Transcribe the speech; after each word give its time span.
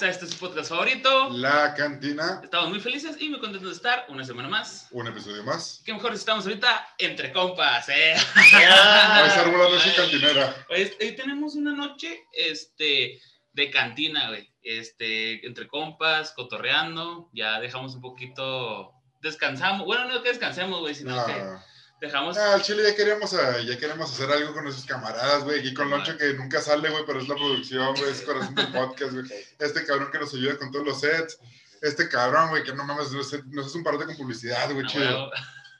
Este 0.00 0.26
su 0.28 0.38
podcast 0.38 0.68
favorito. 0.70 1.28
La 1.30 1.74
cantina, 1.74 2.40
Estamos 2.44 2.70
muy 2.70 2.78
felices 2.78 3.16
y 3.20 3.28
muy 3.28 3.40
contentos 3.40 3.68
de 3.70 3.74
estar 3.76 4.06
una 4.08 4.24
semana 4.24 4.48
más. 4.48 4.86
un 4.92 5.06
episodio 5.08 5.42
más. 5.42 5.82
Qué 5.84 5.92
mejor 5.92 6.14
estamos 6.14 6.46
ahorita 6.46 6.94
entre 6.98 7.32
compas, 7.32 7.88
¿eh? 7.88 8.14
Va 8.36 9.16
a 9.16 9.26
estar 9.26 9.50
volando 9.50 9.76
así 9.76 9.90
cantinera. 9.90 10.54
Hoy, 10.70 10.90
hoy 11.00 11.16
tenemos 11.16 11.56
una 11.56 11.72
noche 11.72 12.24
este, 12.32 13.20
de 13.52 13.70
cantina, 13.70 14.28
güey. 14.28 14.48
Este, 14.62 15.44
entre 15.44 15.66
compas, 15.66 16.32
cotorreando. 16.32 17.28
Ya 17.32 17.58
dejamos 17.58 17.94
un 17.96 18.00
poquito. 18.00 18.92
Descansamos. 19.20 19.84
Bueno, 19.84 20.04
no 20.06 20.22
que 20.22 20.28
descansemos, 20.28 20.78
güey, 20.80 20.94
sino 20.94 21.26
que 21.26 21.32
Ah, 21.32 21.64
dejamos. 22.00 22.36
ah, 22.36 22.54
al 22.54 22.62
chile 22.62 22.82
ya 22.84 22.94
queríamos, 22.94 23.34
ah, 23.34 23.60
ya 23.60 23.78
queremos 23.78 24.10
hacer 24.12 24.30
algo 24.30 24.52
con 24.52 24.64
nuestros 24.64 24.86
camaradas, 24.86 25.44
güey. 25.44 25.60
Aquí 25.60 25.74
con 25.74 25.90
Loncho 25.90 26.16
que 26.16 26.34
nunca 26.34 26.60
sale, 26.60 26.90
güey, 26.90 27.04
pero 27.06 27.20
es 27.20 27.28
la 27.28 27.34
producción, 27.34 27.94
güey, 27.96 28.10
es 28.10 28.22
corazón 28.22 28.54
del 28.54 28.68
podcast, 28.72 29.12
güey. 29.12 29.26
Este 29.58 29.84
cabrón 29.84 30.10
que 30.10 30.18
nos 30.18 30.34
ayuda 30.34 30.58
con 30.58 30.70
todos 30.70 30.86
los 30.86 31.00
sets. 31.00 31.38
Este 31.80 32.08
cabrón, 32.08 32.50
güey, 32.50 32.64
que 32.64 32.72
no 32.72 32.84
mames, 32.84 33.12
nos, 33.12 33.32
nos 33.46 33.66
hace 33.66 33.78
un 33.78 33.84
parote 33.84 34.06
con 34.06 34.16
publicidad, 34.16 34.72
güey, 34.72 34.84
a 34.84 34.88
chido. 34.88 35.30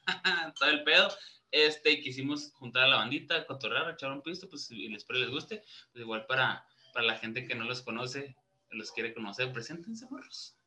Todo 0.59 0.71
el 0.71 0.85
pedo. 0.85 1.09
Este, 1.51 1.93
y 1.93 2.03
quisimos 2.03 2.53
juntar 2.53 2.85
a 2.85 2.89
la 2.89 2.97
bandita, 2.97 3.47
cotorrear, 3.47 3.91
echar 3.91 4.13
un 4.13 4.23
pisto, 4.23 4.49
pues 4.49 4.71
y 4.71 4.95
espero 4.95 5.19
les 5.19 5.31
guste. 5.31 5.65
Pues 5.93 6.03
igual 6.03 6.27
para, 6.27 6.65
para 6.93 7.07
la 7.07 7.17
gente 7.17 7.47
que 7.47 7.55
no 7.55 7.65
los 7.65 7.83
conoce, 7.83 8.37
los 8.71 8.93
quiere 8.93 9.15
conocer, 9.15 9.53
preséntense, 9.53 10.07
morros. 10.11 10.58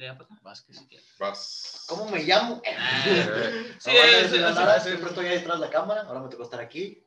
De 0.00 0.08
allá 0.08 0.16
para 0.16 0.24
acá. 0.32 0.40
Vázquez, 0.42 0.78
si 0.78 0.86
quieres. 0.86 1.06
Vas. 1.18 1.84
¿Cómo 1.86 2.08
me 2.08 2.22
llamo? 2.24 2.62
Ah, 2.66 3.02
Sí, 3.78 3.90
Sí, 3.90 3.96
es- 3.96 4.32
es- 4.32 4.82
siempre 4.82 5.08
estoy 5.10 5.26
ahí 5.26 5.36
detrás 5.38 5.60
de 5.60 5.66
la 5.66 5.70
cámara, 5.70 6.00
ahora 6.02 6.20
me 6.20 6.30
tocó 6.30 6.44
estar 6.44 6.58
aquí. 6.58 7.04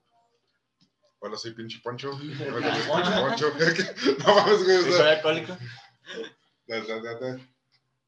Hola, 1.17 1.36
soy 1.38 1.53
pinche 1.55 1.80
Poncho. 1.83 2.11
Pinche 2.19 2.52
Hola, 2.52 2.75
soy 2.75 3.21
Poncho. 3.23 3.53
pinche 3.58 3.83
Poncho. 3.83 4.14
No 4.27 4.36
mames, 4.36 4.64
güey, 4.64 4.91
soy 4.94 5.08
alcohólico. 5.09 5.58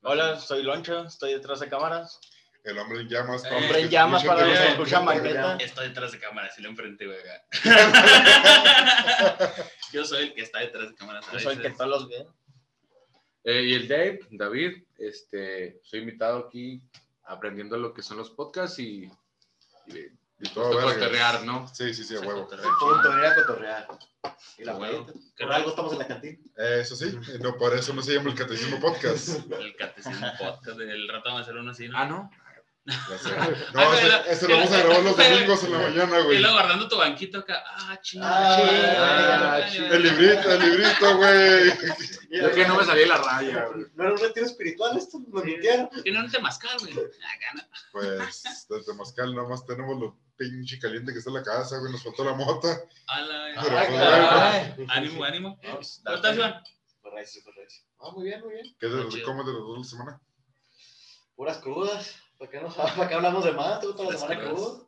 Hola, 0.04 0.40
soy 0.40 0.62
Loncho, 0.62 1.04
estoy 1.06 1.34
detrás 1.34 1.62
de 1.62 1.68
cámaras. 1.70 2.20
El 2.64 2.78
hombre 2.78 3.02
en 3.02 3.10
llamas. 3.10 3.44
Eh, 3.44 3.48
para 3.50 3.58
Hombre 3.62 3.80
en 3.80 3.86
que 3.90 3.92
llamas 3.92 4.24
para 4.24 4.46
los 4.46 4.60
que 4.60 4.68
escuchan 4.70 5.06
maqueta. 5.06 5.56
Estoy 5.60 5.88
detrás 5.88 6.12
de 6.12 6.20
cámara, 6.20 6.52
si 6.56 6.62
lo 6.62 6.70
enfrenté, 6.70 7.08
güey. 7.08 7.18
Yo 9.94 10.06
soy 10.06 10.26
el 10.26 10.34
que 10.36 10.42
está 10.42 10.60
detrás 10.60 10.90
de 10.90 10.96
cámara. 10.96 11.22
Yo 11.34 11.40
soy 11.40 11.56
el 11.56 11.62
que 11.64 11.70
todos 11.72 11.90
los 11.90 12.08
ve. 12.08 12.28
Eh, 13.46 13.64
y 13.64 13.74
el 13.76 13.88
Dave, 13.88 14.20
David, 14.32 14.84
este, 14.98 15.80
soy 15.84 16.00
invitado 16.00 16.48
aquí 16.48 16.82
aprendiendo 17.26 17.78
lo 17.78 17.94
que 17.94 18.02
son 18.02 18.18
los 18.18 18.32
podcasts 18.32 18.80
y, 18.80 19.10
y 19.86 19.94
dispuesto 20.40 20.72
Todo 20.72 20.90
a 20.90 20.94
cotorrear, 20.94 21.46
¿no? 21.46 21.68
Sí, 21.68 21.94
sí, 21.94 22.04
sí, 22.04 22.16
a 22.16 22.22
huevo. 22.22 22.42
A 22.42 23.36
cotorrear. 23.36 23.88
Y 24.58 24.64
la 24.64 24.76
Huevo. 24.78 25.06
Por 25.38 25.52
algo 25.52 25.70
estamos 25.70 25.94
en 25.94 26.00
la 26.00 26.08
cantina. 26.08 26.40
Eh, 26.58 26.80
Eso 26.82 26.96
sí, 26.96 27.18
no, 27.40 27.56
por 27.56 27.76
eso 27.76 27.94
no 27.94 28.02
se 28.02 28.16
llama 28.16 28.32
el 28.32 28.36
Catecismo 28.36 28.80
Podcast. 28.80 29.40
El 29.60 29.76
catecismo 29.76 30.28
podcast. 30.40 30.80
El 30.80 31.08
rato 31.08 31.24
vamos 31.26 31.42
a 31.42 31.44
hacer 31.44 31.56
uno 31.58 31.72
así, 31.72 31.88
¿no? 31.88 31.98
Ah, 31.98 32.06
¿no? 32.06 32.32
Ah, 33.36 33.50
No, 33.74 33.94
ese, 34.30 34.48
lo 34.48 34.58
vamos 34.58 34.72
a 34.72 34.78
grabar 34.78 35.04
los 35.04 35.18
domingos 35.18 35.64
en 35.64 35.72
la 35.72 35.80
mañana, 35.80 36.20
Y 36.20 36.24
güey. 36.24 36.40
luego 36.40 36.54
guardando 36.56 36.88
tu 36.88 36.98
banquito 36.98 37.40
acá. 37.40 37.64
Ah, 37.68 38.00
chinga. 38.00 38.28
Ah, 38.30 39.56
ah. 39.56 39.68
El 39.76 40.04
librito, 40.04 40.52
el 40.52 40.60
librito, 40.60 41.18
güey. 41.18 41.70
Yo 42.30 42.52
que 42.52 42.68
no 42.68 42.76
me 42.76 42.86
salí 42.86 43.00
de 43.02 43.08
la 43.08 43.18
raya, 43.18 43.66
güey. 43.66 43.86
No 43.96 44.04
era 44.04 44.14
un 44.14 44.20
retiro 44.20 44.46
espiritual 44.46 44.98
esto, 44.98 45.20
lo 45.32 45.44
mintieron. 45.44 45.90
Que 46.04 46.12
no 46.12 46.30
te 46.30 46.40
mascar, 46.40 46.78
güey. 46.80 46.94
¿no? 46.94 47.02
Pues, 47.92 48.68
desde 48.70 48.94
Mascal 48.94 49.34
nada 49.34 49.48
más 49.48 49.66
tenemos 49.66 49.98
lo 49.98 50.18
pinche 50.36 50.78
caliente 50.80 51.14
que 51.14 51.20
está 51.20 51.30
en 51.32 51.36
la 51.38 51.44
casa, 51.44 51.78
güey. 51.80 51.92
Nos 51.94 52.04
faltó 52.04 52.24
la 52.26 52.34
mota. 52.34 52.78
Ah, 53.08 53.22
pues, 53.56 53.72
ah. 53.94 54.76
Ánimo, 54.90 55.24
ánimo. 55.24 55.60
Pues, 55.62 56.02
¿Cómo 56.04 56.18
estás, 56.18 56.36
Iván? 56.36 56.62
Ah, 58.00 58.12
muy 58.14 58.26
bien, 58.26 58.42
muy 58.42 58.54
bien. 58.54 58.76
¿Qué 58.80 58.88
chido. 59.10 59.26
¿Cómo 59.26 59.44
de 59.44 59.54
las 59.54 59.62
dos 59.62 59.74
de 59.76 59.80
la 59.84 59.90
semana? 59.90 60.22
Puras 61.36 61.58
crudas. 61.60 62.16
¿Para 62.38 62.52
qué, 62.52 62.62
no, 62.62 62.70
¿Para 62.74 63.08
qué 63.10 63.14
hablamos 63.16 63.46
de 63.46 63.52
más? 63.52 63.80
¿Tú 63.82 63.94
toda 63.96 64.12
la 64.12 64.18
semana 64.18 64.42
crudo? 64.42 64.88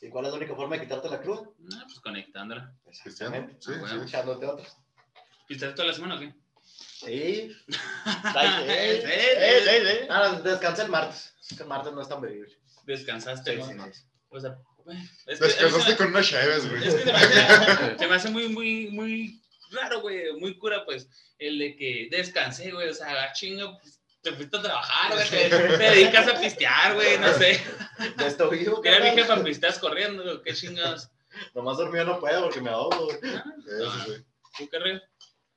¿Y 0.00 0.10
cuál 0.10 0.26
es 0.26 0.32
la 0.32 0.36
única 0.38 0.54
forma 0.54 0.76
de 0.76 0.82
quitarte 0.82 1.08
la 1.08 1.20
cruda? 1.20 1.42
Ah, 1.76 1.82
pues 1.86 1.98
conectándola. 2.00 2.74
Cristiano. 3.02 3.48
Sí, 3.58 3.70
bueno. 3.80 4.02
sí. 4.02 4.08
Echándote 4.08 4.46
otra. 4.46 4.66
¿Pistaste 5.48 5.74
toda 5.76 5.88
la 5.88 5.94
semana 5.94 6.16
o 6.16 6.20
qué? 6.20 6.34
Sí. 6.62 7.56
Sí. 7.66 8.38
eh, 8.68 9.02
eh. 9.06 10.06
Ah, 10.10 10.40
descansé 10.42 10.82
el 10.82 10.90
martes. 10.90 11.34
Es 11.40 11.56
que 11.56 11.62
el 11.62 11.68
martes 11.68 11.92
no 11.92 12.02
es 12.02 12.08
tan 12.08 12.20
bebible. 12.20 12.52
Descansaste, 12.84 13.62
Sí, 13.62 13.72
¿no? 13.74 13.86
sí. 13.92 14.02
O 14.28 14.40
sea, 14.40 14.58
es 15.26 15.38
que- 15.38 15.46
Descansaste 15.46 15.96
con 15.96 16.08
unas 16.08 16.26
chaves, 16.28 16.68
güey. 16.68 16.86
Es 16.86 16.94
que 16.94 17.00
se 17.02 17.12
me 17.12 17.18
hace, 17.18 17.98
se 17.98 18.06
me 18.08 18.14
hace 18.14 18.30
muy, 18.30 18.48
muy, 18.48 18.90
muy 18.90 19.42
raro, 19.70 20.00
güey, 20.02 20.32
muy 20.38 20.58
cura, 20.58 20.84
pues, 20.84 21.08
el 21.38 21.58
de 21.58 21.76
que 21.76 22.08
descansé, 22.10 22.70
güey, 22.72 22.88
o 22.88 22.94
sea, 22.94 23.32
chinga, 23.32 23.78
pues, 23.80 24.00
te 24.24 24.32
fuiste 24.32 24.56
a 24.56 24.62
trabajar, 24.62 25.12
güey, 25.12 25.28
te, 25.28 25.48
te 25.50 25.76
dedicas 25.76 26.26
a 26.26 26.40
pistear, 26.40 26.94
güey, 26.94 27.18
no 27.18 27.32
sé. 27.34 27.60
Ya 28.18 28.26
estoy 28.26 28.58
vivo, 28.58 28.82
Que 28.82 28.88
era 28.88 29.04
mi 29.04 29.10
jefa, 29.10 29.42
pisteas 29.44 29.78
corriendo, 29.78 30.24
güey, 30.24 30.42
qué 30.42 30.52
chingados. 30.52 31.08
Nomás 31.54 31.76
dormido 31.76 32.04
no 32.04 32.18
puedo 32.18 32.42
porque 32.42 32.60
me 32.60 32.70
ahogo, 32.70 33.06
güey. 33.06 33.18
Eso 33.18 33.92
sí. 34.06 34.24
¿Tú 34.58 34.68
qué 34.68 34.78
río? 34.80 35.00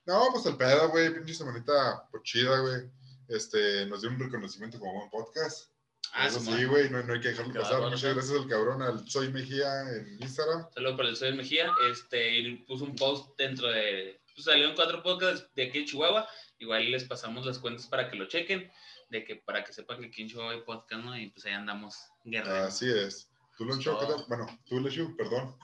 No, 0.05 0.27
pues 0.31 0.45
el 0.45 0.55
pedo, 0.55 0.89
güey. 0.89 1.13
Pinche 1.13 1.33
semanita 1.33 2.07
pues, 2.11 2.23
chida, 2.23 2.59
güey. 2.59 2.89
Este, 3.27 3.85
nos 3.87 4.01
dio 4.01 4.11
un 4.11 4.19
reconocimiento 4.19 4.79
como 4.79 4.93
buen 4.93 5.09
podcast. 5.09 5.71
Ah, 6.13 6.27
Eso 6.27 6.39
sí, 6.39 6.65
güey, 6.65 6.89
no, 6.89 7.03
no 7.03 7.13
hay 7.13 7.19
que 7.19 7.29
dejarlo 7.29 7.53
pasar. 7.53 7.73
bárbaro. 7.73 7.91
Muchas 7.91 8.13
gracias 8.13 8.39
al 8.39 8.47
cabrón, 8.47 8.81
al 8.81 9.09
Soy 9.09 9.31
Mejía 9.31 9.81
en 9.81 10.17
Instagram. 10.21 10.67
Saludos 10.73 10.97
para 10.97 11.09
el 11.09 11.15
Soy 11.15 11.33
Mejía, 11.33 11.71
este, 11.91 12.37
y 12.37 12.55
puso 12.65 12.85
un 12.85 12.95
post 12.95 13.37
dentro 13.37 13.67
de, 13.67 14.21
pues 14.33 14.45
salieron 14.45 14.75
cuatro 14.75 15.03
podcasts 15.03 15.49
de 15.55 15.63
aquí 15.63 15.79
de 15.79 15.85
Chihuahua, 15.85 16.27
igual 16.59 16.91
les 16.91 17.05
pasamos 17.05 17.45
las 17.45 17.59
cuentas 17.59 17.87
para 17.87 18.09
que 18.09 18.17
lo 18.17 18.27
chequen, 18.27 18.71
de 19.09 19.23
que 19.23 19.35
para 19.35 19.63
que 19.63 19.73
sepan 19.73 19.99
que 19.99 20.07
aquí 20.07 20.23
en 20.23 20.39
hay 20.41 20.61
podcast, 20.61 21.03
¿no? 21.03 21.17
Y 21.17 21.29
pues 21.29 21.45
ahí 21.45 21.53
andamos 21.53 21.95
guerreros. 22.23 22.67
Así 22.67 22.89
es. 22.89 23.29
¿Tú, 23.57 23.65
Loncho, 23.65 23.97
qué 23.97 24.05
tal? 24.05 24.23
Bueno, 24.27 24.45
tú, 24.67 24.79
Lechu, 24.79 25.17
perdón. 25.17 25.55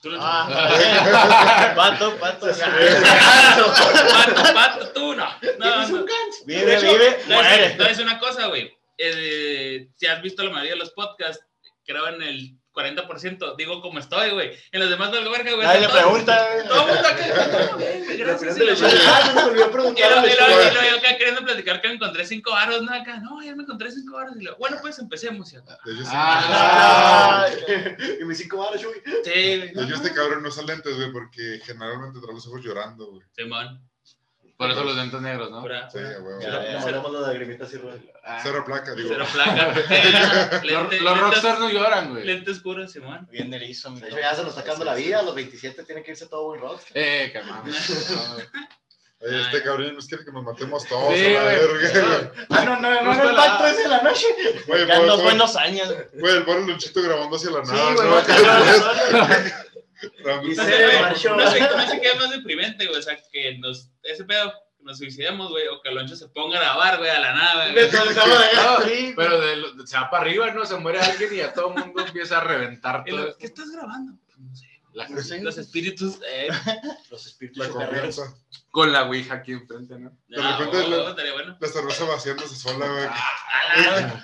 Tú 0.00 0.08
lo 0.08 0.16
Ah, 0.18 0.48
pato, 1.76 2.16
pato. 2.18 2.46
Pato, 2.46 3.74
pato, 4.54 4.88
tú 4.92 5.14
no. 5.14 5.26
No, 5.58 5.88
no. 5.88 6.06
Vive, 6.46 6.80
vive, 6.80 7.18
muere. 7.28 7.76
decir 7.76 8.04
una 8.04 8.18
cosa, 8.18 8.46
güey. 8.46 8.74
Eh, 8.96 9.86
si 9.96 10.06
has 10.06 10.22
visto 10.22 10.42
la 10.42 10.50
mayoría 10.50 10.72
de 10.72 10.78
los 10.78 10.92
podcasts, 10.92 11.44
creo 11.84 12.08
en 12.08 12.22
el 12.22 12.56
40%, 12.72 13.56
digo 13.56 13.80
como 13.82 13.98
estoy, 13.98 14.30
güey. 14.30 14.52
En 14.72 14.80
los 14.80 14.90
demás 14.90 15.10
valgo 15.10 15.30
verga, 15.30 15.52
güey. 15.52 15.66
Nadie 15.66 15.80
le 15.82 15.88
pregunta. 15.88 16.46
Todo 16.68 16.80
el 16.88 16.94
mundo 16.94 17.08
acá. 17.08 17.26
"No, 17.70 17.76
güey, 17.78 18.16
gracias", 18.16 18.58
y. 18.58 18.60
Ah, 18.62 19.50
me 19.52 19.60
Y 19.60 19.64
preguntar. 19.64 20.20
güey. 20.20 20.34
yo 20.90 20.96
acá 20.98 21.16
queriendo 21.18 21.42
platicar 21.44 21.80
que 21.80 21.88
me 21.88 21.94
encontré 21.94 22.24
cinco 22.26 22.50
varos, 22.52 22.82
¿no? 22.82 22.92
Acá, 22.94 23.18
no, 23.20 23.42
ya 23.42 23.54
me 23.54 23.62
encontré 23.62 23.90
cinco 23.90 24.14
varos. 24.14 24.34
Y 24.40 24.48
bueno, 24.58 24.78
pues 24.80 24.98
empecemos. 24.98 25.52
Y 25.52 25.56
Ah. 26.06 27.46
Y 28.20 28.24
mis 28.24 28.38
cinco 28.38 28.58
baros, 28.58 28.80
Chuy. 28.80 28.94
Sí, 29.24 29.56
güey. 29.58 29.72
de 29.74 29.84
hecho, 29.84 29.94
este 29.94 30.12
cabrón 30.12 30.42
no 30.42 30.48
usa 30.48 30.62
lentes, 30.64 30.94
güey, 30.96 31.12
porque 31.12 31.60
generalmente 31.64 32.20
trae 32.20 32.34
los 32.34 32.46
ojos 32.46 32.62
llorando, 32.62 33.06
güey. 33.10 33.22
Simón. 33.36 33.80
Por 34.62 34.70
eso 34.70 34.84
los 34.84 34.96
lentes 34.96 35.20
negros, 35.20 35.50
¿no? 35.50 35.60
Pura- 35.60 35.90
Sí, 35.90 35.98
a 35.98 36.20
huevo. 36.20 36.40
Ya, 36.40 36.48
No 36.50 36.62
ya. 36.64 36.80
hablamos 36.82 37.12
de 37.12 37.20
la 37.20 37.26
lagrimita 37.28 37.64
así, 37.64 37.76
güey. 37.78 37.94
Cero 38.42 38.62
placa, 38.66 38.94
digo. 38.94 39.08
Cero 39.10 39.26
placa. 39.32 39.74
Los, 41.02 41.20
rockstars 41.20 41.58
no 41.60 41.68
lloran, 41.70 42.10
güey. 42.10 42.24
Lentes 42.24 42.58
puros, 42.60 42.92
Simón. 42.92 43.28
Bien 43.30 43.52
erizo, 43.52 43.90
mi 43.90 44.00
De 44.00 44.08
hecho, 44.08 44.18
ya 44.18 44.34
se 44.34 44.40
nos 44.42 44.50
está 44.50 44.60
acabando 44.62 44.84
la 44.84 44.94
vida. 44.94 45.18
A 45.18 45.22
los 45.22 45.34
27 45.34 45.82
tiene 45.84 46.02
que 46.02 46.12
irse 46.12 46.26
todo 46.26 46.44
buen 46.46 46.60
rock. 46.60 46.80
Eh, 46.94 47.30
calmado. 47.32 47.64
Oye, 47.64 47.72
este 49.42 49.62
cabrón 49.62 49.94
nos 49.94 50.06
quiere 50.06 50.24
que 50.24 50.32
nos 50.32 50.44
matemos 50.44 50.84
todos 50.86 51.14
Sí, 51.14 51.26
a 51.34 51.42
la 51.42 51.54
güey. 51.54 51.56
verga. 51.56 52.32
Ah, 52.50 52.64
no, 52.64 52.80
no, 52.80 52.90
no, 53.02 53.10
Justo 53.10 53.24
no, 53.24 53.30
el 53.30 53.36
pacto 53.36 53.66
ese 53.66 53.82
de 53.82 53.88
la 53.88 54.02
noche. 54.02 54.26
Güey, 54.66 54.86
buenos 55.22 55.56
años. 55.56 55.94
Güey, 56.14 56.36
el 56.36 56.44
pobre 56.44 56.66
Lonchito 56.66 57.02
grabando 57.02 57.36
hacia 57.36 57.50
la 57.50 57.64
Sí, 57.64 57.72
nada. 57.72 57.94
güey, 57.94 59.52
Y 60.44 60.54
se 60.54 61.00
marchó. 61.00 61.36
no 61.36 61.50
sé, 61.50 61.60
no 61.60 61.86
sé 61.88 62.00
qué 62.00 62.08
es 62.08 62.16
más 62.18 62.30
deprimente, 62.30 62.86
güey. 62.86 62.98
O 62.98 63.02
sea, 63.02 63.16
que 63.32 63.58
nos, 63.58 63.88
ese 64.02 64.24
pedo, 64.24 64.52
que 64.78 64.84
nos 64.84 64.98
suicidemos, 64.98 65.50
güey, 65.50 65.68
o 65.68 65.80
que 65.80 65.88
Alonso 65.90 66.16
se 66.16 66.28
ponga 66.28 66.58
a 66.58 66.62
grabar, 66.62 66.98
güey, 66.98 67.10
a 67.10 67.20
la 67.20 67.32
nada, 67.34 67.70
güey. 67.72 67.84
No, 68.54 68.84
Sí, 68.84 69.12
pero 69.16 69.40
de 69.40 69.56
lo- 69.56 69.86
se 69.86 69.96
va 69.96 70.10
para 70.10 70.24
arriba, 70.24 70.50
¿no? 70.50 70.64
Se 70.66 70.76
muere 70.76 71.00
alguien 71.00 71.34
y 71.34 71.40
a 71.40 71.52
todo 71.52 71.74
el 71.74 71.84
mundo 71.84 72.04
empieza 72.04 72.38
a 72.38 72.44
reventar 72.44 73.04
todo. 73.04 73.26
lo, 73.26 73.36
¿Qué 73.36 73.46
estás 73.46 73.70
grabando? 73.70 74.12
No. 74.94 75.02
La- 75.04 75.08
Los 75.42 75.58
espíritus, 75.58 76.18
eh. 76.26 76.48
Los 77.10 77.26
espíritus 77.26 77.58
La 77.74 78.10
con 78.70 78.90
la 78.92 79.04
ouija 79.04 79.34
aquí 79.34 79.52
enfrente, 79.52 79.98
¿no? 79.98 80.10
De 80.28 80.42
Ah, 80.42 80.56
repente 80.58 81.08
estaría 81.10 81.32
bueno. 81.32 81.56
La 81.60 81.68
cerveza 81.68 82.04
vaciándose 82.04 82.56
sola, 82.56 82.86
güey. 82.86 83.04
Ah, 83.08 84.22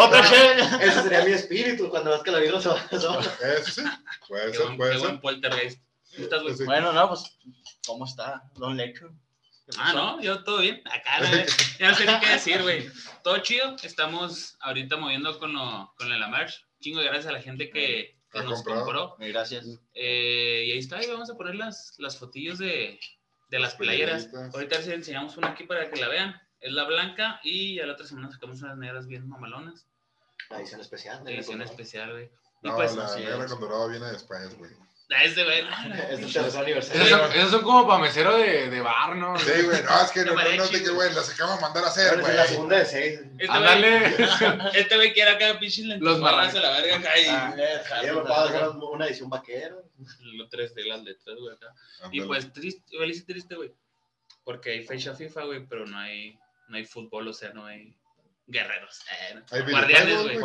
otra 0.00 0.22
no. 0.22 0.78
Ese 0.80 1.02
sería 1.02 1.24
mi 1.24 1.32
espíritu 1.32 1.88
cuando 1.90 2.10
ves 2.10 2.22
que 2.22 2.30
la 2.30 2.38
vida 2.38 2.60
se 2.60 2.68
va. 2.68 2.82
Eso 2.90 3.20
sí. 3.66 3.82
Puede 4.28 4.50
Qué 4.52 4.56
ser, 4.56 4.66
buen, 4.66 4.76
puede 4.78 5.00
ser. 5.00 5.20
poltergeist. 5.20 5.80
¿Cómo 6.14 6.24
estás, 6.24 6.42
güey? 6.42 6.56
Sí. 6.56 6.64
Bueno, 6.64 6.92
no, 6.92 7.08
pues, 7.08 7.38
¿cómo 7.86 8.04
está 8.06 8.42
Don 8.54 8.76
Lecho? 8.76 9.10
Ah, 9.78 9.92
no, 9.92 10.20
yo 10.22 10.42
todo 10.44 10.58
bien. 10.58 10.80
Acá, 10.86 11.18
güey. 11.28 11.44
Ya 11.78 11.90
no 11.90 11.94
sé 11.96 12.06
ni 12.06 12.20
qué 12.20 12.28
decir, 12.30 12.62
güey. 12.62 12.88
Todo 13.22 13.38
chido. 13.38 13.76
Estamos 13.82 14.56
ahorita 14.60 14.96
moviendo 14.96 15.38
con, 15.38 15.52
lo, 15.52 15.92
con 15.98 16.08
la 16.08 16.28
merch. 16.28 16.64
Chingo 16.80 17.00
de 17.00 17.06
gracias 17.06 17.26
a 17.26 17.32
la 17.32 17.42
gente 17.42 17.68
que, 17.70 18.15
que 18.42 18.48
nos 18.48 18.62
compró. 18.62 19.16
Gracias. 19.18 19.66
Eh, 19.94 20.64
y 20.66 20.72
ahí 20.72 20.78
está, 20.78 21.02
y 21.02 21.08
vamos 21.08 21.30
a 21.30 21.34
poner 21.34 21.54
las, 21.54 21.94
las 21.98 22.18
fotillos 22.18 22.58
de, 22.58 22.98
de 23.50 23.58
las 23.58 23.74
playeras. 23.74 24.28
Ahorita 24.54 24.78
les 24.78 24.88
enseñamos 24.88 25.36
una 25.36 25.48
aquí 25.48 25.64
para 25.64 25.90
que 25.90 26.00
la 26.00 26.08
vean. 26.08 26.40
Es 26.60 26.72
la 26.72 26.84
blanca 26.84 27.40
y 27.44 27.78
a 27.80 27.86
la 27.86 27.92
otra 27.92 28.06
semana 28.06 28.30
sacamos 28.30 28.62
unas 28.62 28.78
negras 28.78 29.06
bien 29.06 29.28
mamalonas. 29.28 29.86
La 30.50 30.58
edición 30.58 30.80
especial. 30.80 31.22
de 31.24 31.34
Edición 31.34 31.62
especial, 31.62 32.12
güey. 32.12 32.30
Y 32.62 32.68
No, 32.68 32.76
pues, 32.76 32.96
la 32.96 33.14
negra 33.16 33.46
con 33.46 33.60
dorado 33.60 33.88
viene 33.88 34.06
después, 34.06 34.56
güey. 34.56 34.70
Ah, 35.08 35.22
Este, 35.22 35.44
güey. 35.44 35.62
la 35.62 35.98
Es 36.10 36.18
pinche- 36.20 36.32
tercer 36.42 36.62
aniversario. 36.62 37.02
Esos 37.04 37.18
son, 37.20 37.32
esos 37.32 37.50
son 37.52 37.62
como 37.62 37.86
para 37.86 38.00
mesero 38.02 38.36
de, 38.36 38.68
de 38.70 38.80
bar, 38.80 39.14
¿no? 39.14 39.38
Sí, 39.38 39.50
güey, 39.62 39.82
no, 39.84 40.02
es 40.02 40.10
que 40.10 40.24
no, 40.24 40.34
no, 40.34 40.42
no 40.42 40.64
es 40.64 40.72
de 40.72 40.82
que, 40.82 40.90
güey, 40.90 41.14
las 41.14 41.30
acabamos 41.30 41.58
de 41.60 41.62
mandar 41.62 41.84
a 41.84 41.86
hacer, 41.86 42.20
güey. 42.20 42.34
la 42.34 42.46
segunda 42.46 42.78
de 42.78 42.84
seis. 42.86 43.20
Este 43.20 43.46
güey, 43.46 43.48
Ándale. 43.58 44.16
este 44.80 44.96
güey 44.96 45.12
quiere 45.12 45.30
acá 45.30 45.58
pinches 45.60 45.84
Los 45.86 46.18
lentejuelas 46.18 46.54
a 46.56 46.58
la 46.60 46.70
verga 46.80 46.96
acá 46.98 47.18
y 47.20 47.26
Ah, 47.28 47.54
Ya 48.02 48.14
me 48.14 48.20
puedo 48.22 48.34
hacer 48.34 48.68
una 48.68 49.06
edición 49.06 49.30
vaquera. 49.30 49.76
los 50.22 50.48
tres 50.50 50.74
de 50.74 50.84
las 50.84 51.02
letras, 51.04 51.36
güey, 51.38 51.54
acá. 51.54 51.72
Y 52.10 52.20
Ándale. 52.20 52.26
pues 52.26 52.52
triste, 52.52 52.82
feliz 52.98 53.18
y 53.18 53.24
triste, 53.26 53.54
güey. 53.54 53.72
Porque 54.42 54.70
hay 54.70 54.84
fecha 54.84 55.14
FIFA, 55.14 55.44
güey, 55.44 55.66
pero 55.66 55.86
no 55.86 55.98
hay, 55.98 56.36
no 56.68 56.76
hay 56.76 56.84
fútbol, 56.84 57.28
o 57.28 57.32
sea, 57.32 57.50
no 57.52 57.64
hay 57.66 57.96
guerreros. 58.48 59.00
Eh, 59.10 59.40
Hay 59.52 59.62
guardianes, 59.70 60.22
güey. 60.22 60.38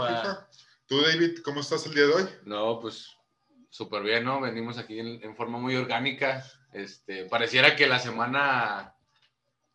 Tú, 0.87 1.01
David, 1.01 1.39
¿cómo 1.43 1.61
estás 1.61 1.85
el 1.87 1.93
día 1.95 2.03
de 2.05 2.13
hoy? 2.13 2.29
No, 2.43 2.79
pues 2.79 3.07
súper 3.71 4.03
bien, 4.03 4.23
¿no? 4.23 4.39
Venimos 4.39 4.77
aquí 4.77 4.99
en, 4.99 5.19
en 5.23 5.35
forma 5.35 5.57
muy 5.57 5.75
orgánica. 5.75 6.45
Este, 6.73 7.25
pareciera 7.25 7.75
que 7.75 7.87
la 7.87 7.97
semana 7.99 8.93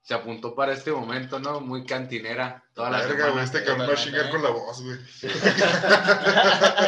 se 0.03 0.15
apuntó 0.15 0.55
para 0.55 0.73
este 0.73 0.93
momento, 0.93 1.41
¿no? 1.41 1.61
Muy 1.61 1.85
cantinera. 1.85 2.63
Toda 2.75 2.91
la 2.91 2.99
Verga, 3.01 3.25
semana. 3.25 3.43
este 3.43 3.65
cabrón 3.65 3.89
va 3.89 3.93
a 3.93 3.97
chingar 3.97 4.31
con 4.31 4.41
la 4.43 4.51
voz, 4.51 4.81
güey. 4.83 4.99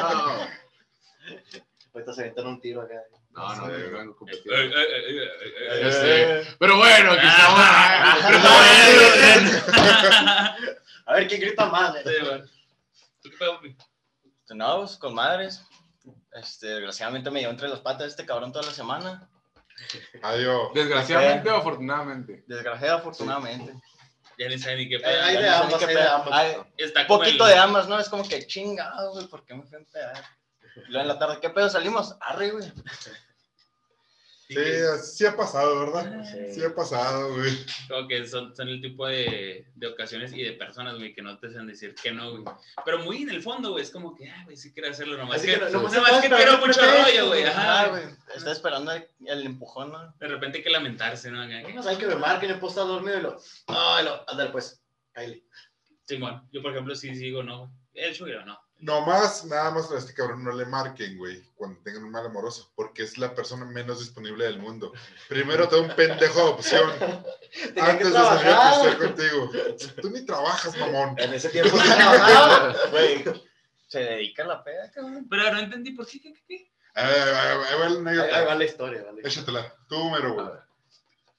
No, 0.01 0.49
Ahorita 1.95 2.13
se 2.15 2.21
aventan 2.23 2.47
un 2.47 2.61
tiro 2.61 2.83
acá. 2.83 2.95
no, 3.33 3.55
no, 3.57 3.67
vengo 3.67 4.17
Eh, 4.29 4.33
eh, 4.33 4.41
eh, 4.47 4.71
eh, 4.71 5.11
eh, 5.11 5.29
eh, 5.41 5.83
eh. 5.83 5.89
Este, 5.89 6.43
pero 6.61 6.77
bueno, 6.77 7.11
aquí 7.13 7.23
Ah, 7.25 8.17
estamos. 8.21 9.59
A 11.07 11.15
ver 11.15 11.27
quién 11.29 11.41
grita 11.41 11.67
más. 11.67 11.97
eh? 11.97 12.03
Sí, 12.05 12.13
güey. 12.25 12.43
¿Tú 13.23 13.31
qué 13.31 13.37
pedo, 13.39 13.59
güey? 13.61 13.77
No, 14.51 14.79
pues, 14.79 14.97
con 14.97 15.15
madres. 15.15 15.63
Este, 16.33 16.67
desgraciadamente 16.67 17.31
me 17.31 17.41
llevó 17.41 17.53
entre 17.53 17.69
las 17.69 17.81
patas 17.81 18.09
este 18.09 18.27
cabrón 18.27 18.53
toda 18.53 18.67
la 18.67 18.73
semana. 18.73 19.29
Adiós. 20.23 20.71
Desgraciadamente 20.75 21.51
o 21.51 21.57
afortunadamente. 21.57 22.45
Desgraciado, 22.47 22.99
afortunadamente. 22.99 23.75
Ya 24.39 24.49
ni 24.49 24.59
sabe 24.59 24.77
ni 24.77 24.89
qué 24.89 24.99
pedo. 25.01 25.23
hay 25.23 25.37
de 25.37 25.49
ambas, 25.49 25.73
hay 25.75 25.79
qué 25.81 25.87
de 25.87 25.95
pedo. 25.95 26.15
ambas. 26.17 26.57
Está 26.77 27.07
poquito 27.07 27.47
el- 27.47 27.55
de 27.55 27.59
ambas, 27.59 27.89
¿no? 27.89 27.99
Es 27.99 28.09
como 28.09 28.27
que 28.29 28.47
chingado, 28.47 29.13
güey, 29.13 29.27
¿por 29.27 29.45
qué 29.45 29.55
me 29.55 29.63
fui 29.65 29.75
a 29.77 29.79
empedar? 29.79 30.25
Y 30.77 30.91
luego 30.93 31.01
en 31.03 31.09
la 31.09 31.19
tarde, 31.19 31.39
¿qué 31.41 31.51
pedo 31.51 31.69
salimos? 31.69 32.15
Arre, 32.21 32.51
güey. 32.51 32.73
Sí, 34.49 34.57
sí 35.03 35.27
ha 35.27 35.37
pasado, 35.37 35.79
¿verdad? 35.81 36.25
Sí. 36.25 36.55
Sí 36.55 36.65
ha 36.65 36.75
pasado, 36.75 37.35
güey. 37.35 37.53
Como 37.89 38.09
que 38.09 38.27
son, 38.27 38.57
son 38.57 38.69
el 38.69 38.81
tipo 38.81 39.07
de, 39.07 39.67
de 39.75 39.87
ocasiones 39.87 40.33
y 40.33 40.43
de 40.43 40.53
personas, 40.53 40.97
güey, 40.97 41.13
que 41.13 41.21
no 41.21 41.39
te 41.39 41.49
hacen 41.49 41.67
decir 41.67 41.95
que 41.95 42.13
no, 42.13 42.31
güey. 42.31 42.45
Pero 42.85 43.01
muy 43.01 43.23
en 43.23 43.31
el 43.31 43.43
fondo, 43.43 43.73
güey, 43.73 43.85
es 43.85 43.91
como 43.91 44.15
que, 44.17 44.31
ah, 44.31 44.43
güey, 44.45 44.57
sí 44.57 44.73
quiero 44.73 44.89
hacerlo, 44.91 45.19
nomás 45.19 45.37
Así 45.39 45.49
que, 45.49 45.55
que 45.55 45.61
no- 45.61 45.71
nomás 45.71 45.93
no 45.93 46.21
que, 46.23 46.29
quiero 46.29 46.59
mucho 46.59 46.81
rollo, 46.81 47.27
güey. 47.27 47.43
güey. 47.43 47.45
Ajá, 47.45 47.81
Ah, 47.83 47.89
güey. 47.89 48.03
Está 48.35 48.53
esperando 48.53 48.91
el, 48.93 49.47
empujón, 49.47 49.93
¿no? 49.93 50.15
De 50.19 50.29
repente 50.29 50.59
hay 50.59 50.65
que 50.65 50.71
lamentarse, 50.71 51.31
¿no? 51.31 51.43
Acá, 51.43 51.63
No 51.75 51.83
saben 51.83 51.99
que 51.99 52.07
me 52.07 52.15
marquen, 52.17 52.49
yo 52.51 52.59
puedo 52.61 52.71
estar 52.71 52.87
dormido 52.87 53.19
y 53.19 53.23
lo. 53.23 53.39
Ay, 53.67 54.05
lo. 54.05 54.25
Ándale, 54.31 54.51
pues. 54.51 54.83
Cállate. 55.13 55.45
Simón, 56.07 56.49
yo 56.53 56.63
por 56.63 56.73
ejemplo 56.73 56.95
sí 56.95 57.15
sigo, 57.15 57.43
no, 57.43 57.59
güey. 57.59 57.71
El 57.93 58.15
suyo, 58.15 58.45
no. 58.47 58.59
Nomás, 58.81 59.45
nada 59.45 59.73
más 59.73 59.91
a 59.91 59.99
este 59.99 60.15
cabrón 60.15 60.45
no 60.45 60.53
le 60.53 60.65
marquen, 60.65 61.19
güey, 61.19 61.43
cuando 61.57 61.81
tengan 61.83 62.05
un 62.05 62.13
mal 62.13 62.25
amoroso, 62.27 62.71
porque 62.77 63.03
es 63.03 63.19
la 63.19 63.35
persona 63.35 63.65
menos 63.65 63.99
disponible 63.99 64.45
del 64.45 64.61
mundo. 64.61 64.93
Primero 65.29 65.69
te 65.69 65.75
da 65.77 65.83
un 65.83 65.97
pendejo 65.97 66.39
de 66.39 66.45
opción 66.51 66.93
Tenía 67.75 67.75
que 67.75 67.81
antes 67.81 68.07
de 68.07 68.13
salir 68.13 68.23
a 68.23 68.39
trabajar. 68.39 68.75
pistear 68.75 68.99
contigo. 68.99 69.51
Tú 70.01 70.11
ni 70.11 70.25
trabajas, 70.25 70.77
mamón. 70.79 71.15
En 71.19 71.35
ese 71.35 71.49
tiempo 71.49 71.77
sí 71.77 71.89
trabajaba. 71.89 72.75
Güey, 72.93 73.25
se 73.89 73.99
dedica 73.99 74.45
a 74.45 74.47
la 74.47 74.63
peda, 74.63 74.91
cabrón. 74.93 75.27
Pero 75.29 75.53
no 75.53 75.59
entendí 75.59 75.91
por 75.93 76.07
qué, 76.07 76.21
qué, 76.21 76.35
qué, 76.47 76.71
el 76.95 77.05
Ahí, 77.05 77.99
negro. 78.03 78.23
ahí 78.23 78.45
va 78.45 78.55
la 78.55 78.65
historia, 78.65 79.03
vale. 79.05 79.23
Échatela. 79.25 79.75
Tú, 79.89 80.09
mero, 80.11 80.35
güey. 80.35 80.47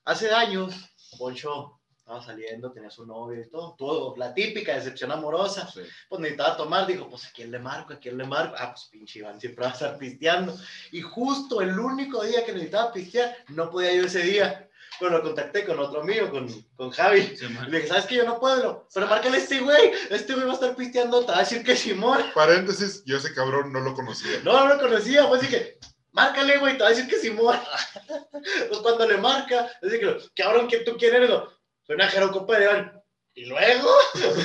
Hace 0.03 0.29
años, 0.33 0.73
Poncho 1.17 1.78
estaba 2.09 2.23
saliendo, 2.23 2.71
tenía 2.71 2.89
su 2.89 3.05
novio 3.05 3.39
y 3.39 3.49
todo, 3.49 3.75
todo, 3.77 4.15
la 4.17 4.33
típica 4.33 4.73
decepción 4.73 5.11
amorosa. 5.11 5.69
Sí. 5.71 5.81
Pues 6.07 6.19
necesitaba 6.19 6.57
tomar, 6.57 6.87
dijo, 6.87 7.07
pues 7.07 7.25
a 7.25 7.31
quién 7.31 7.51
le 7.51 7.59
marco, 7.59 7.93
a 7.93 7.99
quién 7.99 8.17
le 8.17 8.25
marco. 8.25 8.55
Ah, 8.57 8.71
pues 8.71 8.89
pinche 8.91 9.19
Iván 9.19 9.39
siempre 9.39 9.63
va 9.63 9.69
a 9.69 9.73
estar 9.73 9.97
pisteando. 9.99 10.57
Y 10.91 11.01
justo 11.01 11.61
el 11.61 11.79
único 11.79 12.23
día 12.23 12.43
que 12.43 12.51
necesitaba 12.51 12.91
pistear, 12.91 13.37
no 13.49 13.69
podía 13.69 13.93
yo 13.93 14.05
ese 14.05 14.23
día. 14.23 14.65
Pero 14.99 15.11
lo 15.11 15.21
contacté 15.21 15.65
con 15.65 15.77
otro 15.77 16.01
amigo, 16.01 16.31
con, 16.31 16.49
con 16.75 16.89
Javi. 16.89 17.37
Simón. 17.37 17.69
le 17.69 17.77
dije, 17.77 17.89
¿sabes 17.89 18.05
que 18.05 18.15
Yo 18.15 18.25
no 18.25 18.39
puedo, 18.39 18.87
pero 18.91 19.07
márcale 19.07 19.37
a 19.37 19.39
este 19.39 19.59
güey. 19.59 19.91
Este 20.09 20.33
güey 20.33 20.45
va 20.45 20.51
a 20.53 20.55
estar 20.55 20.75
pisteando, 20.75 21.23
te 21.23 21.31
va 21.31 21.37
a 21.37 21.41
decir 21.41 21.63
que 21.63 21.75
Simón. 21.75 22.23
Paréntesis, 22.33 23.03
yo 23.05 23.17
ese 23.17 23.33
cabrón 23.35 23.71
no 23.71 23.81
lo 23.81 23.93
conocía. 23.93 24.41
No, 24.43 24.53
no 24.65 24.73
lo 24.73 24.81
conocía, 24.81 25.27
pues 25.29 25.41
dije, 25.41 25.77
márcale, 26.11 26.57
güey, 26.57 26.73
te 26.75 26.81
va 26.81 26.87
a 26.87 26.89
decir 26.89 27.07
que 27.07 27.19
Simón. 27.19 27.59
pues 28.31 28.79
cuando 28.81 29.07
le 29.07 29.17
marca, 29.17 29.71
le 29.83 29.97
digo, 29.97 30.17
cabrón, 30.35 30.65
¿quién 30.67 30.83
tú 30.83 30.97
quién 30.97 31.15
eres? 31.15 31.29
Lo, 31.29 31.58
Soy 31.89 31.95
una 31.95 32.07
jerocopa 32.07 32.55
de 32.55 32.65
Iván. 32.65 33.01
Y 33.33 33.45
luego, 33.45 33.89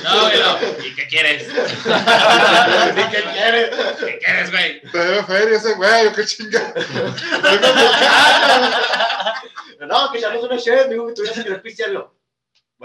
No, 0.03 0.21
güey, 0.21 0.39
no. 0.39 0.57
¿Y 0.83 0.95
qué 0.95 1.05
quieres? 1.07 1.43
¿y 1.47 1.51
qué 3.11 3.23
quieres? 3.33 3.69
¿Qué 3.99 4.17
quieres, 4.17 4.49
güey? 4.49 4.81
Te 4.81 4.97
debe 4.97 5.23
feria 5.25 5.57
ese 5.57 5.75
güey, 5.75 6.07
o 6.07 6.13
qué 6.13 6.25
chinga. 6.25 6.73
no, 9.87 10.11
que 10.11 10.21
ya 10.21 10.31
no 10.31 10.39
es 10.39 10.43
una 10.43 10.57
cheve, 10.57 10.89
digo 10.89 11.05
que 11.05 11.13
tú 11.13 11.23
ibas 11.23 11.37
a 11.37 11.43
querer 11.43 11.61
pistearlo. 11.61 12.14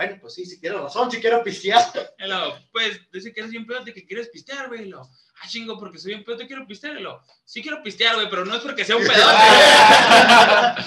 Bueno, 0.00 0.16
pues 0.18 0.32
sí, 0.32 0.46
si 0.46 0.58
tienes 0.58 0.80
razón, 0.80 1.10
si 1.10 1.20
quiero 1.20 1.44
pistear. 1.44 1.84
Y 2.18 2.68
pues, 2.72 3.00
dice 3.12 3.34
que 3.34 3.40
eres 3.40 3.52
bien 3.52 3.66
pedote, 3.66 3.92
que 3.92 4.06
quieres 4.06 4.28
pistear, 4.28 4.68
güey. 4.68 4.88
y 4.88 4.92
Ah, 4.94 5.46
chingo, 5.46 5.78
porque 5.78 5.98
soy 5.98 6.12
bien 6.12 6.24
pedote, 6.24 6.46
quiero 6.46 6.66
pistear. 6.66 6.96
Y 6.96 7.02
luego, 7.02 7.20
sí 7.44 7.60
quiero 7.60 7.82
pistear, 7.82 8.14
güey, 8.14 8.30
pero 8.30 8.46
no 8.46 8.54
es 8.54 8.62
porque 8.62 8.84
sea 8.84 8.96
un 8.96 9.02
pedote. 9.02 9.20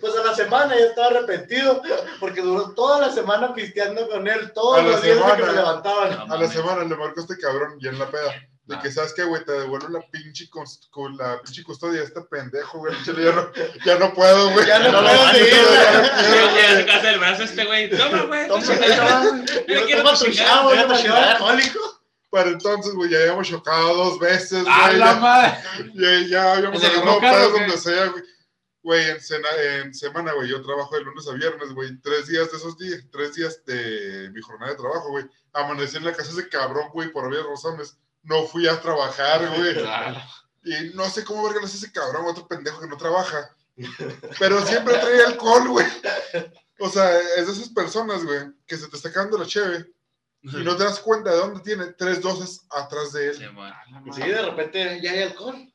Pues 0.00 0.14
a 0.14 0.24
la 0.24 0.34
semana 0.34 0.78
ya 0.78 0.86
estaba 0.86 1.08
arrepentido, 1.08 1.82
porque 2.20 2.40
duró 2.40 2.72
toda 2.74 3.00
la 3.00 3.12
semana 3.12 3.52
pisteando 3.52 4.08
con 4.08 4.28
él, 4.28 4.52
todos 4.52 4.78
A 4.78 4.82
los 4.82 5.02
días 5.02 5.18
que 5.36 5.42
me 5.42 5.52
levantaban. 5.52 6.28
No, 6.28 6.34
A 6.34 6.38
la 6.38 6.48
semana 6.48 6.84
le 6.84 6.94
marcó 6.94 7.20
este 7.20 7.36
cabrón 7.38 7.78
ya 7.80 7.90
en 7.90 7.98
la 7.98 8.08
peda. 8.08 8.32
De 8.66 8.74
Ah. 8.74 8.80
que, 8.82 8.90
¿sabes 8.90 9.12
qué, 9.14 9.22
güey? 9.22 9.44
Te 9.44 9.52
devuelvo 9.52 9.88
la 9.88 10.00
pinche, 10.10 10.50
con 10.90 11.16
la 11.16 11.40
pinche 11.40 11.62
custodia 11.62 12.00
de 12.00 12.06
este 12.06 12.20
pendejo, 12.22 12.78
güey. 12.78 12.94
Ya 13.06 13.32
no, 13.32 13.52
ya 13.84 13.98
no 13.98 14.12
puedo, 14.12 14.50
güey. 14.50 14.66
Ya 14.66 14.78
no 14.80 14.90
Ya 14.90 15.00
puedo 15.00 15.30
seguir, 15.32 15.52
ya 15.52 15.92
no 15.94 16.76
a 16.76 16.80
su 16.80 16.86
casa 16.86 17.06
del 17.06 17.18
brazo 17.20 17.42
este 17.44 17.64
güey. 17.64 17.90
Toma, 17.90 18.22
güey. 18.22 18.48
Toma. 18.48 18.64
Yo 19.68 19.86
quiero 19.86 20.18
tu 20.18 20.30
chavo, 20.32 20.70
a 20.70 20.86
me 20.86 20.96
chingar. 20.96 21.28
alcohólico. 21.30 21.78
Para 22.28 22.50
entonces, 22.50 22.92
güey, 22.94 23.08
ya 23.10 23.18
habíamos 23.20 23.48
chocado 23.48 23.94
dos 23.94 24.18
veces, 24.18 24.64
¡A 24.68 24.86
güey. 24.88 24.98
la 24.98 25.06
Ya, 25.06 25.14
madre! 25.20 25.58
ya, 25.94 26.28
ya 26.28 26.52
habíamos 26.54 26.82
¿En 26.82 26.90
el 26.90 27.08
agarrado 27.08 27.52
qué? 27.54 27.60
donde 27.60 27.78
sea, 27.78 28.06
güey. 28.08 28.22
Güey, 28.82 29.10
en, 29.10 29.20
cena- 29.20 29.62
en 29.62 29.94
semana, 29.94 30.32
güey, 30.32 30.48
yo 30.48 30.60
trabajo 30.62 30.94
de 30.96 31.02
lunes 31.04 31.26
a 31.28 31.32
viernes, 31.34 31.72
güey. 31.72 31.96
Tres 32.02 32.26
días 32.26 32.50
de 32.50 32.56
esos 32.58 32.76
días, 32.78 33.00
tres 33.10 33.34
días 33.34 33.64
de 33.64 34.30
mi 34.32 34.40
jornada 34.42 34.72
de 34.72 34.78
trabajo, 34.78 35.08
güey. 35.10 35.24
Amanecí 35.52 35.96
en 35.96 36.04
la 36.04 36.12
casa 36.12 36.32
de 36.34 36.40
ese 36.40 36.48
cabrón, 36.48 36.88
güey, 36.92 37.10
por 37.10 37.24
obvias 37.24 37.44
razones. 37.46 37.96
No 38.26 38.46
fui 38.46 38.68
a 38.68 38.80
trabajar, 38.80 39.48
güey. 39.56 39.74
Claro. 39.74 40.20
Y 40.64 40.94
no 40.94 41.04
sé 41.08 41.24
cómo 41.24 41.44
verga 41.44 41.60
le 41.60 41.66
hace 41.66 41.78
ese 41.78 41.92
cabrón, 41.92 42.26
otro 42.26 42.46
pendejo 42.46 42.80
que 42.80 42.88
no 42.88 42.96
trabaja. 42.96 43.50
Pero 44.38 44.64
siempre 44.66 44.98
trae 44.98 45.24
alcohol, 45.26 45.68
güey. 45.68 45.86
O 46.78 46.88
sea, 46.88 47.18
es 47.18 47.46
de 47.46 47.52
esas 47.52 47.68
personas, 47.70 48.24
güey, 48.24 48.40
que 48.66 48.76
se 48.76 48.88
te 48.88 48.96
está 48.96 49.08
acabando 49.08 49.38
la 49.38 49.46
cheve 49.46 49.86
y 50.42 50.62
no 50.62 50.76
te 50.76 50.84
das 50.84 51.00
cuenta 51.00 51.30
de 51.30 51.38
dónde 51.38 51.60
tiene 51.60 51.86
tres 51.92 52.20
dosis 52.20 52.66
atrás 52.70 53.12
de 53.12 53.28
él. 53.28 53.34
Simón. 53.34 53.72
Y 54.04 54.12
sí, 54.12 54.22
de 54.22 54.42
repente 54.42 55.00
ya 55.02 55.12
hay 55.12 55.22
alcohol. 55.22 55.72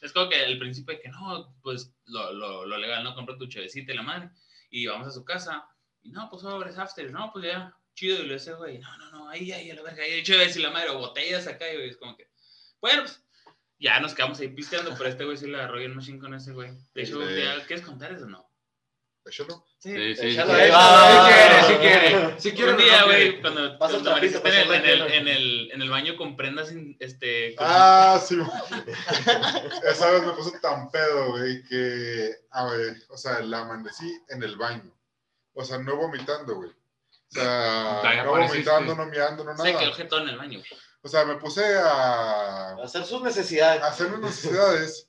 Es 0.00 0.12
como 0.12 0.28
que 0.28 0.44
el 0.44 0.58
principio 0.58 0.94
de 0.94 1.00
que 1.00 1.08
no, 1.08 1.54
pues 1.62 1.92
lo, 2.06 2.32
lo, 2.32 2.64
lo 2.66 2.78
legal, 2.78 3.04
¿no? 3.04 3.14
Compra 3.14 3.36
tu 3.36 3.46
chevecita 3.46 3.92
y 3.92 3.96
la 3.96 4.02
madre. 4.02 4.30
Y 4.70 4.86
vamos 4.86 5.08
a 5.08 5.10
su 5.10 5.24
casa. 5.24 5.66
Y 6.02 6.10
no, 6.10 6.28
pues 6.30 6.42
sobres 6.42 6.78
after. 6.78 7.10
No, 7.10 7.30
pues 7.32 7.46
ya, 7.46 7.74
chido. 7.94 8.18
Y 8.22 8.26
le 8.26 8.34
dice, 8.34 8.52
güey, 8.54 8.78
no, 8.78 8.96
no, 8.98 9.10
no, 9.10 9.28
ahí, 9.28 9.50
ahí, 9.52 9.70
a 9.70 9.74
la 9.74 9.82
verga, 9.82 10.02
ahí 10.02 10.12
hay 10.12 10.22
cheves 10.22 10.56
y 10.56 10.62
la 10.62 10.70
madre, 10.70 10.90
o 10.90 10.98
botellas 10.98 11.46
acá. 11.46 11.70
Y 11.72 11.76
güey, 11.76 11.90
es 11.90 11.96
como 11.96 12.16
que, 12.16 12.28
bueno, 12.80 13.02
pues 13.02 13.20
ya 13.78 13.98
nos 14.00 14.14
quedamos 14.14 14.38
ahí 14.40 14.48
pisteando, 14.48 14.94
pero 14.96 15.10
este 15.10 15.24
güey 15.24 15.36
sí 15.36 15.46
le 15.46 15.56
agarró 15.58 15.78
bien 15.78 15.94
machine 15.94 16.18
con 16.18 16.34
ese 16.34 16.52
güey. 16.52 16.70
De 16.94 17.02
hecho, 17.02 17.20
Sí. 17.26 17.36
¿ya 17.42 17.64
¿quieres 17.66 17.84
contar 17.84 18.12
eso 18.12 18.24
o 18.24 18.28
no? 18.28 18.50
Échalo. 19.26 19.64
Sí, 19.78 19.90
sí, 19.90 20.16
sí. 20.16 20.26
Échalo, 20.28 20.52
Sí 20.54 21.72
sí 21.72 21.74
quiere. 21.80 22.40
Sí 22.40 22.52
quiere, 22.52 22.70
un 22.72 22.76
día, 22.76 23.04
güey, 23.04 23.40
cuando, 23.40 23.78
cuando 23.78 24.10
amaneciste 24.10 24.48
en, 24.48 24.54
el, 24.54 24.74
en, 24.74 24.84
el, 24.86 25.02
en, 25.12 25.28
el, 25.28 25.70
en 25.72 25.82
el 25.82 25.88
baño 25.90 26.16
con 26.16 26.36
prendas, 26.36 26.70
in- 26.72 26.94
este... 27.00 27.54
con- 27.54 27.66
Ah, 27.68 28.20
sí. 28.22 28.36
Esa 29.90 30.10
vez 30.10 30.22
me 30.24 30.32
puse 30.32 30.58
tan 30.60 30.90
pedo, 30.90 31.30
güey, 31.32 31.62
que, 31.64 32.34
a 32.50 32.66
ver, 32.66 32.96
o 33.08 33.16
sea, 33.16 33.40
la 33.40 33.60
amanecí 33.60 34.10
en 34.28 34.42
el 34.42 34.56
baño. 34.56 34.92
O 35.54 35.64
sea, 35.64 35.78
no 35.78 35.96
vomitando, 35.96 36.56
güey. 36.56 36.70
O 37.40 38.02
sea, 38.02 38.22
no 38.24 38.30
vomitando, 38.30 38.94
no 38.94 39.06
miando, 39.06 39.44
no 39.44 39.56
se 39.56 39.62
quedó 39.70 39.80
nada. 39.80 39.94
jetón 39.94 40.22
en 40.24 40.28
el 40.30 40.38
baño. 40.38 40.62
O 41.02 41.08
sea, 41.08 41.24
me 41.24 41.34
puse 41.36 41.62
a 41.78 42.76
Hacer 42.82 43.04
sus 43.04 43.22
necesidades. 43.22 43.82
hacer 43.82 44.06
unas 44.06 44.20
necesidades 44.20 45.06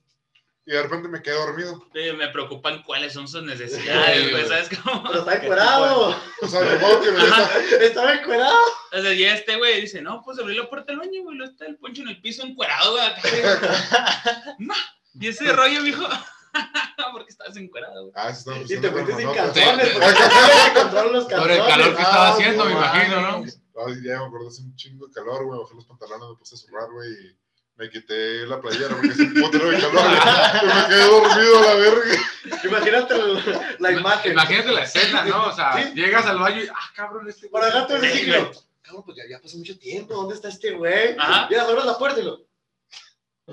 y 0.67 0.71
de 0.71 0.81
repente 0.81 1.07
me 1.07 1.21
quedé 1.21 1.35
dormido. 1.35 1.87
Me 1.93 2.27
preocupan 2.29 2.81
cuáles 2.83 3.13
son 3.13 3.27
sus 3.27 3.43
necesidades, 3.43 4.31
güey. 4.31 4.47
¿sabes 4.47 4.69
cómo? 4.83 5.03
Pero 5.03 5.19
está 5.19 5.35
encuerado. 5.35 6.19
O 6.41 6.47
sea, 6.47 6.61
de 6.61 6.79
modo 6.79 7.01
que 7.01 7.11
me. 7.11 7.85
Estaba 7.85 8.15
encuerado. 8.15 8.57
O 8.91 9.01
sea, 9.01 9.13
ya 9.13 9.33
este 9.35 9.57
güey 9.57 9.81
dice, 9.81 10.01
no, 10.01 10.21
pues 10.23 10.39
abrí 10.39 10.55
la 10.55 10.67
puerta 10.67 10.87
del 10.91 10.99
baño, 10.99 11.21
güey, 11.23 11.37
lo 11.37 11.45
está 11.45 11.65
el 11.67 11.77
poncho 11.77 12.01
en 12.01 12.09
el 12.09 12.19
piso 12.21 12.43
encuerado, 12.43 12.93
güey. 12.93 13.05
acá, 13.05 13.21
güey. 13.29 14.55
No, 14.67 14.73
y 15.19 15.27
ese 15.27 15.51
rollo, 15.53 15.81
mijo, 15.81 16.07
porque 17.13 17.29
estabas 17.31 17.55
encuerado, 17.57 18.01
güey. 18.03 18.13
Ah, 18.15 18.33
sí, 18.33 18.39
estamos 18.39 18.71
Y 18.71 18.77
te 18.77 18.89
fuiste 18.91 19.15
sin 19.15 19.33
calzones. 19.33 19.89
No 21.11 21.27
Por 21.27 21.51
el 21.51 21.59
calor 21.67 21.95
que 21.95 22.01
estaba 22.01 22.27
Ah, 22.29 22.33
haciendo, 22.33 22.63
no 22.63 22.69
me 22.69 22.75
imagino, 22.75 23.21
¿no? 23.21 23.45
Ay, 23.87 23.95
ya 24.03 24.19
me 24.19 24.25
acordé, 24.27 24.47
hace 24.47 24.61
un 24.61 24.75
chingo 24.75 25.07
de 25.07 25.13
calor, 25.13 25.45
güey. 25.45 25.59
Bajé 25.59 25.75
los 25.75 25.85
pantalones, 25.85 26.29
me 26.29 26.35
puse 26.35 26.55
a 26.55 26.57
zurrar, 26.57 26.89
güey. 26.91 27.09
Y 27.11 27.37
me 27.77 27.89
quité 27.89 28.45
la 28.47 28.61
playera 28.61 28.95
porque 28.95 29.09
hace 29.09 29.23
un 29.23 29.33
putero 29.33 29.69
de 29.69 29.79
calor. 29.79 30.03
me 30.63 30.87
quedé 30.87 31.03
dormido 31.07 31.57
a 31.59 31.61
la 31.61 31.73
verga. 31.75 32.15
Imagínate 32.63 33.13
el- 33.15 33.75
la 33.79 33.91
imagen. 33.91 34.31
Imagínate 34.31 34.71
la 34.71 34.83
escena, 34.83 35.25
¿no? 35.25 35.47
O 35.47 35.51
sea, 35.53 35.83
Sí. 35.83 35.93
llegas 35.93 36.25
al 36.25 36.39
baño 36.39 36.63
y, 36.63 36.67
ah, 36.67 36.91
cabrón, 36.95 37.27
este. 37.29 37.49
Por 37.49 37.63
acá 37.63 37.85
tú 37.87 37.95
Sí, 37.99 38.07
dices, 38.07 38.27
güey. 38.27 38.51
cabrón, 38.81 39.03
pues 39.05 39.17
ya, 39.17 39.23
ya 39.29 39.41
pasó 39.41 39.57
mucho 39.57 39.77
tiempo. 39.77 40.13
¿Dónde 40.13 40.35
está 40.35 40.47
este 40.49 40.71
güey? 40.71 41.15
Ajá. 41.19 41.47
Ya 41.51 41.63
abres 41.63 41.85
la 41.85 41.97
puerta 41.97 42.19
y 42.19 42.23
lo. 42.23 42.39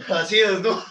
Así 0.08 0.38
es, 0.38 0.60
¿no? 0.60 0.82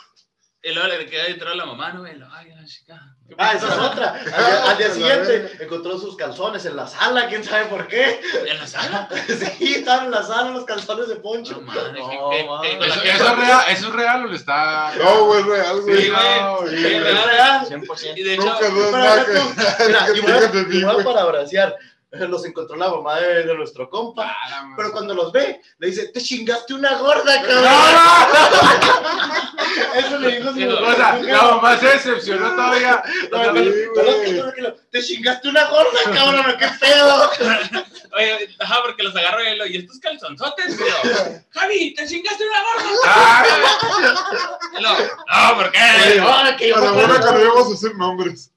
Y 0.63 0.73
luego 0.73 0.89
le 0.89 1.05
queda 1.07 1.25
entrar 1.25 1.53
a 1.53 1.55
la 1.55 1.65
mamá, 1.65 1.91
¿no? 1.91 2.03
Lo, 2.03 2.27
Ay, 2.31 2.49
la 2.55 2.63
chica. 2.65 3.15
¿qué 3.27 3.33
Ah, 3.37 3.53
esa 3.55 3.67
es 3.67 3.73
otra. 3.79 4.09
Al 4.35 4.45
día, 4.45 4.71
al 4.71 4.77
día 4.77 4.91
siguiente 4.93 5.57
encontró 5.59 5.97
sus 5.97 6.15
calzones 6.15 6.63
en 6.65 6.75
la 6.75 6.85
sala, 6.85 7.27
quién 7.29 7.43
sabe 7.43 7.65
por 7.65 7.87
qué. 7.87 8.21
¿En 8.45 8.57
la 8.59 8.67
sala? 8.67 9.09
Sí, 9.57 9.73
estaban 9.75 10.05
en 10.05 10.11
la 10.11 10.21
sala 10.21 10.51
los 10.51 10.65
calzones 10.65 11.07
de 11.07 11.15
Poncho. 11.15 11.53
No, 11.53 11.61
madre, 11.61 11.99
No, 11.99 12.09
¿qué- 12.29 12.37
qué- 12.37 12.43
madre. 12.47 12.77
qué- 13.01 13.09
¿Eso, 13.09 13.27
es 13.31 13.35
real, 13.37 13.63
¿Eso 13.69 13.87
es 13.87 13.93
real 13.93 14.25
o 14.25 14.27
le 14.27 14.35
está.? 14.35 14.93
No, 14.99 15.25
güey, 15.25 15.39
es 15.41 15.45
real, 15.47 15.81
güey. 15.81 15.97
Sí, 16.03 16.09
güey. 16.11 16.41
No, 16.41 16.57
Sí, 16.59 16.63
güey. 16.75 16.93
¿Es 16.95 17.03
¿verdad? 17.03 17.25
real? 17.25 17.65
100%. 17.67 18.13
Y 18.17 18.23
de 18.23 18.33
hecho, 18.35 18.43
Nunca 18.43 18.59
que. 18.59 18.65
tú- 19.33 19.43
Mira, 19.87 20.05
que 20.05 20.17
igual, 20.19 20.69
de 20.69 20.77
igual 20.77 21.03
para 21.03 21.25
bracear. 21.25 21.75
Los 22.29 22.45
encontró 22.45 22.75
la 22.75 22.89
mamá 22.89 23.19
de, 23.19 23.43
de 23.45 23.55
nuestro 23.55 23.89
compa. 23.89 24.29
Ah, 24.29 24.63
madre. 24.63 24.73
Pero 24.75 24.91
cuando 24.91 25.13
los 25.13 25.31
ve, 25.31 25.61
le 25.77 25.87
dice, 25.87 26.07
te 26.09 26.21
chingaste 26.21 26.73
una 26.73 26.97
gorda, 26.97 27.41
¡No, 27.41 27.47
cabrón. 27.47 27.63
no! 29.63 29.99
Eso 29.99 30.19
le 30.19 30.37
dijo 30.37 30.51
su 30.53 30.59
O 30.59 30.89
O 30.89 30.95
sea, 30.95 31.15
la 31.21 31.41
mamá 31.43 31.77
se 31.77 31.87
decepcionó 31.87 32.53
todavía. 32.53 33.01
No, 33.31 33.53
no, 33.53 33.63
no, 33.63 34.73
Te 34.91 35.01
chingaste 35.01 35.47
una 35.47 35.69
gorda, 35.69 35.99
cabrón, 36.13 36.55
qué 36.59 36.67
pedo. 36.81 37.31
oye, 38.17 38.55
ajá, 38.59 38.81
porque 38.85 39.03
los 39.03 39.15
agarro 39.15 39.43
y 39.43 39.55
lo, 39.55 39.65
y 39.67 39.77
estos 39.77 39.99
calzonzotes, 39.99 40.75
pero, 40.77 41.41
Javi, 41.51 41.93
te 41.93 42.07
chingaste 42.07 42.43
una 42.43 42.61
gorra. 42.61 42.89
ah, 43.05 43.43
no, 44.81 45.55
¿por 45.55 45.71
qué? 45.71 46.19
Ahora 46.19 46.57
que 46.57 46.69
yo 46.69 47.73
hacer 47.73 47.95
nombres. 47.95 48.50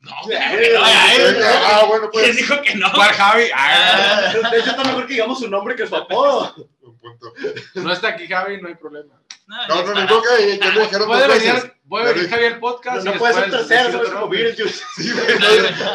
No, 0.00 0.12
claro 0.26 0.58
que 0.58 0.72
no, 0.72 0.80
ya, 0.86 1.14
Eh, 1.14 1.30
eh. 1.30 1.42
Ah, 1.44 1.84
bueno, 1.86 2.10
¿Quién 2.10 2.24
pues. 2.24 2.36
dijo 2.36 2.62
que 2.62 2.74
no? 2.74 2.90
¿Cuál 2.94 3.10
Javi? 3.10 3.44
Ah, 3.54 4.32
Ah, 4.42 4.50
De 4.50 4.58
hecho, 4.58 4.70
está 4.70 4.84
mejor 4.84 5.06
que 5.06 5.12
digamos 5.12 5.38
su 5.38 5.48
nombre 5.48 5.76
que 5.76 5.86
su 5.86 5.94
apodo. 5.94 6.54
Un 6.80 6.98
punto. 6.98 7.32
no 7.74 7.92
está 7.92 8.08
aquí 8.08 8.26
Javi, 8.26 8.60
no 8.60 8.68
hay 8.68 8.74
problema. 8.76 9.20
No, 9.46 9.66
No, 9.68 9.82
no, 9.94 10.04
no, 10.06 10.22
que 10.22 10.58
ya 10.58 10.70
le 10.72 10.80
dijeron 10.82 11.06
Puede 11.08 11.26
venir, 11.28 11.74
puede 11.88 12.14
venir 12.14 12.30
Javi 12.30 12.44
al 12.46 12.60
podcast. 12.60 13.04
No, 13.04 13.12
puede 13.14 13.34
ser 13.34 13.50
tercero, 13.50 13.92
¿sabes? 13.92 14.08
Como. 14.10 14.28
Beetlejuice. 14.28 14.84
Sí, 14.96 15.10
güey, 15.12 15.38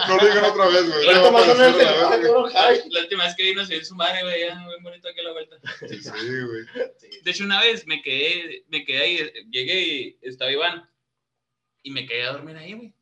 no, 0.08 0.18
lo 0.18 0.28
digan 0.28 0.44
otra 0.44 0.66
vez, 0.68 0.88
güey. 0.92 1.06
La 1.06 3.00
última 3.02 3.24
vez 3.26 3.36
que 3.36 3.44
vino 3.44 3.66
se 3.66 3.74
dio 3.76 3.86
su 3.86 3.96
madre, 3.96 4.22
güey, 4.24 4.42
ya, 4.48 4.56
muy 4.56 4.76
bonito 4.84 5.08
aquí 5.10 5.20
a 5.20 5.24
la 5.24 5.32
vuelta. 5.32 5.56
Sí, 5.90 6.00
güey. 6.12 6.92
De 7.24 7.32
hecho, 7.32 7.44
una 7.44 7.62
vez 7.62 7.88
me 7.88 8.02
quedé, 8.02 8.66
me 8.68 8.84
quedé 8.86 9.02
ahí, 9.02 9.32
llegué 9.50 9.80
y 9.82 10.20
estaba 10.22 10.52
Iván 10.52 10.88
y 11.82 11.92
me 11.92 12.06
quedé 12.06 12.24
a 12.28 12.34
dormir 12.34 12.58
ahí, 12.58 12.74
güey. 12.74 12.94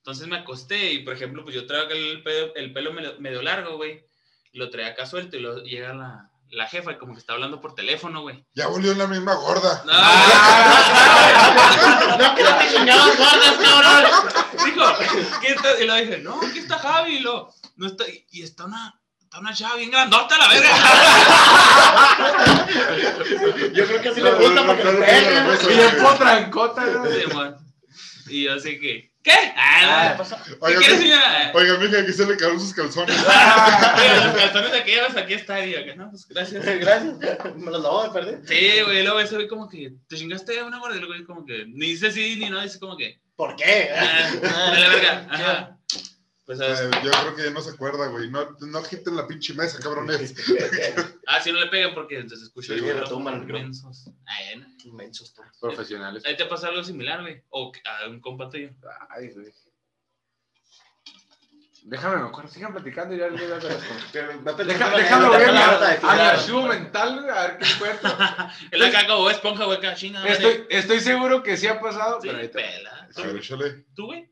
Entonces 0.00 0.26
me 0.28 0.36
acosté 0.38 0.92
y, 0.92 1.00
por 1.00 1.12
ejemplo, 1.14 1.44
pues 1.44 1.54
yo 1.54 1.66
traigo 1.66 1.86
acá 1.86 1.94
el 1.94 2.22
pelo, 2.22 2.54
el 2.54 2.72
pelo 2.72 2.92
medio, 2.92 3.16
medio 3.20 3.42
largo, 3.42 3.76
güey. 3.76 4.06
Lo 4.52 4.70
traía 4.70 4.88
acá 4.88 5.04
suelto 5.06 5.36
y 5.36 5.40
luego 5.40 5.62
llega 5.62 5.92
la, 5.92 6.30
la 6.50 6.66
jefa 6.66 6.92
y 6.92 6.98
como 6.98 7.12
que 7.12 7.20
está 7.20 7.34
hablando 7.34 7.60
por 7.60 7.74
teléfono, 7.74 8.22
güey. 8.22 8.44
Ya 8.54 8.66
volvió 8.66 8.94
la 8.94 9.06
misma 9.06 9.34
gorda. 9.34 9.82
No, 9.84 9.92
No, 12.18 12.34
que 12.34 12.42
no 12.42 12.58
te 12.58 12.68
chingabas 12.74 13.18
gordas, 13.18 13.56
cabrón. 13.62 14.04
dijo, 14.64 14.84
¿qué 15.40 15.48
está? 15.48 15.80
Y 15.80 15.86
lo 15.86 15.94
dije, 15.96 16.18
no, 16.18 16.40
aquí 16.42 16.58
está 16.58 16.78
Javi. 16.78 17.16
Y 17.16 17.20
lo, 17.20 17.52
no 17.76 17.86
está, 17.86 18.04
y 18.30 18.42
está 18.42 18.64
una, 18.64 19.00
está 19.20 19.38
una 19.38 19.54
chava 19.54 19.76
bien 19.76 19.90
grandota, 19.90 20.38
la 20.38 20.48
verga. 20.48 20.70
Yo 23.74 23.86
creo 23.86 24.00
que 24.00 24.08
así 24.08 24.20
le 24.20 24.32
gusta 24.32 24.66
porque 24.66 24.84
no, 24.84 24.92
le 24.92 25.06
Y 25.72 25.76
¿no? 26.92 27.06
Sí, 27.06 27.26
man. 27.34 27.56
Y 28.28 28.44
yo 28.44 28.54
así 28.54 28.80
que, 28.80 29.09
¿qué? 29.22 29.32
Ah, 29.56 30.10
Ah, 30.12 30.14
pasó. 30.16 30.36
¿qué 30.44 30.52
Oiga, 30.60 30.78
quieres, 30.78 30.98
mi- 30.98 31.04
señora? 31.04 31.52
oiga, 31.54 31.76
mija, 31.78 32.00
aquí 32.00 32.12
se 32.12 32.26
le 32.26 32.36
quedaron 32.36 32.60
sus 32.60 32.72
calzones. 32.74 33.16
Oye, 33.18 34.24
los 34.26 34.34
calzones 34.36 34.72
de 34.72 34.84
que 34.84 34.90
llevas 34.94 35.16
aquí 35.16 35.34
está, 35.34 35.64
y 35.64 35.72
yo, 35.72 35.84
que 35.84 35.96
no, 35.96 36.10
pues 36.10 36.26
gracias. 36.28 36.64
Gracias. 36.80 37.14
Me 37.56 37.70
los 37.70 37.82
lavó 37.82 38.04
de 38.04 38.10
perder. 38.10 38.40
Sí, 38.46 38.70
güey, 38.84 39.02
luego 39.02 39.20
ese 39.20 39.34
güey 39.36 39.48
como 39.48 39.68
que, 39.68 39.92
te 40.08 40.16
chingaste 40.16 40.62
una 40.62 40.78
gorda, 40.78 40.96
y 40.96 40.98
luego 41.00 41.14
güey 41.14 41.24
como 41.24 41.44
que, 41.44 41.64
ni 41.66 41.86
dice 41.88 42.10
sí, 42.12 42.36
ni 42.36 42.50
no, 42.50 42.60
dice 42.60 42.78
como 42.78 42.96
que, 42.96 43.20
¿Por 43.36 43.56
qué? 43.56 43.90
ah, 43.96 44.70
de 44.72 44.80
la 44.80 44.88
verga, 44.88 45.26
ajá. 45.30 45.76
Pues, 46.50 46.60
Eh, 46.62 46.90
yo 47.04 47.10
creo 47.12 47.36
que 47.36 47.44
ya 47.44 47.50
no 47.50 47.60
se 47.60 47.70
acuerda, 47.70 48.08
güey. 48.08 48.28
No, 48.28 48.56
no 48.58 48.78
agiten 48.78 49.14
la 49.14 49.24
pinche 49.28 49.54
mesa, 49.54 49.78
cabrones. 49.78 50.34
Ah, 51.28 51.40
si 51.40 51.52
no 51.52 51.60
le 51.60 51.68
pegan 51.68 51.94
porque 51.94 52.16
entonces 52.18 52.48
escucha 52.48 52.74
Sí, 52.74 52.80
el 52.80 52.98
retumban 52.98 53.34
el 53.34 53.40
micrófono. 53.42 53.68
micrófono. 53.68 53.90
Mensos. 53.92 54.10
Ay, 54.26 54.56
no. 54.56 54.66
Inmensos 54.84 55.32
todos. 55.32 55.48
Profesionales. 55.60 56.24
Ahí 56.26 56.36
te 56.36 56.46
pasa 56.46 56.66
algo 56.66 56.82
similar, 56.82 57.20
güey. 57.20 57.40
O 57.50 57.70
a 57.84 58.08
un 58.08 58.20
compa 58.20 58.50
tuyo. 58.50 58.70
Ay, 59.10 59.28
güey. 59.28 59.52
Déjame, 61.84 62.16
me 62.16 62.28
acuerdo, 62.28 62.50
sigan 62.50 62.72
platicando 62.72 63.14
y 63.14 63.18
ya 63.18 63.28
les 63.28 63.40
voy 63.40 63.48
a 63.52 63.54
dar 63.54 63.62
las 63.62 63.84
que 64.10 64.18
ver 64.20 64.30
a 64.30 66.14
mi, 66.14 66.20
archivo 66.20 66.62
mental, 66.66 67.20
güey, 67.22 67.30
a 67.30 67.42
ver 67.42 67.58
qué 67.58 67.72
encuentro. 67.72 68.10
El 68.72 68.82
acá 68.82 69.06
como 69.06 69.30
esponja, 69.30 69.64
güey, 69.66 69.78
madre. 70.12 70.32
Estoy, 70.32 70.66
estoy 70.68 71.00
seguro 71.00 71.44
que 71.44 71.56
sí 71.56 71.68
ha 71.68 71.80
pasado, 71.80 72.20
Sí, 72.20 72.26
pero 72.26 72.40
ahí 72.40 72.48
te- 72.48 72.54
pela. 72.54 73.08
A 73.14 73.22
ver, 73.22 73.36
échale. 73.36 73.84
¿Tú, 73.94 74.06
güey? 74.06 74.28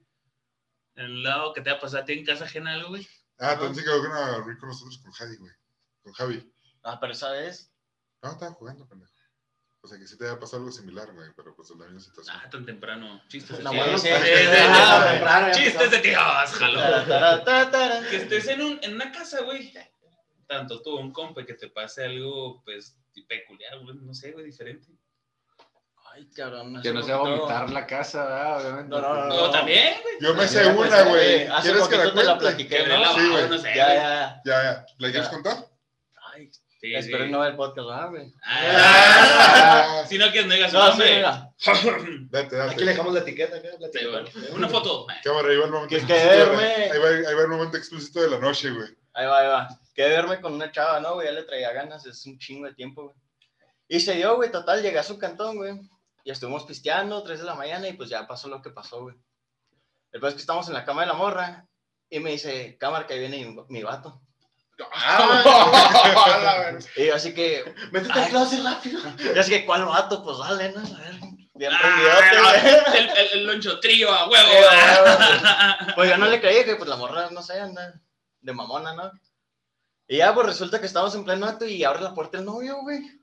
En 0.98 1.04
el 1.04 1.22
lado 1.22 1.52
que 1.52 1.60
te 1.60 1.70
ha 1.70 1.78
pasado 1.78 2.02
a 2.02 2.04
ti 2.04 2.12
en 2.12 2.24
casa 2.24 2.44
ajena 2.44 2.74
algo, 2.74 2.88
güey. 2.88 3.06
Ah, 3.38 3.52
también 3.52 3.76
se 3.76 3.84
quedó 3.84 4.02
con, 4.02 4.10
a 4.10 4.42
reír 4.42 4.58
con 4.58 4.68
nosotros 4.68 4.98
con 4.98 5.12
Javi, 5.12 5.36
güey. 5.36 5.52
Con 6.02 6.12
Javi. 6.12 6.52
Ah, 6.82 6.98
pero 7.00 7.12
esa 7.12 7.30
vez. 7.30 7.72
No, 8.20 8.32
estaba 8.32 8.52
jugando, 8.52 8.84
pendejo. 8.88 9.12
O 9.80 9.86
sea, 9.86 9.96
que 9.96 10.08
sí 10.08 10.18
te 10.18 10.26
había 10.26 10.40
pasado 10.40 10.58
algo 10.58 10.72
similar, 10.72 11.14
güey, 11.14 11.30
pero 11.36 11.54
pues 11.54 11.70
en 11.70 11.78
la 11.78 11.84
misma 11.86 12.00
situación. 12.00 12.36
Ah, 12.36 12.50
tan 12.50 12.66
temprano. 12.66 13.22
Chistes 13.28 13.58
de 13.58 13.62
No, 13.62 13.70
tíos. 13.70 14.04
Ah, 14.06 15.50
ya 15.50 15.52
Chistes 15.52 15.90
de 15.92 15.98
tíos, 15.98 16.52
jalo. 16.52 18.10
Que 18.10 18.16
estés 18.16 18.48
en, 18.48 18.62
un, 18.62 18.80
en 18.82 18.94
una 18.94 19.12
casa, 19.12 19.42
güey. 19.42 19.72
Tanto 20.48 20.82
tú, 20.82 20.96
un 20.96 21.12
compa, 21.12 21.46
que 21.46 21.54
te 21.54 21.68
pase 21.68 22.06
algo, 22.06 22.60
pues, 22.64 22.98
peculiar, 23.28 23.78
güey, 23.78 23.96
no 23.98 24.14
sé, 24.14 24.32
güey, 24.32 24.46
diferente. 24.46 24.88
Ay, 26.18 26.28
cabrón. 26.34 26.80
Que 26.82 26.92
no 26.92 27.02
sea 27.02 27.18
poquito- 27.18 27.37
vomitar 27.38 27.70
la 27.70 27.87
casa, 27.87 28.25
¿verdad? 28.25 28.60
Obviamente. 28.60 28.88
No, 28.90 29.00
no, 29.00 29.14
no, 29.14 29.26
No, 29.28 29.50
también, 29.50 29.94
güey. 30.02 30.14
Yo 30.20 30.34
me 30.34 30.48
sé 30.48 30.66
una, 30.66 31.02
güey. 31.04 31.46
Hace 31.46 31.70
¿Quieres 31.70 31.88
que 31.88 31.96
la 31.96 32.02
poquito 32.04 32.20
te 32.20 32.25
la 32.26 32.38
cuente? 32.38 32.38
platiqué, 32.40 32.87
¿no? 32.87 32.98
la 32.98 33.12
Sí, 33.14 33.28
güey. 33.30 33.48
no 33.48 33.58
sé, 33.58 33.68
Ya, 33.75 33.94
ya. 33.94 34.42
Ya, 34.44 34.62
ya. 34.62 34.87
¿La 34.98 35.10
quieres 35.10 35.28
contar? 35.28 35.56
Ay, 36.34 36.50
Sí, 36.80 36.94
espero 36.94 37.25
sí. 37.25 37.30
no 37.30 37.40
ver 37.40 37.50
el 37.50 37.56
podcast, 37.56 37.88
¿verdad, 37.88 38.10
güey? 38.10 38.32
Ah, 38.44 40.04
si 40.08 40.16
no 40.18 40.30
quieres, 40.30 40.46
no 40.46 40.54
digas 40.54 40.70
su 40.70 40.76
No, 40.78 40.88
nombre. 40.88 41.22
Date, 42.30 42.56
date. 42.56 42.72
Aquí 42.72 42.84
le 42.84 42.90
dejamos 42.92 43.14
la 43.14 43.20
etiqueta. 43.20 43.56
acá, 43.56 43.68
la 43.80 43.88
Sí, 43.88 43.98
etiqueta. 43.98 44.20
güey. 44.40 44.52
Una 44.52 44.68
foto. 44.68 45.06
Cámara, 45.25 45.48
ahí 45.48 45.56
va 45.56 45.64
el 45.64 45.70
momento 45.72 45.88
Que 45.88 45.96
explícito 45.96 46.30
de 46.30 46.37
la- 46.38 46.44
quererme. 46.44 46.64
Ahí 46.92 46.98
va, 46.98 47.28
ahí 47.28 47.34
va 47.34 47.42
el 47.42 47.48
momento 47.48 47.76
explícito 47.76 48.20
de 48.22 48.30
la 48.30 48.38
noche, 48.38 48.70
güey. 48.70 48.88
Ahí 49.14 49.26
va, 49.26 49.38
ahí 49.40 49.46
va. 49.48 49.68
Quedé 49.94 50.08
verme 50.10 50.40
con 50.40 50.52
una 50.54 50.70
chava, 50.70 51.00
¿no, 51.00 51.14
güey? 51.14 51.26
Ya 51.26 51.32
le 51.32 51.42
traía 51.42 51.72
ganas, 51.72 52.06
es 52.06 52.25
un 52.26 52.38
chingo 52.38 52.66
de 52.68 52.75
tiempo, 52.75 53.02
güey. 53.04 53.16
Y 53.88 53.98
se 54.00 54.14
dio, 54.14 54.37
güey, 54.37 54.52
total, 54.52 54.80
llegué 54.82 54.98
a 54.98 55.02
su 55.02 55.18
cantón, 55.18 55.56
güey. 55.56 55.80
Y 56.28 56.30
estuvimos 56.30 56.64
pisteando, 56.64 57.23
3 57.23 57.38
de 57.40 57.47
la 57.47 57.54
mañana, 57.54 57.88
y 57.88 57.94
pues 57.94 58.11
ya 58.11 58.26
pasó 58.26 58.49
lo 58.49 58.61
que 58.61 58.68
pasó, 58.68 59.00
güey. 59.00 59.16
Después 60.12 60.35
que 60.35 60.40
estamos 60.40 60.68
en 60.68 60.75
la 60.75 60.85
cama 60.85 61.00
de 61.00 61.06
la 61.06 61.14
morra, 61.14 61.66
y 62.11 62.20
me 62.20 62.32
dice, 62.32 62.76
cámara, 62.78 63.06
que 63.06 63.14
ahí 63.14 63.20
viene 63.20 63.47
mi, 63.47 63.56
mi 63.70 63.82
vato. 63.82 64.20
A 64.92 66.38
la 66.44 66.58
verga. 66.58 66.80
Y 66.97 67.06
yo 67.06 67.14
así 67.14 67.32
que, 67.32 67.75
Métete 67.92 68.20
al 68.20 68.28
closet 68.28 68.62
rápido. 68.62 69.00
yo 69.35 69.40
así 69.40 69.50
que, 69.52 69.64
¿cuál 69.64 69.87
vato? 69.87 70.23
Pues 70.23 70.37
dale, 70.37 70.70
¿no? 70.73 70.80
A 70.80 71.00
ver, 71.00 71.14
bien 71.54 71.73
Ah, 71.75 72.52
el, 72.94 73.08
el, 73.08 73.28
el 73.32 73.47
loncho 73.47 73.80
trío 73.80 74.12
a 74.12 74.28
huevo. 74.28 74.50
Sí, 74.50 74.56
güey. 74.58 75.94
Pues 75.94 76.11
yo 76.11 76.18
no 76.18 76.26
le 76.26 76.42
creí 76.42 76.62
que 76.66 76.76
pues 76.76 76.90
la 76.90 76.97
morra, 76.97 77.30
no 77.30 77.40
sé, 77.40 77.58
anda 77.58 77.99
de 78.42 78.52
mamona, 78.52 78.92
¿no? 78.92 79.11
Y 80.06 80.18
ya 80.18 80.35
pues 80.35 80.47
resulta 80.47 80.78
que 80.78 80.85
estamos 80.85 81.14
en 81.14 81.25
pleno 81.25 81.47
acto 81.47 81.64
y 81.64 81.85
abre 81.85 82.02
la 82.02 82.12
puerta 82.12 82.37
el 82.37 82.44
novio, 82.44 82.82
güey. 82.82 83.17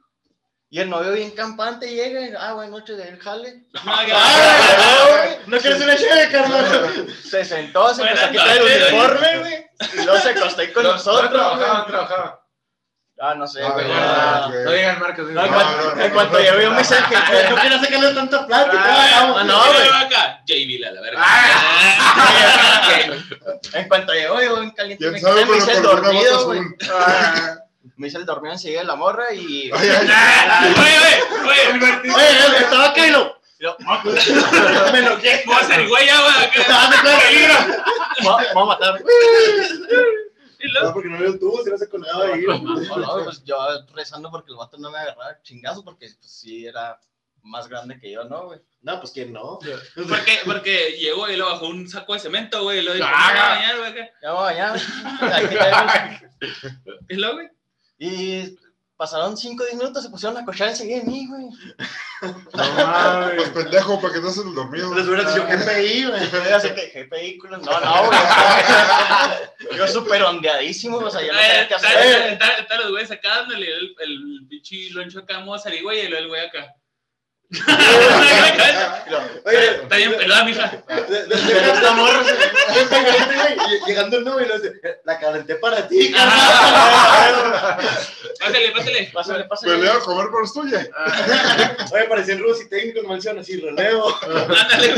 Y 0.69 0.79
el 0.81 0.89
novio 0.89 1.13
bien 1.13 1.31
campante 1.31 1.87
llega 1.87 2.21
y, 2.21 2.33
ah, 2.37 2.53
buenas 2.53 2.71
noches, 2.71 2.97
del 2.97 3.17
jale. 3.19 3.63
No, 3.85 4.05
que- 4.05 4.13
Ay, 4.13 5.37
¿No 5.47 5.57
quieres 5.59 5.81
una 5.81 5.95
cheve, 5.95 6.29
carnal? 6.31 7.07
Se 7.23 7.45
sentó, 7.45 7.93
se 7.93 8.01
empezó 8.01 8.25
a 8.25 8.29
quitar 8.31 8.57
el 8.57 8.63
uniforme, 8.63 9.39
güey. 9.39 9.65
Y 9.93 10.03
luego 10.05 10.19
se 10.19 10.29
acostó 10.29 10.61
ahí 10.61 10.71
con 10.73 10.83
No, 10.83 10.93
nosotros, 10.93 11.23
no 11.23 11.29
trabajaba, 11.37 11.85
trabajaba. 11.85 12.41
Ah, 13.17 13.33
no 13.35 13.47
sé, 13.47 13.63
Ah, 13.63 13.69
güey. 13.71 13.87
no, 13.87 13.93
Ah, 13.95 14.51
digan 14.73 14.99
marcas. 14.99 15.25
No, 15.27 15.45
en, 15.45 15.53
cuanto, 15.53 15.77
no, 15.77 15.83
no, 15.95 16.01
en 16.01 16.09
no. 16.09 16.13
cuanto 16.15 16.39
yo 16.41 16.57
veo 16.57 16.69
un 16.69 16.75
mensaje, 16.75 17.15
No 17.49 17.55
quiero 17.55 17.79
sacarle 17.79 18.13
tanta 18.13 18.45
plática. 18.47 18.83
Ah, 18.85 19.43
no, 19.45 19.65
güey. 19.67 19.89
acá. 20.05 20.41
JB, 20.45 20.79
la 20.79 21.01
verga. 21.01 21.23
en 23.73 23.87
cuanto 23.87 24.13
llegó, 24.13 24.41
yo 24.41 24.61
en 24.61 24.71
caliente 24.71 25.01
¿Quién 25.01 25.13
me 25.13 25.21
quedé, 25.21 25.45
me 25.45 25.57
hice 25.57 25.71
el 25.73 25.83
dormido, 25.83 26.45
güey. 26.47 26.59
Ah, 27.87 27.91
Me 27.97 28.07
hice 28.07 28.17
el 28.17 28.25
dormido 28.25 28.53
enseguida 28.53 28.79
de 28.81 28.85
la 28.87 28.95
morra 28.95 29.33
y... 29.33 29.69
Ay, 29.75 29.89
ay, 29.89 29.99
Oye, 30.77 30.97
oye, 30.97 31.83
oye. 32.03 32.13
Oye, 32.13 32.57
estaba 32.59 32.85
acá 32.89 33.07
y 33.07 33.11
lo. 33.11 33.35
Me 34.91 34.99
enojé. 34.99 35.43
Vamos 35.47 35.63
a 35.63 35.65
ser 35.67 35.87
güey 35.87 36.05
ya, 36.05 36.17
cuenta. 36.53 36.89
Vamos 38.53 38.79
a 38.79 38.85
matar. 38.85 39.03
No, 40.81 40.93
porque 40.93 41.09
no 41.09 41.19
veo 41.19 41.37
tú, 41.37 41.61
si 41.63 41.69
no 41.69 41.77
se 41.77 41.87
colgaba 41.87 42.25
ahí. 42.25 42.41
No, 42.41 42.57
no, 42.57 43.23
pues 43.23 43.43
yo 43.45 43.55
rezando 43.93 44.31
porque 44.31 44.49
el 44.51 44.57
vato 44.57 44.77
no 44.79 44.89
me 44.89 44.97
agarraba 44.97 45.39
chingazo 45.43 45.83
porque 45.85 46.07
pues, 46.19 46.31
sí 46.31 46.65
era 46.65 46.99
más 47.43 47.67
grande 47.67 47.99
que 47.99 48.11
yo, 48.11 48.23
¿no, 48.23 48.47
güey? 48.47 48.59
No, 48.81 48.99
pues 48.99 49.11
quién 49.11 49.31
no. 49.31 49.59
Porque, 50.09 50.39
porque 50.43 50.95
llegó 50.97 51.29
y 51.29 51.35
lo 51.35 51.45
bajó 51.51 51.67
un 51.67 51.87
saco 51.87 52.13
de 52.13 52.19
cemento, 52.19 52.63
güey. 52.63 52.79
Y 52.79 52.81
lo 52.81 52.93
dijo, 52.95 53.05
Ah, 53.07 53.27
"Me 53.27 53.39
voy 53.39 53.41
a 53.41 53.49
bañar, 53.49 53.77
güey. 53.77 53.91
acá". 53.91 54.11
Ya. 55.21 55.35
Aquí 55.37 55.55
tenemos. 55.55 56.21
Y 57.09 57.15
luego, 57.15 57.33
güey. 57.35 57.47
Y 57.97 58.57
pasaron 58.97 59.35
5 59.35 59.61
o 59.61 59.65
10 59.65 59.77
minutos, 59.77 60.03
se 60.03 60.09
pusieron 60.09 60.37
a 60.37 60.45
cochar 60.45 60.69
enseguida 60.69 60.99
de 60.99 61.03
mí, 61.05 61.27
güey. 61.27 61.45
No 62.53 62.73
mames. 62.73 63.35
Pues 63.35 63.49
pendejo, 63.49 64.01
¿para 64.01 64.13
qué 64.13 64.19
te 64.19 64.27
haces 64.27 64.45
el 64.45 64.55
dormido? 64.55 64.95
Les 64.95 65.07
hubiera 65.07 65.29
dicho 65.29 65.45
GPI, 65.45 66.05
güey. 66.05 66.53
Así 66.53 66.69
que, 66.69 66.91
¿qué 66.91 67.03
vehículos? 67.03 67.61
No, 67.61 67.79
no, 67.79 68.07
güey. 68.07 69.77
Yo 69.77 69.87
súper 69.87 70.23
ondeadísimo, 70.23 70.97
o 70.97 71.09
sea, 71.09 71.21
ya 71.21 71.33
no 71.33 71.39
sabía 71.39 71.67
qué 71.67 71.75
hacer. 71.75 72.39
Están 72.59 72.79
los 72.81 72.91
güeyes 72.91 73.11
acá 73.11 73.29
dándole 73.37 73.67
el, 73.67 73.95
el 73.99 74.47
pinche 74.49 74.89
loncho 74.91 75.19
acá, 75.19 75.39
vamos 75.39 75.61
a 75.61 75.63
salir, 75.63 75.83
güey, 75.83 76.05
y 76.05 76.07
luego 76.07 76.23
el 76.23 76.29
güey 76.29 76.45
acá. 76.45 76.73
Oye, 79.45 79.81
Está 79.83 79.95
bien 79.97 80.17
pelada, 80.17 80.43
mija. 80.45 80.83
Llegando 83.87 84.17
el 84.17 84.23
novio 84.25 84.45
y 84.45 84.49
lo 84.49 84.59
dice, 84.59 84.79
la 85.05 85.19
calenté 85.19 85.55
para 85.55 85.87
ti, 85.87 86.11
Ah. 86.17 87.77
Pásale, 88.39 88.71
pásale. 88.71 89.09
Pásale, 89.13 89.43
pásale. 89.45 89.73
Pelea 89.75 89.93
a 89.95 89.99
comer 89.99 90.27
por 90.29 90.51
tuya. 90.51 90.87
Oye, 91.93 92.03
parecía 92.05 92.33
en 92.35 92.41
Rusi 92.41 92.67
técnico 92.69 92.99
en 92.99 93.07
mansión, 93.07 93.39
así, 93.39 93.59
relevo. 93.59 94.13
Ándale. 94.23 94.95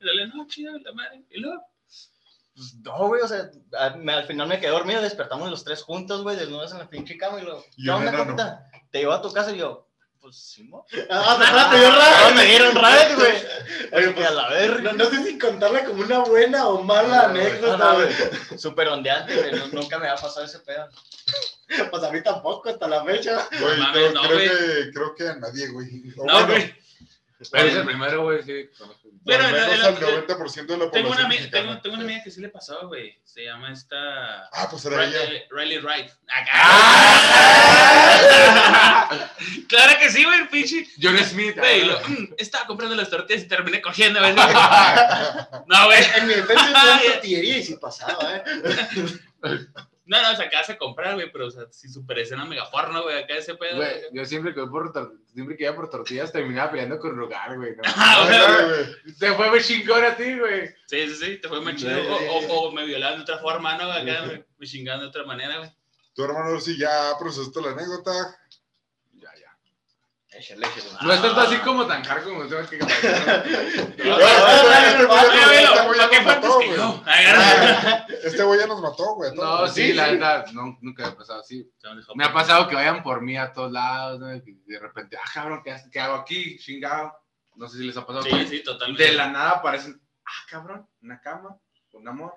Dale, 0.00 0.26
no, 0.34 0.46
chido, 0.48 0.78
la 0.78 0.92
madre. 0.92 1.22
Y 1.30 1.38
luego, 1.40 1.62
Pues, 2.54 2.74
no, 2.82 3.08
güey, 3.08 3.22
o 3.22 3.28
sea, 3.28 3.50
al 3.78 4.24
final 4.26 4.48
me 4.48 4.58
quedé 4.58 4.70
dormido, 4.70 5.00
despertamos 5.02 5.50
los 5.50 5.64
tres 5.64 5.82
juntos, 5.82 6.22
güey, 6.22 6.36
desnudos 6.36 6.72
en 6.72 6.78
la 6.78 6.88
pinche 6.88 7.16
cama 7.16 7.40
y 7.40 7.44
lo, 7.44 7.64
Y 7.76 7.84
¿qué 7.84 7.90
onda? 7.90 8.66
Te 8.90 8.98
llevo 9.00 9.12
a 9.12 9.22
tu 9.22 9.32
casa 9.32 9.52
y 9.52 9.58
yo, 9.58 9.86
pues, 10.20 10.36
sí, 10.36 10.64
mo. 10.64 10.86
Ah, 11.10 11.68
te 11.70 11.78
dio 11.78 11.88
No, 11.90 11.96
raro. 11.98 12.34
me 12.34 12.44
dieron 12.44 12.74
ride, 12.74 13.14
güey. 13.16 13.32
Oye, 13.92 14.14
que 14.14 14.24
a 14.24 14.28
pues, 14.28 14.32
la 14.32 14.48
verga. 14.48 14.92
no, 14.92 15.04
no 15.04 15.10
sé 15.10 15.24
si 15.24 15.38
contarla 15.38 15.84
como 15.84 16.02
una 16.02 16.18
buena 16.20 16.68
o 16.68 16.82
mala 16.82 17.22
No, 17.22 17.28
anécdota, 17.30 17.76
no, 17.76 17.94
güey. 17.96 18.08
güey. 18.48 18.58
Súper 18.58 18.88
ondeante, 18.88 19.34
güey, 19.36 19.52
no- 19.52 19.68
nunca 19.68 19.98
me 19.98 20.06
va 20.06 20.12
a 20.14 20.16
pasar 20.16 20.44
ese 20.44 20.58
pedo. 20.60 20.88
Pues 21.88 22.02
a 22.02 22.10
mí 22.10 22.20
tampoco, 22.20 22.68
hasta 22.68 22.88
la 22.88 23.04
fecha. 23.04 23.46
Güey, 23.60 23.74
creo, 23.92 24.12
no, 24.12 24.22
creo 24.22 24.34
güey. 24.34 24.48
que, 24.48 24.90
creo 24.92 25.14
que 25.14 25.28
a 25.28 25.36
nadie, 25.36 25.68
güey. 25.68 25.86
No, 26.16 26.44
bueno, 26.44 26.64
güey. 27.48 27.62
Eres 27.62 27.76
el 27.76 27.84
primero, 27.84 28.22
güey, 28.24 28.42
sí. 28.42 28.68
Bueno, 29.22 29.44
al 29.44 29.54
en- 29.54 29.60
menos 29.62 29.74
en- 29.78 29.84
al 29.84 29.94
en- 29.94 30.00
90% 30.26 30.66
de 30.72 30.78
la 30.78 30.90
Tengo 30.90 31.08
una, 31.08 31.16
población 31.22 31.26
amiga, 31.26 31.50
tengo, 31.50 31.80
tengo 31.80 31.94
una 31.94 32.04
amiga 32.04 32.22
que 32.24 32.30
sí 32.30 32.40
le 32.40 32.48
pasó, 32.48 32.86
güey. 32.88 33.18
Se 33.24 33.44
llama 33.44 33.72
esta. 33.72 34.44
Ah, 34.52 34.68
pues 34.70 34.84
era 34.84 35.04
ella. 35.04 35.18
Riley, 35.24 35.42
Riley 35.50 35.78
Wright. 35.78 36.10
Acá. 36.28 36.50
¡Ah! 36.52 37.70
Claro 39.68 39.98
que 40.00 40.10
sí, 40.10 40.24
güey, 40.24 40.48
pinche. 40.48 40.86
John 41.00 41.16
Smith. 41.18 41.56
Güey, 41.56 41.84
lo- 41.84 42.00
mm, 42.00 42.34
estaba 42.38 42.66
comprando 42.66 42.94
las 42.96 43.08
tortillas 43.08 43.42
y 43.44 43.48
terminé 43.48 43.80
cogiendo, 43.80 44.18
güey. 44.20 44.34
No, 45.66 45.84
güey. 45.86 46.04
En 46.16 46.26
mi 46.26 46.34
defensa 46.34 46.64
es 46.64 46.70
una 46.70 47.00
tortillería 47.12 47.58
y 47.58 47.62
sí 47.62 47.76
pasaba, 47.80 48.36
¿eh? 48.36 48.42
No, 50.10 50.20
no, 50.20 50.34
se 50.34 50.42
acabas 50.42 50.66
de 50.66 50.76
comprar, 50.76 51.14
güey, 51.14 51.30
pero, 51.30 51.46
o 51.46 51.50
sea, 51.52 51.66
si 51.70 51.88
super 51.88 52.18
escena 52.18 52.44
mega 52.44 52.68
porno, 52.68 53.04
güey, 53.04 53.16
acá 53.16 53.36
ese 53.36 53.54
pedo. 53.54 53.76
Güey, 53.76 53.92
yo 54.12 54.24
siempre 54.24 54.52
que, 54.52 54.62
voy 54.62 54.68
por 54.68 55.20
siempre 55.32 55.56
que 55.56 55.62
iba 55.62 55.76
por 55.76 55.88
tortillas 55.88 56.32
terminaba 56.32 56.72
peleando 56.72 56.98
con 56.98 57.14
Rogar, 57.14 57.56
güey. 57.56 57.76
¿no? 57.76 57.82
Ah, 57.94 58.66
güey. 58.66 59.14
Te 59.20 59.32
fue 59.34 59.50
muy 59.50 59.62
chingón 59.62 60.02
a 60.02 60.16
ti, 60.16 60.36
güey. 60.36 60.66
Sí, 60.86 61.08
sí, 61.10 61.14
sí, 61.14 61.36
te 61.36 61.46
fue 61.46 61.60
más 61.60 61.76
chido. 61.76 61.96
O, 62.12 62.38
o, 62.38 62.68
o 62.68 62.72
me 62.72 62.86
violaron 62.86 63.18
de 63.18 63.22
otra 63.22 63.38
forma, 63.38 63.78
¿no? 63.78 63.84
Acá 63.92 64.24
me, 64.26 64.44
me 64.58 64.66
chingaron 64.66 65.02
de 65.02 65.06
otra 65.06 65.22
manera, 65.22 65.58
güey. 65.58 65.70
Tu 66.12 66.24
hermano 66.24 66.58
sí 66.58 66.76
ya 66.76 67.12
procesaste 67.16 67.62
la 67.62 67.70
anécdota. 67.70 68.36
Échale, 70.32 70.64
échale. 70.64 70.90
No 71.02 71.12
es 71.12 71.20
tanto 71.20 71.40
así 71.40 71.56
como 71.58 71.86
tan 71.86 72.06
hard 72.08 72.22
como 72.22 72.46
tengo 72.46 72.68
que 72.68 72.78
este 78.24 78.44
güey 78.44 78.58
¿para 78.58 78.60
ya 78.60 78.66
nos 78.68 78.80
mató, 78.80 79.14
güey. 79.16 79.30
Este 79.30 79.42
No, 79.42 79.66
sí, 79.66 79.92
la 79.92 80.10
verdad, 80.10 80.46
no, 80.52 80.78
nunca 80.80 81.02
me 81.04 81.08
ha 81.08 81.16
pasado 81.16 81.40
así. 81.40 81.68
Me 82.14 82.24
ha 82.24 82.32
pasado 82.32 82.68
que 82.68 82.76
vayan 82.76 83.02
por 83.02 83.22
mí 83.22 83.36
a 83.36 83.52
todos 83.52 83.72
lados, 83.72 84.20
¿no? 84.20 84.32
Y 84.34 84.40
de 84.66 84.78
repente, 84.78 85.16
ah, 85.16 85.28
cabrón, 85.34 85.62
¿qué, 85.64 86.00
hago 86.00 86.14
aquí? 86.14 86.56
Chingado. 86.58 87.12
No 87.56 87.68
sé 87.68 87.78
si 87.78 87.84
les 87.84 87.96
ha 87.96 88.06
pasado. 88.06 88.24
Sí, 88.24 88.46
sí, 88.46 88.62
totalmente. 88.62 89.02
De 89.02 89.12
la 89.12 89.28
nada 89.28 89.50
aparecen, 89.50 90.00
ah, 90.24 90.46
cabrón, 90.48 90.88
una 91.02 91.20
cama, 91.20 91.58
un 91.92 92.08
amor. 92.08 92.34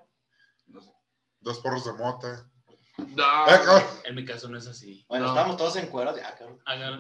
No 0.65 0.81
sé. 0.81 0.91
Dos 1.39 1.59
porros 1.59 1.85
de 1.85 1.93
mota. 1.93 2.49
No. 2.97 3.23
Ah, 3.23 3.61
cabrón. 3.63 3.83
En 4.05 4.15
mi 4.15 4.25
caso 4.25 4.49
no 4.49 4.57
es 4.57 4.65
así. 4.65 5.05
Bueno, 5.07 5.25
No. 5.25 5.31
estábamos 5.31 5.57
todos 5.57 5.75
en 5.75 5.87
cueros, 5.87 6.15
ya, 6.15 6.35
cabrón. 6.35 6.59
Agarra. 6.65 6.97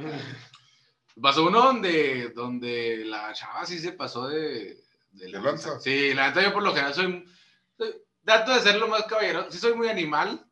Pasó 1.21 1.45
uno 1.45 1.61
donde, 1.61 2.29
donde 2.29 3.03
la 3.05 3.33
chava 3.33 3.65
sí 3.65 3.79
se 3.79 3.91
pasó 3.93 4.27
de... 4.27 4.81
De, 5.11 5.25
¿De 5.27 5.29
lanza? 5.29 5.79
Sí, 5.79 6.13
la 6.13 6.27
neta 6.29 6.41
yo 6.41 6.51
por 6.53 6.63
lo 6.63 6.71
general 6.71 6.93
soy... 6.93 7.23
soy- 7.77 7.95
trato 8.25 8.53
de 8.55 8.61
ser 8.61 8.75
lo 8.77 8.87
más 8.87 9.03
caballero. 9.03 9.51
Sí 9.51 9.59
soy 9.59 9.73
muy 9.75 9.87
animal. 9.89 10.43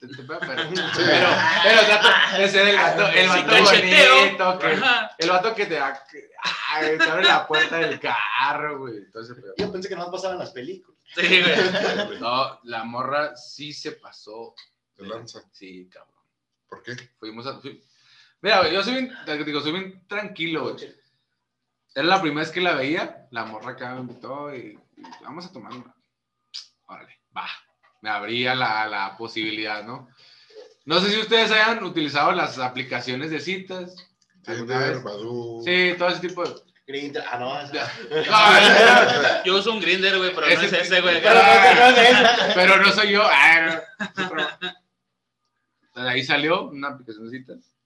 Pero, 0.00 0.26
pero, 0.26 0.40
pero 0.42 1.80
trato 1.86 2.08
de 2.40 2.48
ser 2.48 2.68
el 2.68 2.76
vato, 2.76 3.06
el 3.06 3.28
vato 3.28 3.62
bonito, 3.62 4.58
que, 4.58 5.24
el 5.24 5.30
vato 5.30 5.54
que 5.54 5.66
te 5.66 5.74
da... 5.74 6.04
que- 6.10 6.28
ay, 6.72 6.98
te 6.98 7.04
abre 7.04 7.24
la 7.24 7.46
puerta 7.46 7.76
del 7.78 8.00
carro, 8.00 8.78
güey. 8.80 8.96
Entonces, 8.96 9.36
pero... 9.40 9.54
Yo 9.56 9.70
pensé 9.70 9.88
que 9.88 9.94
no 9.94 10.10
pasaban 10.10 10.38
las 10.38 10.50
películas. 10.50 10.98
Sí, 11.14 11.40
güey. 11.40 12.18
No, 12.20 12.58
la 12.64 12.82
morra 12.82 13.36
sí 13.36 13.72
se 13.72 13.92
pasó. 13.92 14.56
De 14.96 15.06
lanza. 15.06 15.40
Sí, 15.52 15.88
cabrón. 15.88 16.14
¿Por 16.68 16.82
qué? 16.82 16.96
Fuimos 17.20 17.46
a... 17.46 17.60
fui- 17.60 17.80
Mira, 18.42 18.60
güey, 18.60 18.72
yo 18.72 18.82
soy 18.82 18.94
bien, 18.94 19.14
digo, 19.44 19.60
soy 19.60 19.72
bien 19.72 20.06
tranquilo, 20.06 20.72
güey. 20.72 20.94
Era 21.94 22.06
la 22.06 22.20
primera 22.20 22.40
vez 22.40 22.50
que 22.52 22.60
la 22.60 22.74
veía, 22.74 23.26
la 23.30 23.44
morra 23.44 23.72
acá 23.72 23.94
me 23.94 24.00
invitó 24.00 24.54
y, 24.54 24.78
y 24.96 25.02
vamos 25.24 25.44
a 25.46 25.52
tomar 25.52 25.72
una. 25.72 25.94
Órale, 26.86 27.20
va. 27.36 27.46
Me 28.00 28.08
abría 28.10 28.54
la, 28.54 28.86
la 28.86 29.16
posibilidad, 29.16 29.84
¿no? 29.84 30.08
No 30.86 31.00
sé 31.00 31.10
si 31.10 31.18
ustedes 31.20 31.50
hayan 31.50 31.84
utilizado 31.84 32.32
las 32.32 32.58
aplicaciones 32.58 33.30
de 33.30 33.40
citas. 33.40 33.94
Sí, 35.64 35.94
todo 35.98 36.08
ese 36.08 36.20
tipo 36.26 36.42
de... 36.44 36.54
Grindr, 36.86 37.22
ah, 37.30 37.38
no, 37.38 37.60
esa- 37.60 37.92
No, 38.08 39.44
Yo 39.44 39.56
uso 39.58 39.72
un 39.72 39.80
grinder, 39.80 40.16
güey, 40.18 40.34
pero 40.34 40.46
no 40.46 40.52
Ese- 40.52 40.66
es 40.66 40.72
ese, 40.72 41.00
güey. 41.02 41.20
Pero 41.22 42.76
no, 42.76 42.82
pero 42.82 42.92
soy 42.92 43.12
yo. 43.12 43.22
Ah, 43.24 43.60
no, 43.98 44.04
es 44.06 44.26
otro. 44.26 44.48
De 46.02 46.08
ahí 46.08 46.22
salió 46.24 46.62
una 46.68 46.88
aplicación 46.88 47.30
de 47.30 47.38
citas. 47.38 47.76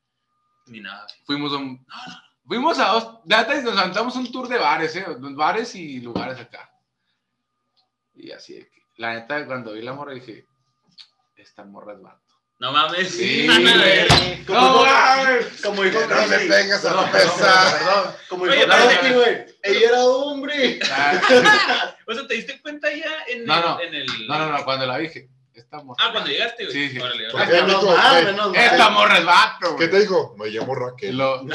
Ni 0.66 0.80
nada. 0.80 1.06
Fuimos 1.24 1.52
a 1.52 1.56
un... 1.56 1.86
Fuimos 2.46 2.78
a 2.78 2.88
dos... 2.88 3.08
Y 3.24 3.64
nos 3.64 3.78
aventamos 3.78 4.16
un 4.16 4.30
tour 4.30 4.48
de 4.48 4.58
bares, 4.58 4.94
¿eh? 4.96 5.04
Bares 5.18 5.74
y 5.74 6.00
lugares 6.00 6.38
acá. 6.38 6.70
Y 8.14 8.30
así, 8.32 8.54
de 8.54 8.68
que, 8.68 8.82
la 8.98 9.14
neta, 9.14 9.46
cuando 9.46 9.72
vi 9.72 9.82
la 9.82 9.92
morra 9.94 10.12
dije, 10.12 10.44
esta 11.36 11.64
morra 11.64 11.94
es 11.94 12.02
vato. 12.02 12.20
No 12.60 12.70
mames. 12.72 13.10
Sí, 13.10 13.46
güey. 13.48 13.64
no. 13.64 14.46
Como, 14.46 14.60
¡No, 14.60 14.72
como, 14.72 14.84
mames! 14.84 15.62
como 15.62 15.82
dijo 15.82 16.00
no 16.00 16.06
Krusty, 16.06 16.48
pegas 16.48 16.84
a 16.84 17.10
perdón. 17.10 18.14
como 18.28 18.46
dijo 18.46 18.64
Krusty, 18.66 19.14
güey. 19.14 19.46
Ella 19.62 19.88
era 19.88 20.04
hombre. 20.04 20.78
Ah, 20.90 21.94
O 22.06 22.12
sea, 22.14 22.26
¿te 22.26 22.34
diste 22.34 22.60
cuenta 22.60 22.90
ya 22.92 23.24
en, 23.28 23.46
No, 23.46 23.54
el, 23.56 23.62
no. 23.62 23.80
en 23.80 23.94
el. 23.94 24.28
No, 24.28 24.38
no, 24.38 24.52
no, 24.52 24.64
cuando 24.64 24.86
la 24.86 24.98
dije, 24.98 25.28
esta 25.60 25.82
morra. 25.82 26.04
Ah, 26.04 26.10
cuando 26.12 26.30
llegaste, 26.30 26.64
güey. 26.64 26.74
Sí, 26.76 26.90
sí. 26.90 26.98
Órale, 27.00 27.30
¿Por 27.30 27.40
órale. 27.40 27.56
qué, 27.56 27.62
Menos 27.62 27.82
Nico? 27.82 27.96
mal, 27.96 28.18
¿Qué? 28.18 28.24
menos 28.32 28.46
mal. 28.52 28.60
Esta 28.60 28.90
morra 28.90 29.18
es 29.18 29.24
vato, 29.24 29.76
¿Qué 29.76 29.88
te 29.88 30.00
dijo? 30.00 30.34
Me 30.38 30.48
llamo 30.48 30.74
Raquel. 30.74 31.16
lo- 31.16 31.44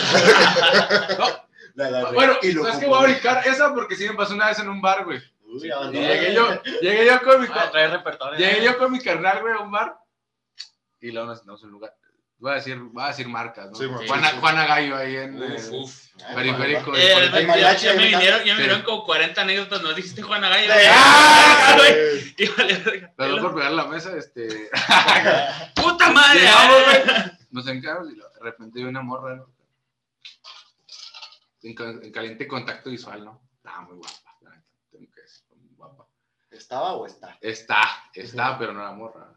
La 1.75 2.11
Bueno, 2.11 2.33
y 2.41 2.51
lo 2.51 2.63
¿sabes 2.63 2.79
qué? 2.79 2.87
Voy 2.87 2.99
a 2.99 3.03
brincar 3.03 3.47
esa 3.47 3.73
porque 3.73 3.95
sí 3.95 4.07
me 4.07 4.15
pasó 4.15 4.33
una 4.33 4.47
vez 4.47 4.59
en 4.59 4.67
un 4.69 4.81
bar, 4.81 5.05
güey. 5.05 5.19
Uy, 5.43 5.67
Y 5.67 5.71
abandonó. 5.71 5.99
Llegué 6.07 6.33
yo, 6.33 6.61
llegué 6.81 7.05
yo 7.05 7.21
con 7.21 7.41
mi, 7.41 7.47
Ah, 7.53 7.69
trae 7.71 7.87
repertorio. 7.87 8.37
llegué 8.37 8.63
yo 8.65 8.77
con 8.77 8.91
mi 8.91 8.99
carnal, 8.99 9.41
güey, 9.41 9.53
a 9.53 9.59
un 9.59 9.71
bar. 9.71 9.95
Y 10.99 11.11
luego 11.11 11.27
nos 11.27 11.37
sentamos 11.37 11.61
en 11.61 11.67
un 11.67 11.71
lugar. 11.73 11.95
Voy 12.39 12.51
a 12.51 12.55
decir, 12.55 12.77
voy 12.77 13.03
a 13.03 13.07
decir 13.09 13.27
marcas, 13.27 13.69
¿no? 13.69 13.75
Sí. 13.75 13.85
Juana, 14.07 14.27
Sí, 14.29 14.33
sí. 14.35 14.39
Juana 14.39 14.65
Gallo 14.65 14.95
ahí 14.95 15.15
en 15.17 15.41
Uf, 15.43 15.69
uf. 15.71 16.05
Ay, 16.25 16.35
periférico. 16.35 16.95
Eh, 16.95 16.99
de 16.99 17.07
ya, 17.29 17.35
Hay 17.35 17.45
mariachi, 17.45 17.85
ya 17.85 17.93
me 17.95 18.07
vinieron, 18.07 18.39
ya 18.39 18.53
me 18.53 18.61
Sí. 18.61 18.67
vinieron 18.67 18.81
como 18.83 19.03
40 19.03 19.41
anécdotas, 19.41 19.81
nos 19.81 19.95
dijiste 19.95 20.21
Juana 20.21 20.47
Gallo. 20.47 20.71
Sí. 20.73 20.79
¡Ah, 20.89 21.75
güey! 21.77 22.33
Y 22.37 22.47
vale, 22.47 22.73
verga. 22.77 23.13
Perdón 23.17 23.41
por 23.41 23.55
pegar 23.55 23.71
la 23.73 23.85
mesa, 23.87 24.15
este. 24.15 24.69
¡Puta 25.75 26.11
madre! 26.11 26.39
Llegamos. 26.39 27.31
Nos 27.51 27.67
encaramos 27.67 28.11
y 28.11 28.15
de 28.15 28.23
repente 28.41 28.79
vi 28.79 28.85
una 28.85 29.01
morra, 29.01 29.35
¿no? 29.35 29.49
En, 31.61 31.75
ca- 31.75 31.89
en 31.89 32.11
caliente 32.11 32.47
contacto 32.47 32.89
visual, 32.89 33.25
¿no? 33.25 33.41
Estaba 33.57 33.81
muy 33.81 33.95
guapa, 33.97 34.37
la 34.41 34.51
neta. 34.51 34.63
Tengo 34.91 35.11
que 35.13 35.21
decir, 35.21 35.43
muy 35.57 35.75
guapa. 35.75 36.05
¿Estaba 36.51 36.93
o 36.93 37.05
está? 37.05 37.37
Está, 37.41 37.81
está, 38.13 38.57
pero 38.57 38.71
no 38.73 38.79
era 38.81 38.91
morra. 38.93 39.27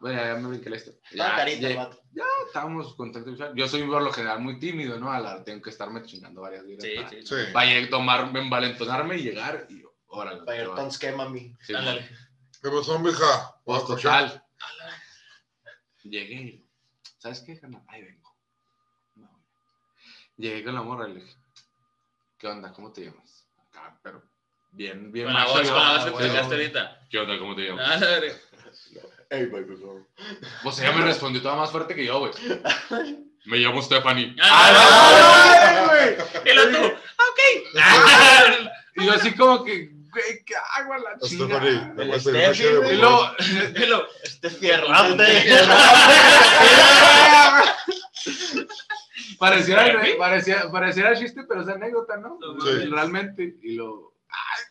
Bueno, 0.00 0.22
ya 0.22 0.34
me 0.36 0.48
brinqué 0.48 0.70
la 0.70 0.76
historia. 0.76 1.00
Ya, 1.12 1.36
carita 1.36 1.68
ya- 1.68 1.90
ya 2.12 2.24
estábamos 2.46 2.88
en 2.90 2.94
contacto 2.96 3.30
visual. 3.30 3.52
Yo 3.54 3.66
soy 3.68 3.82
por 3.82 4.02
lo 4.02 4.12
general 4.12 4.40
muy 4.40 4.58
tímido, 4.60 4.98
¿no? 4.98 5.10
A 5.10 5.18
la 5.18 5.44
tengo 5.44 5.60
que 5.62 5.70
estarme 5.70 6.04
chingando 6.04 6.40
varias 6.42 6.64
veces. 6.66 6.84
Sí, 7.10 7.16
sí. 7.22 7.26
Sí. 7.26 7.52
Para 7.52 7.90
tomarme, 7.90 8.40
envalentonarme 8.40 9.16
y 9.16 9.22
llegar 9.22 9.66
y 9.68 9.82
órale. 10.06 10.42
Para 10.42 10.56
te 10.56 10.62
el 10.62 10.70
va. 10.70 10.74
ton 10.76 10.88
esquema, 10.88 11.28
mi. 11.28 11.56
Sí, 11.62 11.74
Ándale. 11.74 12.08
¿Qué 12.62 12.70
pasó, 12.70 12.98
mija? 12.98 13.54
Pues 13.64 13.86
total. 13.86 14.44
Llegué 16.04 16.34
y, 16.34 16.66
¿sabes 17.18 17.40
qué, 17.40 17.58
carnal? 17.58 17.82
Ahí 17.88 18.02
vengo. 18.02 18.34
No. 19.16 19.28
Llegué 20.36 20.64
con 20.64 20.74
la 20.74 20.82
morra 20.82 21.08
y 21.08 21.14
le 21.14 21.20
dije, 21.20 21.36
¿qué 22.38 22.46
onda? 22.46 22.72
¿Cómo 22.72 22.92
te 22.92 23.04
llamas? 23.04 23.46
Acá, 23.68 23.98
pero 24.02 24.22
bien, 24.70 25.12
bien 25.12 25.26
Con 25.26 25.34
la 25.34 25.40
macho 25.40 25.52
voz, 25.54 25.70
con 26.12 26.22
la 26.22 26.30
que 26.32 26.54
ahorita. 26.54 27.06
¿Qué 27.10 27.18
onda? 27.18 27.38
¿Cómo 27.38 27.54
te 27.56 27.62
llamas? 27.62 28.00
Ah, 29.30 29.36
la 29.36 29.38
verga. 29.38 29.46
Ey, 29.46 29.46
baby, 29.46 29.76
girl. 29.76 30.06
Pues 30.62 30.78
ella 30.80 30.92
me 30.92 31.04
respondió 31.04 31.42
toda 31.42 31.56
más 31.56 31.70
fuerte 31.70 31.94
que 31.94 32.04
yo, 32.06 32.18
güey. 32.20 32.32
Me 33.44 33.58
llamo 33.58 33.82
Stephanie. 33.82 34.34
Ah, 34.42 35.58
¡Ay, 35.60 35.86
güey! 35.86 36.16
Y 36.44 36.48
el 36.50 36.58
otro, 36.58 36.86
ok. 36.86 37.40
Y 38.96 39.04
yo 39.06 39.12
así 39.12 39.34
como 39.34 39.64
que, 39.64 39.90
güey, 40.10 40.44
¿qué 40.44 40.54
hago 40.74 40.92
a 40.94 40.98
la 40.98 41.18
chingada? 41.20 41.60
Stephanie. 42.18 42.92
Y 42.92 42.96
luego, 42.96 43.30
Y 43.76 43.86
luego, 43.86 44.04
Este 44.22 44.50
fierrante. 44.50 45.24
pareciera, 49.38 49.86
¿Steffi? 49.86 50.12
parecía, 50.18 50.70
pareciera 50.70 51.14
chiste, 51.18 51.42
pero 51.48 51.62
es 51.62 51.68
anécdota, 51.68 52.16
¿no? 52.16 52.38
Sí. 52.60 52.86
Realmente. 52.86 53.56
Y 53.62 53.74
lo, 53.74 54.14
ay, 54.28 54.64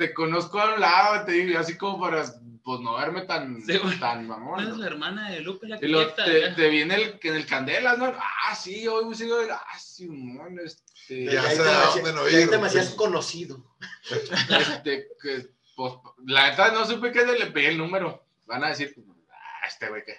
te 0.00 0.14
conozco 0.14 0.58
a 0.58 0.76
un 0.76 0.80
lado, 0.80 1.26
te 1.26 1.32
digo, 1.32 1.58
así 1.58 1.76
como 1.76 2.00
para, 2.00 2.24
pues, 2.64 2.80
no 2.80 2.96
verme 2.96 3.20
tan, 3.26 3.60
Sí, 3.60 3.76
güey. 3.76 4.00
tan 4.00 4.26
mamón. 4.26 4.64
¿no 4.64 4.70
es 4.70 4.78
la 4.78 4.86
hermana 4.86 5.28
de 5.28 5.40
Lupe 5.40 5.68
la 5.68 5.78
que 5.78 5.88
lo, 5.88 6.14
te, 6.14 6.52
te 6.52 6.68
viene 6.70 6.94
el, 6.94 7.20
en 7.22 7.34
el 7.34 7.44
Candelas, 7.44 7.98
¿no? 7.98 8.06
Ah, 8.06 8.54
sí, 8.54 8.88
hoy 8.88 9.04
me 9.04 9.14
sigo, 9.14 9.36
ah, 9.52 9.78
sí, 9.78 10.08
mon, 10.08 10.58
este, 10.58 11.26
Ya 11.26 11.42
ahí 11.42 11.54
sé 11.54 11.62
a 11.68 11.84
dónde 11.88 12.12
no 12.14 12.26
ir, 12.30 12.48
pues. 12.48 12.94
conocido. 12.94 13.62
este, 14.10 15.06
que, 15.20 15.50
pues, 15.76 15.92
la 16.24 16.48
neta 16.48 16.72
no 16.72 16.86
supe 16.86 17.12
que 17.12 17.22
le 17.26 17.50
pedí 17.50 17.66
el 17.66 17.76
número. 17.76 18.24
Van 18.46 18.64
a 18.64 18.68
decir, 18.68 18.94
ah, 19.30 19.66
este 19.68 19.86
güey 19.90 20.02
que, 20.02 20.16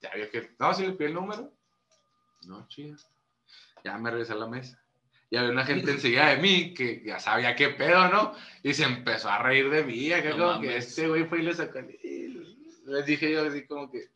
ya 0.00 0.14
vio 0.14 0.30
que, 0.30 0.50
no, 0.58 0.72
si 0.72 0.86
le 0.86 0.92
pedí 0.92 1.08
el 1.08 1.14
número. 1.14 1.52
No, 2.46 2.66
chido. 2.68 2.96
Ya 3.84 3.98
me 3.98 4.10
regresé 4.10 4.32
a 4.32 4.36
la 4.36 4.46
mesa. 4.46 4.82
Y 5.30 5.36
había 5.36 5.50
una 5.52 5.64
gente 5.64 5.90
enseguida 5.92 6.28
de 6.30 6.36
mí 6.38 6.74
que 6.74 7.02
ya 7.04 7.18
sabía 7.20 7.54
qué 7.54 7.68
pedo, 7.70 8.08
¿no? 8.08 8.34
Y 8.62 8.74
se 8.74 8.84
empezó 8.84 9.30
a 9.30 9.38
reír 9.38 9.70
de 9.70 9.84
mí, 9.84 10.12
acá 10.12 10.30
No 10.30 10.48
como 10.54 10.60
que 10.60 10.76
este 10.76 11.08
güey 11.08 11.24
fue 11.24 11.38
y 11.38 11.42
le 11.42 11.54
sacó. 11.54 11.78
y 11.80 12.28
Les 12.86 13.06
dije 13.06 13.30
yo 13.32 13.46
así 13.46 13.64
como 13.66 13.90
que, 13.90 14.08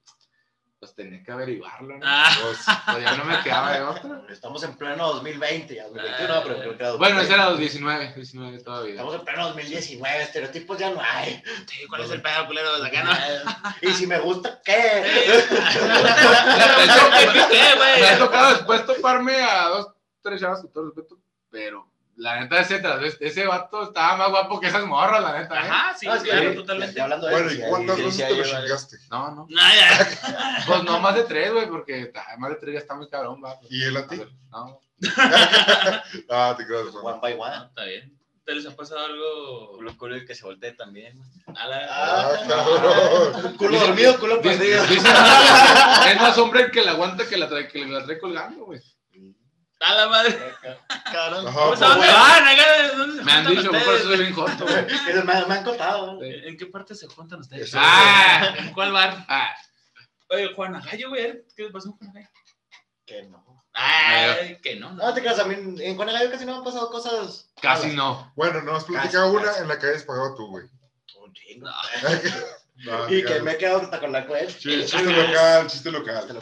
pues 0.80 0.94
tenía 0.96 1.22
que 1.22 1.32
averiguarlo, 1.32 1.96
¿no? 1.96 2.04
Ah, 2.04 2.30
Pues, 2.42 2.58
Pues 2.92 3.04
ya 3.04 3.16
no 3.16 3.24
me 3.24 3.40
quedaba 3.42 3.72
de 3.72 3.82
otra. 3.82 4.22
Estamos 4.28 4.62
en 4.64 4.74
pleno 4.76 5.06
2020, 5.14 5.74
ya 5.76 5.84
2021, 5.84 6.42
pero 6.42 6.58
creo 6.58 6.76
que 6.76 6.82
era 6.84 6.92
Bueno, 6.96 7.20
ese 7.22 7.32
era 7.32 7.44
2020. 7.44 7.50
los 7.50 7.58
19, 7.58 8.12
19 8.16 8.58
todavía. 8.64 8.90
Estamos 8.94 9.14
en 9.14 9.24
pleno 9.24 9.46
2019, 9.46 10.22
estereotipos 10.24 10.78
ya 10.78 10.90
no 10.90 11.00
hay. 11.00 11.42
sí, 11.66 11.86
¿cuál 11.88 12.02
es 12.02 12.10
el 12.10 12.20
pedo, 12.20 12.46
culero? 12.46 12.82
De 12.82 12.88
acá 12.88 13.04
no. 13.04 13.88
Y 13.88 13.92
si 13.94 14.06
me 14.06 14.18
gusta, 14.18 14.60
¿qué? 14.62 14.74
¿Qué, 17.50 17.74
güey? 17.76 18.00
Me 18.00 18.06
ha 18.08 18.18
tocado 18.18 18.50
después 18.50 18.84
toparme 18.86 19.36
a 19.42 19.68
dos, 19.68 19.86
tres 20.24 20.40
chavas 20.40 20.60
con 20.62 20.72
todo 20.72 20.86
respeto, 20.86 21.18
pero 21.50 21.86
la 22.16 22.40
neta, 22.40 22.60
ese, 22.60 22.78
tras- 22.80 23.16
ese 23.20 23.46
vato 23.46 23.82
estaba 23.84 24.16
más 24.16 24.30
guapo 24.30 24.60
que 24.60 24.68
esas 24.68 24.84
morras, 24.86 25.20
la 25.22 25.38
neta, 25.40 25.54
¿eh? 25.54 25.68
Ajá, 25.68 25.94
sí, 25.98 26.06
que 26.06 26.28
claro, 26.30 26.54
totalmente. 26.54 27.00
hablando 27.00 27.26
de 27.26 27.32
bueno, 27.32 27.50
eso, 27.50 27.58
¿y 27.60 27.68
cuántas 27.68 27.96
veces 27.98 28.28
te 28.28 28.36
lo 28.36 28.44
chingaste? 28.44 28.96
No, 29.10 29.30
no. 29.32 29.46
No, 29.48 29.62
ya. 29.74 30.62
Pues 30.66 30.82
no 30.84 31.00
más 31.00 31.14
de 31.16 31.24
tres, 31.24 31.52
güey, 31.52 31.68
porque 31.68 32.10
ah, 32.14 32.36
más 32.38 32.50
de 32.50 32.56
tres 32.56 32.72
ya 32.74 32.78
está 32.80 32.94
muy 32.94 33.08
cabrón, 33.08 33.42
va. 33.44 33.58
¿Y 33.68 33.84
él 33.84 33.96
a 33.96 34.06
ti? 34.06 34.20
No. 34.50 34.80
Ah, 36.30 36.54
te 36.56 36.66
creas, 36.66 36.86
One 36.86 37.00
Juan. 37.00 37.20
by 37.20 37.34
one. 37.34 37.66
está 37.68 37.84
bien. 37.84 38.18
¿Te 38.44 38.54
les 38.54 38.66
ha 38.66 38.76
pasado 38.76 39.00
algo? 39.06 39.72
Culo, 39.76 39.96
culo 39.96 40.16
y 40.18 40.24
que 40.26 40.34
se 40.34 40.44
voltee 40.44 40.72
también. 40.72 41.18
A 41.46 41.66
la... 41.66 41.86
Ah, 41.88 42.32
cabrón. 42.46 43.56
Culo 43.56 43.80
dormido, 43.80 44.18
culo 44.20 44.42
perdido. 44.42 44.84
es 44.84 46.20
más 46.20 46.36
hombre 46.38 46.64
el 46.64 46.70
que 46.70 46.82
la 46.82 46.92
aguanta 46.92 47.26
que 47.26 47.38
la 47.38 47.48
trae, 47.48 47.68
que 47.68 47.86
la 47.86 48.04
trae 48.04 48.18
colgando, 48.18 48.66
güey. 48.66 48.80
A 49.86 49.94
la 49.94 50.08
madre. 50.08 50.38
Cabrón. 51.12 51.46
Ajá, 51.48 51.56
¿Cómo 51.58 51.68
pues, 51.68 51.78
se 51.78 51.84
dónde 51.84 52.06
bueno. 52.06 52.12
van? 52.18 52.46
Acá, 52.48 52.64
¿Dónde 52.96 53.16
se 53.18 53.24
Me 53.24 53.32
han 53.32 53.44
juntan 53.44 53.62
dicho, 53.62 53.70
por 53.70 53.78
ustedes? 53.80 54.00
eso 54.00 54.08
soy 54.08 54.18
bien 54.18 54.34
joto, 54.34 54.64
güey. 54.64 54.86
Eso 55.08 55.24
Me, 55.24 55.46
me 55.46 55.54
han 55.54 55.64
contado. 55.64 56.20
Sí. 56.20 56.26
¿En 56.44 56.56
qué 56.56 56.66
parte 56.66 56.94
se 56.94 57.06
juntan 57.08 57.40
ustedes? 57.40 57.68
Eso. 57.68 57.78
Ah, 57.80 58.54
¿en 58.58 58.72
cuál 58.72 58.92
bar? 58.92 59.24
Ah, 59.28 59.54
Oye, 60.30 60.52
Juana 60.54 60.80
Gallo, 60.80 61.10
güey. 61.10 61.44
¿Qué 61.56 61.64
pasó 61.70 61.96
con 61.98 62.12
Gallo? 62.12 62.28
Que 63.06 63.22
no. 63.24 63.44
Ay, 63.74 64.58
que 64.62 64.76
no. 64.76 64.92
No 64.92 65.12
te 65.12 65.20
creas, 65.20 65.38
a 65.40 65.44
mí 65.44 65.54
en 65.82 65.96
Juanagallo 65.96 66.30
casi 66.30 66.44
no 66.46 66.52
me 66.52 66.58
han 66.58 66.64
pasado 66.64 66.88
cosas. 66.90 67.50
casi 67.60 67.88
malas. 67.88 67.96
no. 67.96 68.32
Bueno, 68.36 68.62
nos 68.62 68.84
platica 68.84 69.18
Casi, 69.20 69.30
una 69.36 69.44
casi. 69.46 69.60
en 69.62 69.68
la 69.68 69.78
que 69.78 69.86
hayas 69.88 70.04
pagado 70.04 70.34
tú, 70.36 70.46
güey. 70.48 70.66
Un 71.20 71.32
chingo. 71.34 71.66
No. 71.68 71.74
No, 72.76 73.08
Y 73.08 73.24
que 73.24 73.40
me 73.40 73.52
he 73.52 73.56
quedado 73.56 73.82
hasta 73.82 74.00
con 74.00 74.10
la 74.10 74.26
cuenta. 74.26 74.50
Sí, 74.52 74.80
chiste 74.84 75.04
local, 75.04 75.66
chiste 75.68 75.90
local. 75.92 76.38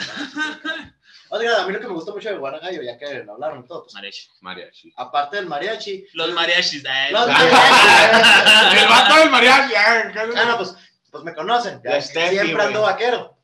Oiga, 1.35 1.63
a 1.63 1.67
mí 1.67 1.73
lo 1.73 1.81
que 1.81 1.87
me 1.89 1.95
gusta 1.95 2.13
mucho 2.13 2.29
de 2.29 2.37
Guanagallo, 2.37 2.83
ya 2.83 2.99
que 2.99 3.25
lo 3.25 3.33
hablaron 3.33 3.67
todo, 3.67 3.85
pues, 3.85 3.95
Mariachi. 3.95 4.29
Mariachi. 4.43 4.93
aparte 4.97 5.37
del 5.37 5.47
mariachi. 5.47 6.07
Los 6.13 6.31
mariachis. 6.33 6.85
ay. 6.87 7.11
Los 7.13 7.27
mariachis. 7.27 8.83
El 8.83 8.89
vato 8.89 9.17
del 9.17 9.31
mariachi. 9.31 9.75
ah, 9.75 10.13
Ah, 10.37 10.45
no, 10.47 10.57
pues, 10.59 10.75
pues 11.11 11.25
me 11.25 11.35
conocen. 11.35 11.81
Siempre 12.03 12.63
ando 12.63 12.83
vaquero. 12.83 13.37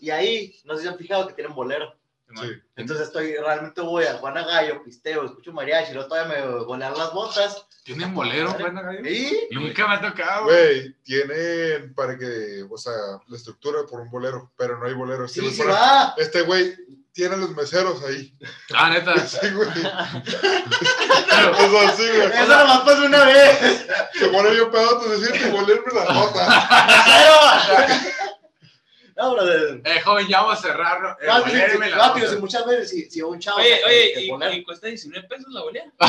Y 0.00 0.10
ahí, 0.10 0.60
no 0.64 0.74
sé 0.76 0.82
si 0.82 0.88
han 0.88 0.98
fijado 0.98 1.26
que 1.28 1.34
tienen 1.34 1.54
bolero. 1.54 1.94
Sí. 2.36 2.52
Entonces 2.76 3.06
estoy, 3.06 3.34
realmente 3.36 3.80
voy 3.80 4.04
a 4.04 4.14
Juana 4.18 4.44
Gallo, 4.44 4.82
pisteo, 4.84 5.24
escucho 5.24 5.50
mariachi, 5.52 5.90
y 5.90 5.94
luego 5.94 6.08
todavía 6.08 6.36
me 6.36 6.46
golean 6.64 6.96
las 6.96 7.12
botas. 7.12 7.64
¿Tienen 7.84 8.14
bolero, 8.14 8.50
Juana 8.52 8.82
Gallo? 8.82 9.00
Y 9.08 9.48
Nunca 9.50 9.88
me 9.88 9.94
ha 9.94 10.00
tocado, 10.02 10.44
güey. 10.44 10.94
Tienen 11.04 11.94
para 11.94 12.18
que, 12.18 12.66
o 12.70 12.76
sea, 12.76 12.92
la 13.26 13.36
estructura 13.36 13.78
por 13.90 14.00
un 14.00 14.10
bolero, 14.10 14.52
pero 14.58 14.78
no 14.78 14.86
hay 14.86 14.92
bolero. 14.92 15.24
Este 15.24 15.40
sí, 15.40 15.46
güey 15.46 15.54
sí 15.54 15.62
para- 15.62 15.72
va. 15.74 16.14
Este 16.18 16.42
güey 16.42 16.76
tiene 17.12 17.36
los 17.38 17.50
meseros 17.56 18.02
ahí. 18.04 18.36
Ah, 18.74 18.90
neta. 18.90 19.14
Sí, 19.26 19.48
güey. 19.54 19.68
Pero, 19.72 21.54
Es 21.58 21.90
así, 21.90 22.02
güey. 22.08 22.26
Eso 22.28 22.46
nomás 22.46 22.80
pasó 22.80 23.04
una 23.06 23.24
vez. 23.24 23.86
Se 24.12 24.28
pone 24.28 24.50
bien 24.50 24.70
pedo 24.70 25.00
de 25.00 25.18
decirte 25.18 25.48
y 25.48 25.50
volverme 25.50 25.92
la 25.94 26.12
bota. 26.12 28.04
No, 29.18 29.32
brother. 29.34 29.82
eh, 29.84 30.00
joven, 30.00 30.28
ya 30.28 30.42
vamos 30.42 30.60
a 30.60 30.62
cerrar. 30.62 31.00
¿no? 31.02 31.08
Eh, 31.20 31.26
No, 31.26 31.44
sí, 31.44 31.52
la 31.90 31.96
rápido, 31.96 32.30
si 32.30 32.36
muchas 32.36 32.64
veces, 32.66 32.88
si, 32.90 33.10
si 33.10 33.20
un 33.20 33.40
chavo. 33.40 33.58
Oye, 33.58 33.80
oye, 33.84 34.12
y, 34.20 34.30
y 34.58 34.64
cuesta 34.64 34.86
19 34.86 35.26
pesos 35.26 35.52
la 35.52 35.62
bolea. 35.62 35.86
No, 35.86 35.92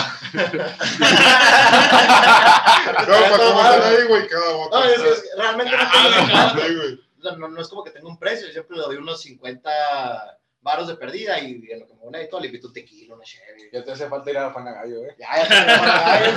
para 3.07 3.75
están 3.75 3.95
ahí, 3.99 4.07
güey, 4.07 4.27
cada 4.27 4.51
bota. 4.53 4.79
No, 4.79 4.85
es 4.85 4.99
es- 5.01 5.29
realmente 5.37 5.75
no, 5.75 5.83
Ah, 5.83 6.53
tengo- 6.55 6.83
no, 7.23 7.35
no- 7.37 7.47
no 7.49 7.61
es 7.61 7.67
como 7.67 7.83
que 7.83 7.89
tenga 7.91 8.07
un 8.07 8.17
precio, 8.19 8.45
yo 8.47 8.53
siempre 8.53 8.77
le 8.77 8.83
doy 8.83 8.95
unos 8.97 9.21
50 9.21 10.37
varos 10.61 10.87
de 10.87 10.95
perdida 10.95 11.39
y 11.39 11.55
en 11.71 11.79
lo 11.79 11.87
que 11.87 11.93
me 11.95 11.99
pone 12.01 12.23
y 12.23 12.29
todo 12.29 12.39
le 12.41 12.47
invito 12.47 12.67
un 12.67 12.73
tequila, 12.73 13.15
una 13.15 13.23
chévere. 13.23 13.69
Ya 13.73 13.83
te 13.83 13.91
hace 13.91 14.07
falta 14.07 14.29
ir 14.29 14.37
a 14.37 14.51
Juana 14.51 14.71
Gallo, 14.73 15.03
eh. 15.05 15.15
Ya, 15.17 15.43
ya 15.43 15.47
tengo 15.47 15.77
Juana 15.79 16.01
Gallo. 16.01 16.31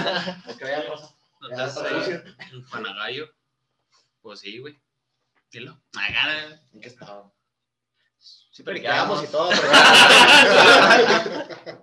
Porque 0.46 0.64
eh, 1.52 1.68
sucio. 1.70 2.22
un 2.54 2.64
Juanagallo. 2.64 3.28
Pues 4.22 4.40
sí, 4.40 4.58
güey. 4.58 4.78
Dilo. 5.52 5.80
Acá, 5.96 6.60
¿En 6.72 6.80
qué 6.80 6.88
estaba? 6.88 7.30
Sí, 8.18 8.62
Periqueamos 8.62 9.24
y 9.24 9.26
todo, 9.28 9.50
pero. 9.50 9.62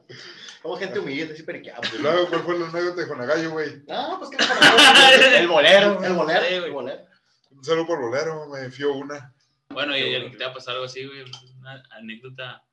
Como 0.61 0.77
gente 0.77 0.99
humilde, 0.99 1.35
sí 1.35 1.43
periqueamos. 1.43 1.93
Y 1.93 1.97
luego, 1.99 2.27
¿cuál 2.29 2.43
fue 2.43 2.59
la 2.59 2.67
anécdota 2.67 3.01
de 3.01 3.07
Juanagallo, 3.07 3.51
güey? 3.51 3.83
No, 3.87 4.19
pues 4.19 4.29
que 4.31 4.37
no 4.37 5.37
El 5.37 5.47
bolero. 5.47 6.03
El 6.03 6.13
bolero, 6.13 6.45
Sí, 6.45 6.53
el 6.53 6.71
bolero. 6.71 7.05
Un 7.51 7.63
saludo 7.63 7.87
por 7.87 8.01
bolero, 8.01 8.47
me 8.47 8.69
fió 8.69 8.93
una. 8.93 9.33
Bueno, 9.69 9.95
y 9.95 10.01
el 10.01 10.37
te 10.37 10.43
va 10.43 10.51
a 10.51 10.53
pasar 10.53 10.73
algo 10.73 10.85
así, 10.85 11.05
güey. 11.05 11.23
Una 11.59 11.81
anécdota 11.91 12.63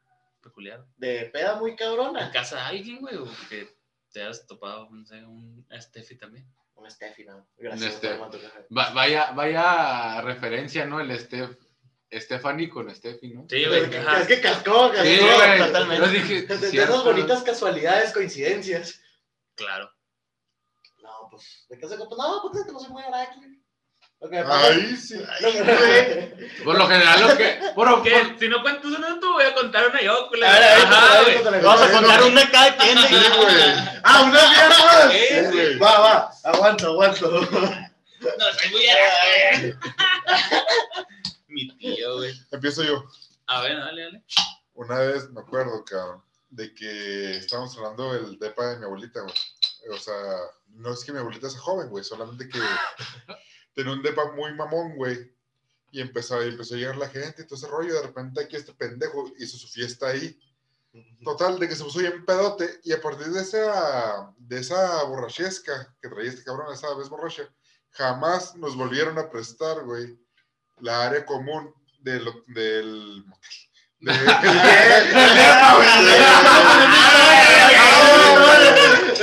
peculiar. 0.43 0.85
De 0.97 1.31
peda 1.33 1.57
muy 1.57 1.73
En 1.73 1.77
cabrona. 1.77 2.31
casa 2.33 2.57
de 2.57 2.63
alguien, 2.63 3.01
güey, 3.01 3.17
o 3.17 3.29
que 3.49 3.77
te 4.13 4.23
has 4.23 4.47
topado, 4.47 4.89
no 4.91 5.05
sé, 5.07 5.25
un 5.25 5.67
a 5.71 5.81
Steffi 5.81 6.17
también. 6.17 6.47
Una 6.77 6.91
Steffi, 6.91 7.25
no. 7.25 7.47
Gracias. 7.57 8.01
Va- 8.77 8.91
vaya, 8.91 9.33
vaya 9.33 10.21
referencia, 10.21 10.85
¿no? 10.87 11.01
El 11.01 11.19
Steph, 11.19 11.57
Stephanie 12.12 12.69
con 12.69 12.95
Steffi, 12.95 13.31
¿no? 13.35 13.47
Sí, 13.49 13.62
Es 13.62 13.69
güey. 13.69 13.83
es 13.85 14.27
que 14.29 14.41
cascó, 14.41 14.91
cascó. 14.93 15.05
Sí, 15.05 15.19
totalmente. 15.59 16.07
Yo 16.07 16.12
dije, 16.12 16.43
De, 16.43 16.59
de 16.59 16.71
cierto. 16.71 16.93
esas 16.93 17.05
bonitas 17.05 17.43
casualidades, 17.43 18.12
coincidencias. 18.12 19.01
Claro. 19.55 19.91
No, 21.03 21.29
pues, 21.31 21.65
¿de 21.69 21.79
qué 21.79 21.89
se? 21.89 21.97
No, 21.97 22.07
porque 22.43 22.73
no 22.73 22.79
soy 22.81 22.91
muy 22.91 23.03
aquí. 23.03 23.56
Que 24.31 24.39
Ah, 24.39 24.61
Ahí 24.71 24.97
sí. 24.97 25.15
que 25.41 26.61
Por 26.65 26.77
lo 26.77 26.89
general, 26.89 27.21
lo 27.29 27.37
que. 27.37 27.61
Por, 27.75 27.89
por- 28.03 28.39
Si 28.41 28.49
no 28.49 28.61
cuentas 28.63 28.87
una, 28.87 29.21
tú 29.21 29.33
voy 29.35 29.45
a 29.45 29.55
contar 29.55 29.89
una 29.89 30.01
yo, 30.03 30.29
güey. 30.29 30.41
Vamos 31.63 31.83
a 31.83 31.93
contar 31.93 32.23
una 32.25 32.51
cada 32.51 32.77
quien. 32.77 32.99
Sí, 32.99 33.15
güey. 33.37 33.57
Ah, 34.03 34.23
una 34.25 34.41
mierda. 34.51 35.53
Sí. 35.53 35.79
Va, 35.79 35.99
va, 36.01 36.31
aguanto, 36.45 36.87
aguanto. 36.89 37.31
No, 37.31 38.47
soy 38.59 38.71
muy. 38.73 38.87
Mi 41.49 41.77
tío, 41.79 42.17
güey. 42.17 42.33
Empiezo 42.51 42.83
yo. 42.83 43.05
A 43.47 43.61
ver, 43.61 43.77
dale, 43.79 44.03
dale. 44.03 44.23
Una 44.75 44.99
vez 44.99 45.31
me 45.31 45.41
acuerdo, 45.41 45.85
cabrón, 45.85 46.23
de 46.51 46.75
que 46.75 47.37
estábamos 47.37 47.77
hablando 47.77 48.13
del 48.13 48.39
depa 48.39 48.67
de 48.71 48.79
mi 48.79 48.85
abuelita, 48.87 49.21
güey. 49.21 49.35
O 49.93 49.99
sea, 49.99 50.15
no 50.71 50.93
es 50.93 51.05
que 51.05 51.13
mi 51.13 51.19
abuelita 51.19 51.49
sea 51.49 51.61
joven, 51.61 51.89
güey, 51.91 52.03
solamente 52.03 52.49
que 52.49 52.59
tenía 53.77 53.93
un 53.93 54.03
depa 54.03 54.33
muy 54.33 54.53
mamón, 54.55 54.97
güey. 54.97 55.33
Y 55.93 56.01
empezó, 56.01 56.43
y 56.45 56.49
empezó 56.49 56.75
a 56.75 56.79
llegar 56.79 56.97
la 56.97 57.09
gente 57.09 57.43
y 57.43 57.45
todo 57.47 57.55
ese 57.57 57.69
rollo. 57.69 57.95
De 57.95 58.03
repente 58.03 58.43
aquí 58.43 58.57
este 58.57 58.73
pendejo 58.75 59.31
hizo 59.39 59.57
su 59.57 59.69
fiesta 59.69 60.09
ahí. 60.09 60.37
Total, 61.23 61.59
de 61.59 61.69
que 61.69 61.77
se 61.77 61.85
puso 61.85 61.99
bien 62.01 62.25
pedote. 62.25 62.81
Y 62.83 62.93
a 62.93 63.01
partir 63.01 63.27
de 63.29 63.43
esa, 63.43 64.33
de 64.39 64.59
esa 64.61 65.05
borrachesca 65.05 65.95
que 66.03 66.09
traía 66.09 66.31
este 66.31 66.43
cabrón, 66.43 66.73
esa 66.73 66.93
vez 66.95 67.09
borracha, 67.09 67.49
jamás 67.91 68.57
nos 68.57 68.77
volvieron 68.77 69.19
a 69.19 69.31
prestar, 69.31 69.85
güey, 69.85 70.19
la 70.81 71.07
área 71.07 71.25
común 71.27 71.73
de 72.01 72.21
lo- 72.21 72.45
del 72.49 73.25
motel. 73.27 73.51
De- 74.01 74.12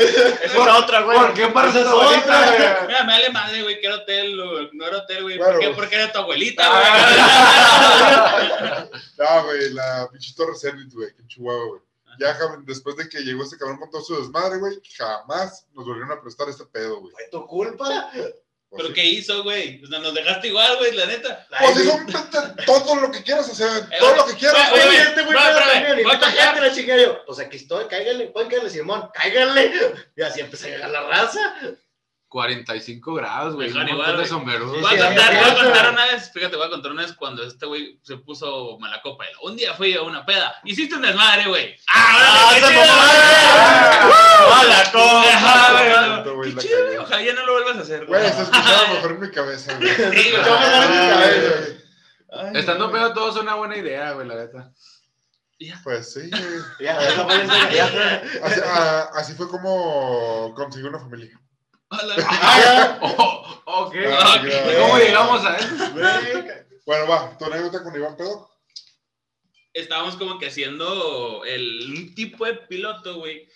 Esa 0.04 0.46
es 0.46 0.56
otra, 0.84 1.02
güey. 1.02 1.18
¿Por 1.18 1.34
qué 1.34 1.48
para 1.48 1.70
Esa 1.70 1.82
es 1.82 1.88
otra. 1.88 2.86
Mira, 2.88 3.04
me 3.04 3.14
vale 3.14 3.30
madre, 3.32 3.64
güey, 3.64 3.80
que 3.80 3.88
era 3.88 3.96
hotel, 3.98 4.38
no 4.74 4.86
era 4.88 4.98
hotel, 4.98 5.24
güey. 5.24 5.38
Claro. 5.38 5.54
¿Por 5.54 5.60
qué? 5.62 5.70
Porque 5.76 5.96
era 5.96 6.12
tu 6.12 6.20
abuelita, 6.20 6.64
Ah. 6.66 8.36
güey. 8.38 9.02
No, 9.18 9.44
güey, 9.46 9.70
la 9.74 10.08
pinche 10.12 10.34
Torre 10.36 10.56
Zenit, 10.60 10.94
güey, 10.94 11.10
en 11.18 11.28
Chihuahua, 11.28 11.66
güey. 11.68 11.82
Ya 12.20 12.38
después 12.66 12.96
de 12.96 13.10
que 13.10 13.20
llegó 13.22 13.44
este 13.44 13.58
cabrón 13.58 13.80
con 13.80 13.90
todo 13.90 14.04
su 14.04 14.16
desmadre, 14.16 14.60
güey, 14.60 14.80
jamás 14.98 15.66
nos 15.74 15.86
volvieron 15.86 16.12
a 16.12 16.22
prestar 16.22 16.48
este 16.48 16.66
pedo, 16.66 17.00
güey. 17.00 17.12
Fue 17.12 17.28
tu 17.32 17.46
culpa. 17.48 18.12
O 18.74 18.76
¿Pero 18.76 18.88
sea, 18.88 18.96
qué 18.96 19.06
hizo, 19.06 19.44
güey? 19.44 19.80
O 19.84 19.88
sea, 19.88 20.00
nos 20.00 20.16
dejaste 20.16 20.48
igual, 20.48 20.78
güey, 20.78 20.94
la 20.94 21.06
neta. 21.06 21.48
Pues 21.60 21.78
hizo 21.78 22.00
todo 22.66 22.96
lo 22.96 23.12
que 23.12 23.22
quieras, 23.22 23.48
o 23.48 23.54
sea, 23.54 23.78
Eh, 23.78 23.98
todo 24.00 24.16
lo 24.16 24.26
que 24.26 24.34
quieras, 24.34 24.70
güey. 24.72 24.82
bueno, 24.84 25.04
este 25.04 25.22
güey 25.22 25.34
la 25.36 25.54
yo. 26.98 27.24
Pues 27.26 27.38
aquí 27.40 27.58
estoy, 27.58 27.86
cáigale, 27.86 28.28
pueden 28.28 28.50
caerle, 28.50 28.70
Simón, 28.72 29.10
cáigale. 29.14 29.72
Y 30.16 30.22
así 30.24 30.40
empecé 30.40 30.68
a 30.68 30.70
llegar 30.72 30.90
la 30.90 31.02
raza. 31.04 31.56
45 32.34 33.14
grados, 33.14 33.54
güey. 33.54 33.68
Un 33.68 33.74
Mejor 33.76 33.92
montón 33.92 33.96
igual, 33.96 34.12
de 34.12 34.18
güey. 34.18 34.28
sombreros. 34.28 34.72
Voy 34.82 34.96
a 35.00 35.06
contar, 35.06 35.32
sí, 35.34 35.38
voy 35.40 35.50
a 35.52 35.64
contar 35.64 35.90
una 35.92 36.06
vez, 36.08 36.32
fíjate, 36.34 36.56
voy 36.56 36.66
a 36.66 36.70
contar 36.72 36.92
una 36.92 37.02
vez 37.04 37.14
cuando 37.14 37.44
este 37.44 37.66
güey 37.68 38.00
se 38.02 38.18
puso 38.18 38.76
mala 38.80 39.00
copa. 39.04 39.26
Un 39.44 39.56
día 39.56 39.76
fui 39.76 39.94
a 39.94 40.02
una 40.02 40.26
peda. 40.26 40.56
Hiciste 40.64 40.96
un 40.96 41.04
desmadre, 41.04 41.48
güey. 41.48 41.76
¡Ah, 41.90 42.18
¡Ah, 42.18 42.52
qué 42.56 42.60
se 42.60 42.74
güey! 42.74 42.90
¡Hola, 44.50 45.32
Ajá, 45.32 45.72
güey. 45.74 45.94
Tanto, 45.94 46.36
güey, 46.36 46.56
Qué 46.56 46.62
chido, 46.62 46.86
güey. 46.86 46.98
Ojalá 46.98 47.22
ya 47.22 47.34
no 47.34 47.46
lo 47.46 47.54
vuelvas 47.54 47.78
a 47.78 47.82
hacer, 47.82 48.06
Güey, 48.08 48.22
güey. 48.22 48.34
se 48.34 48.42
escuchaba 48.42 48.88
mejor 48.94 49.12
en 49.12 49.20
mi 49.20 49.30
cabeza, 49.32 49.78
güey. 49.78 49.90
Sí, 49.96 50.02
güey. 50.02 50.32
Yo 50.34 50.60
me 50.60 50.66
agarré 50.66 50.88
mi 50.90 51.10
cabeza. 51.10 51.74
Ay, 52.32 52.52
Estando 52.56 52.92
pedo 52.92 53.14
todo 53.14 53.30
es 53.30 53.36
una 53.36 53.54
buena 53.54 53.78
idea, 53.78 54.14
güey, 54.14 54.28
la 54.28 54.36
neta. 54.36 54.72
Pues 55.84 56.14
sí, 56.14 56.30
güey. 56.32 56.42
Historia. 56.80 58.24
Así, 58.44 58.60
ah, 58.66 59.10
así 59.14 59.34
fue 59.34 59.48
como 59.48 60.52
conseguí 60.56 60.88
una 60.88 61.00
familia. 61.00 61.40
Ah, 61.94 63.00
Oh, 63.66 63.86
ok. 63.86 63.96
Ah, 64.12 64.42
ok. 64.42 64.50
ya. 64.50 64.80
¿Cómo 64.80 64.98
llegamos 64.98 65.46
a 65.46 65.58
eso? 65.58 65.68
Bueno, 66.86 67.08
va, 67.08 67.38
tu 67.38 67.46
anécdota 67.46 67.84
con 67.84 67.96
Iván 67.96 68.18
Pedo. 68.18 68.50
Estábamos 69.74 70.16
como 70.18 70.38
que 70.38 70.48
haciendo 70.48 71.44
el, 71.46 71.92
un 71.98 72.14
tipo 72.16 72.46
de 72.46 72.54
piloto, 72.56 73.16
güey, 73.16 73.48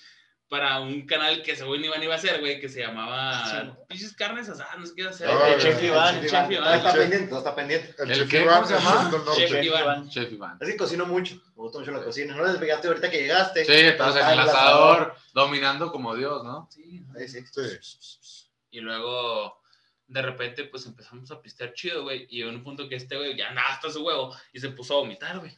para 0.50 0.80
un 0.80 1.06
canal 1.06 1.44
que 1.44 1.56
según 1.56 1.84
Iván 1.84 2.02
iba 2.02 2.14
a 2.14 2.18
hacer, 2.18 2.40
güey, 2.40 2.60
que 2.62 2.70
se 2.70 2.80
llamaba 2.80 3.78
Pinches 3.88 4.14
Carnes 4.16 4.48
Asadas, 4.48 4.78
no 4.80 4.86
sé 4.86 4.94
qué 4.96 5.02
iba 5.02 5.10
a 5.12 5.14
hacer. 5.14 5.30
Güey. 5.30 5.54
El 5.54 5.60
chef 5.62 5.84
Iván, 5.84 6.22
Sí, 6.22 6.28
chef 6.30 6.52
Iván. 6.52 6.76
Está 6.78 6.92
Chef. 6.92 7.00
pendiente, 7.02 7.36
está 7.38 7.56
pendiente. 7.56 7.96
El, 8.00 8.12
¿El 8.12 8.30
chef? 8.30 8.44
Iván, 8.44 8.56
¿Cómo 8.64 8.68
se 8.68 8.74
llama? 8.76 9.12
Chef 9.36 9.64
Iván. 9.64 10.10
Chef 10.10 10.32
Iván. 10.32 10.58
Así 10.62 10.72
que 10.72 10.78
cocino 10.78 11.06
mucho. 11.06 11.36
Me 11.36 11.42
gusta 11.56 11.80
mucho 11.80 11.92
la 11.92 12.02
cocina. 12.04 12.36
No 12.36 12.46
les 12.46 12.58
pegaste 12.58 12.88
ahorita 12.88 13.10
que 13.12 13.18
llegaste. 13.22 13.66
Sí, 13.66 13.72
estabas 13.74 14.16
en 14.16 14.20
Estaba 14.22 14.34
el 14.34 14.40
asador, 14.40 15.16
dominando 15.34 15.92
como 15.92 16.16
Dios, 16.16 16.44
¿no? 16.44 16.70
Sí, 16.72 17.04
Sí, 17.28 17.28
sí. 17.28 17.78
Sí. 17.82 18.46
Y 18.72 18.80
luego, 18.80 19.62
de 20.08 20.22
repente, 20.22 20.64
pues 20.66 20.86
empezamos 20.86 21.30
a 21.32 21.42
pistear 21.42 21.74
chido, 21.74 22.04
güey. 22.04 22.26
Y 22.30 22.44
en 22.44 22.50
un 22.50 22.64
punto 22.64 22.88
que 22.88 22.96
este 22.96 23.18
güey 23.18 23.36
ya 23.36 23.50
andaba 23.50 23.68
hasta 23.70 23.90
su 23.90 24.06
huevo 24.06 24.34
y 24.54 24.60
se 24.60 24.70
puso 24.70 24.94
a 24.94 24.98
vomitar, 25.00 25.40
güey. 25.40 25.56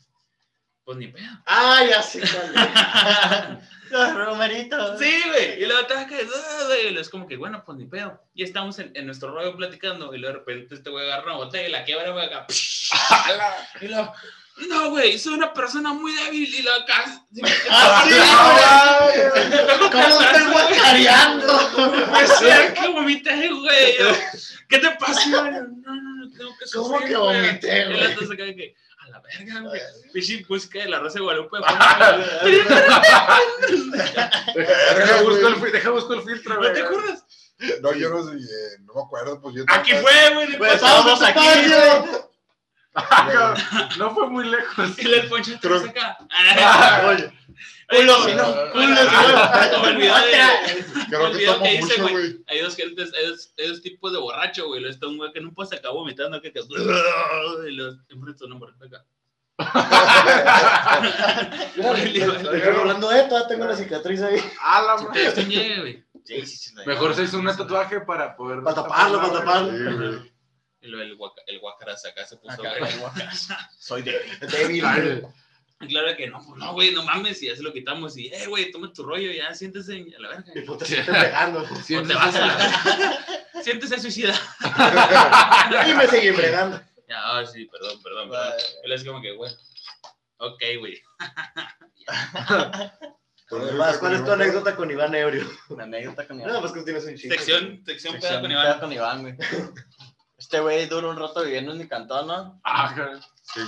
Pues 0.89 0.97
ni 0.97 1.05
pedo. 1.09 1.27
Ah, 1.45 1.83
ya 1.87 2.01
sé. 2.01 2.19
Los 3.91 4.15
romeritos. 4.15 4.97
Sí, 4.97 5.21
güey. 5.27 5.61
Y 5.61 5.67
luego 5.67 5.85
que, 5.85 5.93
"Ah", 5.93 6.63
güey. 6.65 6.97
Es 6.97 7.09
como 7.09 7.27
que, 7.27 7.37
bueno, 7.37 7.61
pues 7.63 7.77
ni 7.77 7.85
pedo. 7.85 8.19
Y 8.33 8.41
estamos 8.43 8.79
en, 8.79 8.91
en 8.95 9.05
nuestro 9.05 9.31
rollo 9.31 9.55
platicando. 9.55 10.11
Y 10.15 10.17
luego 10.17 10.33
de 10.33 10.39
repente 10.39 10.73
este 10.73 10.89
güey 10.89 11.05
agarra 11.05 11.25
una 11.25 11.35
botella 11.45 11.67
y 11.67 11.71
la 11.71 11.83
quiebra, 11.83 12.09
güey, 12.09 12.25
acá. 12.25 12.47
Y 13.81 13.87
luego, 13.87 14.11
no, 14.67 14.89
güey, 14.89 15.19
soy 15.19 15.35
una 15.35 15.53
persona 15.53 15.93
muy 15.93 16.11
débil. 16.11 16.55
Y 16.55 16.63
luego 16.63 16.81
acá. 16.81 17.05
Ah, 17.69 18.03
sí, 18.07 18.15
güey. 18.15 19.89
¿Cómo 19.91 20.21
estoy 20.21 20.51
guacareando? 20.51 22.09
Decía 22.19 22.73
que 22.73 22.87
vomité, 22.87 23.47
güey. 23.49 23.95
¿Qué 24.67 24.79
te 24.79 24.89
pasó? 24.99 25.29
No, 25.29 25.51
no, 25.51 26.01
no, 26.01 26.29
tengo 26.35 26.51
que 26.57 26.65
¿Cómo 26.73 26.87
sufrir, 26.97 27.07
que 27.09 27.15
güey. 27.15 27.41
vomité, 27.41 27.85
güey? 27.85 28.75
La 29.09 29.19
verga, 29.21 29.61
güey. 29.61 29.81
Pichi 30.13 30.45
música 30.47 30.79
de 30.79 30.89
la 30.89 30.99
Rosa 30.99 31.19
de 31.19 31.23
Guadalupe. 31.23 31.57
Deja 34.55 35.21
busco 35.21 35.47
el, 35.47 35.71
deja 35.71 35.89
busco 35.91 36.13
el 36.13 36.21
filtro, 36.23 36.55
¿No 36.55 36.61
güey. 36.61 36.73
te 36.73 36.81
acuerdas? 36.81 37.23
No, 37.81 37.93
yo 37.93 38.09
no, 38.09 38.23
sé, 38.23 38.31
eh, 38.37 38.77
no 38.81 38.93
me 38.93 39.01
acuerdo, 39.01 39.41
pues 39.41 39.55
yo. 39.55 39.63
Aquí 39.67 39.91
fue, 39.93 40.33
güey. 40.33 40.57
Pues 40.57 40.75
estábamos 40.75 41.21
aquí, 41.21 41.39
güey. 41.39 42.28
No 43.97 44.13
fue 44.13 44.29
muy 44.29 44.47
lejos. 44.49 44.97
Y 44.99 45.03
le 45.03 45.23
poncho 45.23 45.51
Creo- 45.61 45.77
acá. 45.83 46.17
Oye, 47.07 47.31
Culo, 47.89 48.13
culo, 48.23 48.55
Creo 51.09 51.19
que 51.21 51.25
olvidó 51.25 51.53
tomo 51.53 51.63
que 51.65 51.73
hice, 51.75 52.01
mucho, 52.01 52.13
güey. 52.13 52.37
Hay 52.47 52.59
dos 52.61 52.75
gentes, 52.75 53.11
hay 53.17 53.27
dos, 53.27 53.53
hay 53.57 53.67
dos 53.67 53.81
tipos 53.81 54.11
de 54.11 54.19
borracho, 54.19 54.67
güey. 54.67 54.81
Lo 54.81 54.89
está 54.89 55.07
un 55.07 55.17
güey 55.17 55.33
que 55.33 55.41
no 55.41 55.51
puede 55.53 55.69
sacar 55.69 55.91
vomitando, 55.91 56.39
que. 56.41 56.49
Y 56.49 57.71
los 57.71 57.97
enfrente 58.09 58.45
un 58.45 58.51
hombre 58.53 58.71
acá. 58.85 59.03
Hablando 62.79 63.09
de 63.09 63.19
esto, 63.21 63.47
tengo 63.47 63.65
una 63.65 63.75
cicatriz 63.75 64.21
ahí. 64.21 64.39
A 64.61 64.81
la 64.81 64.97
madre. 64.97 65.79
güey. 65.79 66.05
Mejor 66.85 67.15
se 67.15 67.23
hizo 67.23 67.39
un 67.39 67.45
tatuaje 67.47 68.01
para 68.01 68.35
poder. 68.35 68.61
Para 68.61 68.75
taparlo, 68.75 69.19
para 69.19 69.33
taparlo. 69.33 70.23
Y 70.81 70.87
el, 70.93 71.15
guaca, 71.15 71.41
el 71.47 71.59
guacaras 71.59 72.05
acá 72.05 72.25
se 72.25 72.37
puso. 72.37 72.61
Acá. 72.61 73.31
Soy 73.79 74.01
débil. 74.01 75.25
Y 75.81 75.87
claro 75.87 76.15
que 76.17 76.27
no, 76.27 76.43
pues 76.45 76.57
no, 76.57 76.73
güey, 76.73 76.93
no 76.93 77.03
mames. 77.03 77.41
Y 77.41 77.47
ya 77.47 77.55
se 77.55 77.63
lo 77.63 77.71
quitamos. 77.71 78.17
Y, 78.17 78.27
eh, 78.27 78.47
güey, 78.47 78.71
toma 78.71 78.91
tu 78.91 79.03
rollo, 79.03 79.31
ya 79.31 79.53
siéntese 79.53 80.05
a 80.17 80.21
la 80.21 80.29
verga. 80.29 80.51
Mi 80.53 80.61
puta 80.61 80.85
pegando. 80.85 81.61
O 81.61 82.03
te 82.03 82.13
vas 82.13 82.35
a 82.35 82.45
la 82.45 82.55
verga. 82.57 83.63
Siéntese 83.63 83.99
suicida. 83.99 84.33
Y 85.87 85.93
me 85.93 86.07
seguí 86.07 86.31
bregando. 86.31 86.81
Ya, 87.07 87.17
ah, 87.23 87.45
sí, 87.45 87.65
perdón, 87.65 88.01
perdón, 88.03 88.29
perdón. 88.29 88.53
Él 88.83 88.91
es 88.91 89.03
como 89.03 89.21
que, 89.21 89.31
güey. 89.31 89.51
Ok, 90.37 90.61
güey. 90.79 91.01
Más, 93.77 93.97
¿cuál 93.97 94.13
es 94.13 94.23
tu 94.23 94.31
anécdota 94.31 94.75
con 94.75 94.91
Iván 94.91 95.15
Ebrio? 95.15 95.49
Una 95.69 95.85
anécdota 95.85 96.27
con 96.27 96.39
Iván. 96.39 96.53
No, 96.53 96.61
pues 96.61 96.71
que 96.71 96.83
tienes 96.83 97.05
un 97.05 97.15
chiste. 97.15 97.35
Sección, 97.35 97.81
sección 97.85 98.13
Sección 98.13 98.41
con 98.41 98.49
pedo 98.49 98.61
Iván. 98.61 98.79
con 98.79 98.93
Iván, 98.93 99.21
güey. 99.21 99.35
Este 100.39 100.59
güey 100.61 100.85
duró 100.87 101.09
un 101.09 101.17
rato 101.17 101.43
viviendo 101.43 101.73
en 101.73 101.77
mi 101.79 101.87
cantón, 101.87 102.27
¿no? 102.27 102.59
Ah, 102.63 102.93
caray. 102.95 103.19
Sí, 103.43 103.59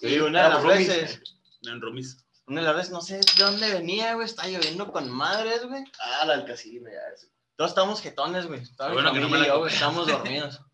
güey. 0.00 0.14
Y 0.14 0.18
una 0.20 0.44
de 0.44 0.48
las 0.50 0.64
veces, 0.64 1.20
En 1.62 1.80
Romis. 1.80 2.24
una 2.46 2.60
de 2.60 2.66
las 2.68 2.76
veces, 2.76 2.92
no 2.92 3.00
sé 3.00 3.16
de 3.18 3.44
dónde 3.44 3.72
venía, 3.72 4.14
güey, 4.14 4.24
está 4.26 4.46
lloviendo 4.46 4.90
con 4.92 5.10
madres, 5.10 5.66
güey. 5.66 5.84
Ah, 6.00 6.24
la 6.24 6.36
del 6.36 6.46
casino, 6.46 6.88
ya. 6.88 7.00
eso. 7.14 7.26
Todos 7.56 7.72
estamos 7.72 8.00
jetones, 8.00 8.46
güey. 8.46 8.62
Bueno, 8.92 9.12
que 9.12 9.20
no 9.20 9.28
me 9.28 9.38
y 9.38 9.40
la 9.42 9.46
yo, 9.48 9.66
estábamos 9.66 10.06
dormidos. 10.06 10.60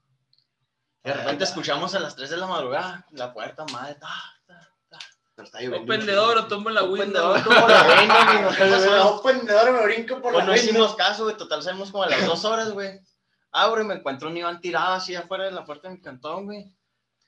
De 1.03 1.15
repente 1.15 1.45
escuchamos 1.45 1.95
a 1.95 2.01
las 2.01 2.15
3 2.17 2.29
de 2.31 2.37
la 2.37 2.47
madrugada 2.47 3.07
la 3.13 3.33
puerta, 3.33 3.65
madre. 3.73 3.95
ta, 3.95 4.09
ta, 4.47 4.69
ta. 4.91 4.99
Pero 5.35 5.47
está 5.47 5.61
lloviendo. 5.63 5.87
pendedor, 5.87 6.37
o 6.39 6.47
tomo 6.47 6.69
la 6.69 6.83
Un 6.83 6.91
window. 6.99 7.33
pendedor 7.33 7.45
como 7.45 7.69
la 7.69 7.83
reina, 7.85 8.49
güey. 8.59 8.91
no. 8.91 9.15
Un 9.15 9.23
pendedor 9.23 9.73
me 9.73 9.83
brinco 9.85 10.21
por 10.21 10.33
Pues 10.33 10.37
la 10.37 10.45
no 10.45 10.53
window. 10.53 10.71
hicimos 10.71 10.95
caso, 10.97 11.25
güey. 11.25 11.37
Total, 11.37 11.63
salimos 11.63 11.91
como 11.91 12.03
a 12.05 12.09
las 12.11 12.27
dos 12.27 12.45
horas, 12.45 12.71
güey. 12.73 13.01
Abro 13.53 13.83
y 13.83 13.85
me 13.87 13.95
encuentro 13.95 14.29
un 14.29 14.37
Iván 14.37 14.61
tirado 14.61 14.95
así 14.95 15.15
afuera 15.15 15.45
de 15.45 15.53
la 15.53 15.65
puerta 15.65 15.89
de 15.89 15.95
mi 15.95 16.01
cantón, 16.01 16.47
güey. 16.47 16.73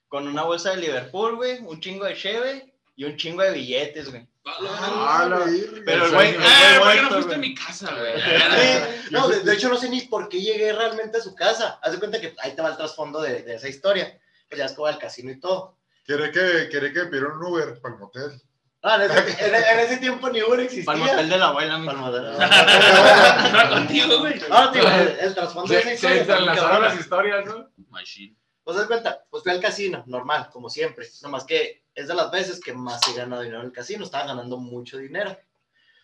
Con 0.08 0.26
una 0.26 0.42
bolsa 0.42 0.70
de 0.70 0.78
Liverpool, 0.78 1.36
güey. 1.36 1.60
Un 1.60 1.80
chingo 1.80 2.04
de 2.04 2.14
cheve 2.16 2.74
y 2.96 3.04
un 3.04 3.16
chingo 3.16 3.42
de 3.42 3.52
billetes, 3.52 4.10
güey. 4.10 4.28
Ah, 4.44 5.26
la 5.28 5.38
verga. 5.38 5.82
Pero 5.84 6.06
el 6.06 6.12
güey, 6.12 6.30
Eh, 6.30 6.38
güey 6.78 6.78
¿por 6.78 6.92
qué 6.92 7.02
no 7.02 7.08
fuiste 7.10 7.34
a 7.34 7.38
mi 7.38 7.54
casa, 7.54 7.94
güey? 7.94 8.14
No, 9.10 9.28
de, 9.28 9.40
de 9.40 9.54
hecho 9.54 9.68
no 9.68 9.76
sé 9.76 9.88
ni 9.88 10.02
por 10.02 10.28
qué 10.28 10.40
llegué 10.40 10.72
realmente 10.72 11.18
a 11.18 11.22
su 11.22 11.34
casa. 11.34 11.78
Haz 11.82 11.92
de 11.92 11.98
cuenta 11.98 12.20
que 12.20 12.34
ahí 12.42 12.54
te 12.54 12.62
va 12.62 12.70
el 12.70 12.76
trasfondo 12.76 13.20
de, 13.20 13.42
de 13.42 13.54
esa 13.54 13.68
historia. 13.68 14.18
Pues 14.48 14.58
ya 14.58 14.64
es 14.66 14.72
como 14.72 14.86
al 14.86 14.98
casino 14.98 15.30
y 15.30 15.38
todo. 15.40 15.76
Quiere 16.04 16.32
que, 16.32 16.68
quiere 16.70 16.92
que 16.92 17.04
pidieron 17.04 17.38
un 17.38 17.44
Uber 17.44 17.80
para 17.80 17.94
el 17.94 18.00
motel. 18.00 18.42
Ah, 18.82 18.96
en 18.96 19.02
ese, 19.10 19.18
en- 19.46 19.54
en 19.54 19.78
ese 19.80 19.96
tiempo 19.98 20.28
ni 20.30 20.42
Uber 20.42 20.60
existía. 20.60 20.84
Para 20.86 20.98
el 20.98 21.04
motel 21.04 21.28
de 21.28 21.38
la 21.38 21.46
abuela, 21.48 21.78
mi. 21.78 21.86
Para 21.86 21.98
el 21.98 22.04
motel. 22.04 23.52
No, 23.52 23.70
contigo, 23.70 24.18
güey. 24.20 24.40
Ah, 24.50 24.70
tío, 24.72 24.82
el, 24.88 25.18
el 25.20 25.34
trasfondo 25.34 25.72
de 25.72 25.80
esa 25.80 25.88
Se, 25.90 25.96
se 25.98 26.06
historia. 26.06 26.20
entrelazaron 26.20 26.56
cabrona. 26.70 26.88
las 26.88 27.00
historias, 27.00 27.46
¿no? 27.46 27.68
Machine. 27.90 28.36
Pues 28.64 28.76
de 28.78 28.86
cuenta, 28.86 29.24
pues 29.30 29.42
fui 29.42 29.52
al 29.52 29.60
casino, 29.60 30.02
normal, 30.06 30.48
como 30.52 30.70
siempre. 30.70 31.06
Nomás 31.22 31.44
que 31.44 31.82
es 31.94 32.08
de 32.08 32.14
las 32.14 32.30
veces 32.30 32.60
que 32.60 32.72
más 32.72 33.00
he 33.08 33.14
ganado 33.14 33.42
dinero 33.42 33.60
en 33.60 33.66
el 33.66 33.72
casino. 33.72 34.04
Estaba 34.04 34.26
ganando 34.26 34.56
mucho 34.58 34.96
dinero. 34.98 35.36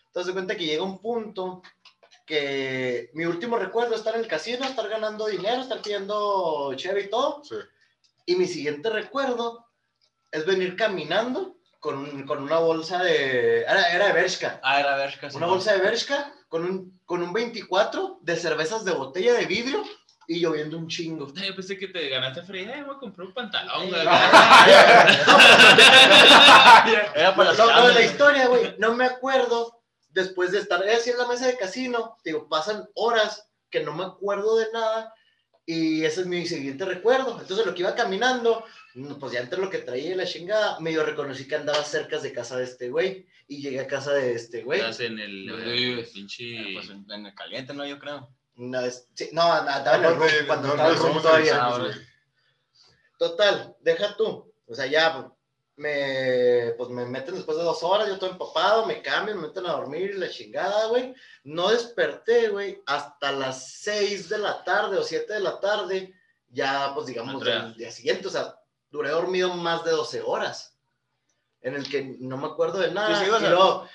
Entonces, 0.07 0.27
de 0.27 0.33
cuenta 0.33 0.55
que 0.57 0.65
llega 0.65 0.83
un 0.83 0.99
punto 0.99 1.61
que 2.25 3.09
mi 3.13 3.25
último 3.25 3.57
recuerdo 3.57 3.93
es 3.93 3.99
estar 3.99 4.15
en 4.15 4.21
el 4.21 4.27
casino, 4.27 4.65
estar 4.65 4.87
ganando 4.89 5.27
dinero, 5.27 5.61
estar 5.61 5.81
pidiendo 5.81 6.73
chévere 6.75 7.05
y 7.05 7.09
todo. 7.09 7.41
Sí. 7.43 7.55
Y 8.25 8.35
mi 8.35 8.47
siguiente 8.47 8.89
recuerdo 8.89 9.65
es 10.31 10.45
venir 10.45 10.75
caminando 10.75 11.55
con, 11.79 12.25
con 12.25 12.43
una 12.43 12.57
bolsa 12.57 13.03
de... 13.03 13.61
Era, 13.61 13.91
era 13.93 14.07
de 14.07 14.13
Bershka. 14.13 14.59
Ah, 14.63 14.79
era 14.79 14.95
ver, 14.95 15.17
casi. 15.19 15.37
Una 15.37 15.47
bolsa 15.47 15.73
de 15.73 15.81
Bershka 15.81 16.33
con 16.47 16.63
un, 16.63 16.99
con 17.05 17.21
un 17.21 17.33
24 17.33 18.19
de 18.21 18.35
cervezas 18.35 18.85
de 18.85 18.93
botella 18.93 19.33
de 19.33 19.45
vidrio 19.45 19.83
y 20.27 20.39
lloviendo 20.39 20.77
un 20.77 20.87
chingo. 20.87 21.33
Yo 21.33 21.55
pensé 21.55 21.77
que 21.77 21.87
te 21.87 22.09
ganaste 22.09 22.43
fría. 22.43 22.77
Eh, 22.77 22.83
voy 22.83 22.95
a 22.95 22.99
comprar 22.99 23.27
un 23.27 23.33
pantalón, 23.33 23.89
güey. 23.89 24.01
Era 27.15 27.35
para 27.35 27.53
las 27.53 27.57
lo 27.57 27.87
de 27.87 27.93
la 27.93 28.01
historia, 28.01 28.47
güey, 28.47 28.75
no 28.77 28.93
me 28.93 29.05
acuerdo 29.05 29.81
después 30.09 30.51
de 30.51 30.59
estar 30.59 30.83
así 30.83 31.11
en 31.11 31.17
la 31.17 31.27
mesa 31.27 31.47
de 31.47 31.57
casino, 31.57 32.17
digo, 32.23 32.49
pasan 32.49 32.87
horas 32.95 33.49
que 33.69 33.81
no 33.83 33.93
me 33.93 34.03
acuerdo 34.03 34.57
de 34.57 34.67
nada 34.73 35.13
y 35.69 36.05
ese 36.05 36.21
es 36.21 36.27
mi 36.27 36.45
siguiente 36.45 36.85
recuerdo. 36.85 37.39
Entonces 37.41 37.65
lo 37.65 37.75
que 37.75 37.81
iba 37.81 37.93
caminando, 37.93 38.63
pues 39.19 39.33
ya 39.33 39.41
entre 39.41 39.59
lo 39.59 39.69
que 39.69 39.79
traía 39.79 40.13
y 40.13 40.15
la 40.15 40.25
chingada, 40.25 40.79
medio 40.79 41.05
reconocí 41.05 41.45
que 41.45 41.57
andaba 41.57 41.83
cerca 41.83 42.17
de 42.19 42.31
casa 42.31 42.55
de 42.57 42.63
este 42.63 42.89
güey 42.89 43.27
y 43.49 43.61
llegué 43.61 43.81
a 43.81 43.87
casa 43.87 44.13
de 44.13 44.33
este 44.33 44.63
güey. 44.63 44.79
Estás 44.79 45.01
en 45.01 45.19
el 45.19 45.45
¿Dónde 45.45 45.99
eh, 45.99 46.07
pinche. 46.13 46.73
Pues 46.73 46.89
en 46.89 47.05
en 47.11 47.25
el 47.25 47.35
caliente, 47.35 47.73
¿no? 47.73 47.85
Yo 47.85 47.99
creo. 47.99 48.29
No, 48.55 48.79
es- 48.79 49.09
sí, 49.13 49.29
no, 49.33 49.41
andaba 49.41 49.97
en 49.97 50.05
el 50.05 50.15
room, 50.15 50.29
cuando 50.47 50.67
no, 50.69 50.73
estaba 50.73 50.89
no 50.89 50.95
el 50.95 51.01
room 51.01 51.21
todavía. 51.21 51.65
Ah. 51.65 51.91
Total, 53.19 53.75
deja 53.81 54.15
tú. 54.15 54.53
O 54.67 54.73
sea, 54.73 54.85
ya 54.85 55.29
me, 55.77 56.73
pues, 56.75 56.89
me 56.89 57.05
meten 57.05 57.35
después 57.35 57.57
de 57.57 57.63
dos 57.63 57.83
horas, 57.83 58.07
yo 58.07 58.17
todo 58.17 58.31
empapado, 58.31 58.85
me 58.85 59.01
cambian, 59.01 59.39
me 59.39 59.47
meten 59.47 59.67
a 59.67 59.73
dormir 59.73 60.11
y 60.11 60.17
la 60.17 60.29
chingada, 60.29 60.87
güey. 60.87 61.13
No 61.43 61.69
desperté, 61.69 62.49
güey, 62.49 62.81
hasta 62.87 63.31
las 63.31 63.69
seis 63.69 64.27
de 64.27 64.39
la 64.39 64.63
tarde 64.63 64.97
o 64.97 65.03
siete 65.03 65.33
de 65.33 65.39
la 65.39 65.59
tarde, 65.59 66.13
ya, 66.49 66.91
pues 66.95 67.05
digamos, 67.05 67.45
el 67.45 67.75
día 67.75 67.91
siguiente. 67.91 68.27
O 68.27 68.31
sea, 68.31 68.59
duré 68.89 69.09
dormido 69.11 69.53
más 69.53 69.85
de 69.85 69.91
12 69.91 70.21
horas, 70.21 70.75
en 71.61 71.75
el 71.75 71.87
que 71.87 72.17
no 72.19 72.37
me 72.37 72.47
acuerdo 72.47 72.79
de 72.79 72.91
nada. 72.91 73.19
Sí, 73.19 73.25
sí, 73.25 73.31
o 73.31 73.37
y 73.39 73.41
luego, 73.41 73.87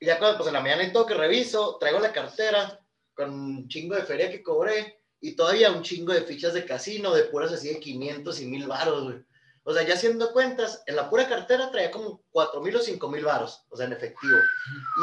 ya 0.00 0.18
cuando, 0.18 0.38
pues 0.38 0.48
en 0.48 0.54
la 0.54 0.60
mañana 0.60 0.82
y 0.82 0.92
todo 0.92 1.06
que 1.06 1.14
reviso, 1.14 1.76
traigo 1.78 2.00
la 2.00 2.12
cartera 2.12 2.80
con 3.14 3.30
un 3.30 3.68
chingo 3.68 3.94
de 3.94 4.02
feria 4.02 4.30
que 4.30 4.42
cobré 4.42 5.00
y 5.20 5.36
todavía 5.36 5.70
un 5.70 5.82
chingo 5.82 6.12
de 6.12 6.22
fichas 6.22 6.54
de 6.54 6.64
casino, 6.64 7.14
de 7.14 7.24
puras 7.24 7.52
así 7.52 7.68
de 7.68 7.78
500 7.78 8.40
y 8.40 8.46
1000 8.46 8.66
varos, 8.66 9.04
güey. 9.04 9.29
O 9.70 9.74
sea, 9.74 9.84
ya 9.84 9.94
haciendo 9.94 10.32
cuentas, 10.32 10.82
en 10.86 10.96
la 10.96 11.08
pura 11.08 11.28
cartera 11.28 11.70
traía 11.70 11.92
como 11.92 12.22
4000 12.32 12.76
o 12.76 12.80
5000 12.80 13.24
varos, 13.24 13.62
o 13.68 13.76
sea, 13.76 13.86
en 13.86 13.92
efectivo. 13.92 14.36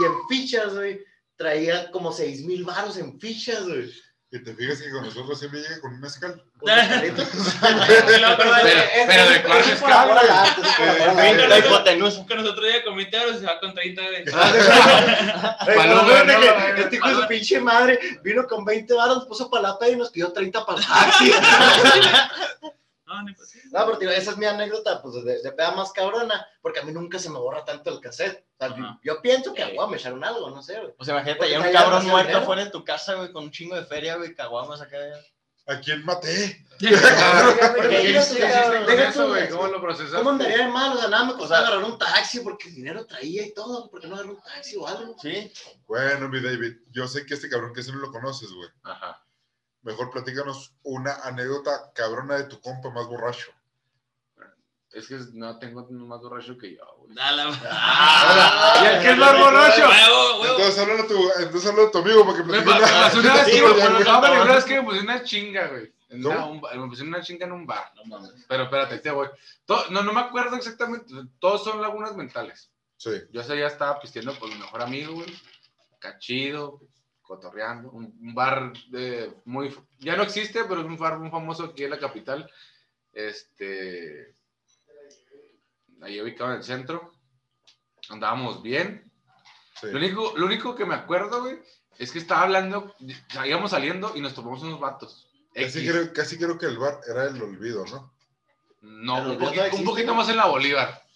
Y 0.02 0.06
en 0.06 0.12
fichas, 0.28 0.74
güey, 0.76 1.00
traía 1.38 1.90
como 1.90 2.12
6000 2.12 2.66
varos 2.66 2.98
en 2.98 3.18
fichas, 3.18 3.64
güey. 3.66 3.90
Y 4.30 4.44
te 4.44 4.54
fijas 4.56 4.82
que 4.82 4.92
con 4.92 5.04
nosotros 5.06 5.40
siempre 5.40 5.62
llega 5.62 5.80
con 5.80 5.94
un 5.94 6.02
mezcal. 6.02 6.44
Calitos. 6.66 7.26
Pero- 7.62 8.82
pero 9.08 9.30
de 9.30 9.42
cuál 9.44 9.66
mezcal. 9.66 10.10
La 11.48 11.60
hipotenusa. 11.60 12.26
Que 12.26 12.36
nosotros 12.36 12.66
ya 12.70 12.84
con 12.84 12.98
20 12.98 13.18
euros 13.18 13.40
se 13.40 13.46
va 13.46 13.58
con 13.62 13.74
30 13.74 14.02
de. 14.02 14.26
Ay, 14.36 15.76
Paloma, 15.78 16.02
no, 16.02 16.24
no, 16.26 16.26
no, 16.26 16.40
que 16.42 16.74
no, 16.74 16.78
Este 16.84 16.96
hijo 16.98 17.08
de 17.08 17.16
su 17.16 17.28
pinche 17.30 17.60
madre 17.62 18.00
vino 18.22 18.46
con 18.48 18.66
20 18.66 18.94
varos, 18.96 19.26
puso 19.28 19.50
para 19.50 19.70
la 19.70 19.80
peda 19.80 19.92
y 19.92 19.96
nos 19.96 20.10
pidió 20.10 20.30
30 20.34 20.66
para 20.66 20.80
el 20.80 20.86
taxi. 20.88 21.32
No, 23.08 23.24
ni 23.24 23.34
pues. 23.34 23.54
No, 23.72 23.98
pero 23.98 24.12
esa 24.12 24.32
es 24.32 24.38
mi 24.38 24.46
anécdota, 24.46 25.02
pues, 25.02 25.24
de, 25.24 25.42
de 25.42 25.52
peda 25.54 25.72
más 25.72 25.92
cabrona, 25.94 26.46
porque 26.62 26.82
a 26.82 26.84
mí 26.84 26.92
nunca 26.92 27.18
se 27.18 27.30
me 27.30 27.40
borra 27.40 27.64
tanto 27.66 27.90
el 27.90 28.02
cassette. 28.02 28.46
O 28.60 28.68
sea, 28.68 29.00
yo 29.02 29.22
pienso 29.22 29.54
que, 29.54 29.64
agua, 29.64 29.88
me 29.88 29.98
echaron 29.98 30.24
algo, 30.24 30.50
no 30.50 30.62
sé, 30.62 30.78
güey. 30.80 30.94
O 30.98 31.06
sea, 31.06 31.14
imagínate, 31.16 31.38
Porque 31.40 31.52
ya 31.54 31.62
un 31.62 31.72
cabrón 31.72 32.06
muerto 32.08 32.28
dinero. 32.28 32.44
afuera 32.44 32.66
de 32.66 32.72
tu 32.72 32.84
casa, 32.84 33.16
güey, 33.16 33.32
con 33.32 33.46
un 33.46 33.52
chingo 33.52 33.76
de 33.76 33.86
feria, 33.86 34.18
güey, 34.18 34.36
caguamas 34.36 34.82
acá. 34.82 34.98
¿A 35.70 35.82
quién 35.82 36.04
maté? 36.06 36.66
Porque. 36.80 38.18
¿Cómo 39.52 39.68
lo 39.68 39.82
procesaste? 39.82 40.18
¿Cómo 40.18 40.30
andaría 40.32 40.66
de 40.66 40.72
mal? 40.72 40.96
O 40.96 41.00
sea, 41.00 41.10
nada 41.10 41.26
me 41.26 41.32
costó 41.32 41.46
O 41.46 41.48
sea- 41.50 41.58
agarrar 41.60 41.84
un 41.84 41.98
taxi 41.98 42.40
porque 42.40 42.70
dinero 42.70 43.06
traía 43.06 43.46
y 43.46 43.54
todo. 43.54 43.90
¿Por 43.90 44.00
qué 44.00 44.08
no 44.08 44.16
agarré 44.16 44.32
un 44.32 44.42
taxi 44.42 44.78
o 44.78 44.88
algo? 44.88 45.16
Sí. 45.22 45.52
Bueno, 45.88 46.30
mi 46.30 46.42
David, 46.42 46.78
yo 46.92 47.08
sé 47.08 47.26
que 47.26 47.34
este 47.34 47.50
cabrón 47.50 47.74
que 47.74 47.84
si 47.84 47.92
no 47.92 47.98
lo 47.98 48.12
conoces, 48.12 48.50
güey. 48.52 48.70
Ajá. 48.84 49.22
Mejor 49.88 50.12
platícanos 50.12 50.74
una 50.84 51.14
anécdota 51.24 51.92
cabrona 51.96 52.36
de 52.36 52.44
tu 52.44 52.60
compa 52.60 52.90
más 52.90 53.08
borracho. 53.08 53.52
Es 54.92 55.08
que 55.08 55.18
no 55.34 55.58
tengo 55.60 55.88
más 55.90 56.20
borracho 56.22 56.58
que 56.58 56.76
yo, 56.76 56.84
güey. 56.98 57.16
Dale. 57.16 57.44
¿Y 57.44 58.86
el 58.86 59.02
que 59.02 59.12
es 59.12 59.18
más 59.18 59.40
borracho? 59.40 59.88
Huevo, 59.88 60.42
huevo. 60.42 60.56
Entonces 60.58 60.80
habla 60.80 60.96
de 60.96 61.04
tu, 61.04 61.30
entonces 61.40 61.70
habla 61.70 61.84
de 61.84 61.90
tu 61.92 61.98
amigo 62.00 62.26
para 62.26 62.38
que 62.38 62.44
Me 62.44 62.62
platique 62.62 62.74
pasó 62.82 62.90
una- 62.90 63.02
pasó 63.04 63.20
una 63.20 63.34
vez 63.36 63.46
que 63.46 63.64
una 63.64 64.56
vez 64.56 64.66
que 64.66 64.76
me 64.76 64.84
puse 64.84 65.00
una 65.00 65.24
chinga, 65.24 65.68
güey. 65.68 65.94
En 66.10 66.26
una- 66.26 66.46
un 66.48 66.60
bar- 66.62 66.78
me 66.78 66.88
puse 66.88 67.04
una 67.04 67.22
chinga 67.22 67.46
en 67.46 67.52
un 67.54 67.66
bar. 67.66 67.92
No 67.96 68.04
mames. 68.06 68.32
Pero 68.50 68.64
espérate, 68.64 69.00
te 69.00 69.12
voy. 69.12 69.28
No, 69.90 70.02
no 70.04 70.12
me 70.14 70.20
acuerdo 70.22 70.58
exactamente. 70.58 71.14
Todos 71.40 71.64
son 71.64 71.82
lagunas 71.82 72.14
mentales. 72.16 72.70
Sí. 72.98 73.12
Yo 73.32 73.40
ese 73.42 73.54
día 73.56 73.68
estaba 73.68 74.00
pisteando 74.02 74.38
con 74.38 74.50
mi 74.50 74.56
mejor 74.56 74.82
amigo, 74.82 75.14
güey. 75.14 75.34
Cachido, 76.00 76.82
cotorreando. 77.28 77.92
Un, 77.92 78.18
un 78.20 78.34
bar 78.34 78.74
de 78.90 79.34
muy. 79.46 79.76
Ya 80.00 80.16
no 80.16 80.24
existe, 80.24 80.64
pero 80.64 80.82
es 80.82 80.88
un 80.88 80.98
bar 80.98 81.20
muy 81.20 81.30
famoso 81.30 81.66
aquí 81.66 81.84
en 81.84 81.92
la 81.92 82.00
capital. 82.00 82.50
Este. 83.12 84.34
Ahí 86.02 86.22
ubicado 86.22 86.52
en 86.52 86.58
el 86.58 86.64
centro. 86.64 87.12
Andábamos 88.10 88.62
bien. 88.62 89.12
sí. 89.82 89.88
Lo 89.92 89.98
único, 89.98 90.34
lo 90.38 90.46
único 90.46 90.76
que 90.76 90.86
me 90.86 90.96
acuerdo, 90.96 91.42
güey, 91.42 91.60
es 91.98 92.12
que 92.12 92.20
estaba 92.20 92.44
hablando. 92.44 92.96
Íbamos 93.46 93.72
saliendo 93.72 94.14
y 94.16 94.22
nos 94.22 94.34
topamos 94.34 94.64
unos 94.64 94.80
vatos. 94.80 95.28
Casi 95.54 95.88
creo, 95.88 96.14
casi 96.14 96.38
creo 96.38 96.58
que 96.58 96.68
el 96.68 96.78
bar 96.78 97.00
era 97.10 97.26
el 97.26 97.42
olvido, 97.42 97.84
¿no? 97.86 98.14
No, 98.82 99.32
un, 99.32 99.40
poquito, 99.40 99.56
no 99.56 99.62
un 99.62 99.66
existe, 99.66 99.86
poquito 99.86 100.08
¿no? 100.08 100.16
más 100.16 100.30
en 100.30 100.38
la 100.38 100.46
Bolívar. 100.46 101.07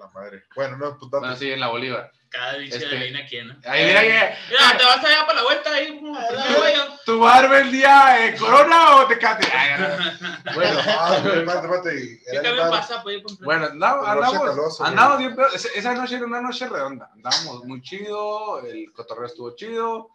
A 0.00 0.06
la 0.06 0.12
madre. 0.12 0.44
Bueno, 0.54 0.76
no, 0.76 0.98
pues 0.98 1.10
date. 1.10 1.20
Bueno, 1.20 1.36
sí, 1.36 1.50
en 1.52 1.60
la 1.60 1.68
Bolívar. 1.68 2.12
Cada 2.30 2.56
bicho 2.58 2.76
Este- 2.76 2.86
adivina 2.94 3.26
quién, 3.26 3.48
¿no? 3.48 3.56
Ahí 3.64 3.86
mira 3.86 4.02
que. 4.02 4.08
Mira, 4.50 4.76
te 4.78 4.84
vas 4.84 5.02
allá 5.04 5.26
para 5.26 5.34
la 5.34 5.42
vuelta 5.44 5.72
ahí. 5.72 5.98
yo. 6.02 6.98
¿Tu 7.06 7.18
bar 7.18 7.48
vendía 7.48 8.26
eh, 8.26 8.36
Corona 8.36 8.96
o 8.96 9.06
Tecate? 9.06 9.48
Ay, 9.50 9.80
no. 9.80 9.88
Bueno, 10.54 10.78
Ah, 10.86 11.18
güey, 11.22 11.38
espérate, 11.38 11.66
espérate. 11.66 11.90
¿Qué 11.90 12.30
Era 12.30 12.40
el 12.40 12.42
cambio 12.44 12.62
bar. 12.62 12.70
pasa? 12.80 13.02
Pues, 13.02 13.22
bueno 13.40 13.66
andamos, 13.66 14.04
no 14.06 14.12
andamos, 14.12 14.38
caloso, 14.48 14.76
güey. 14.78 14.90
andamos 14.90 15.18
bien, 15.18 15.34
pero 15.36 15.48
esa, 15.54 15.94
noche 15.94 16.16
era 16.16 16.26
una 16.26 16.40
noche 16.42 16.68
redonda. 16.68 17.10
Andábamos 17.14 17.64
muy 17.64 17.80
chido, 17.82 18.60
el 18.66 18.92
cotorreo 18.92 19.26
estuvo 19.26 19.56
chido. 19.56 20.10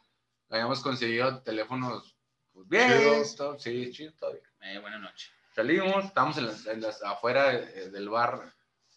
Habíamos 0.51 0.81
conseguido 0.81 1.41
teléfonos 1.41 2.15
pues, 2.53 2.67
bien, 2.69 3.23
todo, 3.35 3.57
sí, 3.57 3.91
chido, 3.91 4.13
todo 4.19 4.33
bien. 4.33 4.43
Eh, 4.61 4.77
buena 4.79 4.99
noche. 4.99 5.31
Salimos, 5.55 6.05
estábamos 6.05 6.37
en 6.37 6.45
las, 6.47 6.65
en 6.67 6.81
las- 6.81 7.01
afuera 7.03 7.45
de- 7.49 7.89
del 7.89 8.09
bar, 8.09 8.52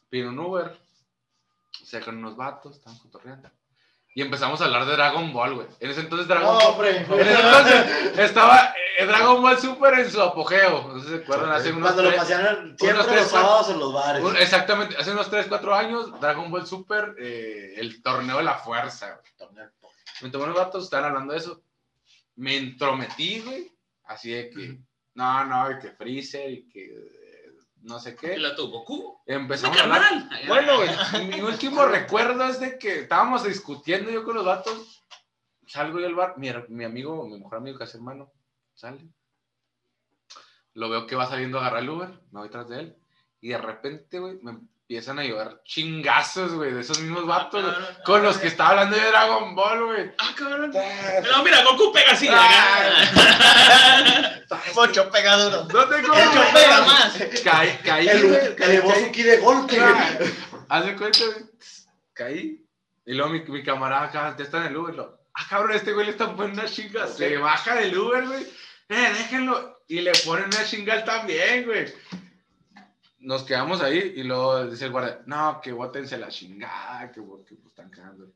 pido 0.08 0.28
un 0.30 0.38
Uber, 0.38 0.76
se 1.84 2.00
con 2.00 2.18
unos 2.18 2.36
vatos, 2.36 2.76
estaban 2.76 2.98
cotorreando. 2.98 3.50
Y 4.14 4.22
empezamos 4.22 4.60
a 4.60 4.64
hablar 4.64 4.86
de 4.86 4.92
Dragon 4.92 5.30
Ball, 5.32 5.54
güey. 5.56 5.66
En 5.78 5.90
ese 5.90 6.00
entonces 6.00 6.26
Dragon 6.26 6.56
Ball. 6.56 6.66
hombre. 6.68 6.96
En 6.96 7.02
ese 7.20 7.32
entonces 7.34 8.18
estaba 8.18 8.74
eh, 8.98 9.04
Dragon 9.04 9.42
Ball 9.42 9.58
Super 9.58 9.92
en 9.98 10.10
su 10.10 10.22
apogeo. 10.22 10.88
No 10.88 10.98
sé 11.00 11.04
si 11.10 11.16
se 11.18 11.22
acuerdan, 11.22 11.52
hace 11.52 11.70
unos 11.70 11.82
Cuando 11.82 12.02
lo 12.04 12.08
tres- 12.08 12.20
pasaron 12.22 12.76
siempre 12.78 12.92
unos 12.94 13.06
tres, 13.08 13.20
los 13.20 13.30
sábados 13.30 13.68
en 13.70 13.78
los 13.78 13.92
bares. 13.92 14.24
un- 14.24 14.36
exactamente, 14.38 14.96
hace 14.96 15.10
unos 15.12 15.28
3, 15.28 15.46
4 15.48 15.74
años, 15.74 16.18
Dragon 16.20 16.50
Ball 16.50 16.66
Super, 16.66 17.14
eh, 17.18 17.74
el 17.76 18.02
torneo 18.02 18.38
de 18.38 18.44
la 18.44 18.54
fuerza. 18.54 19.18
güey. 19.38 19.52
Me 20.22 20.30
tomé 20.30 20.44
unos 20.44 20.56
vatos, 20.56 20.84
estaban 20.84 21.10
hablando 21.10 21.34
de 21.34 21.38
eso. 21.40 21.62
Me 22.36 22.56
entrometí, 22.56 23.40
güey. 23.40 23.70
Así 24.04 24.30
de 24.30 24.48
que, 24.48 24.78
no, 25.14 25.44
no, 25.44 25.70
y 25.72 25.78
que 25.78 25.90
Freezer 25.90 26.50
y 26.50 26.68
que 26.70 27.15
no 27.86 28.00
sé 28.00 28.10
¿Y 28.10 28.16
qué. 28.16 28.38
la 28.38 28.54
tu 28.54 28.68
Goku? 28.68 29.18
Empezamos 29.26 29.78
a 29.78 29.84
hablar. 29.84 30.28
Bueno, 30.48 30.76
güey, 30.76 31.26
mi 31.28 31.40
último 31.40 31.84
recuerdo 31.86 32.44
es 32.44 32.60
de 32.60 32.78
que 32.78 33.00
estábamos 33.00 33.44
discutiendo 33.44 34.10
yo 34.10 34.24
con 34.24 34.34
los 34.34 34.44
vatos. 34.44 35.04
Salgo 35.66 35.98
yo 35.98 36.04
del 36.04 36.14
bar, 36.14 36.36
mi, 36.36 36.50
mi 36.68 36.84
amigo, 36.84 37.26
mi 37.26 37.38
mejor 37.38 37.56
amigo, 37.56 37.78
casi 37.78 37.96
hermano, 37.96 38.32
sale. 38.74 39.08
Lo 40.74 40.90
veo 40.90 41.06
que 41.06 41.16
va 41.16 41.26
saliendo 41.26 41.58
a 41.58 41.62
agarrar 41.62 41.82
el 41.82 41.90
Uber, 41.90 42.08
me 42.30 42.40
voy 42.40 42.50
tras 42.50 42.68
de 42.68 42.80
él. 42.80 42.96
Y 43.40 43.48
de 43.48 43.58
repente, 43.58 44.18
güey, 44.18 44.38
me, 44.42 44.58
empiezan 44.88 45.18
a 45.18 45.24
llevar 45.24 45.60
chingazos, 45.64 46.52
güey, 46.54 46.72
de 46.72 46.80
esos 46.80 47.00
mismos 47.00 47.26
vatos, 47.26 47.60
güey, 47.60 47.74
cabrón. 47.74 47.96
con 48.04 48.22
los 48.22 48.38
que 48.38 48.46
estaba 48.46 48.70
hablando 48.70 48.96
de 48.96 49.04
Dragon 49.04 49.52
Ball, 49.56 49.84
güey. 49.84 50.12
Ah, 50.18 50.32
cabrón. 50.38 50.72
No, 51.32 51.42
mira, 51.42 51.64
Goku 51.64 51.92
pega 51.92 52.12
así. 52.12 52.28
Ah. 52.30 54.30
Mucho 54.76 55.10
pegaduro. 55.10 55.64
No 55.64 55.88
te 55.88 55.96
El 55.96 56.02
que 56.04 56.52
pega 56.54 56.80
más. 56.82 57.18
Caí, 57.42 57.78
caí, 57.82 58.06
El 58.08 58.28
güey, 58.28 58.54
que 58.54 58.66
llevó 58.66 58.90
caí. 58.90 59.04
su 59.06 59.10
ki 59.10 59.22
de 59.24 59.36
golpe. 59.38 59.76
Ah, 59.80 60.18
Haz 60.68 60.86
de 60.86 60.96
cuenta, 60.96 61.18
güey. 61.24 61.44
Caí. 62.12 62.64
Y 63.06 63.14
luego 63.14 63.32
mi, 63.32 63.40
mi 63.40 63.64
camarada 63.64 64.04
acá 64.04 64.36
ya 64.38 64.44
está 64.44 64.58
en 64.58 64.66
el 64.66 64.76
Uber. 64.76 64.94
Lo, 64.94 65.18
ah, 65.34 65.46
cabrón, 65.50 65.72
este 65.72 65.94
güey 65.94 66.06
le 66.06 66.12
está 66.12 66.26
poniendo 66.34 66.62
una 66.62 66.70
chinga. 66.70 67.08
Se 67.08 67.36
baja 67.38 67.74
del 67.74 67.98
Uber, 67.98 68.24
güey. 68.24 68.42
Eh, 68.88 69.12
déjenlo. 69.18 69.80
Y 69.88 70.00
le 70.00 70.12
ponen 70.24 70.44
una 70.46 70.64
chinga 70.64 71.04
también, 71.04 71.64
güey. 71.64 71.92
Nos 73.26 73.42
quedamos 73.42 73.80
ahí 73.82 74.12
y 74.14 74.22
luego 74.22 74.66
dice 74.66 74.84
el 74.84 74.92
guardia, 74.92 75.18
no, 75.26 75.60
que 75.60 75.72
bótense 75.72 76.16
la 76.16 76.28
chingada, 76.28 77.10
que, 77.10 77.20
que 77.20 77.56
pues, 77.56 77.66
están 77.66 77.90
cagando. 77.90 78.26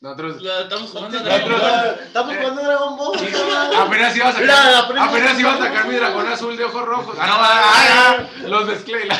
Nosotros 0.00 0.42
estamos 0.62 0.90
jugando 0.90 1.18
a 1.18 1.22
Nosotros- 1.22 1.60
Dragon 1.60 1.60
Ball. 1.60 2.00
Estamos 2.06 2.36
jugando 2.36 2.62
Dragon 2.62 2.96
Ball. 2.96 3.18
apenas 3.86 4.16
iba 4.16 4.28
a 4.28 4.32
sacar, 4.32 4.42
Mira, 4.46 4.78
apenas- 4.78 5.08
apenas 5.10 5.40
iba 5.40 5.52
a 5.52 5.58
sacar 5.58 5.86
mi 5.88 5.94
dragón 5.96 6.26
azul 6.26 6.56
de 6.56 6.64
ojos 6.64 6.86
rojos. 6.86 7.16
Ah, 7.20 7.26
no, 7.26 7.34
ah, 7.38 8.16
ah, 8.42 8.48
los 8.48 8.64
mezclé. 8.64 9.04
la- 9.04 9.18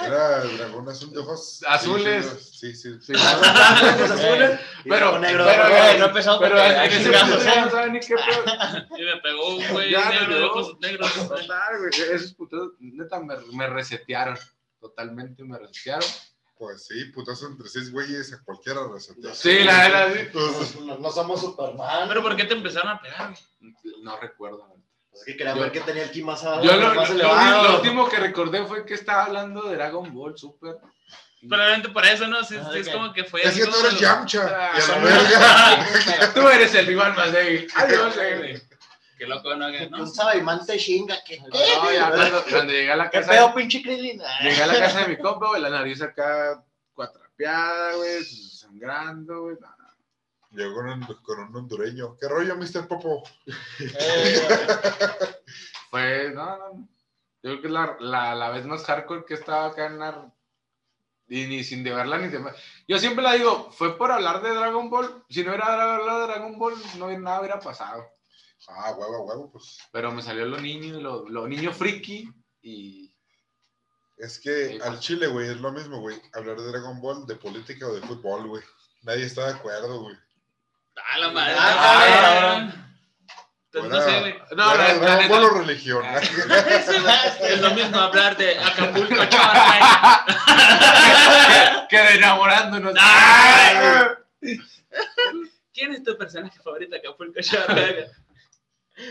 Era 0.00 0.40
dragón 0.44 0.88
azul 0.88 1.12
de 1.12 1.18
ojos 1.18 1.62
Azules. 1.68 2.50
Sí, 2.58 2.74
sí. 2.74 2.98
Sí. 3.00 3.12
Azules. 3.14 4.60
Pero- 4.84 5.20
pero, 5.20 5.44
Pero, 5.44 5.68
güey, 5.68 5.98
no 5.98 6.04
empezó 6.06 6.38
Pero 6.38 6.56
porque 6.56 6.62
hay 6.62 6.88
¿eh? 7.04 7.60
no 7.64 7.70
saben 7.70 7.92
ni 7.92 8.00
qué 8.00 8.14
pedo. 8.14 8.96
Y 8.98 9.02
me 9.04 9.16
pegó 9.20 9.48
un 9.56 9.68
güey 9.72 9.92
negro 9.92 10.34
de 10.34 10.40
no. 10.40 10.46
ojos 10.46 10.76
negros. 10.80 11.14
Total, 11.28 11.78
güey, 11.78 12.10
esos 12.12 12.34
putos, 12.34 12.72
neta, 12.78 13.20
me, 13.20 13.36
me 13.52 13.66
resetearon. 13.68 14.38
Totalmente 14.80 15.42
me 15.44 15.58
resetearon. 15.58 16.08
Pues 16.58 16.86
sí, 16.86 17.04
putazo 17.06 17.48
entre 17.48 17.68
seis 17.68 17.92
güeyes 17.92 18.32
a 18.32 18.42
cualquiera 18.42 18.80
resetea. 18.90 19.34
Sí, 19.34 19.58
la 19.64 19.88
verdad, 19.88 20.14
sí. 20.14 20.28
Pues, 20.32 20.80
no, 20.80 20.96
no 20.98 21.10
somos 21.10 21.40
Superman. 21.42 22.08
Pero 22.08 22.22
¿por 22.22 22.34
qué 22.34 22.44
te 22.44 22.54
empezaron 22.54 22.92
a 22.92 23.00
pegar? 23.00 23.34
No 24.02 24.18
recuerdo. 24.18 24.75
Pues 25.16 25.28
es 25.28 25.32
que 25.32 25.36
querían 25.38 25.56
Yo- 25.56 25.62
ver 25.62 25.72
que 25.72 25.80
tenía 25.80 26.02
el 26.02 26.10
ki 26.10 26.22
más. 26.22 26.42
Yo 26.42 26.76
lo, 26.76 26.94
más 26.94 27.08
lo- 27.08 27.14
elevado. 27.14 27.62
lo 27.68 27.76
último 27.76 28.06
que 28.08 28.16
recordé 28.18 28.64
fue 28.66 28.84
que 28.84 28.94
estaba 28.94 29.24
hablando 29.24 29.62
de 29.62 29.76
Dragon 29.76 30.12
Ball 30.12 30.36
Super. 30.36 30.76
Probablemente 31.48 31.88
por 31.90 32.04
eso, 32.04 32.26
¿no? 32.26 32.42
Sí, 32.44 32.56
Ah, 32.60 32.68
sí, 32.72 32.80
es 32.80 32.88
ok. 32.88 32.92
como 32.94 33.12
que 33.14 33.24
fue. 33.24 33.40
es 33.42 33.54
que 33.56 33.64
tú 33.64 33.76
eres 33.80 33.92
lo- 33.94 33.98
Yamcha. 34.00 34.70
Ah. 34.74 36.30
Tú 36.34 36.48
eres 36.48 36.74
el 36.74 36.86
rival 36.86 37.14
más 37.14 37.32
débil. 37.32 37.66
Adiós, 37.74 38.14
güey. 38.14 38.60
Qué 39.18 39.26
loco, 39.26 39.54
¿no? 39.56 39.70
Que, 39.72 39.88
¿no? 39.88 39.98
Un 40.02 40.12
Sabaimán 40.14 40.66
te 40.66 40.76
chinga. 40.76 41.16
que 41.24 41.38
No, 41.40 41.48
ya 41.90 42.10
cuando, 42.10 42.44
cuando 42.50 42.72
llegué 42.72 42.92
a 42.92 42.96
la 42.96 43.08
¿Qué 43.10 43.20
casa. 43.20 43.30
pedo, 43.30 43.54
pinche? 43.54 43.78
Llegué 43.78 44.62
a 44.62 44.66
la 44.66 44.74
casa 44.78 45.00
de 45.00 45.08
mi 45.08 45.16
compa, 45.16 45.48
güey, 45.48 45.62
la 45.62 45.70
nariz 45.70 46.02
acá 46.02 46.62
cuatrapeada, 46.92 47.94
güey, 47.94 48.22
sangrando, 48.24 49.42
güey. 49.44 49.56
no, 49.60 49.68
no. 49.68 49.75
Llegó 50.50 50.74
con 50.76 50.88
un, 50.88 51.02
con 51.22 51.38
un 51.40 51.56
hondureño. 51.56 52.16
¿Qué 52.18 52.28
rollo, 52.28 52.56
Mr. 52.56 52.88
Popo? 52.88 53.22
Fue, 55.90 56.30
no, 56.34 56.44
no, 56.44 56.56
no. 56.74 56.88
Yo 57.42 57.50
creo 57.50 57.60
que 57.60 57.66
es 57.68 57.72
la, 57.72 57.96
la, 58.00 58.34
la 58.34 58.50
vez 58.50 58.64
más 58.66 58.84
hardcore 58.84 59.24
que 59.24 59.34
he 59.34 59.36
estado 59.36 59.66
acá 59.66 59.86
en 59.86 59.98
la... 59.98 60.32
Y 61.28 61.46
ni 61.46 61.64
sin 61.64 61.82
de 61.84 61.92
verla 61.92 62.18
ni 62.18 62.28
de... 62.28 62.40
Yo 62.88 62.98
siempre 62.98 63.22
la 63.22 63.34
digo, 63.34 63.70
fue 63.72 63.96
por 63.98 64.10
hablar 64.12 64.42
de 64.42 64.50
Dragon 64.54 64.88
Ball. 64.90 65.24
Si 65.28 65.44
no 65.44 65.52
era 65.52 65.94
hablar 65.96 66.20
de 66.20 66.26
Dragon 66.26 66.58
Ball, 66.58 66.74
no 66.98 67.06
hubiera- 67.06 67.20
nada 67.22 67.40
hubiera 67.40 67.60
pasado. 67.60 68.04
Ah, 68.68 68.92
huevo, 68.96 69.24
huevo, 69.24 69.50
pues. 69.52 69.78
Pero 69.92 70.12
me 70.12 70.22
salió 70.22 70.44
lo 70.46 70.58
niño, 70.58 70.98
lo, 71.00 71.28
lo 71.28 71.46
niño 71.48 71.72
friki 71.72 72.28
y... 72.62 73.12
Es 74.16 74.40
que 74.40 74.78
al 74.82 74.94
pues. 74.94 75.00
chile, 75.00 75.26
güey, 75.26 75.50
es 75.50 75.60
lo 75.60 75.72
mismo, 75.72 76.00
güey. 76.00 76.20
Hablar 76.32 76.56
de 76.58 76.68
Dragon 76.68 77.00
Ball, 77.00 77.26
de 77.26 77.36
política 77.36 77.86
o 77.86 77.94
de 77.94 78.00
fútbol, 78.00 78.48
güey. 78.48 78.62
Nadie 79.02 79.26
está 79.26 79.46
de 79.46 79.52
acuerdo, 79.54 80.02
güey. 80.02 80.16
Ah, 80.96 81.18
la 81.18 81.28
madre. 81.30 81.54
Ah, 81.58 81.74
Ah. 81.78 82.72
Entonces, 83.72 83.92
no 83.92 84.00
sé, 84.10 84.20
güey. 84.20 84.34
No, 84.56 84.74
la- 84.74 85.48
religión. 85.50 86.02
Ah. 86.06 86.20
Es 87.40 87.60
lo 87.60 87.70
mismo 87.72 87.98
hablar 87.98 88.36
de 88.36 88.58
Acapulco, 88.58 89.24
chaval. 89.26 89.80
que 91.88 91.98
de 91.98 92.14
enamorándonos. 92.14 92.94
Ay. 92.98 93.76
¿Quién 95.74 95.92
es 95.92 96.02
tu 96.02 96.16
personaje 96.16 96.58
favorito 96.62 96.92
de 96.92 96.98
Acapulco, 97.00 97.38
chaval? 97.42 98.10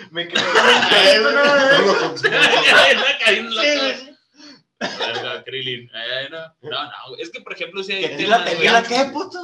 Me 0.09 0.25
pedo, 0.25 1.31
No. 1.31 2.15
Krillin. 5.45 5.89
Ay, 5.93 6.27
no, 6.29 6.39
no, 6.61 6.83
no, 6.83 7.15
es 7.17 7.29
que 7.29 7.41
por 7.41 7.53
ejemplo, 7.53 7.83
si 7.83 7.93
hay 7.93 8.01
¿Querés 8.01 8.29
la 8.29 8.43
temas, 8.45 8.87
güey. 8.89 9.05
qué, 9.05 9.11
puto? 9.11 9.39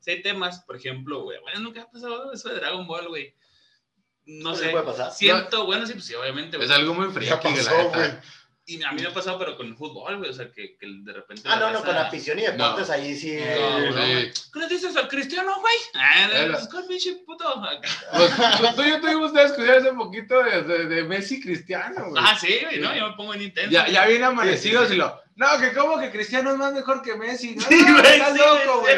Si 0.00 0.10
hay 0.10 0.22
temas, 0.22 0.60
por 0.60 0.76
ejemplo, 0.76 1.22
güey. 1.22 1.40
Bueno, 1.40 1.60
nunca 1.60 1.82
ha 1.82 1.90
pasado 1.90 2.32
eso 2.32 2.48
de 2.48 2.56
Dragon 2.56 2.86
Ball, 2.86 3.08
güey. 3.08 3.34
No 4.26 4.52
¿Qué 4.52 4.58
sé. 4.58 4.68
puede 4.70 4.84
pasar? 4.84 5.12
Siento, 5.12 5.66
bueno, 5.66 5.86
sí, 5.86 5.94
pues 5.94 6.04
sí, 6.04 6.14
obviamente, 6.14 6.56
güey. 6.56 6.68
Es 6.68 6.74
algo 6.74 6.94
muy 6.94 7.06
la 7.12 7.40
neta. 7.40 8.22
Y 8.72 8.82
a 8.84 8.92
mí 8.92 9.02
me 9.02 9.08
ha 9.08 9.12
pasado, 9.12 9.38
pero 9.38 9.56
con 9.56 9.66
el 9.66 9.74
fútbol, 9.76 10.18
güey. 10.18 10.30
O 10.30 10.32
sea, 10.32 10.50
que, 10.50 10.76
que 10.76 10.86
de 10.86 11.12
repente. 11.12 11.42
Ah, 11.46 11.58
la 11.58 11.72
no, 11.72 11.78
no, 11.78 11.84
con 11.84 11.96
afición 11.96 12.38
y 12.38 12.42
deportes 12.42 12.88
No. 12.88 12.94
ahí 12.94 13.16
sí. 13.16 13.36
No, 13.36 13.80
no. 13.90 13.92
Sí. 13.92 14.30
¿Qué 14.52 14.58
le 14.60 14.68
dices 14.68 14.96
al 14.96 15.08
cristiano, 15.08 15.52
güey? 15.60 15.74
Ah, 15.94 16.28
pues, 16.52 16.68
¿cuál 16.68 16.86
pinche 16.86 17.14
puto? 17.26 17.62
Pues, 18.12 18.76
tú- 18.76 18.82
y 18.82 18.90
yo 18.90 19.00
tuvimos 19.00 19.32
una 19.32 19.42
discusión 19.44 19.78
hace 19.78 19.92
poquito 19.92 20.42
de, 20.42 20.62
de, 20.62 20.86
de 20.86 21.04
Messi 21.04 21.40
Cristiano, 21.40 22.10
güey. 22.10 22.22
Ah, 22.24 22.36
sí, 22.40 22.58
güey, 22.62 22.78
no, 22.80 22.94
yo 22.94 23.08
me 23.10 23.16
pongo 23.16 23.34
en 23.34 23.42
intenso. 23.42 23.70
Ya, 23.70 23.88
ya 23.88 24.06
viene 24.06 24.24
amanecidos 24.26 24.90
y 24.92 24.96
lo. 24.96 25.20
No, 25.36 25.46
que 25.58 25.72
como 25.72 25.98
que 25.98 26.10
Cristiano 26.10 26.50
es 26.50 26.56
más 26.58 26.72
mejor 26.74 27.00
que 27.02 27.14
Messi. 27.16 27.54
No, 27.56 27.62
Sí, 27.62 27.82
güey, 27.82 28.06
estás 28.06 28.34
sí, 28.34 28.38
loco, 28.38 28.80
güey. 28.80 28.96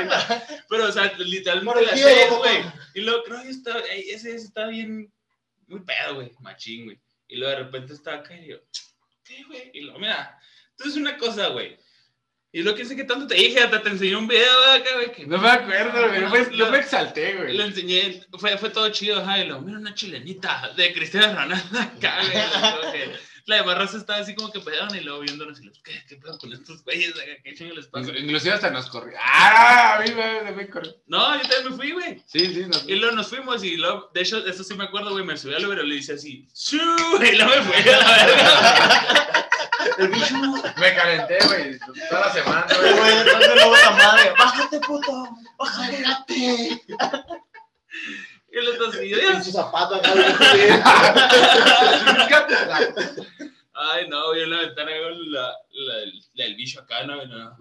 Pero, 0.68 0.86
o 0.88 0.92
sea, 0.92 1.12
literalmente 1.18 1.82
la 1.82 1.90
papá. 2.28 2.36
güey. 2.38 2.62
Y 2.94 3.00
luego, 3.02 3.22
creo 3.24 3.42
que 3.42 3.50
está, 3.50 3.78
ese, 3.78 4.34
ese 4.34 4.34
está 4.36 4.66
bien, 4.66 5.12
muy 5.68 5.80
pedo, 5.80 6.16
güey, 6.16 6.32
machín, 6.40 6.84
güey. 6.86 7.00
Y 7.28 7.36
luego 7.36 7.56
de 7.56 7.62
repente 7.64 7.92
está 7.94 8.14
acá 8.14 8.34
y 8.36 8.48
yo, 8.48 8.56
¿qué, 9.24 9.42
güey? 9.44 9.70
Y 9.74 9.80
luego, 9.82 9.98
mira, 9.98 10.38
entonces 10.70 10.96
una 10.96 11.16
cosa, 11.16 11.48
güey. 11.48 11.76
Y 12.54 12.62
lo 12.62 12.74
que 12.74 12.84
sé 12.84 12.94
que 12.94 13.04
tanto 13.04 13.26
te 13.26 13.34
dije, 13.34 13.60
hasta 13.60 13.82
te 13.82 13.88
enseñé 13.88 14.14
un 14.16 14.28
video 14.28 14.70
acá, 14.72 14.90
güey. 14.94 15.10
Que 15.12 15.26
No 15.26 15.38
me 15.38 15.48
acuerdo, 15.48 16.06
güey. 16.08 16.20
Yo 16.56 16.66
Lo- 16.66 16.70
me 16.70 16.78
exalté, 16.78 17.34
güey. 17.36 17.56
Lo 17.56 17.64
enseñé, 17.64 18.22
fue, 18.38 18.58
fue 18.58 18.68
todo 18.68 18.90
chido, 18.90 19.20
ajá, 19.20 19.38
y 19.38 19.46
luego, 19.46 19.62
mira 19.62 19.78
una 19.78 19.94
chilenita 19.94 20.70
de 20.76 20.92
Cristiano 20.92 21.34
Ronaldo 21.34 21.78
acá, 21.80 22.18
güey. 22.20 23.10
La 23.46 23.56
demás 23.56 23.76
raza 23.78 23.96
estaba 23.98 24.20
así 24.20 24.34
como 24.34 24.52
que 24.52 24.60
pegaban 24.60 24.94
y 24.94 25.00
luego 25.00 25.20
viéndonos 25.20 25.60
y 25.60 25.64
los, 25.64 25.78
¿qué, 25.80 26.04
qué 26.08 26.16
pedo 26.16 26.38
con 26.38 26.52
estos 26.52 26.82
güeyes? 26.84 27.12
¿Qué 27.42 27.54
chingo 27.54 27.74
les 27.74 27.86
pasa? 27.86 28.10
Inclu- 28.10 28.20
Inclusive 28.22 28.54
hasta 28.54 28.70
nos 28.70 28.88
corrió. 28.88 29.16
¡Ah! 29.20 29.96
A 29.96 30.00
mí 30.02 30.10
me, 30.14 30.52
me 30.52 30.68
corrió. 30.70 30.94
No, 31.06 31.34
yo 31.36 31.42
también 31.48 31.70
me 31.70 31.76
fui, 31.76 31.92
güey. 31.92 32.22
Sí, 32.26 32.46
sí, 32.54 32.64
nos 32.66 32.88
Y 32.88 32.94
luego 32.96 33.16
nos 33.16 33.28
fuimos 33.28 33.64
y 33.64 33.76
luego, 33.76 34.10
de 34.14 34.20
hecho, 34.22 34.46
eso 34.46 34.62
sí 34.62 34.74
me 34.74 34.84
acuerdo, 34.84 35.10
güey, 35.10 35.24
me 35.24 35.36
subí 35.36 35.54
al 35.54 35.66
Uber 35.66 35.78
y 35.84 35.88
le 35.88 35.94
hice 35.96 36.12
así, 36.14 36.46
¡Shuu! 36.54 36.78
Y 37.22 37.36
luego 37.36 37.50
me 37.56 37.62
fui 37.62 37.92
a 37.92 37.96
la 37.98 38.26
verga. 38.26 39.48
Me 40.78 40.94
calenté, 40.94 41.38
güey. 41.46 41.78
Toda 42.08 42.26
la 42.28 42.32
semana, 42.32 42.66
Güey, 42.80 42.92
güey. 42.94 43.14
de 43.24 43.90
madre. 43.96 44.32
Bájate, 44.38 44.78
puto. 44.80 45.28
Bájate. 45.58 46.82
Y 48.54 48.60
los 48.64 48.78
dos, 48.78 49.02
y 49.02 49.08
yo, 49.08 49.16
Con 49.32 49.42
su 49.44 49.50
zapato 49.52 49.94
acá. 49.94 50.12
ay, 53.74 54.08
no, 54.08 54.34
yo 54.34 54.42
en 54.42 54.50
la 54.50 54.60
ventana 54.60 54.90
veo 54.90 55.10
la, 55.10 55.56
la, 55.70 55.94
la- 56.34 56.44
el 56.44 56.54
bicho 56.56 56.80
acá, 56.80 57.04
no, 57.04 57.24
no. 57.26 57.56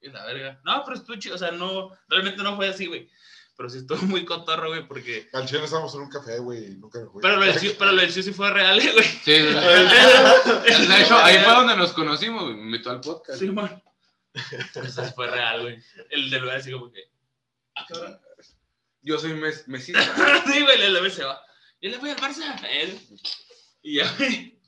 Y 0.00 0.08
la 0.10 0.24
verga. 0.24 0.60
No, 0.64 0.82
pero 0.84 0.96
estuvo 0.96 1.16
chido, 1.16 1.36
o 1.36 1.38
sea, 1.38 1.52
no, 1.52 1.96
realmente 2.08 2.42
no 2.42 2.56
fue 2.56 2.68
así, 2.68 2.86
güey. 2.86 3.08
Pero 3.56 3.68
sí 3.70 3.78
estuvo 3.78 4.02
muy 4.02 4.24
cotorro, 4.24 4.68
güey, 4.70 4.86
porque... 4.88 5.28
Al 5.32 5.46
chile 5.46 5.64
estábamos 5.64 5.94
en 5.94 6.00
un 6.00 6.08
café, 6.10 6.38
güey, 6.38 6.64
y 6.64 6.68
nunca 6.78 6.98
me 6.98 7.06
fui. 7.06 7.22
Pero 7.22 7.36
lo 7.36 7.44
del 7.44 7.54
Ciu- 7.54 7.76
pero 7.78 7.92
lo 7.92 8.00
del 8.00 8.10
sí 8.12 8.32
fue 8.32 8.50
real, 8.50 8.80
eh, 8.80 8.92
güey. 8.92 9.04
Sí, 9.04 9.32
de 9.32 9.52
de 10.88 11.02
hecho, 11.02 11.16
ahí 11.16 11.38
fue 11.38 11.52
donde 11.52 11.76
nos 11.76 11.92
conocimos, 11.92 12.44
güey. 12.44 12.56
Me 12.56 12.62
invitó 12.62 12.90
al 12.90 13.00
podcast. 13.00 13.38
Sí, 13.38 13.48
man. 13.50 13.80
Eso 14.34 15.04
sí 15.04 15.12
fue 15.14 15.28
real, 15.30 15.60
güey. 15.62 15.78
El 16.10 16.30
del 16.30 16.40
lugar 16.42 16.56
así 16.56 16.72
como 16.72 16.90
que... 16.90 17.04
Ah, 17.76 17.86
cabrón. 17.88 18.18
Yo 19.02 19.18
soy 19.18 19.34
mes 19.34 19.66
mesista. 19.68 20.00
Sí, 20.46 20.62
güey, 20.62 20.80
el 20.82 20.94
lugar 20.94 21.10
se 21.10 21.24
va. 21.24 21.40
Yo 21.80 21.90
le 21.90 21.98
voy 21.98 22.10
al 22.10 22.16
Barça. 22.16 22.56
Él. 22.70 22.98
Y 23.82 23.96
ya, 23.96 24.12
güey. 24.18 24.58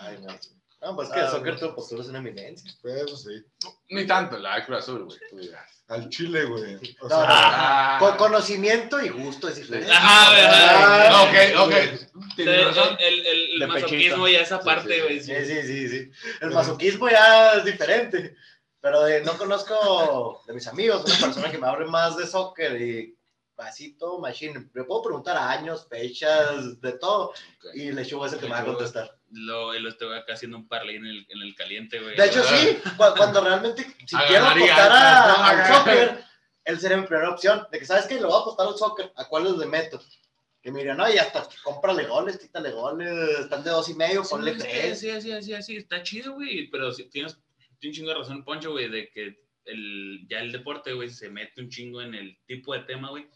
Ay, 0.00 0.18
no. 0.20 0.38
No, 0.82 0.96
pues 0.96 1.08
que 1.10 1.20
Ah, 1.20 1.24
el 1.26 1.30
soccer 1.30 1.54
güey. 1.54 1.60
tu 1.60 1.74
postura 1.76 2.02
es 2.02 2.08
una 2.08 2.18
eminencia. 2.18 2.70
Eso 2.82 3.16
sí. 3.16 3.42
Ni 3.90 4.04
tanto, 4.06 4.36
la 4.38 4.64
Cruz 4.66 4.78
Azul, 4.80 5.04
güey. 5.04 5.18
tú 5.30 5.38
dirás. 5.38 5.70
Al 5.88 6.08
chile, 6.08 6.44
güey. 6.44 6.74
O 7.00 7.08
No, 7.08 7.08
sea, 7.08 7.24
Ah. 7.28 7.96
Con 8.00 8.16
conocimiento 8.16 9.00
y 9.00 9.08
gusto 9.10 9.48
es 9.48 9.56
diferente. 9.56 9.90
Ajá, 9.92 10.30
güey, 10.30 10.44
ajá. 10.44 11.08
Ah, 11.08 11.22
ok, 11.22 11.66
ok. 11.66 12.34
Tienes 12.36 12.64
razón. 12.64 12.96
el, 12.98 13.26
el, 13.26 13.52
el 13.54 13.58
De 13.60 13.66
masoquismo 13.66 14.24
pechito. 14.24 14.28
y 14.28 14.34
esa 14.36 14.60
parte, 14.60 14.94
sí. 14.94 15.00
güey. 15.02 15.20
Sí, 15.20 15.32
sí, 15.46 15.62
sí, 15.62 15.88
sí. 15.88 16.10
El 16.40 16.50
masoquismo 16.50 17.08
ya 17.08 17.52
es 17.54 17.64
diferente. 17.64 18.36
Pero 18.80 19.02
de- 19.04 19.20
no 19.22 19.38
conozco 19.38 20.42
de 20.46 20.54
mis 20.54 20.66
amigos 20.66 21.04
una 21.04 21.16
persona 21.26 21.50
que 21.50 21.58
me 21.58 21.68
hable 21.68 21.86
más 21.86 22.16
de 22.16 22.26
soccer 22.26 22.80
y 22.82 23.16
pasito, 23.54 24.18
machine. 24.18 24.70
Le 24.74 24.84
puedo 24.84 25.02
preguntar 25.02 25.36
años, 25.36 25.86
fechas, 25.88 26.80
de 26.80 26.92
todo. 26.92 27.26
Ok. 27.28 27.74
Y 27.74 27.92
Lechuga 27.92 28.26
es 28.26 28.32
el 28.34 28.38
que 28.40 28.46
me 28.46 28.52
va 28.52 28.60
a 28.60 28.64
contestar. 28.64 29.16
Lo, 29.30 29.72
lo 29.72 29.88
estoy 29.88 30.16
acá 30.16 30.34
haciendo 30.34 30.56
un 30.58 30.68
parlay 30.68 30.96
en 30.96 31.06
el, 31.06 31.26
en 31.28 31.42
el 31.42 31.54
caliente, 31.54 32.00
güey. 32.00 32.16
De 32.16 32.26
hecho, 32.26 32.42
sí, 32.44 32.78
cu- 32.96 33.14
cuando 33.16 33.40
realmente, 33.42 33.86
si 34.06 34.16
A 34.16 34.26
quiero 34.26 34.46
apostar 34.46 34.92
a- 34.92 35.48
al 35.48 35.74
soccer, 35.74 36.24
él 36.64 36.80
sería 36.80 36.96
mi 36.98 37.06
primera 37.06 37.30
opción. 37.30 37.66
De 37.72 37.78
que, 37.78 37.86
¿sabes 37.86 38.06
qué? 38.06 38.16
Le 38.16 38.24
voy 38.26 38.34
a 38.34 38.40
apostar 38.40 38.66
al 38.66 38.76
soccer. 38.76 39.12
¿A 39.16 39.26
cuáles 39.28 39.52
le 39.56 39.66
meto? 39.66 40.00
Que 40.60 40.70
me 40.70 40.78
dirían, 40.78 40.96
no, 40.98 41.10
y 41.12 41.18
hasta 41.18 41.48
cómprale 41.64 42.04
goles, 42.06 42.38
quítale 42.38 42.70
goles, 42.70 43.10
están 43.40 43.64
de 43.64 43.70
dos 43.70 43.88
y 43.88 43.94
medio, 43.94 44.22
ponle 44.22 44.52
Sí, 44.54 44.58
tres. 44.60 45.00
Sí, 45.00 45.20
sí, 45.20 45.42
sí, 45.42 45.62
sí, 45.62 45.76
está 45.76 46.02
chido, 46.02 46.34
güey. 46.34 46.68
Pero 46.70 46.92
sí, 46.92 47.04
tienes 47.10 47.34
un 47.82 47.92
chingo 47.92 48.10
de 48.10 48.14
razón, 48.18 48.44
Poncho, 48.44 48.70
güey, 48.70 48.88
de 48.88 49.10
que 49.10 49.40
el, 49.64 50.26
ya 50.28 50.40
el 50.40 50.52
deporte, 50.52 50.92
güey, 50.92 51.08
se 51.10 51.28
mete 51.30 51.60
un 51.60 51.68
chingo 51.68 52.02
en 52.02 52.14
el 52.14 52.38
tipo 52.46 52.74
de 52.74 52.80
tema, 52.80 53.10
güey, 53.10 53.28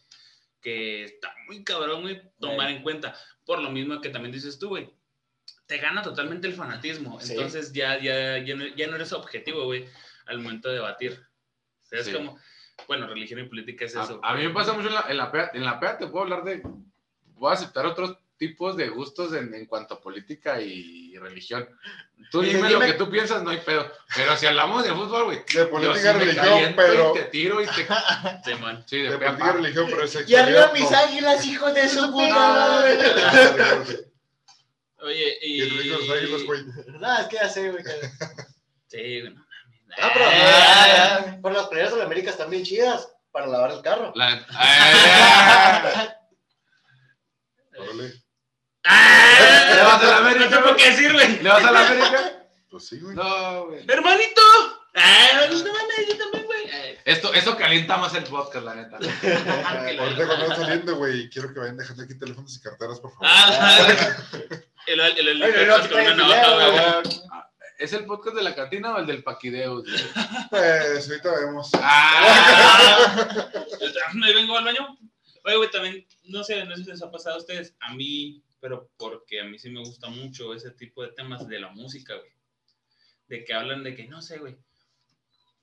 que 0.61 1.03
está 1.03 1.33
muy 1.47 1.63
cabrón, 1.63 2.01
güey, 2.01 2.21
tomar 2.39 2.69
en 2.69 2.81
cuenta. 2.83 3.15
Por 3.45 3.59
lo 3.61 3.69
mismo 3.71 4.01
que 4.01 4.09
también 4.09 4.31
dices 4.31 4.59
tú, 4.59 4.69
güey. 4.69 4.89
Te 5.65 5.77
gana 5.77 6.01
totalmente 6.01 6.47
el 6.47 6.53
fanatismo. 6.53 7.19
Sí. 7.19 7.33
Entonces 7.33 7.73
ya, 7.73 7.97
ya, 8.01 8.37
ya, 8.39 8.55
no, 8.55 8.65
ya 8.67 8.87
no 8.87 8.95
eres 8.95 9.11
objetivo, 9.13 9.65
güey, 9.65 9.85
al 10.25 10.39
momento 10.39 10.69
de 10.69 10.75
debatir. 10.75 11.21
O 11.83 11.85
sea, 11.85 11.99
es 11.99 12.05
Sí. 12.05 12.13
como, 12.13 12.37
bueno, 12.87 13.07
religión 13.07 13.39
y 13.39 13.43
política 13.43 13.85
es 13.85 13.91
eso. 13.91 14.19
A, 14.23 14.31
a 14.31 14.35
mí 14.35 14.43
me 14.43 14.53
pasa 14.53 14.73
mucho 14.73 14.87
en 14.87 14.95
la, 14.95 15.05
en 15.09 15.17
la 15.17 15.31
peda. 15.31 15.51
En 15.53 15.65
la 15.65 15.79
peda 15.79 15.97
te 15.97 16.07
puedo 16.07 16.23
hablar 16.23 16.43
de. 16.43 16.61
Voy 17.35 17.51
a 17.51 17.53
aceptar 17.53 17.85
otros 17.85 18.17
tipos 18.37 18.77
de 18.77 18.89
gustos 18.89 19.33
en, 19.33 19.53
en 19.53 19.65
cuanto 19.65 19.95
a 19.95 20.01
política 20.01 20.61
y 20.61 21.15
religión. 21.17 21.67
Tú 22.31 22.41
dime, 22.41 22.69
lo 22.69 22.79
que 22.79 22.93
tú 22.93 23.09
piensas, 23.09 23.43
no 23.43 23.49
hay 23.49 23.57
pedo. 23.59 23.91
Pero 24.15 24.35
si 24.37 24.45
hablamos 24.45 24.83
de 24.83 24.91
fútbol, 24.93 25.25
güey. 25.25 25.43
De 25.53 25.65
política 25.65 26.13
sí 26.13 26.19
religión, 26.19 26.73
pero. 26.75 27.11
Y 27.15 27.19
te 27.19 27.25
tiro 27.25 27.61
y 27.61 27.65
te. 27.65 27.87
Sí, 28.85 28.97
de, 29.01 29.09
De 29.09 29.15
a 29.15 29.19
política 29.19 29.51
religión, 29.53 29.87
pero 29.89 30.03
es 30.03 30.29
Y 30.29 30.35
arriba 30.35 30.71
mis 30.73 30.91
águilas, 30.91 31.45
hijos 31.45 31.73
de 31.73 31.89
su 31.89 32.11
puta 32.11 32.27
Ah, 32.35 32.69
madre. 32.83 34.11
Oye, 34.99 35.37
y... 35.43 35.61
Y 35.63 35.69
de 35.69 35.85
los 35.85 36.09
águilas, 36.09 36.43
güey. 36.43 36.63
No, 36.99 37.19
es 37.19 37.27
que 37.27 37.35
ya 37.35 37.49
sé, 37.49 37.71
güey. 37.71 37.83
Sí, 38.87 39.19
güey, 39.21 39.33
no 39.33 39.41
mames. 39.41 39.47
Ah, 39.99 40.11
pero, 40.13 40.25
Eh, 40.31 41.39
pero 41.43 41.55
las 41.55 41.67
playeras 41.67 41.91
de 41.91 41.97
la 41.99 42.05
América 42.05 42.29
están 42.31 42.49
bien 42.49 42.63
chidas 42.63 43.07
para 43.31 43.47
lavar 43.47 43.71
el 43.71 43.81
carro. 43.81 44.11
La- 44.15 44.33
¡Eh! 44.33 46.09
Órale. 47.79 48.13
¡Ah! 48.87 49.73
¿Le 49.75 49.81
vas 49.83 50.03
a 50.03 50.05
la 50.07 50.17
América, 50.17 50.49
No 50.49 50.63
tengo 50.63 50.75
qué 50.75 50.89
decir, 50.89 51.13
güey. 51.13 51.43
¿Le 51.43 51.49
vas 51.49 51.63
a 51.63 51.71
la 51.71 51.87
América? 51.87 52.47
Pues 52.69 52.87
sí, 52.87 52.99
güey. 52.99 53.15
No, 53.15 53.65
güey. 53.67 53.85
¡Hermanito! 53.87 54.41
¡Ah, 54.95 55.27
no 55.49 55.57
mames, 55.57 56.07
yo 56.07 56.17
también, 56.17 56.45
güey! 56.45 56.97
Esto, 57.05 57.33
eso 57.33 57.55
calienta 57.55 57.97
más 57.97 58.13
el 58.15 58.23
podcast, 58.23 58.65
la 58.65 58.75
neta. 58.75 58.97
Ahorita 58.97 60.27
cuando 60.27 60.47
van 60.47 60.57
saliendo, 60.57 60.95
güey, 60.95 61.29
quiero 61.29 61.53
que 61.53 61.59
vayan 61.59 61.77
dejando 61.77 62.03
aquí 62.03 62.17
teléfonos 62.17 62.55
y 62.55 62.61
carteras, 62.61 62.99
por 62.99 63.11
favor. 63.11 63.27
Ah, 63.29 64.17
el, 64.87 64.99
el, 64.99 65.17
el, 65.27 65.41
el, 65.41 65.43
Ay, 65.43 65.65
no, 65.67 65.77
no, 65.77 65.89
con 65.89 65.99
una 65.99 66.15
navaja, 66.15 67.01
güey. 67.01 67.17
¿Es 67.77 67.93
el 67.93 68.05
podcast 68.05 68.35
de 68.35 68.43
la 68.43 68.55
cantina 68.55 68.95
o 68.95 68.97
el 68.99 69.05
del 69.05 69.23
Paquideus? 69.23 69.83
güey? 69.83 70.03
Pues 70.49 71.09
ahorita 71.09 71.31
vemos. 71.39 71.69
¡Ah! 71.75 73.49
Me 74.15 74.33
vengo 74.33 74.57
al 74.57 74.65
baño. 74.65 74.97
Oye, 75.45 75.57
güey, 75.57 75.71
también, 75.71 76.07
no 76.25 76.43
sé, 76.43 76.65
no 76.65 76.75
sé 76.75 76.83
si 76.83 76.89
les 76.89 77.01
ha 77.03 77.11
pasado 77.11 77.35
a 77.35 77.39
ustedes, 77.39 77.75
a 77.79 77.93
mí, 77.93 78.43
pero 78.67 78.89
porque 78.97 79.39
a 79.39 79.45
mí 79.45 79.57
sí 79.57 79.69
me 79.69 79.79
gusta 79.79 80.09
mucho 80.09 80.53
ese 80.53 80.71
tipo 80.71 81.01
de 81.01 81.13
temas 81.13 81.47
de 81.47 81.57
la 81.59 81.69
música, 81.69 82.15
güey. 82.15 82.31
De 83.27 83.45
que 83.45 83.53
hablan 83.53 83.81
de 83.83 83.95
que, 83.95 84.07
no 84.07 84.21
sé, 84.21 84.39
güey. 84.39 84.57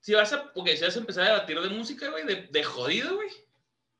Si 0.00 0.14
vas 0.14 0.32
a, 0.32 0.52
porque 0.54 0.76
si 0.76 0.84
vas 0.84 0.96
a 0.96 1.00
empezar 1.00 1.24
a 1.24 1.34
debatir 1.34 1.60
de 1.60 1.68
música, 1.68 2.08
güey, 2.08 2.24
de, 2.24 2.46
de 2.50 2.64
jodido, 2.64 3.16
güey, 3.16 3.28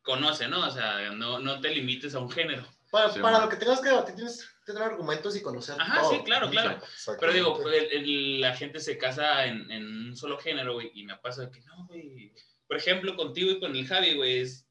conoce, 0.03 0.49
¿no? 0.49 0.67
O 0.67 0.71
sea, 0.71 1.11
no, 1.11 1.39
no 1.39 1.61
te 1.61 1.69
limites 1.71 2.15
a 2.15 2.19
un 2.21 2.31
género. 2.31 2.67
Para, 2.91 3.11
Sí, 3.11 3.21
para 3.21 3.41
lo 3.41 3.49
que 3.49 3.57
tengas 3.57 3.81
que 3.81 3.89
debatir, 3.89 4.15
tienes 4.15 4.43
que 4.65 4.73
tener 4.73 4.83
argumentos 4.89 5.37
y 5.37 5.43
conocer 5.43 5.77
Ajá, 5.79 6.01
todo. 6.01 6.11
sí, 6.13 6.23
claro, 6.25 6.49
claro. 6.51 6.81
Pero 7.21 7.33
digo, 7.33 7.69
el- 7.71 7.93
el- 7.93 8.41
la 8.41 8.55
gente 8.57 8.81
se 8.81 8.97
casa 8.97 9.45
en, 9.47 9.71
en 9.71 9.85
un 10.09 10.17
solo 10.17 10.39
género, 10.39 10.75
güey, 10.75 10.91
y 10.95 11.05
me 11.05 11.17
pasa 11.19 11.51
que 11.51 11.61
no, 11.63 11.87
güey. 11.87 12.33
Por 12.67 12.77
ejemplo, 12.79 13.17
contigo 13.17 13.51
y 13.51 13.61
con 13.61 13.75
el 13.77 13.87
Javi, 13.87 14.15
güey, 14.15 14.39
es 14.41 14.64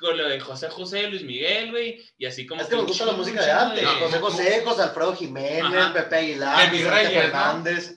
con 0.00 0.16
lo 0.16 0.28
de 0.28 0.38
José 0.40 0.68
José, 0.70 1.08
Luis 1.08 1.22
Miguel, 1.24 1.70
güey, 1.70 2.04
y 2.18 2.26
así 2.26 2.46
como. 2.46 2.60
Es 2.62 2.68
que 2.68 2.76
nos 2.76 2.86
gusta 2.86 3.04
la 3.06 3.12
música 3.12 3.44
de 3.44 3.50
antes. 3.50 3.82
No, 3.82 3.90
José. 3.98 4.18
José, 4.18 4.62
José 4.64 4.82
Alfredo 4.82 5.14
Jiménez, 5.16 5.62
Ajá. 5.64 5.92
Pepe 5.92 6.16
Aguilar, 6.16 6.58
De 6.58 6.70
mis 6.70 6.84
Vicente 6.84 6.94
reyes, 6.96 7.14
¿no? 7.14 7.20
Fernández. 7.22 7.94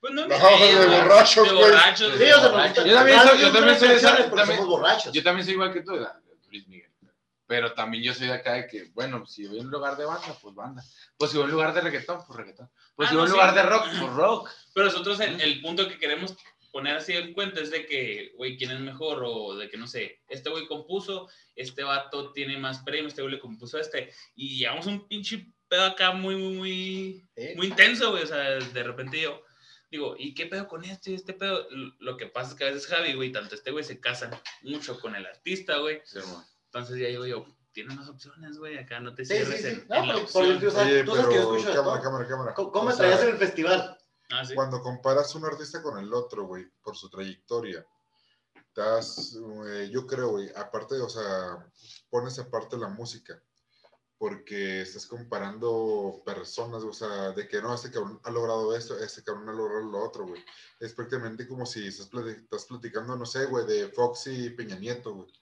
Pues 0.00 0.12
no, 0.12 0.22
No, 0.22 0.28
mis 0.28 0.38
de 0.38 0.48
reyes, 0.48 1.02
borrachos, 1.02 1.48
De 1.48 1.54
güey. 1.54 1.70
borrachos, 1.70 2.12
Sí, 2.12 2.18
de 2.18 2.28
Yo 2.28 2.40
también 2.42 2.74
soy- 2.74 2.84
quien 2.84 2.88
yo 2.88 2.94
también 2.94 3.24
tiene 3.24 3.78
soy 3.78 3.88
esa- 3.88 3.90
canciones, 4.08 4.24
pero 4.24 4.36
también- 4.36 4.58
somos 4.58 4.68
borrachos. 4.68 5.12
Yo 5.12 5.22
también 5.22 5.44
soy 5.44 5.54
igual 5.54 5.72
que 5.72 5.80
tú, 5.82 5.92
Luis 6.50 6.68
Miguel. 6.68 6.90
Pero 7.46 7.72
también 7.74 8.02
yo 8.02 8.14
soy 8.14 8.26
de 8.28 8.32
acá 8.32 8.54
de 8.54 8.66
que, 8.66 8.84
bueno, 8.94 9.26
si 9.26 9.46
voy 9.46 9.58
a 9.58 9.62
un 9.62 9.70
lugar 9.70 9.96
de 9.98 10.04
banda, 10.06 10.34
pues 10.40 10.54
banda. 10.54 10.82
Pues 11.16 11.30
si 11.30 11.36
voy 11.36 11.44
a 11.44 11.46
un 11.46 11.52
lugar 11.52 11.74
de 11.74 11.80
reggaetón, 11.82 12.24
pues 12.26 12.38
reggaetón. 12.38 12.70
Pues 12.96 13.06
Ah, 13.06 13.10
si 13.10 13.16
voy 13.16 13.22
a 13.22 13.24
un 13.24 13.30
no, 13.30 13.36
lugar 13.36 13.54
de 13.54 13.62
rock, 13.62 13.86
pues 14.00 14.12
rock. 14.12 14.50
Pero 14.74 14.86
nosotros 14.86 15.20
el, 15.20 15.40
el 15.40 15.60
punto 15.60 15.86
que 15.88 15.98
queremos 15.98 16.34
poner 16.74 16.96
así 16.96 17.12
en 17.12 17.32
cuenta 17.32 17.60
es 17.60 17.70
de 17.70 17.86
que, 17.86 18.32
güey, 18.36 18.58
¿quién 18.58 18.72
es 18.72 18.80
mejor? 18.80 19.22
O 19.24 19.54
de 19.56 19.68
que, 19.70 19.76
no 19.76 19.86
sé, 19.86 20.20
este 20.28 20.50
güey 20.50 20.66
compuso, 20.66 21.28
este 21.54 21.84
vato 21.84 22.32
tiene 22.32 22.58
más 22.58 22.80
premios, 22.82 23.12
este 23.12 23.22
güey 23.22 23.34
le 23.34 23.40
compuso 23.40 23.78
a 23.78 23.80
este. 23.80 24.12
Y 24.34 24.58
llevamos 24.58 24.86
un 24.86 25.06
pinche 25.06 25.46
pedo 25.68 25.84
acá 25.84 26.10
muy, 26.12 26.34
muy, 26.36 26.54
muy, 26.56 27.28
Sí. 27.36 27.48
muy 27.56 27.68
intenso, 27.68 28.10
güey. 28.10 28.24
O 28.24 28.26
sea, 28.26 28.40
de 28.58 28.82
repente 28.82 29.20
yo 29.20 29.40
digo, 29.88 30.16
¿y 30.18 30.34
qué 30.34 30.46
pedo 30.46 30.66
con 30.66 30.84
este 30.84 31.12
y 31.12 31.14
este 31.14 31.32
pedo? 31.32 31.66
Lo 32.00 32.16
que 32.16 32.26
pasa 32.26 32.50
es 32.50 32.56
que 32.56 32.64
a 32.64 32.70
veces 32.72 32.86
Javi, 32.88 33.14
güey, 33.14 33.30
tanto 33.30 33.54
este 33.54 33.70
güey 33.70 33.84
se 33.84 34.00
casan 34.00 34.32
mucho 34.62 34.98
con 34.98 35.14
el 35.14 35.24
artista, 35.26 35.78
güey. 35.78 36.02
Entonces 36.66 36.98
ya 36.98 37.06
digo 37.06 37.24
yo, 37.24 37.46
tiene 37.72 37.94
más 37.94 38.08
opciones, 38.08 38.58
güey. 38.58 38.76
Acá 38.78 38.98
no 38.98 39.14
te 39.14 39.24
Sí, 39.24 39.34
sí, 39.36 39.44
cierres 39.44 39.62
sí. 39.62 39.68
en, 39.68 39.86
No, 39.88 39.94
en 39.96 40.08
la 40.08 40.14
por- 40.14 40.32
por- 40.32 40.44
opción. 40.44 40.66
o 40.66 40.70
sea, 40.72 40.82
Oye, 40.86 41.04
tú 41.04 41.10
sabes 41.14 41.26
que 41.28 41.34
yo 41.36 41.40
pero 41.50 41.56
escucho 41.56 41.74
cámara, 41.74 42.02
cámara, 42.02 42.28
cámara. 42.28 42.54
¿Cómo, 42.54 42.72
cómo 42.72 42.86
O 42.86 42.90
me 42.90 42.96
traías 42.96 43.22
en 43.22 43.28
el 43.30 43.36
festival? 43.36 43.98
Ah, 44.34 44.44
sí. 44.44 44.54
Cuando 44.54 44.82
comparas 44.82 45.34
un 45.34 45.44
artista 45.44 45.82
con 45.82 45.98
el 45.98 46.12
otro, 46.12 46.46
güey, 46.46 46.66
por 46.82 46.96
su 46.96 47.08
trayectoria, 47.08 47.86
das, 48.74 49.36
eh, 49.68 49.88
yo 49.92 50.06
creo, 50.06 50.30
güey, 50.30 50.50
aparte, 50.56 50.96
o 51.00 51.08
sea, 51.08 51.64
pones 52.10 52.38
aparte 52.40 52.76
la 52.76 52.88
música, 52.88 53.40
porque 54.18 54.80
estás 54.82 55.06
comparando 55.06 56.22
personas, 56.24 56.82
o 56.82 56.92
sea, 56.92 57.30
de 57.32 57.46
que 57.46 57.60
no, 57.62 57.72
este 57.74 57.90
cabrón 57.92 58.20
ha 58.24 58.30
logrado 58.30 58.74
esto, 58.74 58.98
este 58.98 59.22
cabrón 59.22 59.48
ha 59.48 59.52
logrado 59.52 59.82
lo 59.84 60.02
otro, 60.04 60.26
güey. 60.26 60.44
Es 60.80 60.92
prácticamente 60.94 61.46
como 61.46 61.66
si 61.66 61.86
estás, 61.86 62.10
plati- 62.10 62.42
estás 62.42 62.64
platicando, 62.64 63.14
no 63.16 63.26
sé, 63.26 63.44
güey, 63.46 63.64
de 63.66 63.88
Fox 63.88 64.26
y 64.28 64.50
Peña 64.50 64.76
Nieto, 64.76 65.14
güey. 65.14 65.32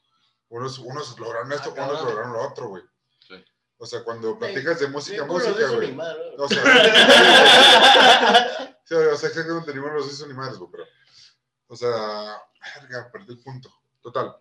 Unos, 0.51 0.79
unos 0.79 1.19
lograron 1.19 1.51
esto, 1.53 1.73
Ah, 1.79 1.89
unos 1.89 2.05
lograron 2.05 2.33
lo 2.35 2.47
otro, 2.47 2.69
güey. 2.69 2.83
Sí. 3.27 3.43
O 3.79 3.87
sea, 3.87 4.05
cuando 4.05 4.39
platicas 4.39 4.79
de 4.81 4.87
Sí, 4.87 4.93
música, 4.93 5.27
no 5.27 5.33
música, 5.33 5.69
güey. 5.71 5.97
O 6.39 6.49
sea, 6.49 6.63
sí, 8.85 8.95
o 8.95 9.17
sea, 9.17 9.29
exactamente 9.29 9.75
ninguno 9.75 9.95
los 9.95 10.13
hizo 10.13 10.27
ni 10.27 10.35
madres, 10.35 10.59
güey, 10.59 10.71
pero. 10.71 10.85
O 11.69 11.77
sea, 11.77 12.43
verga, 12.81 13.11
perdí 13.11 13.33
el 13.33 13.41
punto. 13.41 13.73
Total. 14.03 14.37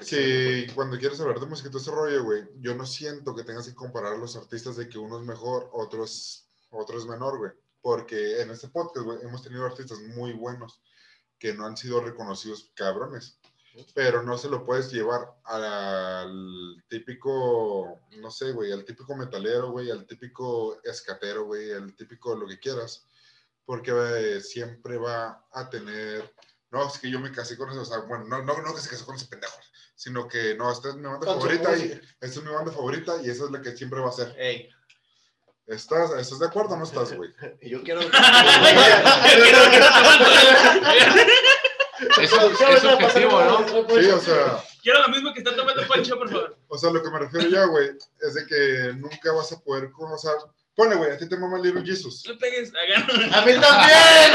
Si 0.00 0.66
cuando 0.74 0.98
quieres 0.98 1.20
hablar 1.20 1.38
de 1.38 1.46
música 1.46 1.68
y 1.68 1.70
todo 1.70 1.80
ese 1.80 1.90
rollo, 1.90 2.24
güey, 2.24 2.44
yo 2.58 2.74
no 2.74 2.84
siento 2.84 3.34
que 3.34 3.44
tengas 3.44 3.66
que 3.66 3.74
comparar 3.74 4.14
a 4.14 4.18
los 4.18 4.34
artistas 4.36 4.76
de 4.76 4.88
que 4.88 4.98
uno 4.98 5.18
es 5.18 5.24
mejor, 5.24 5.70
otro 5.72 6.04
es, 6.04 6.48
otro 6.70 6.98
es 6.98 7.06
menor, 7.06 7.38
güey. 7.38 7.52
Porque 7.80 8.40
en 8.40 8.50
este 8.50 8.68
podcast, 8.68 9.04
güey, 9.04 9.18
hemos 9.22 9.42
tenido 9.42 9.64
artistas 9.64 10.00
muy 10.00 10.32
buenos 10.32 10.80
que 11.38 11.52
no 11.52 11.66
han 11.66 11.76
sido 11.76 12.00
reconocidos 12.00 12.72
cabrones. 12.74 13.38
Pero 13.94 14.22
no 14.22 14.38
se 14.38 14.48
lo 14.48 14.64
puedes 14.64 14.92
llevar 14.92 15.34
al 15.44 16.82
típico, 16.88 18.00
no 18.18 18.30
sé, 18.30 18.52
güey, 18.52 18.70
al 18.72 18.84
típico 18.84 19.16
metalero, 19.16 19.70
güey, 19.70 19.90
al 19.90 20.06
típico 20.06 20.80
escatero, 20.84 21.44
güey, 21.46 21.72
al 21.72 21.94
típico 21.94 22.36
lo 22.36 22.46
que 22.46 22.58
quieras. 22.58 23.06
Porque 23.64 23.92
eh, 23.92 24.40
siempre 24.40 24.96
va 24.96 25.44
a 25.50 25.68
tener, 25.70 26.32
no, 26.70 26.86
es 26.86 26.98
que 26.98 27.10
yo 27.10 27.18
me 27.18 27.32
casé 27.32 27.56
con 27.56 27.70
eso, 27.70 27.82
o 27.82 27.84
sea, 27.84 27.98
bueno, 28.00 28.24
no, 28.26 28.42
no, 28.42 28.62
no 28.62 28.74
que 28.74 28.80
se 28.80 28.90
casó 28.90 29.06
con 29.06 29.16
ese 29.16 29.26
pendejo, 29.26 29.58
sino 29.96 30.28
que 30.28 30.54
no, 30.54 30.70
esta 30.70 30.90
es 30.90 30.96
mi 30.96 31.02
banda 31.02 31.26
favorita 31.26 31.76
y 31.76 31.82
esta 32.20 32.40
es 32.40 32.42
mi 32.42 32.52
banda 32.52 32.72
favorita 32.72 33.22
y 33.22 33.30
esa 33.30 33.44
es 33.44 33.50
la 33.50 33.60
que 33.60 33.76
siempre 33.76 34.00
va 34.00 34.10
a 34.10 34.12
ser. 34.12 34.34
Ey, 34.38 34.70
¿Estás, 35.66 36.10
¿estás 36.12 36.38
de 36.38 36.46
acuerdo 36.46 36.74
o 36.74 36.76
no 36.76 36.84
estás, 36.84 37.16
güey? 37.16 37.30
y 37.62 37.70
yo 37.72 37.82
quiero. 37.82 38.00
Eso 42.20 42.50
es 42.50 42.80
subjetivo, 42.80 43.44
¿no? 43.44 43.66
Sí, 44.00 44.06
o 44.10 44.20
sea, 44.20 44.64
Quiero 44.82 45.00
lo 45.02 45.08
mismo 45.08 45.32
que 45.32 45.38
está 45.40 45.54
tomando 45.56 45.86
Pancho, 45.88 46.18
por 46.18 46.28
favor. 46.28 46.58
o 46.68 46.76
sea, 46.78 46.90
lo 46.90 47.02
que 47.02 47.10
me 47.10 47.18
refiero 47.20 47.48
ya, 47.48 47.64
güey, 47.66 47.90
es 48.20 48.34
de 48.34 48.46
que 48.46 48.92
nunca 48.96 49.32
vas 49.32 49.50
a 49.52 49.60
poder, 49.60 49.90
o 49.98 50.18
sea, 50.18 50.32
ponle, 50.74 50.96
güey, 50.96 51.12
a 51.12 51.16
ti 51.18 51.28
te 51.28 51.36
mama 51.38 51.58
Little 51.58 51.82
Jesus. 51.84 52.22
No 52.26 52.32
le 52.34 52.38
pegues, 52.38 52.72
hagan. 52.74 53.02
¡A 53.34 53.44
mí 53.46 53.52
también! 53.60 54.32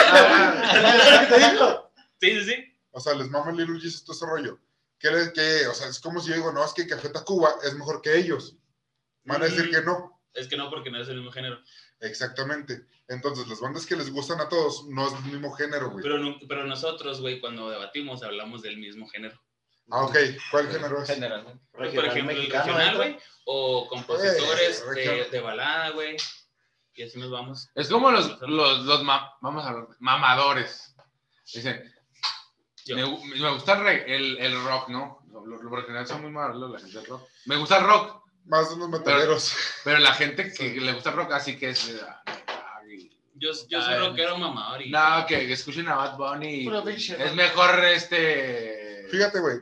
¿Sabes 0.72 1.20
qué 1.30 1.36
te 1.36 1.52
dijo? 1.52 1.92
Sí, 2.20 2.32
sí, 2.32 2.44
sí. 2.46 2.78
O 2.92 3.00
sea, 3.00 3.14
les 3.14 3.30
mama 3.30 3.52
Little 3.52 3.80
Jesus 3.80 4.04
todo 4.04 4.16
ese 4.16 4.26
rollo. 4.26 4.60
¿Qué, 5.00 5.12
le- 5.12 5.32
qué? 5.34 5.68
o 5.68 5.74
sea, 5.74 5.88
es 5.88 6.00
como 6.00 6.20
si 6.20 6.30
yo 6.30 6.36
digo, 6.36 6.52
no, 6.52 6.66
es 6.66 6.74
que 6.74 6.88
Café 6.88 7.10
Tacuba 7.10 7.54
es 7.64 7.74
mejor 7.76 8.02
que 8.02 8.18
ellos. 8.18 8.56
Van 9.26 9.42
a 9.42 9.46
decir 9.46 9.68
Mm. 9.68 9.72
que 9.72 9.82
no. 9.82 10.20
Es 10.34 10.48
que 10.48 10.58
no, 10.58 10.70
porque 10.70 10.90
no 10.92 11.02
es 11.02 11.08
el 11.10 11.18
mismo 11.18 11.32
género. 11.32 11.60
Exactamente. 12.02 12.86
Entonces, 13.08 13.48
las 13.48 13.60
bandas 13.60 13.86
que 13.86 13.96
les 13.96 14.12
gustan 14.12 14.40
a 14.40 14.48
todos 14.50 14.86
no 14.88 15.08
es 15.08 15.14
el 15.14 15.32
mismo 15.32 15.52
género, 15.54 15.90
güey. 15.90 16.04
Pero, 16.04 16.20
no- 16.20 16.38
pero 16.48 16.66
nosotros, 16.66 17.22
güey, 17.22 17.40
cuando 17.40 17.70
debatimos, 17.70 18.24
hablamos 18.24 18.62
del 18.62 18.78
mismo 18.78 19.08
género. 19.08 19.40
Ah, 19.92 20.04
ok. 20.04 20.16
¿Cuál 20.52 20.70
género 20.72 21.02
es? 21.02 21.10
Generalmente. 21.10 21.64
Por 21.72 21.82
Regional 21.82 22.12
ejemplo, 22.12 22.36
mexicano, 22.36 22.64
regional, 22.66 22.96
güey. 22.98 23.18
O 23.46 23.88
compositores 23.88 24.84
Eh, 24.96 25.28
de, 25.32 25.40
balada, 25.40 25.90
güey. 25.90 26.16
Y 26.94 27.04
así 27.04 27.18
nos 27.18 27.32
vamos. 27.32 27.70
Es 27.74 27.90
como 27.90 28.12
los, 28.12 28.40
los, 28.42 28.86
los 28.86 29.04
ma- 29.04 29.34
vamos 29.42 29.66
a 29.66 29.70
hablar, 29.70 29.88
mamadores. 30.00 30.96
Dicen, 31.52 31.82
me, 32.90 33.04
gu- 33.06 33.24
me 33.42 33.52
gusta 33.54 33.74
el, 33.92 34.12
el, 34.12 34.38
el 34.38 34.64
rock, 34.64 34.90
¿no? 34.90 35.20
Lo, 35.32 35.46
lo, 35.46 35.62
lo- 35.62 35.70
por 35.70 35.80
lo 35.80 35.86
general 35.86 36.06
son 36.06 36.22
muy 36.22 36.32
malos 36.32 36.70
la 36.70 36.80
gente 36.80 36.98
del 36.98 37.08
rock. 37.08 37.28
Me 37.46 37.56
gusta 37.56 37.78
el 37.80 37.86
rock, 37.86 38.24
Más 38.50 38.70
de 38.70 38.76
unos 38.76 38.90
metaleros. 38.90 39.54
pero 39.84 40.00
la 40.00 40.14
gente 40.14 40.52
que 40.52 40.70
le 40.82 40.94
gusta 40.94 41.12
rock 41.12 41.32
así 41.34 41.56
que 41.58 41.70
es... 41.70 41.92
ay, 42.26 43.10
Yo, 43.36 43.52
yo 43.68 43.82
soy 43.82 43.96
rockero 43.98 44.38
mamador 44.38 44.82
y... 44.82 44.90
No, 44.92 45.26
que, 45.28 45.48
que 45.48 45.54
escuchen 45.54 45.88
a 45.88 45.96
Bad 45.96 46.18
Bunny. 46.18 46.68
Es 46.90 47.36
mejor 47.36 47.86
este... 47.86 49.08
Fíjate, 49.10 49.40
güey. 49.40 49.58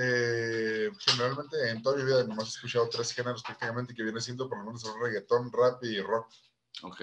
eh, 0.00 0.90
generalmente 1.00 1.70
en 1.70 1.82
toda 1.82 1.96
mi 1.96 2.04
vida 2.04 2.22
nomás 2.24 2.46
he 2.46 2.50
escuchado 2.50 2.88
tres 2.88 3.12
géneros 3.12 3.42
prácticamente 3.42 3.94
que 3.94 4.02
viene 4.04 4.20
siendo 4.20 4.48
por 4.48 4.58
lo 4.58 4.64
menos 4.64 4.84
el 4.84 4.92
reggaetón, 5.02 5.52
rap 5.52 5.82
y 5.84 6.00
rock. 6.00 6.28
Ok. 6.82 7.02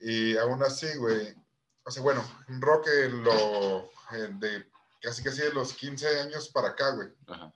Y 0.00 0.36
aún 0.36 0.62
así, 0.62 0.86
güey. 0.98 1.34
O 1.84 1.90
sea, 1.90 2.02
bueno, 2.02 2.24
rock 2.60 2.86
eh, 2.88 3.08
lo 3.08 3.90
eh, 4.12 4.28
de 4.38 4.66
casi 5.00 5.22
casi 5.22 5.40
de 5.42 5.52
los 5.52 5.72
15 5.72 6.20
años 6.20 6.48
para 6.50 6.68
acá, 6.68 6.90
güey. 6.90 7.08
Ajá. 7.26 7.52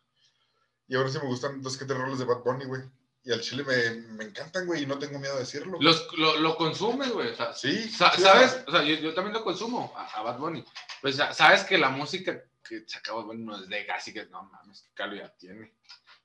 Y 0.91 0.97
ahora 0.97 1.09
sí 1.09 1.19
me 1.19 1.27
gustan 1.27 1.63
dos 1.63 1.77
que 1.79 1.85
tres 1.87 1.97
roles 1.99 2.19
de 2.19 2.25
Bad 2.27 2.41
Bunny, 2.45 2.65
güey. 2.67 2.83
Y 3.23 3.33
al 3.33 3.41
chile 3.43 3.65
me, 3.65 3.91
me 4.15 4.25
encantan, 4.25 4.67
güey, 4.67 4.83
y 4.83 4.87
no 4.87 4.99
tengo 4.99 5.19
miedo 5.19 5.35
de 5.35 5.41
decirlo. 5.41 5.79
Los, 5.81 6.09
lo, 6.19 6.39
lo 6.39 6.57
consumes, 6.57 7.11
güey. 7.13 7.29
o 7.29 7.37
sea, 7.37 7.55
Sí, 7.55 7.89
sa- 7.89 8.11
sí, 8.13 8.23
¿Sabes? 8.23 8.65
O 8.67 8.71
sea, 8.73 8.83
yo, 8.83 8.97
yo 8.97 9.15
también 9.15 9.35
lo 9.35 9.45
consumo 9.45 9.93
a, 9.97 10.07
a 10.19 10.23
Bad 10.23 10.39
Bunny. 10.39 10.65
Pues 11.01 11.17
sa- 11.17 11.33
sabes 11.33 11.63
que 11.65 11.79
la 11.79 11.91
música 11.91 12.43
que 12.69 12.83
saca 12.89 13.13
Bad 13.13 13.25
Bunny 13.25 13.45
no 13.45 13.57
es 13.63 13.69
de 13.69 13.85
gas 13.85 14.09
y 14.09 14.13
que 14.15 14.27
no 14.27 14.43
mames, 14.45 14.83
qué 14.83 14.91
calo 14.95 15.15
ya 15.17 15.29
tiene. 15.39 15.75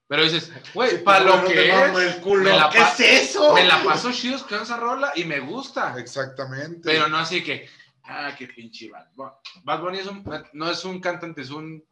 Pero 0.07 0.24
dices, 0.24 0.51
güey, 0.74 1.03
para 1.03 1.26
lo 1.26 1.38
No 1.38 1.47
que 1.47 1.70
es, 1.70 1.97
el 2.16 2.22
culo. 2.22 2.43
me 2.43 2.57
la 2.57 2.70
¿Qué 2.70 2.80
es 2.80 2.99
eso? 3.30 3.53
me 3.53 3.63
la 3.66 3.84
paso 3.84 4.11
chido 4.11 4.36
escuchando 4.38 4.63
esa 4.63 4.78
rola 4.78 5.11
y 5.16 5.26
me 5.26 5.39
gusta. 5.41 5.95
Exactamente. 5.99 6.82
Pero 6.84 7.07
no 7.07 7.18
así 7.18 7.43
que, 7.43 7.68
ah, 8.03 8.34
qué 8.38 8.47
pinche 8.47 8.89
Bad 8.89 9.07
Bunny. 9.16 9.32
Bad 9.63 9.82
Bunny 9.82 9.97
es 9.99 10.07
un, 10.07 10.24
no 10.53 10.70
es 10.72 10.86
un 10.86 11.01
cantante, 11.01 11.41
es 11.41 11.49
un 11.49 11.84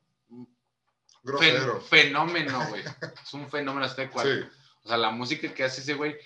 Grosero. 1.23 1.81
fenómeno, 1.81 2.67
güey. 2.69 2.83
Es 3.23 3.33
un 3.33 3.49
fenómeno 3.49 3.85
este 3.85 4.09
cual. 4.09 4.27
Sí. 4.27 4.57
O 4.83 4.87
sea, 4.89 4.97
la 4.97 5.11
música 5.11 5.53
que 5.53 5.63
hace 5.63 5.81
ese 5.81 5.93
güey, 5.93 6.17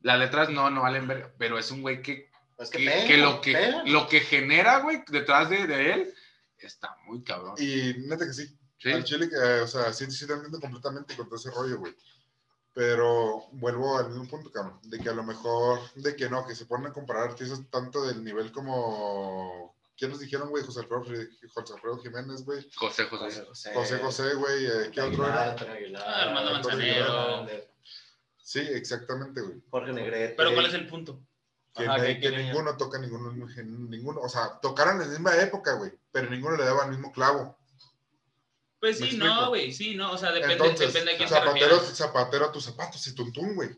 las 0.00 0.18
letras 0.18 0.48
no, 0.48 0.70
no 0.70 0.82
valen 0.82 1.06
verga, 1.06 1.32
pero 1.38 1.58
es 1.58 1.70
un 1.70 1.82
güey 1.82 2.02
que, 2.02 2.30
Es 2.58 2.70
que, 2.70 2.78
que 3.06 3.18
lo 3.18 3.40
que 3.40 3.74
lo 3.86 4.08
que 4.08 4.20
genera, 4.20 4.80
güey, 4.80 5.04
detrás 5.08 5.50
de, 5.50 5.66
de 5.66 5.92
él, 5.92 6.14
está 6.58 6.96
muy 7.04 7.22
cabrón. 7.22 7.54
Y 7.58 7.94
neta 7.98 8.26
que 8.26 8.32
sí. 8.32 8.58
Sí. 8.78 8.92
Al 8.92 9.04
chile, 9.04 9.28
que, 9.28 9.36
o 9.36 9.66
sea, 9.66 9.92
sí, 9.92 10.10
sí 10.10 10.26
te 10.26 10.32
entiendo 10.32 10.60
completamente 10.60 11.16
con 11.16 11.26
todo 11.26 11.36
ese 11.36 11.50
rollo, 11.50 11.78
güey. 11.78 11.94
Pero 12.72 13.48
vuelvo 13.52 13.98
al 13.98 14.08
mismo 14.08 14.28
punto, 14.28 14.52
cabrón, 14.52 14.78
de 14.84 15.00
que 15.00 15.08
a 15.08 15.12
lo 15.12 15.24
mejor, 15.24 15.80
de 15.96 16.14
que 16.14 16.30
no, 16.30 16.46
que 16.46 16.54
se 16.54 16.64
ponen 16.64 16.86
a 16.86 16.92
comparar 16.92 17.30
artistas 17.30 17.60
tanto 17.70 18.06
del 18.06 18.22
nivel 18.22 18.52
como, 18.52 19.74
¿quién 19.98 20.10
nos 20.12 20.20
dijeron, 20.20 20.48
güey? 20.50 20.64
José 20.64 20.80
Alfredo, 20.80 21.04
José 21.52 21.74
Alfredo 21.74 21.98
Jiménez, 21.98 22.44
güey. 22.44 22.66
José 22.76 23.04
José. 23.04 23.44
José 23.74 23.98
José, 23.98 24.34
güey, 24.34 24.66
eh, 24.66 24.90
¿qué 24.92 25.00
otro 25.02 25.26
era? 25.26 25.56
Ah, 25.98 26.22
Armando 26.22 26.52
Manzanero. 26.52 27.46
Sí, 28.40 28.60
exactamente, 28.60 29.42
güey. 29.42 29.60
Jorge 29.70 29.92
Negrete. 29.92 30.34
Pero 30.34 30.54
¿cuál 30.54 30.66
es 30.66 30.74
el 30.74 30.86
punto? 30.86 31.20
Que, 31.74 31.84
Ajá, 31.86 31.96
que- 32.00 32.14
que- 32.14 32.20
que 32.20 32.30
que- 32.30 32.36
ninguno 32.44 32.76
toca 32.76 32.98
ninguno, 32.98 33.30
ninguno, 33.32 34.20
o 34.20 34.28
sea, 34.28 34.58
tocaron 34.60 34.94
en 34.94 35.00
la 35.00 35.06
misma 35.06 35.36
época, 35.36 35.74
güey, 35.74 35.92
pero 36.10 36.30
ninguno 36.30 36.56
le 36.56 36.64
daba 36.64 36.84
el 36.84 36.90
mismo 36.90 37.12
clavo. 37.12 37.56
Pues 38.80 39.00
¿Me 39.00 39.10
sí, 39.10 39.16
no, 39.16 39.48
güey, 39.48 39.72
sí, 39.72 39.94
no, 39.96 40.12
o 40.12 40.18
sea, 40.18 40.30
depende, 40.32 40.54
Entonces, 40.54 40.92
depende 40.92 41.12
de 41.12 41.16
quién 41.18 41.28
se 41.28 41.34
zapatero, 41.34 41.74
refiere. 41.76 41.94
zapatero 41.94 42.44
a 42.46 42.52
tus 42.52 42.64
zapatos 42.64 43.06
y 43.06 43.14
tuntún, 43.14 43.54
güey. 43.54 43.70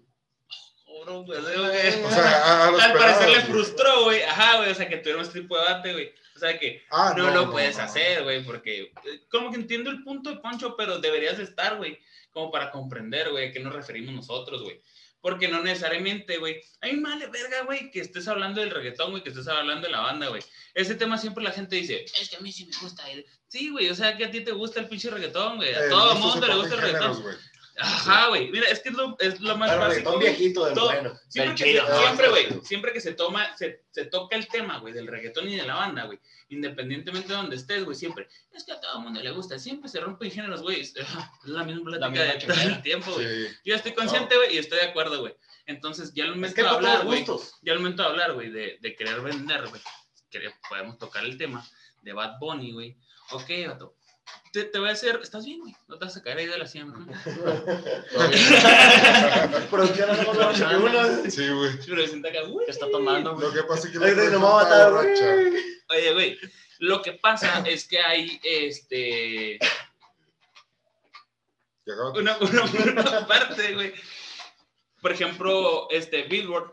Oro, 1.10 1.24
güey, 1.24 1.40
güey. 1.40 2.04
O 2.04 2.10
sea, 2.10 2.44
a, 2.44 2.66
a 2.68 2.70
los 2.70 2.82
Al 2.82 2.92
parecer 2.94 3.28
le 3.30 3.40
frustró, 3.42 4.04
güey. 4.04 4.22
Ajá, 4.22 4.56
güey, 4.58 4.70
o 4.70 4.74
sea, 4.74 4.88
que 4.88 4.96
tuvieron 4.98 5.22
este 5.22 5.40
tipo 5.40 5.56
de 5.56 5.62
debate, 5.64 5.92
güey. 5.92 6.14
O 6.36 6.38
sea, 6.38 6.58
que 6.58 6.82
Ah, 6.90 7.14
no, 7.16 7.30
lo 7.30 7.46
no, 7.46 7.50
puedes 7.50 7.76
no. 7.76 7.82
hacer, 7.84 8.22
güey, 8.22 8.42
porque 8.44 8.82
eh, 9.04 9.20
como 9.30 9.50
que 9.50 9.56
entiendo 9.56 9.90
el 9.90 10.02
punto 10.02 10.30
de 10.30 10.36
Poncho, 10.36 10.74
pero 10.76 10.98
deberías 10.98 11.36
de 11.38 11.44
estar, 11.44 11.76
güey, 11.76 11.98
como 12.32 12.50
para 12.50 12.70
comprender, 12.70 13.30
güey, 13.30 13.48
a 13.48 13.52
qué 13.52 13.60
nos 13.60 13.74
referimos 13.74 14.14
nosotros, 14.14 14.62
güey. 14.62 14.80
Porque 15.22 15.48
no 15.48 15.62
necesariamente, 15.62 16.38
güey. 16.38 16.62
A 16.80 16.86
mí 16.86 16.94
me 16.94 17.14
verga, 17.26 17.64
güey, 17.66 17.90
que 17.90 18.00
estés 18.00 18.26
hablando 18.26 18.62
del 18.62 18.70
reggaetón, 18.70 19.10
güey, 19.10 19.22
que 19.22 19.28
estés 19.28 19.48
hablando 19.48 19.86
de 19.86 19.92
la 19.92 20.00
banda, 20.00 20.28
güey. 20.28 20.42
Ese 20.72 20.94
tema 20.94 21.18
siempre 21.18 21.44
la 21.44 21.50
gente 21.50 21.76
dice, 21.76 22.06
es 22.18 22.30
que 22.30 22.36
a 22.36 22.40
mí 22.40 22.50
sí 22.50 22.64
me 22.64 22.72
gusta. 22.80 23.06
el-". 23.10 23.26
Sí, 23.46 23.68
güey, 23.68 23.90
o 23.90 23.94
sea, 23.94 24.16
que 24.16 24.24
a 24.24 24.30
ti 24.30 24.40
te 24.40 24.52
gusta 24.52 24.80
el 24.80 24.88
pinche 24.88 25.10
reggaetón, 25.10 25.56
güey. 25.56 25.74
A 25.74 25.84
Eh, 25.86 25.88
todo 25.90 26.12
el 26.12 26.18
mundo 26.20 26.46
le 26.46 26.54
gusta 26.54 26.74
el 26.76 26.80
reggaetón. 26.80 27.22
Ajá, 27.80 28.28
güey. 28.28 28.50
Mira, 28.50 28.68
es 28.68 28.80
que 28.80 28.90
es 28.90 28.94
lo, 28.94 29.16
es 29.18 29.40
lo 29.40 29.56
más 29.56 29.70
Pero 29.70 29.80
básico. 29.82 30.10
reggaetón 30.10 30.18
viejito 30.20 30.64
del 30.66 30.74
Todo- 30.74 30.86
bueno. 30.86 31.18
Siempre, 31.28 31.48
Del 31.48 31.54
que 31.56 31.64
chino. 31.64 31.86
se, 31.86 31.92
Ah, 31.92 31.98
siempre, 32.02 32.28
güey, 32.28 32.46
siempre 32.64 32.92
que 32.92 33.00
se 33.00 33.12
toma, 33.14 33.56
se, 33.56 33.84
se 33.90 34.04
toca 34.06 34.36
el 34.36 34.46
tema, 34.48 34.78
güey, 34.78 34.92
del 34.92 35.06
reggaetón 35.06 35.48
y 35.48 35.56
de 35.56 35.64
la 35.66 35.74
banda, 35.74 36.04
güey, 36.04 36.18
independientemente 36.50 37.28
de 37.28 37.34
donde 37.34 37.56
estés, 37.56 37.84
güey, 37.84 37.96
siempre, 37.96 38.28
es 38.52 38.64
que 38.64 38.72
a 38.72 38.80
todo 38.80 38.96
el 38.98 39.02
mundo 39.04 39.20
le 39.22 39.30
gusta, 39.30 39.58
siempre 39.58 39.88
se 39.88 40.00
rompen 40.00 40.30
géneros, 40.30 40.62
güey, 40.62 40.80
es, 40.80 40.94
es 40.96 41.06
la 41.44 41.64
misma 41.64 41.84
plática 41.84 42.08
misma 42.10 42.24
de 42.24 42.38
todo 42.40 42.60
el 42.76 42.82
tiempo, 42.82 43.12
güey. 43.12 43.26
Sí. 43.48 43.54
Yo 43.64 43.74
estoy 43.74 43.92
consciente, 43.92 44.36
güey, 44.36 44.54
y 44.54 44.58
estoy 44.58 44.78
de 44.78 44.86
acuerdo, 44.86 45.20
güey. 45.20 45.34
Entonces, 45.66 46.12
ya 46.14 46.24
al 46.24 46.30
Es 46.30 46.36
momento 46.36 46.56
que 46.56 46.62
de 46.62 46.68
hablar, 46.68 47.04
güey, 47.04 47.24
ya 47.62 47.72
al 47.72 47.78
momento 47.78 48.02
de 48.02 48.08
hablar, 48.08 48.32
güey, 48.34 48.50
de, 48.50 48.78
de 48.80 48.96
querer 48.96 49.20
vender, 49.20 49.66
güey, 49.68 49.80
podemos 50.68 50.98
tocar 50.98 51.24
el 51.24 51.36
tema 51.36 51.64
de 52.02 52.12
Bad 52.12 52.38
Bunny, 52.40 52.72
güey. 52.72 52.96
Ok, 53.32 53.48
vato. 53.68 53.94
Te, 54.52 54.64
te 54.64 54.78
voy 54.80 54.88
a 54.88 54.92
hacer, 54.92 55.20
¿estás 55.22 55.44
bien, 55.44 55.60
güey? 55.60 55.76
No 55.86 55.96
te 55.96 56.04
vas 56.06 56.16
a 56.16 56.22
caer 56.22 56.38
ahí 56.38 56.46
de 56.46 56.58
la 56.58 56.66
silla, 56.66 56.86
¿no? 56.86 57.06
Producción 59.70 60.10
hacemos 60.10 60.36
la 60.36 60.46
noche 60.52 60.64
que 60.68 60.76
uno. 60.76 61.30
Sí, 61.30 61.48
güey. 61.48 61.70
Pero 61.86 62.06
sienta 62.06 62.28
acá, 62.30 62.42
güey. 62.48 62.66
¿Qué 62.66 62.72
está 62.72 62.90
tomando, 62.90 63.34
güey? 63.34 63.46
Lo 63.46 63.52
que 63.54 63.62
pasa 63.62 63.86
es 63.88 63.92
que 63.96 64.04
Ay, 64.04 64.14
no 64.32 64.40
me 64.40 64.46
va 64.46 64.60
a 64.60 64.64
matar, 64.64 64.92
güey. 64.92 65.14
Oye, 65.90 66.12
güey, 66.14 66.38
lo 66.80 67.02
que 67.02 67.12
pasa 67.12 67.62
es 67.66 67.86
que 67.86 67.98
hay 68.00 68.40
este 68.42 69.58
una, 72.14 72.36
una- 72.38 72.64
una 73.02 73.26
parte, 73.26 73.74
güey. 73.74 73.92
Por 75.00 75.12
ejemplo, 75.12 75.88
este 75.90 76.24
Billboard, 76.24 76.72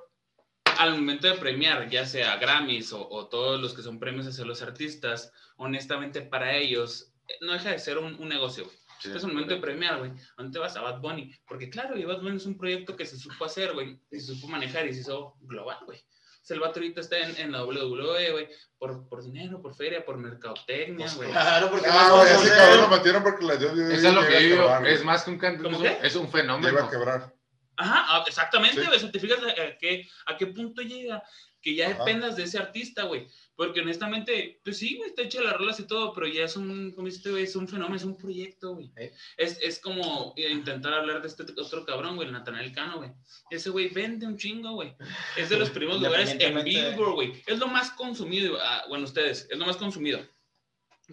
al 0.79 0.91
momento 0.95 1.27
de 1.27 1.33
premiar, 1.35 1.89
ya 1.89 2.05
sea 2.05 2.35
Grammys 2.37 2.91
o, 2.93 3.07
o 3.09 3.27
todos 3.27 3.59
los 3.59 3.73
que 3.73 3.81
son 3.81 3.99
premios 3.99 4.27
hacia 4.27 4.45
los 4.45 4.61
artistas, 4.61 5.31
honestamente 5.55 6.21
para 6.21 6.55
ellos 6.55 7.06
no 7.41 7.53
deja 7.53 7.71
de 7.71 7.79
ser 7.79 7.97
un, 7.97 8.15
un 8.19 8.29
negocio, 8.29 8.65
güey. 8.65 8.77
Sí. 8.99 9.09
Este 9.09 9.17
es 9.19 9.23
el 9.25 9.31
momento 9.31 9.53
de 9.53 9.61
premiar, 9.61 9.99
güey. 9.99 10.11
¿Dónde 10.37 10.53
te 10.53 10.59
vas 10.59 10.75
a 10.75 10.81
Bad 10.81 10.99
Bunny? 11.01 11.31
Porque 11.47 11.69
claro, 11.69 11.97
y 11.97 12.03
Bad 12.05 12.21
Bunny 12.21 12.37
es 12.37 12.45
un 12.47 12.57
proyecto 12.57 12.95
que 12.95 13.05
se 13.05 13.17
supo 13.17 13.45
hacer, 13.45 13.73
güey, 13.73 13.99
y 14.09 14.19
se 14.19 14.33
supo 14.33 14.47
manejar 14.47 14.87
y 14.87 14.93
se 14.93 15.01
hizo 15.01 15.35
global, 15.41 15.77
güey. 15.85 15.99
O 15.99 16.45
sea, 16.47 16.55
el 16.55 16.61
vato 16.61 16.79
ahorita 16.79 17.01
está 17.01 17.17
en, 17.19 17.35
en 17.37 17.51
la 17.51 17.63
WWE, 17.65 18.31
güey, 18.31 18.47
por, 18.79 19.07
por 19.09 19.21
dinero, 19.23 19.61
por 19.61 19.75
feria, 19.75 20.03
por 20.05 20.17
mercadotecnia, 20.17 21.07
güey. 21.15 21.29
Claro, 21.29 21.69
porque 21.69 21.87
Ah, 21.89 21.93
más 21.93 22.11
güey, 22.11 22.31
ese 22.47 22.55
cabrón 22.57 22.81
lo 22.81 22.87
metieron 22.97 23.23
porque 23.23 23.45
la 23.45 23.55
dio. 23.57 23.69
Eso 23.71 24.07
es 24.07 24.13
lo 24.13 24.25
que 24.25 24.33
yo 24.33 24.39
digo, 24.39 24.55
quebrar, 24.63 24.87
es 24.87 25.03
más 25.03 25.23
que 25.23 25.29
un 25.31 25.37
cantante, 25.37 25.63
¿Cómo 25.69 25.85
es 25.85 26.15
un- 26.15 26.21
un 26.25 26.31
Ya 26.31 26.39
iba 26.39 26.47
a 26.49 26.57
fenómeno. 26.57 26.89
quebrar. 26.89 27.33
Ajá, 27.75 28.05
ah, 28.07 28.23
exactamente, 28.25 28.81
Sí. 28.81 28.87
güey. 28.87 28.99
Si 28.99 29.11
te 29.11 29.19
fijas 29.19 29.39
a, 29.43 29.49
a 29.61 29.77
qué, 29.77 30.07
a 30.25 30.37
qué 30.37 30.47
punto 30.47 30.81
llega, 30.81 31.21
que 31.61 31.75
ya 31.75 31.89
Ajá. 31.89 31.99
dependas 31.99 32.35
de 32.37 32.43
ese 32.43 32.57
artista, 32.57 33.03
güey. 33.03 33.27
Porque 33.57 33.81
honestamente, 33.81 34.61
pues 34.63 34.77
sí, 34.77 34.97
güey, 34.97 35.09
está 35.09 35.23
hecha 35.23 35.41
las 35.41 35.57
rolas 35.57 35.79
y 35.79 35.87
todo, 35.87 36.13
pero 36.13 36.27
ya 36.27 36.45
es 36.45 36.55
un, 36.55 36.91
como 36.91 37.07
dices, 37.07 37.27
güey, 37.27 37.43
es 37.43 37.55
un 37.55 37.67
fenómeno, 37.67 37.95
es 37.95 38.03
un 38.03 38.15
proyecto, 38.15 38.75
güey. 38.75 38.91
Sí. 38.95 39.09
Es, 39.35 39.59
es 39.63 39.79
como 39.79 40.35
intentar 40.37 40.93
hablar 40.93 41.23
de 41.23 41.27
este 41.27 41.43
otro 41.59 41.83
cabrón, 41.83 42.17
güey, 42.17 42.27
el 42.27 42.33
Natanael 42.33 42.71
Cano, 42.71 42.97
güey. 42.97 43.09
Ese 43.49 43.71
güey 43.71 43.89
vende 43.89 44.27
un 44.27 44.37
chingo, 44.37 44.73
güey. 44.73 44.95
Es 45.35 45.49
de 45.49 45.57
los 45.57 45.71
primeros 45.71 45.99
lugares 45.99 46.35
en 46.39 46.63
Billboard, 46.63 47.13
güey. 47.13 47.43
Es 47.47 47.57
lo 47.57 47.67
más 47.67 47.89
consumido, 47.89 48.59
ah, 48.61 48.85
bueno, 48.89 49.05
ustedes, 49.05 49.47
es 49.49 49.57
lo 49.57 49.65
más 49.65 49.77
consumido. 49.77 50.19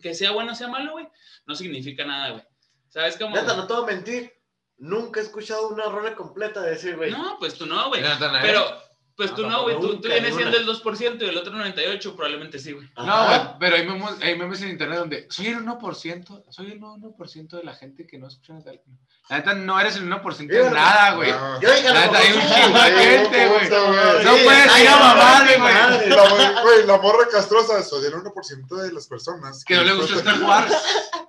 Que 0.02 0.12
sea 0.12 0.32
bueno 0.32 0.52
o 0.52 0.54
sea 0.54 0.68
malo, 0.68 0.92
güey, 0.92 1.08
no 1.46 1.54
significa 1.54 2.04
nada, 2.04 2.32
güey. 2.32 2.44
¿Sabes 2.90 3.16
cómo? 3.16 3.34
Neta, 3.34 3.56
no 3.56 3.66
te 3.66 3.72
voy 3.72 3.84
a 3.84 3.86
mentir. 3.86 4.32
Nunca 4.76 5.20
he 5.20 5.22
escuchado 5.22 5.68
una 5.68 5.84
rola 5.86 6.14
completa 6.14 6.60
de 6.60 6.74
ese, 6.74 6.94
güey. 6.94 7.10
No, 7.10 7.38
pues 7.38 7.54
tú 7.54 7.64
no, 7.64 7.88
güey. 7.88 8.02
Pero, 8.42 8.83
pues 9.16 9.34
tú 9.34 9.42
No, 9.42 9.48
no, 9.50 9.62
güey. 9.62 9.78
Tú, 9.80 10.00
tú 10.00 10.08
vienes 10.08 10.34
siendo 10.34 10.56
el 10.56 10.66
2% 10.66 11.22
y 11.22 11.24
el 11.28 11.36
otro 11.38 11.52
98% 11.52 12.14
probablemente 12.16 12.58
sí, 12.58 12.72
güey. 12.72 12.88
No, 12.96 13.26
güey, 13.26 13.40
pero 13.60 13.76
hay 13.76 13.86
memes, 13.86 14.10
hay 14.22 14.36
memes 14.38 14.62
en 14.62 14.70
internet 14.70 14.98
donde 14.98 15.26
soy 15.30 15.46
el 15.48 15.58
1%, 15.64 16.44
soy 16.50 16.72
el 16.72 16.80
1% 16.80 17.48
de 17.56 17.62
la 17.64 17.74
gente 17.74 18.06
que 18.06 18.18
no 18.18 18.28
escucha 18.28 18.54
Natanael. 18.54 18.80
La 19.30 19.38
neta, 19.38 19.54
no 19.54 19.80
eres 19.80 19.96
el 19.96 20.06
1% 20.10 20.46
de 20.48 20.70
nada, 20.70 21.14
güey. 21.14 21.30
Yo 21.30 21.74
dije, 21.74 21.88
La 21.94 22.06
neta, 22.06 22.18
hay 22.18 22.32
un 22.32 22.40
chingo 22.42 22.78
de 22.78 22.90
gente, 22.92 23.46
güey. 23.48 23.70
No 24.24 24.32
puedes 24.44 24.80
ir 24.82 24.88
a 24.88 24.96
mamarle, 24.98 25.56
güey. 25.58 26.08
La, 26.10 26.28
mo- 26.28 26.62
güey, 26.62 26.86
la 26.86 26.98
morra 26.98 27.26
castrosa, 27.30 27.78
eso 27.78 28.00
del 28.02 28.12
1% 28.14 28.76
de 28.82 28.92
las 28.92 29.06
personas. 29.06 29.64
Que 29.64 29.76
no 29.76 29.82
le 29.84 29.94
gusta 29.94 30.16
Star 30.16 30.42
Wars. 30.42 30.72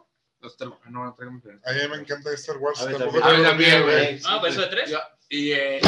Star 0.48 0.70
Wars, 0.70 0.82
No, 0.90 1.04
no 1.06 1.14
traigo 1.16 1.32
mi 1.34 1.42
A 1.66 1.72
mí 1.74 1.80
me 1.90 1.98
encanta 1.98 2.32
Star 2.34 2.58
Wars. 2.58 2.82
A 2.82 2.86
mí 2.88 2.96
tampoco 2.98 3.20
también. 3.22 3.84
güey. 3.84 4.20
Ah, 4.26 4.38
pues 4.40 4.54
eso 4.54 4.62
de 4.62 4.68
tres. 4.68 4.90
Yo- 4.90 5.00
Y 5.30 5.52
eh, 5.54 5.80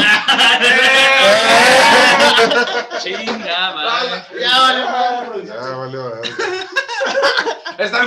Chinga, 3.02 3.74
madre. 3.76 4.24
Ya, 4.40 4.60
vale, 4.60 4.84
madre, 4.86 5.46
Ya, 5.46 5.56
vale, 5.56 5.98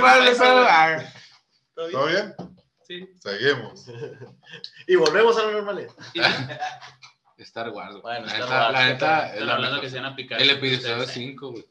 Wars, 0.01 0.29
Eso, 0.29 0.39
pero, 0.43 0.53
güey. 0.55 0.67
ah, 0.69 1.13
¿Todo 1.75 2.05
bien? 2.07 2.35
Sí. 2.87 3.07
Seguimos. 3.19 3.85
Y 4.87 4.95
volvemos 4.97 5.37
a 5.37 5.43
la 5.45 5.51
normalidad. 5.53 5.91
Star 7.37 7.69
Wars. 7.69 7.95
Bueno, 8.01 8.25
la 8.25 8.31
Star 8.33 8.41
neta, 8.41 8.61
Wars, 8.61 8.73
la 8.73 8.85
neta, 8.85 9.19
es 9.27 9.31
están 9.33 9.47
la 9.47 9.53
hablando 9.55 9.75
mejor. 9.77 9.81
que 9.81 9.89
se 9.89 9.95
van 10.01 10.05
a 10.11 10.15
picar. 10.15 10.41
El 10.41 10.49
episodio 10.51 10.97
Ustedes, 10.97 11.11
5, 11.11 11.51
güey. 11.51 11.65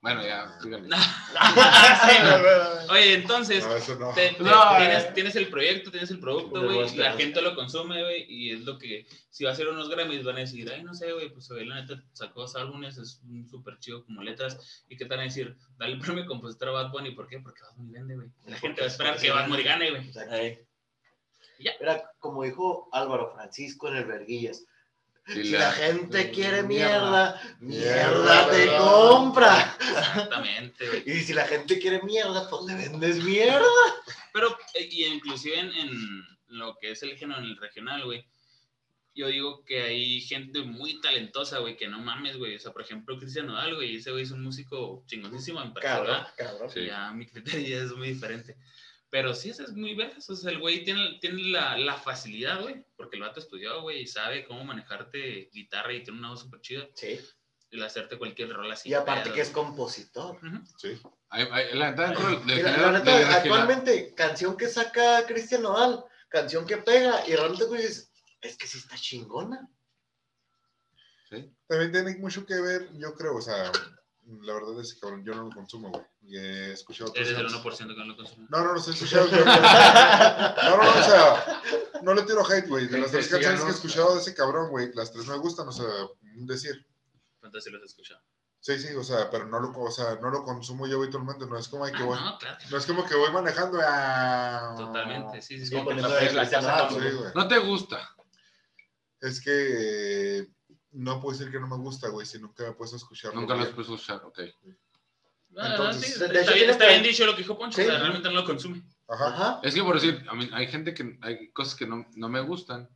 Bueno, 0.00 0.22
ya, 0.24 0.56
díganme. 0.62 0.88
Oye, 2.90 3.14
entonces, 3.14 3.66
No, 3.66 3.74
eso 3.76 3.96
no. 3.98 4.12
te- 4.14 4.30
te- 4.30 4.42
No, 4.44 4.76
tienes, 4.78 5.04
eh. 5.04 5.10
tienes 5.14 5.36
el 5.36 5.48
proyecto, 5.48 5.90
tienes 5.90 6.10
el 6.10 6.20
producto, 6.20 6.62
güey, 6.62 6.96
la 6.96 7.12
gente 7.14 7.42
lo 7.42 7.54
consume, 7.56 8.02
güey, 8.02 8.24
y 8.28 8.52
es 8.52 8.60
lo 8.60 8.78
que, 8.78 9.06
si 9.30 9.42
va 9.44 9.50
a 9.50 9.52
hacer 9.54 9.66
unos 9.68 9.88
Grammys, 9.88 10.24
van 10.24 10.36
a 10.36 10.40
decir, 10.40 10.70
ay, 10.72 10.82
no 10.84 10.94
sé, 10.94 11.12
güey, 11.12 11.30
pues 11.30 11.48
güey, 11.48 11.66
la 11.66 11.80
neta 11.80 12.00
sacó 12.12 12.42
dos 12.42 12.54
álbumes, 12.56 12.96
es 12.96 13.20
un 13.28 13.48
súper 13.48 13.78
chido 13.80 14.04
como 14.04 14.22
letras, 14.22 14.84
y 14.88 14.96
qué 14.96 15.04
tal 15.04 15.18
a 15.20 15.24
decir, 15.24 15.56
dale 15.78 15.94
el 15.94 16.00
premio 16.00 16.26
compositor 16.26 16.68
a 16.68 16.72
Bad 16.72 16.90
Bunny, 16.92 17.10
¿por 17.12 17.26
qué? 17.28 17.40
Porque 17.40 17.62
Bad 17.62 17.74
Bunny 17.76 17.92
vende, 17.92 18.14
güey. 18.14 18.28
La 18.46 18.56
gente 18.56 18.80
va 18.80 18.86
a 18.86 18.90
esperar 18.90 19.18
que 19.18 19.30
Bad 19.30 19.48
Bunny 19.48 19.62
gane, 19.64 19.90
güey. 19.90 20.12
Era 21.80 22.08
como 22.20 22.44
dijo 22.44 22.88
Álvaro 22.92 23.32
Francisco 23.34 23.88
en 23.88 23.96
el 23.96 24.04
Verguillas. 24.04 24.64
Si 25.32 25.44
Si 25.44 25.50
la 25.50 25.72
gente 25.72 26.30
quiere 26.30 26.62
mierda. 26.62 27.40
mierda, 27.60 28.10
mierda 28.10 28.50
te 28.50 28.66
compra. 28.78 29.76
Exactamente, 29.80 30.88
güey. 30.88 31.02
Y 31.06 31.20
si 31.20 31.32
la 31.34 31.46
gente 31.46 31.78
quiere 31.78 32.02
mierda, 32.02 32.48
pues 32.48 32.62
le 32.66 32.74
vendes 32.74 33.22
mierda. 33.22 33.66
Pero, 34.32 34.56
eh, 34.74 34.88
y 34.90 35.04
inclusive 35.04 35.58
en, 35.58 35.70
en 35.72 36.26
lo 36.48 36.76
que 36.78 36.92
es 36.92 37.02
el 37.02 37.16
género, 37.16 37.40
en 37.40 37.46
el 37.46 37.56
regional, 37.56 38.04
güey, 38.04 38.26
yo 39.14 39.26
digo 39.26 39.64
que 39.64 39.82
hay 39.82 40.20
gente 40.20 40.60
muy 40.62 41.00
talentosa, 41.00 41.58
güey, 41.58 41.76
que 41.76 41.88
no 41.88 41.98
mames, 41.98 42.36
güey. 42.36 42.54
O 42.54 42.60
sea, 42.60 42.72
por 42.72 42.82
ejemplo, 42.82 43.18
Cristian 43.18 43.46
Nodal, 43.48 43.74
güey, 43.74 43.96
ese 43.96 44.12
güey 44.12 44.22
es 44.22 44.30
un 44.30 44.42
músico 44.42 45.02
chingonísimo 45.06 45.60
en 45.60 45.72
Cabrón, 45.72 46.06
persona. 46.06 46.34
cabrón. 46.36 46.70
Sí. 46.70 46.86
Ya 46.86 47.10
mi 47.12 47.26
criterio 47.26 47.68
ya 47.78 47.84
es 47.84 47.92
muy 47.92 48.12
diferente. 48.12 48.56
Pero 49.10 49.34
sí, 49.34 49.50
ese 49.50 49.62
es 49.64 49.72
muy 49.72 49.94
vergas. 49.94 50.28
O 50.28 50.36
sea, 50.36 50.50
el 50.50 50.58
güey 50.58 50.84
tiene, 50.84 51.18
tiene 51.20 51.42
la, 51.50 51.78
la 51.78 51.94
facilidad, 51.96 52.60
güey, 52.60 52.84
porque 52.96 53.16
el 53.16 53.22
vato 53.22 53.40
estudió, 53.40 53.80
güey, 53.80 54.02
y 54.02 54.06
sabe 54.06 54.44
cómo 54.44 54.64
manejarte 54.64 55.48
guitarra 55.52 55.94
y 55.94 56.02
tiene 56.02 56.18
una 56.18 56.30
voz 56.30 56.40
súper 56.40 56.60
chida. 56.60 56.86
Sí. 56.94 57.18
Y 57.70 57.82
hacerte 57.82 58.18
cualquier 58.18 58.50
rol 58.52 58.70
así. 58.70 58.88
Y 58.90 58.94
aparte 58.94 59.24
pedo. 59.24 59.34
que 59.34 59.40
es 59.42 59.50
compositor. 59.50 60.36
Ujú. 60.36 60.62
Sí. 60.78 61.00
Hay- 61.30 61.46
hay- 61.50 61.74
La 61.78 61.90
neta, 61.90 62.12
actualmente, 63.36 64.14
canción 64.14 64.56
que 64.56 64.68
saca 64.68 65.24
Cristian 65.26 65.62
Nodal, 65.62 66.04
canción 66.28 66.66
que 66.66 66.76
pega, 66.78 67.26
y 67.26 67.34
realmente 67.34 67.64
tú 67.66 67.74
dices, 67.74 68.10
es 68.40 68.56
que 68.56 68.66
sí 68.66 68.78
está 68.78 68.96
chingona. 68.96 69.68
Sí. 71.30 71.50
También 71.66 71.92
tiene 71.92 72.16
mucho 72.18 72.44
que 72.46 72.58
ver, 72.60 72.88
yo 72.94 73.12
creo, 73.14 73.36
o 73.36 73.42
sea, 73.42 73.70
la 74.42 74.54
verdad 74.54 74.80
es 74.80 74.94
que 74.94 75.00
cabrón, 75.00 75.24
yo 75.24 75.34
no 75.34 75.44
lo 75.44 75.50
consumo, 75.50 75.90
güey. 75.90 76.04
He 76.36 76.72
escuchado 76.72 77.12
Eres 77.14 77.30
el 77.30 77.36
canciones. 77.36 77.64
1% 77.64 77.78
que 77.88 77.96
no 77.96 78.04
lo 78.04 78.16
consume. 78.16 78.46
No, 78.50 78.64
no, 78.64 78.72
los 78.74 78.88
he 78.88 78.90
escuchado. 78.90 79.26
No, 79.28 80.76
no, 80.76 80.82
no, 80.82 81.00
o 81.00 81.02
sea, 81.02 81.62
no 82.02 82.14
le 82.14 82.22
tiro 82.22 82.44
hate, 82.46 82.68
güey. 82.68 82.86
De 82.88 82.98
las 82.98 83.10
tres 83.10 83.28
canciones 83.28 83.60
que 83.60 83.66
he 83.66 83.70
no. 83.70 83.74
escuchado 83.74 84.14
de 84.14 84.20
ese 84.20 84.34
cabrón, 84.34 84.70
güey, 84.70 84.92
las 84.94 85.12
tres 85.12 85.26
me 85.26 85.36
gustan, 85.38 85.68
o 85.68 85.72
sea, 85.72 85.86
decir. 86.20 86.86
Entonces 87.42 87.64
sí 87.64 87.70
los 87.70 87.82
he 87.82 87.86
escuchado. 87.86 88.20
Sí, 88.60 88.78
sí, 88.78 88.94
o 88.94 89.04
sea, 89.04 89.30
pero 89.30 89.46
no 89.46 89.60
lo, 89.60 89.70
o 89.70 89.90
sea, 89.90 90.16
no 90.20 90.30
lo 90.30 90.42
consumo 90.42 90.86
yo 90.86 91.00
habitualmente, 91.00 91.46
no 91.46 91.56
es 91.56 91.68
como 91.68 91.84
que 91.86 91.92
Ah, 91.94 92.04
voy, 92.04 92.18
no, 92.18 92.38
claro. 92.38 92.58
no 92.70 92.76
es 92.76 92.86
como 92.86 93.06
que 93.06 93.14
voy 93.14 93.30
manejando 93.32 93.78
a... 93.82 94.74
Totalmente, 94.76 95.40
sí, 95.40 95.58
sí. 95.58 95.60
Sí, 95.60 95.66
sí. 95.70 95.74
Como 95.76 95.90
que 95.90 95.96
la. 95.96 97.32
No 97.34 97.48
te 97.48 97.58
gusta. 97.58 98.00
Es 99.20 99.40
que 99.40 100.48
no 100.92 101.20
puedo 101.20 101.36
decir 101.36 101.52
que 101.52 101.60
no 101.60 101.66
me 101.66 101.76
gusta, 101.76 102.08
güey, 102.08 102.26
si 102.26 102.38
nunca 102.38 102.64
me 102.64 102.70
he 102.70 102.72
puesto 102.72 102.96
a 102.96 102.98
escucharlo. 102.98 103.40
Nunca 103.40 103.54
lo 103.54 103.62
has 103.62 103.68
puesto 103.68 103.92
a 103.92 103.96
escuchar, 103.96 104.22
ok. 104.24 104.40
Entonces, 105.56 106.02
sí, 106.02 106.12
está, 106.12 106.26
hecho, 106.26 106.34
bien, 106.34 106.54
tiene 106.54 106.72
está 106.72 106.86
bien 106.88 107.02
dicho 107.02 107.26
lo 107.26 107.32
que 107.32 107.42
dijo 107.42 107.58
Poncho, 107.58 107.76
Sí. 107.76 107.82
o 107.82 107.90
sea, 107.90 107.98
realmente 107.98 108.28
no 108.28 108.34
lo 108.34 108.44
consume. 108.44 108.82
Ajá. 109.08 109.28
Ajá. 109.28 109.60
Es 109.62 109.74
que 109.74 109.82
por 109.82 109.94
decir, 109.94 110.24
a 110.28 110.34
mí, 110.34 110.48
hay 110.52 110.66
gente 110.68 110.94
que, 110.94 111.18
hay 111.22 111.50
cosas 111.50 111.74
que 111.74 111.86
no, 111.86 112.06
no 112.14 112.28
me 112.28 112.40
gustan. 112.40 112.88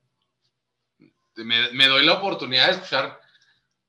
Me, 1.36 1.72
me 1.72 1.88
doy 1.88 2.04
la 2.04 2.14
oportunidad 2.14 2.66
de 2.66 2.72
escuchar 2.72 3.20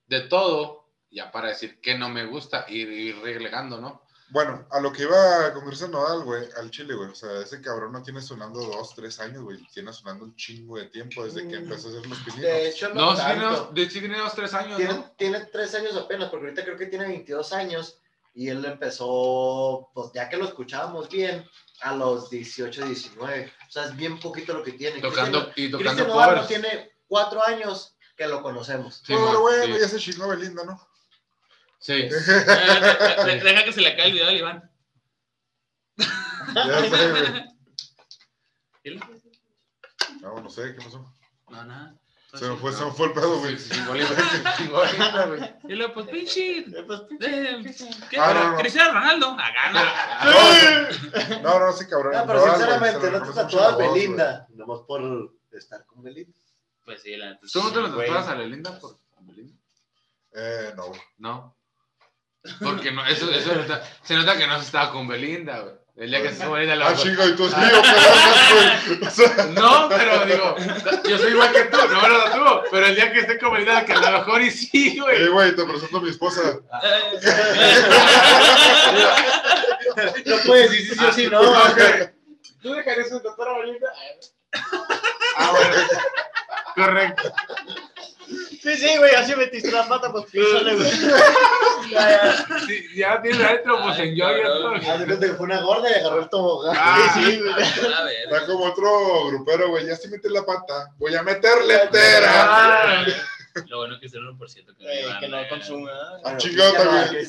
de 0.08 0.22
todo, 0.22 0.90
ya 1.12 1.32
para 1.32 1.50
decir 1.50 1.82
que 1.82 1.98
no 1.98 2.10
me 2.10 2.26
gusta, 2.26 2.66
ir 2.70 3.20
relegando, 3.22 3.80
¿no? 3.82 4.04
Bueno, 4.34 4.68
a 4.72 4.80
lo 4.80 4.92
que 4.92 5.04
iba 5.04 5.54
con 5.54 5.64
Cristian 5.68 5.92
Nodal, 5.92 6.24
güey, 6.24 6.44
al 6.58 6.72
Chile, 6.72 6.96
güey. 6.96 7.10
O 7.10 7.16
sea, 7.16 7.40
ese 7.42 7.62
cabrón 7.62 7.92
no 7.92 8.02
tiene 8.02 8.20
sonando 8.20 8.60
dos, 8.62 8.96
tres 8.96 9.20
años, 9.20 9.44
güey. 9.44 9.60
Tiene 9.72 9.94
sonando 9.94 10.26
un 10.26 10.36
chingo 10.36 10.78
de 10.78 10.86
tiempo 10.88 11.24
desde 11.24 11.48
que 11.48 11.60
Mm. 11.60 11.64
empezó 11.64 11.88
a 11.88 11.92
hacer 11.92 12.06
los 12.08 12.18
pininos. 12.20 12.42
De 12.42 12.68
hecho, 12.70 12.90
no, 12.90 12.96
No, 13.12 13.16
sí 13.16 13.24
tiene, 13.24 13.42
tanto. 13.42 13.60
dos, 13.66 13.74
de, 13.76 13.90
sí 13.92 14.00
tiene 14.00 14.18
dos, 14.18 14.34
tres 14.34 14.54
años, 14.56 14.78
Tiene, 14.78 14.94
¿no? 14.94 15.12
tiene 15.18 15.40
tres 15.46 15.76
años 15.76 15.96
apenas, 15.96 16.30
porque 16.32 16.48
ahorita 16.48 16.64
creo 16.66 16.78
que 16.78 16.88
tiene 16.88 17.06
22 17.08 17.54
años 17.54 18.00
y 18.34 18.50
él 18.50 18.66
empezó, 18.66 19.90
pues 19.94 20.10
ya 20.16 20.28
que 20.28 20.38
lo 20.38 20.46
escuchábamos 20.46 21.10
bien, 21.10 21.48
a 21.82 21.96
los 21.96 22.30
18, 22.32 22.86
19. 22.88 23.54
O 23.68 23.72
sea, 23.72 23.86
es 23.86 23.96
bien 23.96 24.20
poquito 24.20 24.54
lo 24.54 24.64
que 24.64 24.72
tiene. 24.72 25.00
Tocando, 25.00 25.40
y 25.56 25.70
Cristian, 25.70 25.72
tocando 25.72 25.94
Cristian 25.96 26.08
Nodal 26.08 26.36
no 26.38 26.48
tiene 26.48 26.92
cuatro 27.08 27.46
años 27.46 27.96
que 28.18 28.28
lo 28.28 28.42
conocemos. 28.42 28.96
Sí, 29.06 29.14
Pero 29.14 29.42
bueno, 29.42 29.76
sí. 29.76 29.82
ya 29.82 29.88
se 29.88 30.00
chingó 30.00 30.28
Belinda, 30.28 30.64
¿no? 30.64 30.80
Sí. 31.84 31.92
Eh, 31.94 32.10
de- 32.10 33.26
de- 33.26 33.40
Deja 33.44 33.64
que 33.66 33.74
se 33.74 33.82
le 33.82 33.90
acabe 33.90 34.08
el 34.08 34.14
video 34.14 34.28
al 34.30 34.38
Iván. 34.38 34.72
Ya 36.56 36.80
sé, 36.82 37.10
güey. 37.12 39.00
No, 40.22 40.40
no 40.42 40.50
sé, 40.50 40.76
¿qué 40.76 40.82
pasó? 40.84 41.14
No, 41.50 41.64
nada. 41.66 41.94
Se 42.36 42.48
me 42.50 42.56
fue, 42.56 42.72
se 42.72 42.84
me 42.86 42.92
fue 42.92 43.08
el 43.08 43.14
pedo, 43.14 43.38
güey. 43.40 43.58
Bolívar, 43.86 45.28
güey. 45.28 45.54
Y 45.72 45.76
luego, 45.76 45.94
pues, 45.94 46.08
pinche. 46.08 46.60
eh, 46.60 46.66
¿Qué? 48.10 48.18
Ah, 48.18 48.34
no, 48.34 48.52
no. 48.54 48.58
Cristiano 48.58 48.94
Ronaldo. 48.94 49.36
Ah, 49.38 49.52
gana. 49.54 51.42
No, 51.42 51.60
no, 51.68 51.74
sí, 51.74 51.86
cabrón. 51.88 52.14
No, 52.14 52.26
pero 52.26 52.44
sinceramente, 52.50 53.12
no 53.12 53.22
te 53.24 53.34
tatuabas. 53.34 53.78
Belinda, 53.78 54.48
nomás 54.52 54.80
por 54.88 55.36
estar 55.52 55.86
con 55.86 56.02
Belinda. 56.02 56.36
Pues 56.86 57.02
sí, 57.02 57.16
la 57.18 57.32
neta. 57.32 57.46
¿Tú 57.52 57.62
no 57.62 57.72
te 57.74 57.82
lo 57.82 57.90
tatuabas 57.96 58.28
a 58.30 58.36
Belinda 58.36 58.80
por 58.80 58.98
a 59.18 59.22
Belinda? 59.22 59.54
Eh, 60.34 60.74
no, 60.76 60.88
güey. 60.88 61.02
No. 61.18 61.56
Porque 62.62 62.92
no, 62.92 63.06
eso, 63.06 63.32
eso 63.32 63.56
nota- 63.56 63.82
se 64.04 64.16
nota 64.16 64.38
que 64.38 64.46
no 64.48 64.58
se 64.60 64.66
estaba 64.66 64.92
con 64.92 65.08
Belinda, 65.08 65.60
güey. 65.60 65.76
El 65.96 66.10
día 66.10 66.24
que 66.24 66.32
se 66.34 66.48
Belinda, 66.48 66.74
Ah, 66.74 66.90
la 66.92 66.96
chingo, 66.98 67.24
y 67.28 67.36
tú 67.36 67.48
sí, 67.48 67.56
o 67.56 67.82
qué 67.84 68.96
güey. 68.96 69.08
O 69.08 69.10
sea, 69.12 69.46
No, 69.54 69.88
pero 69.90 70.26
digo, 70.26 70.56
yo 71.08 71.18
soy 71.20 71.32
igual 71.34 71.52
que 71.54 71.66
tú, 71.66 71.78
no 71.78 72.02
me 72.02 72.10
lo 72.10 72.24
tatúo. 72.24 72.64
Pero 72.72 72.86
el 72.88 72.96
día 72.96 73.14
que 73.14 73.20
esté 73.20 73.38
con 73.38 73.54
Belinda, 73.54 73.86
que 73.86 73.94
a 73.94 74.00
lo 74.12 74.12
mejor 74.20 74.42
y 74.42 74.50
sí, 74.52 74.96
eh, 74.98 75.02
güey. 75.02 75.28
güey, 75.28 75.56
te 75.56 75.64
presento 75.64 75.98
a 75.98 76.02
mi 76.02 76.10
esposa. 76.10 76.42
No 80.26 80.36
puedes 80.46 80.72
decir 80.72 80.88
sí, 80.90 80.96
sí 81.00 81.06
o 81.06 81.12
sí, 81.14 81.28
no. 81.30 81.42
¿Tú 82.62 82.74
dejarías 82.74 83.12
de 83.12 83.20
tatuar 83.20 83.50
a 83.50 83.58
Belinda? 83.60 83.88
Ah, 85.38 85.52
bueno. 85.52 85.76
Correcto. 86.76 87.34
Sí, 88.62 88.78
sí, 88.78 88.98
güey, 88.98 89.14
así 89.16 89.36
metiste 89.36 89.72
la 89.72 89.88
pata, 89.88 90.12
pues 90.12 90.26
písale, 90.32 90.76
güey. 90.76 90.92
Ya, 91.90 92.10
ya. 92.10 92.60
Sí, 92.66 92.86
ya 92.96 93.22
tienes 93.22 93.42
adentro, 93.42 93.82
pues 93.84 94.00
en 94.00 94.16
yo 94.16 94.38
y 94.38 94.42
cabrón. 94.42 94.76
Haz 94.86 95.00
de 95.00 95.06
cuenta 95.06 95.26
que 95.28 95.34
fue 95.34 95.46
una 95.46 95.62
gorda 95.62 95.90
y 95.92 95.94
agarró 95.96 96.20
el 96.22 96.30
tobogán. 96.30 96.76
Ah, 96.80 97.12
Sí, 97.14 97.24
sí, 97.26 97.40
güey. 97.40 97.94
A 97.94 98.04
ver. 98.04 98.16
Está 98.24 98.46
como 98.46 98.66
otro 98.66 99.28
grupero, 99.28 99.70
güey. 99.70 99.86
Ya 99.86 99.96
si 99.96 100.08
metes 100.08 100.32
la 100.32 100.46
pata, 100.46 100.92
voy 100.98 101.14
a 101.16 101.24
meterle 101.24 101.84
entera. 101.84 102.32
Ah, 102.34 103.06
Lo 103.68 103.78
bueno 103.80 104.00
que 104.00 104.08
es 104.08 104.14
el 104.14 104.22
1% 104.22 104.40
que, 104.78 105.16
que 105.20 105.28
no 105.28 105.40
eh, 105.40 105.48
consume. 105.50 105.92
Ah. 105.92 106.38
Cristian 106.40 106.74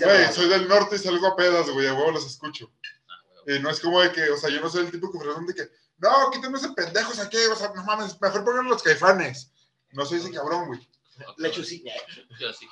Güey, 0.01 0.33
soy 0.33 0.49
del 0.49 0.69
norte 0.69 0.97
y 0.97 0.99
salgo 0.99 1.27
a 1.27 1.37
pedas, 1.37 1.69
güey. 1.71 1.89
A 1.89 1.95
huevo 1.95 2.13
los 2.13 2.25
escucho. 2.27 2.71
ah. 3.09 3.53
Y 3.53 3.59
no 3.59 3.71
es 3.71 3.81
como 3.81 4.01
de 4.01 4.13
que, 4.13 4.31
o 4.31 4.37
sea, 4.37 4.51
yo 4.51 4.61
no 4.61 4.71
soy 4.71 4.85
el 4.87 4.91
tipo 4.91 5.11
que 5.11 5.19
de 5.19 5.55
que, 5.55 5.71
no, 5.99 6.31
quítenme 6.31 6.59
ese 6.59 6.71
pendejos 6.71 7.19
aquí, 7.19 7.39
o 7.51 7.57
sea, 7.57 7.73
no 7.75 7.83
mames, 7.85 8.21
mejor 8.21 8.45
pongan 8.45 8.69
los 8.69 8.83
caifanes. 8.83 9.51
No 9.93 10.05
soy 10.05 10.19
ese 10.19 10.31
cabrón, 10.33 10.67
güey. 10.67 10.81
Lechucilla. 11.39 11.95
Yo 12.39 12.53
sí. 12.53 12.67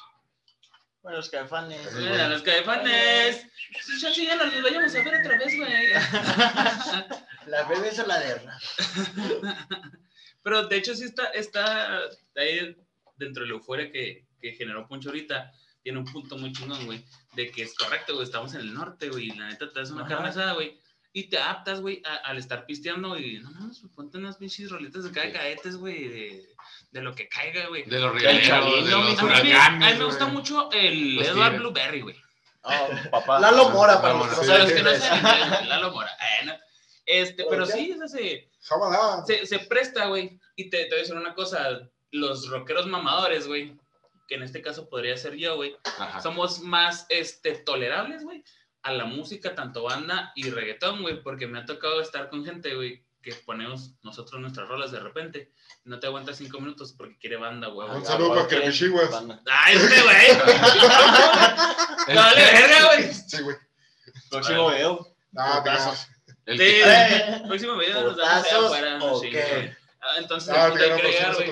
Bueno, 1.03 1.19
los 1.19 1.31
caifanes. 1.31 1.81
Sí, 1.91 1.99
Mira, 1.99 2.29
los 2.29 2.43
caifanes. 2.43 3.45
Ya, 4.01 4.13
sí, 4.13 4.25
ya 4.25 4.37
nos 4.37 4.53
los 4.55 4.63
vayamos 4.63 4.95
a 4.95 5.03
ver 5.03 5.21
otra 5.21 5.39
vez, 5.39 5.57
güey. 5.59 5.73
La 7.47 7.65
bebé 7.65 7.89
es 7.89 8.07
la 8.07 8.21
de 8.21 8.41
Pero 10.45 10.67
de 10.69 10.77
hecho 10.77 10.95
sí 10.95 11.05
está, 11.05 11.27
está 11.31 11.99
ahí 12.37 12.77
dentro 13.17 13.43
de 13.43 13.49
la 13.49 13.55
euforia 13.55 13.91
que, 13.91 14.27
que 14.41 14.53
generó 14.53 14.87
Poncho 14.87 15.09
ahorita, 15.09 15.53
tiene 15.83 15.99
un 15.99 16.05
punto 16.05 16.37
muy 16.39 16.53
chingón, 16.53 16.85
güey, 16.87 17.05
de 17.35 17.51
que 17.51 17.63
es 17.63 17.75
correcto, 17.75 18.15
güey, 18.15 18.25
estamos 18.25 18.55
en 18.55 18.61
el 18.61 18.75
norte, 18.75 19.09
güey, 19.09 19.29
y 19.29 19.35
la 19.35 19.49
neta 19.49 19.73
te 19.73 19.81
das 19.81 19.91
una 19.91 20.03
Ajá. 20.03 20.15
carne 20.17 20.29
asada, 20.29 20.53
güey, 20.55 20.81
y 21.13 21.25
te 21.25 21.39
adaptas, 21.39 21.81
güey, 21.81 22.03
al 22.25 22.39
estar 22.39 22.67
pisteando 22.67 23.19
y 23.19 23.39
no 23.41 23.51
mames, 23.51 23.81
pues, 23.81 23.93
ponte 23.93 24.19
unas 24.19 24.37
pinches 24.37 24.71
rolitas 24.71 25.05
de 25.05 25.13
cada 25.13 25.33
cadetes, 25.33 25.77
güey, 25.77 26.09
de, 26.09 26.52
de 26.93 27.01
lo 27.03 27.15
que 27.15 27.29
caiga, 27.29 27.67
güey. 27.67 27.83
De 27.85 27.99
los 27.99 28.13
El 28.15 28.21
rieleros, 28.21 28.85
de 28.85 28.91
los 28.91 28.95
A 28.95 29.03
mí, 29.03 29.15
me- 29.17 29.25
huracanes. 29.25 29.59
a 29.59 29.71
mí 29.93 29.99
me 29.99 30.05
gusta 30.05 30.27
mucho 30.27 30.71
el 30.73 31.17
Los 31.17 31.27
Edward 31.27 31.45
tigres. 31.53 31.61
Blueberry, 31.61 32.01
güey. 32.03 32.17
Oh, 32.63 32.89
papá. 33.11 33.41
Lalo 33.41 33.71
Mora, 33.71 34.01
para 34.01 34.15
los 34.15 34.29
que 34.29 34.35
no 34.37 34.41
O 34.41 34.45
sea, 34.45 34.57
saben 34.59 34.63
los 34.65 34.73
que 34.73 34.83
no 34.83 34.95
saben, 34.95 35.69
Lalo 35.69 35.91
Mora. 35.93 36.11
eh, 36.21 36.45
no. 36.47 36.53
Este, 37.07 37.45
pero 37.51 37.67
sí, 37.67 37.91
eso 37.91 38.07
se, 38.07 38.49
se, 39.27 39.47
se 39.47 39.59
presta, 39.61 40.07
güey. 40.07 40.39
Y 40.55 40.71
te, 40.71 40.85
te 40.85 40.89
voy 40.91 40.99
a 40.99 41.01
decir 41.01 41.17
una 41.17 41.35
cosa, 41.35 41.81
los 42.13 42.49
rockeros 42.49 42.87
mamadores, 42.87 43.47
güey, 43.49 43.75
que 44.29 44.37
en 44.37 44.43
este 44.45 44.63
caso 44.63 44.89
podría 44.89 45.17
ser 45.17 45.35
yo, 45.35 45.57
güey, 45.57 45.75
Ajá. 45.99 46.21
somos 46.21 46.61
más 46.61 47.07
este, 47.09 47.53
tolerables, 47.53 48.23
güey, 48.23 48.45
a 48.83 48.93
la 48.93 49.05
música, 49.07 49.55
tanto 49.55 49.83
banda 49.85 50.33
y 50.37 50.49
reggaetón, 50.51 51.03
güey, 51.03 51.23
porque 51.23 51.47
me 51.47 51.59
ha 51.59 51.65
tocado 51.67 52.01
estar 52.01 52.29
con 52.29 52.45
gente, 52.45 52.75
güey, 52.75 53.03
que 53.23 53.33
ponemos 53.35 53.93
nosotros 54.03 54.41
nuestras 54.41 54.69
rolas 54.69 54.91
de 54.91 55.01
repente, 55.01 55.53
no 55.85 55.99
te 56.01 56.07
aguanta 56.09 56.35
cinco 56.35 56.61
minutos 56.61 56.93
porque 56.93 57.17
quiere 57.19 57.37
banda, 57.37 57.69
güey. 57.69 57.89
Un 57.91 58.05
saludo 58.05 58.35
para 58.35 58.49
Crepichiguas. 58.49 59.11
¡Ay, 59.47 59.77
este 59.77 60.03
güey! 60.03 60.27
El, 62.09 62.15
¡No 62.17 62.21
vale 62.21 62.43
verga, 62.43 62.87
güey! 62.87 63.15
Sí, 63.15 63.43
güey. 63.43 63.57
Próximo 64.31 64.71
video. 64.71 65.15
No, 65.33 65.53
te 65.55 65.71
Putazos. 65.71 66.07
el 66.47 67.43
próximo 67.47 67.77
video 67.77 68.03
nos 68.03 68.17
damos 68.17 68.45
allá 68.45 68.57
¿Putazos 68.59 68.65
afuera. 68.67 68.99
Ah, 70.01 70.17
Entonces, 70.19 70.49
Ah, 70.53 70.73
te 70.77 70.91
ha 70.91 70.97
güey. 70.97 71.47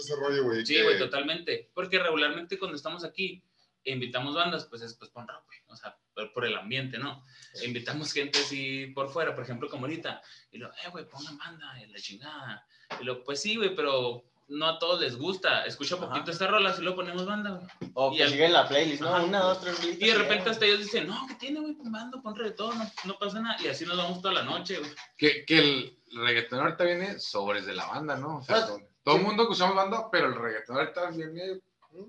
ese 0.00 0.16
rollo, 0.16 0.42
güey. 0.42 0.66
Sí, 0.66 0.74
que- 0.74 0.82
güey, 0.82 0.98
totalmente. 0.98 1.70
Porque 1.74 2.00
regularmente 2.00 2.58
cuando 2.58 2.76
estamos 2.76 3.04
aquí 3.04 3.44
e 3.84 3.92
invitamos 3.92 4.34
bandas, 4.34 4.64
pues 4.64 4.82
es 4.82 4.94
pues 4.94 5.10
pon 5.10 5.28
rock, 5.28 5.44
güey. 5.46 5.58
O 5.68 5.76
sea, 5.76 5.96
por, 6.32 6.44
el 6.44 6.56
ambiente, 6.56 6.98
¿no? 6.98 7.24
E 7.60 7.66
invitamos 7.66 8.12
gente 8.12 8.38
así 8.38 8.86
por 8.94 9.10
fuera, 9.10 9.34
por 9.34 9.44
ejemplo, 9.44 9.68
como 9.68 9.86
ahorita. 9.86 10.22
Y 10.52 10.58
luego, 10.58 10.74
eh, 10.84 10.88
güey, 10.90 11.08
pongan 11.08 11.36
banda, 11.38 11.80
y 11.82 11.86
la 11.86 11.98
chingada. 11.98 12.66
Y 13.00 13.04
luego, 13.04 13.24
pues 13.24 13.40
sí, 13.42 13.56
güey, 13.56 13.74
pero 13.74 14.24
no 14.48 14.66
a 14.68 14.78
todos 14.78 15.00
les 15.00 15.16
gusta. 15.16 15.64
Escucha 15.64 15.94
Ajá. 15.96 16.08
poquito 16.08 16.30
esta 16.30 16.46
rola, 16.46 16.72
si 16.74 16.82
luego 16.82 16.96
ponemos 16.96 17.24
banda, 17.26 17.50
güey. 17.50 17.90
O 17.94 18.12
Y 18.12 18.18
que 18.18 18.22
el- 18.24 18.30
siguen 18.30 18.52
la 18.52 18.68
playlist, 18.68 19.00
¿no? 19.02 19.08
Ajá. 19.14 19.24
Una, 19.24 19.38
dos, 19.40 19.60
tres 19.60 19.82
listas. 19.84 20.02
Y 20.02 20.10
de 20.12 20.18
repente 20.18 20.50
hasta 20.50 20.64
ellos 20.66 20.80
dicen, 20.80 21.06
no, 21.08 21.26
¿qué 21.26 21.34
tiene, 21.34 21.60
güey? 21.60 21.74
Pon 21.74 21.90
banda, 21.90 22.20
pon 22.22 22.36
reggaetón, 22.36 22.78
no, 22.78 22.90
no 23.04 23.18
pasa 23.18 23.40
nada. 23.40 23.56
Y 23.62 23.68
así 23.68 23.84
nos 23.86 23.96
vamos 23.96 24.20
toda 24.20 24.34
la 24.34 24.42
noche, 24.42 24.78
güey. 24.78 24.90
que, 25.16 25.44
que 25.46 25.58
el 25.58 25.98
reggaetón 26.14 26.60
ahorita 26.60 26.84
viene 26.84 27.18
sobres 27.18 27.66
de 27.66 27.74
la 27.74 27.86
banda, 27.86 28.16
¿no? 28.16 28.38
O 28.38 28.42
sea, 28.42 28.56
Ah, 28.56 28.66
todo, 28.66 28.80
todo 29.02 29.16
el 29.16 29.22
mundo 29.22 29.46
que 29.46 29.52
usamos 29.52 29.74
banda, 29.74 30.08
pero 30.12 30.28
el 30.28 30.34
reggaetón 30.36 30.76
ahorita 30.76 31.10
viene 31.10 31.60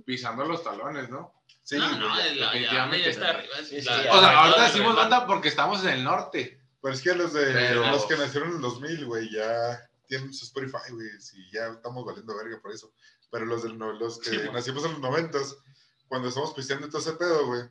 pisando 0.06 0.44
los 0.46 0.64
talones, 0.64 1.10
¿no? 1.10 1.34
Sí, 1.66 1.78
no, 1.80 1.90
no, 1.98 2.08
ya. 2.18 2.34
la, 2.36 2.52
definitivamente. 2.52 3.04
ya 3.04 3.10
está 3.10 3.30
arriba. 3.32 3.56
Sí, 3.68 3.82
sí, 3.82 3.88
La-. 3.88 4.14
O 4.16 4.20
sea, 4.20 4.40
ahorita 4.40 4.64
decimos 4.68 4.96
banda 4.96 5.26
porque 5.28 5.48
estamos 5.50 5.84
en 5.84 5.90
el 5.90 6.04
norte. 6.04 6.62
Pero 6.82 6.94
es 6.94 7.02
que 7.02 7.16
los, 7.16 7.34
de, 7.34 7.46
Pero- 7.52 7.88
los 7.90 8.06
que 8.06 8.16
nacieron 8.16 8.50
en 8.52 8.56
el 8.58 8.62
2000, 8.62 9.06
güey, 9.06 9.32
ya 9.32 9.90
tienen 10.08 10.32
su 10.32 10.46
Spotify, 10.46 10.92
güey. 10.92 11.08
Sí, 11.20 11.38
ya 11.52 11.68
estamos 11.70 12.06
valiendo 12.06 12.38
verga 12.38 12.60
por 12.62 12.72
eso. 12.72 12.94
Pero 13.32 13.46
los, 13.46 13.64
del, 13.64 13.78
no- 13.78 13.92
los 13.94 14.20
que 14.20 14.38
nacimos 14.54 14.86
en 14.86 14.92
los 14.92 15.00
90, 15.02 15.40
cuando 16.08 16.28
estamos 16.30 16.54
pisteando 16.54 16.86
y 16.86 16.90
todo 16.92 17.02
ese 17.02 17.14
pedo, 17.14 17.48
güey, 17.48 17.64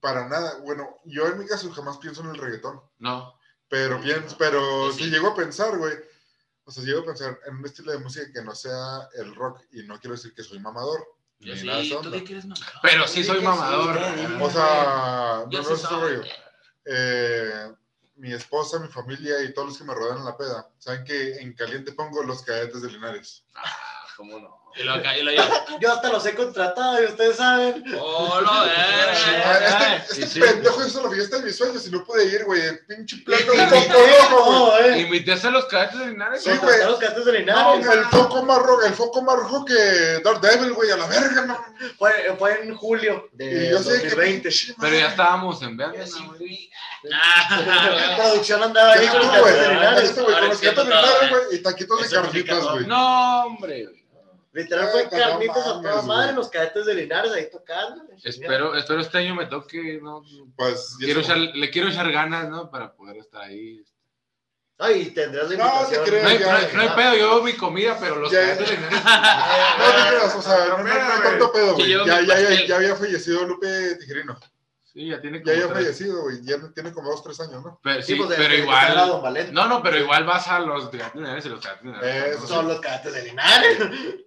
para 0.00 0.26
nada. 0.28 0.58
Bueno, 0.64 0.98
yo 1.04 1.26
en 1.26 1.38
mi 1.38 1.46
caso 1.46 1.70
jamás 1.70 1.98
pienso 1.98 2.22
en 2.22 2.30
el 2.30 2.38
reggaetón. 2.38 2.80
No. 2.98 3.38
Pero 3.68 4.00
pienso, 4.00 4.36
pero 4.38 4.90
si 4.92 5.10
llego 5.10 5.28
a 5.28 5.34
pensar, 5.34 5.76
güey, 5.76 5.92
o 6.64 6.70
sea, 6.70 6.82
si 6.82 6.88
llego 6.88 7.02
a 7.02 7.06
pensar 7.06 7.38
en 7.46 7.56
un 7.56 7.64
estilo 7.66 7.92
de 7.92 7.98
música 7.98 8.32
que 8.32 8.40
no 8.42 8.54
sea 8.54 9.06
el 9.18 9.34
rock, 9.34 9.60
y 9.72 9.82
no 9.82 10.00
quiero 10.00 10.16
decir 10.16 10.32
que 10.34 10.42
soy 10.42 10.58
mamador, 10.60 11.06
Pero 12.82 13.06
sí 13.06 13.22
soy 13.24 13.42
mamador. 13.42 13.98
O 14.40 14.50
sea, 14.50 15.44
no, 15.50 15.62
no 15.62 15.70
es 15.74 15.90
rollo. 15.90 16.22
Eh, 16.84 17.72
mi 18.16 18.32
esposa, 18.32 18.78
mi 18.78 18.88
familia 18.88 19.42
y 19.42 19.52
todos 19.52 19.68
los 19.68 19.78
que 19.78 19.84
me 19.84 19.94
rodean 19.94 20.18
en 20.18 20.24
la 20.24 20.36
peda, 20.36 20.68
saben 20.78 21.04
que 21.04 21.36
en 21.36 21.52
caliente 21.52 21.92
pongo 21.92 22.22
los 22.22 22.42
cadetes 22.42 22.80
de 22.82 22.90
Linares. 22.90 23.44
Ah, 23.54 24.06
cómo 24.16 24.38
no. 24.38 24.65
Y 24.78 24.82
lo 24.82 24.94
acá, 24.94 25.16
y 25.16 25.22
lo 25.22 25.32
yo. 25.32 25.42
Yo 25.80 25.92
hasta 25.92 26.08
los 26.10 26.24
he 26.26 26.34
contratado 26.34 27.02
y 27.02 27.06
ustedes 27.06 27.36
saben. 27.36 27.82
¡Oh, 27.98 28.40
lo 28.40 28.48
Ah, 28.50 28.64
verga! 28.66 29.96
este 29.96 30.14
sí, 30.14 30.22
este 30.22 30.34
sí. 30.34 30.40
pendejo 30.40 30.86
hizo 30.86 31.02
la 31.02 31.10
fiesta 31.10 31.38
de 31.38 31.44
mis 31.44 31.56
sueños 31.56 31.86
y 31.86 31.90
no 31.90 32.04
pude 32.04 32.24
ir, 32.26 32.44
güey. 32.44 32.60
El 32.62 32.78
pinche 32.86 33.16
plano 33.24 33.42
Y 33.46 33.50
un 33.50 33.56
me 33.56 33.68
foco 33.68 33.98
rojo, 34.30 34.70
güey. 34.72 34.94
eh. 34.94 34.98
¿Invitaste 35.00 35.48
a 35.48 35.50
los 35.50 35.64
cadetes 35.66 35.98
de 35.98 36.06
Linares? 36.08 36.42
Sí, 36.42 36.50
güey. 36.60 36.84
los 36.84 36.98
cadetes 36.98 37.24
de 37.24 37.32
No, 37.44 37.76
Linares. 37.76 37.86
el 37.98 38.04
foco 38.06 38.42
más 38.44 38.58
rojo, 38.58 38.82
el 38.84 38.92
foco 38.94 39.22
más 39.22 39.36
rojo 39.36 39.64
que 39.64 39.74
Daredevil, 40.24 40.72
güey, 40.72 40.90
a 40.90 40.96
la 40.96 41.06
verga, 41.06 41.42
no. 41.46 41.64
Fue, 41.98 42.12
fue 42.38 42.62
en 42.62 42.74
julio 42.74 43.28
Y 43.34 43.36
de 43.44 43.70
yo 43.70 43.78
sé 43.78 44.00
que 44.02 44.08
2020. 44.10 44.48
pinche 44.48 44.74
Pero 44.80 44.98
ya 44.98 45.08
estábamos 45.08 45.60
en 45.62 45.76
verga, 45.76 45.98
Yo 45.98 46.06
sí 46.06 46.22
¿no, 46.22 46.34
güey? 46.34 46.70
La 47.02 47.18
Ah, 47.22 48.16
producción 48.16 48.62
andaba 48.62 48.92
ahí 48.94 49.06
con 49.08 49.18
los 49.20 49.28
cadetes 49.30 49.52
de 49.52 49.64
güey. 49.66 49.74
Linares. 49.76 50.14
Güey, 50.14 50.26
Ahora 50.26 50.38
con 50.40 50.48
los 50.48 50.54
entiendo 50.62 50.82
cadetes 50.82 51.02
de 51.02 51.06
todo, 51.06 51.20
Linares, 51.22 51.46
güey, 51.48 51.58
y 51.58 51.62
taquitos 51.62 52.00
de 52.00 52.06
Eso 52.06 52.20
explica 52.20 52.52
carnitas, 52.54 52.72
güey. 52.74 52.86
No, 52.86 53.44
hombre. 53.46 53.84
güey. 53.84 54.05
Literal 54.56 54.88
fue 54.88 55.04
Neta, 55.04 55.16
no 55.18 55.24
carnitas 55.24 55.66
a 55.66 55.82
toda 55.82 56.02
madre, 56.02 56.32
los 56.32 56.48
cadetes 56.48 56.86
de 56.86 56.94
Linares 56.94 57.30
ahí 57.32 57.50
tocando. 57.50 58.04
Espero, 58.24 58.74
espero 58.74 59.00
este 59.00 59.18
año 59.18 59.34
me 59.34 59.44
toque, 59.46 60.00
¿no? 60.02 60.22
Pues, 60.56 60.96
Quiero 60.98 61.20
le 61.36 61.70
quiero 61.70 61.88
echar 61.88 62.10
ganas, 62.10 62.48
¿no? 62.48 62.70
Para 62.70 62.94
poder 62.94 63.18
estar 63.18 63.42
ahí. 63.42 63.84
Ay, 64.78 65.10
tendrás 65.10 65.50
la 65.50 65.56
No, 65.58 65.86
te 65.86 65.98
creo, 66.02 66.22
No 66.22 66.28
hay, 66.28 66.38
ya, 66.38 66.46
no 66.52 66.56
hay- 66.58 66.68
no 66.74 66.80
hay 66.80 66.88
ya. 66.88 66.96
pedo, 66.96 67.14
yo 67.16 67.42
mi 67.42 67.52
comida, 67.54 67.96
pero 68.00 68.16
los 68.16 68.30
Ya. 68.32 68.40
cadetes 68.40 68.68
de 68.70 68.76
Linares. 68.76 69.02
No 69.78 69.84
te 70.02 70.08
creas, 70.08 70.34
o 70.36 70.42
sea, 70.42 70.66
no, 70.68 70.78
no, 70.78 70.84
no 70.84 70.90
hay 70.90 71.20
tanto 71.22 71.52
pedo, 71.52 71.74
güey. 71.74 71.90
Ya, 71.90 72.20
ya, 72.22 72.40
ya, 72.40 72.66
ya 72.66 72.76
había 72.76 72.96
fallecido 72.96 73.44
Lupe 73.46 73.96
Tijerino. 73.96 74.38
Sí, 74.84 75.08
ya 75.08 75.20
tiene 75.20 75.38
Ya 75.38 75.44
como 75.44 75.52
había 75.54 75.66
tres. 75.68 75.84
fallecido, 75.84 76.22
güey. 76.22 76.38
Ya 76.42 76.56
tiene 76.74 76.92
como 76.94 77.10
dos, 77.10 77.22
tres 77.22 77.38
años, 77.40 77.62
¿no? 77.62 77.78
Pero, 77.82 78.00
Sí, 78.02 78.12
sí, 78.12 78.14
pues, 78.18 78.30
pero 78.38 78.48
de 78.54 78.58
igual. 78.60 79.52
No, 79.52 79.66
no, 79.68 79.82
pero 79.82 79.98
igual 79.98 80.24
vas 80.24 80.48
a 80.48 80.58
los 80.60 80.88
cadetes 80.88 81.12
de 81.14 81.20
Linares 81.20 81.44
y 81.44 81.48
los 81.50 81.60
de 81.62 81.68
Linares. 81.82 82.26
Eso 82.32 82.40
¿no? 82.40 82.46
Son 82.46 82.68
los 82.68 82.80
cadetes 82.80 83.12
de 83.12 83.22
Linares. 83.24 83.78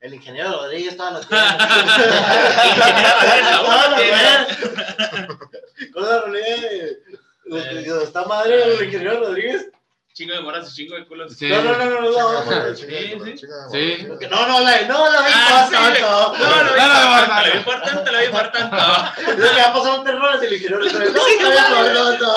El 0.00 0.14
ingeniero 0.14 0.50
Rodríguez 0.50 0.96
todas 0.96 1.12
las 1.14 1.30
la 7.54 7.72
de 7.72 8.04
esta 8.04 8.24
madre, 8.24 8.74
el 8.74 8.84
ingeniero 8.84 9.20
Rodríguez. 9.20 9.68
Chingo 10.14 10.34
de 10.34 10.40
moras 10.42 10.70
y 10.70 10.74
chingo 10.74 10.94
de 10.96 11.06
culos. 11.06 11.34
Sí. 11.34 11.48
No, 11.48 11.62
no, 11.62 11.74
no, 11.74 11.86
no, 11.86 12.00
no. 12.02 12.10
No, 12.44 12.76
sí. 12.76 14.06
No, 14.30 14.46
no, 14.46 14.60
la, 14.60 14.82
no, 14.82 15.10
la 15.10 15.18
Ah, 15.24 15.66
sí, 15.70 15.74
no, 15.74 15.90
no, 15.90 16.38
No, 16.38 16.62
lo 16.64 16.64
No, 16.64 16.74
vi 16.74 16.80
no, 16.80 16.86
no, 16.86 17.02
importante, 17.22 17.32
no. 17.32 17.48
lo 17.48 17.56
importante, 17.56 18.12
lo 18.12 18.24
importante. 18.24 18.76
Es 19.30 19.50
que 19.50 19.60
ha 19.62 19.72
pasado 19.72 19.98
un 20.00 20.04
terror 20.04 20.44
el 20.44 20.52
ingeniero 20.52 20.78
Rodríguez. 20.80 21.12
No, 21.14 21.70
no, 21.70 21.94
no, 21.94 22.18
no. 22.18 22.32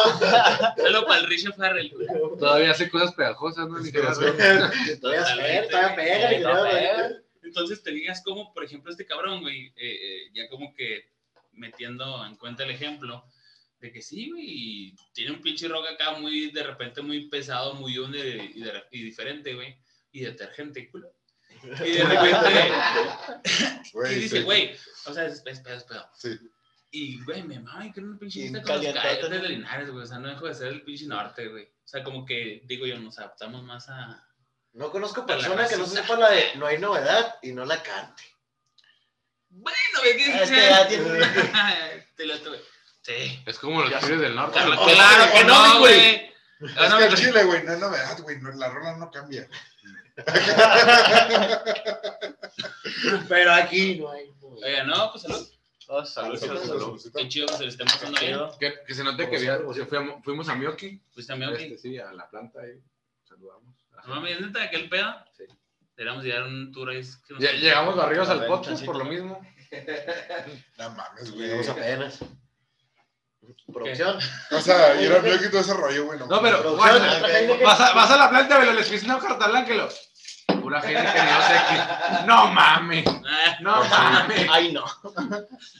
Solo 0.77 1.05
para 1.05 1.19
el 1.19 1.27
Richard 1.27 1.55
Farrell. 1.55 1.91
Todavía 2.39 2.71
hace 2.71 2.89
cosas 2.89 3.13
pegajosas, 3.13 3.67
¿no? 3.67 3.75
Todavía 3.91 5.25
pega, 5.35 5.67
todavía 5.69 5.95
pega, 5.95 6.29
el 6.29 6.33
ingeniero 6.33 6.55
Rodríguez. 6.63 7.24
Entonces 7.55 7.81
te 7.81 7.91
digas 7.91 8.21
como, 8.21 8.53
por 8.53 8.65
ejemplo, 8.65 8.91
este 8.91 9.05
cabrón, 9.05 9.39
güey, 9.39 9.67
eh, 9.67 9.73
eh, 9.77 10.31
ya 10.33 10.49
como 10.49 10.73
que 10.73 11.09
metiendo 11.53 12.25
en 12.25 12.35
cuenta 12.35 12.65
el 12.65 12.71
ejemplo 12.71 13.25
de 13.79 13.93
que 13.93 14.01
sí, 14.01 14.29
güey, 14.29 14.93
tiene 15.13 15.31
un 15.31 15.41
pinche 15.41 15.69
rock 15.69 15.87
acá 15.87 16.17
muy, 16.17 16.51
de 16.51 16.63
repente 16.63 17.01
muy 17.01 17.29
pesado, 17.29 17.75
muy 17.75 17.97
uno 17.97 18.17
y, 18.17 18.61
y 18.91 19.03
diferente, 19.03 19.55
güey, 19.55 19.77
y 20.11 20.19
detergente, 20.19 20.89
culo. 20.89 21.13
Y 21.63 21.91
de 21.91 22.03
repente, 22.03 22.71
Güey, 23.93 24.13
y 24.13 24.19
dice, 24.19 24.41
güey, 24.41 24.75
o 25.05 25.13
sea, 25.13 25.27
es, 25.27 25.39
pedo, 25.39 25.73
es 25.73 25.83
pedo. 25.85 26.09
Sí. 26.13 26.37
Y, 26.91 27.23
güey, 27.23 27.41
me 27.43 27.61
mama, 27.61 27.89
que 27.93 28.01
una 28.01 28.19
pinche 28.19 28.39
Y 28.39 28.43
lista 28.43 28.63
con 28.63 28.83
los 28.83 28.93
¿no? 28.93 29.29
de 29.29 29.49
Linares, 29.49 29.89
güey, 29.89 30.03
o 30.03 30.07
sea, 30.07 30.19
no 30.19 30.27
dejo 30.27 30.45
de 30.45 30.55
ser 30.55 30.67
el 30.67 30.81
pinche 30.81 31.07
norte, 31.07 31.47
güey. 31.47 31.63
O 31.63 31.87
sea, 31.87 32.03
como 32.03 32.25
que, 32.25 32.63
digo 32.65 32.85
yo, 32.85 32.99
nos 32.99 33.17
adaptamos 33.17 33.63
más 33.63 33.87
a... 33.87 34.24
No 34.75 34.91
conozco 34.91 35.21
A 35.21 35.25
persona 35.25 35.67
que 35.67 35.77
no 35.77 35.85
sepa 35.85 36.15
la 36.17 36.29
de 36.29 36.55
no 36.55 36.67
hay 36.67 36.77
novedad 36.77 37.35
y 37.41 37.53
no 37.53 37.65
la 37.65 37.81
cante. 37.81 38.23
Bueno, 39.49 39.77
¿qué 40.03 40.43
Es 40.43 40.49
que 40.49 40.55
ya 40.55 40.87
tiene- 40.87 41.05
Te 42.15 42.25
lo 42.25 42.39
tuve. 42.41 42.59
Sí. 43.01 43.41
Es 43.45 43.57
como 43.57 43.81
los 43.83 43.99
tigres 44.01 44.19
del 44.19 44.35
norte. 44.35 44.59
Claro, 44.59 44.81
o 44.81 44.85
sea, 44.89 44.95
claro 44.95 45.33
que 45.33 45.43
no, 45.45 45.79
güey. 45.79 46.33
Ah, 46.77 46.87
Es 46.87 46.93
que 46.93 47.03
el 47.03 47.09
pero- 47.09 47.15
chile, 47.15 47.43
güey, 47.45 47.63
no 47.63 47.73
es 47.73 47.79
novedad, 47.79 48.19
güey. 48.21 48.39
no- 48.41 48.51
la 48.51 48.69
rola 48.69 48.97
no 48.97 49.09
cambia. 49.11 49.47
Pero 53.27 53.51
aquí 53.53 53.99
no 53.99 54.11
hay 54.11 54.31
novedad. 54.41 54.67
Oiga, 54.67 54.83
no, 54.85 55.11
pues 55.11 55.23
salud. 55.23 55.47
Oh, 55.87 56.03
salud, 56.05 56.37
Salud, 56.37 56.63
salud. 56.63 57.11
Qué 57.15 57.27
chido 57.29 57.47
que 57.47 57.53
se 57.57 57.63
le 57.63 57.69
esté 57.69 57.85
pasando 57.85 58.19
bien. 58.19 58.39
Que, 58.59 58.73
que 58.87 58.93
se 58.93 59.03
note 59.03 59.29
que 59.29 59.85
fuimos, 59.85 60.23
fuimos 60.23 60.49
a 60.49 60.55
Mioki. 60.55 60.99
Pues 61.13 61.27
también, 61.27 61.51
ok. 61.53 61.59
Este, 61.59 61.77
sí, 61.77 61.99
a 61.99 62.11
la 62.11 62.27
planta 62.29 62.61
ahí. 62.61 62.79
Saludamos. 63.27 63.75
No 64.07 64.15
mames, 64.15 64.41
neta, 64.41 64.63
aquel 64.63 64.89
pedo. 64.89 65.13
Sí. 65.37 65.43
Deberíamos 65.95 66.23
llegar 66.23 66.43
a 66.43 66.45
un 66.45 66.71
tour 66.71 66.89
ahí. 66.89 67.01
que 67.27 67.33
nos- 67.33 67.43
Ya- 67.43 67.51
llegamos 67.53 67.95
barridos 67.95 68.29
A 68.29 68.33
al 68.33 68.45
podcast 68.45 68.83
por 68.85 68.97
lo 68.97 69.05
mismo. 69.05 69.39
No 70.77 70.89
mames, 70.91 71.31
güey. 71.31 71.43
Llegamos 71.47 71.69
apenas. 71.69 72.19
Producción. 73.71 74.17
O 74.51 74.59
sea, 74.59 74.99
ir 75.01 75.11
al 75.11 75.21
blog 75.21 75.39
y 75.43 75.49
todo 75.51 75.61
ese 75.61 75.73
rollo, 75.73 76.05
güey. 76.05 76.19
No, 76.19 76.41
pero 76.41 76.61
Producción. 76.61 76.77
bueno, 76.77 77.63
vas, 77.63 77.79
a, 77.81 77.93
vas 77.93 78.11
a 78.11 78.17
la 78.17 78.29
planta, 78.29 78.59
pero 78.59 78.73
les 78.73 78.87
piscina 78.89 79.19
cartalán 79.19 79.65
que 79.65 79.73
lo. 79.75 79.89
Pura 80.61 80.81
gente 80.81 81.01
que 81.01 81.19
no 81.19 81.41
sé 81.41 81.53
qué. 81.69 82.25
No 82.27 82.47
mames. 82.47 83.05
Ah, 83.07 83.57
No 83.61 83.83
mames. 83.83 84.47
Ay, 84.51 84.71
no. 84.73 84.83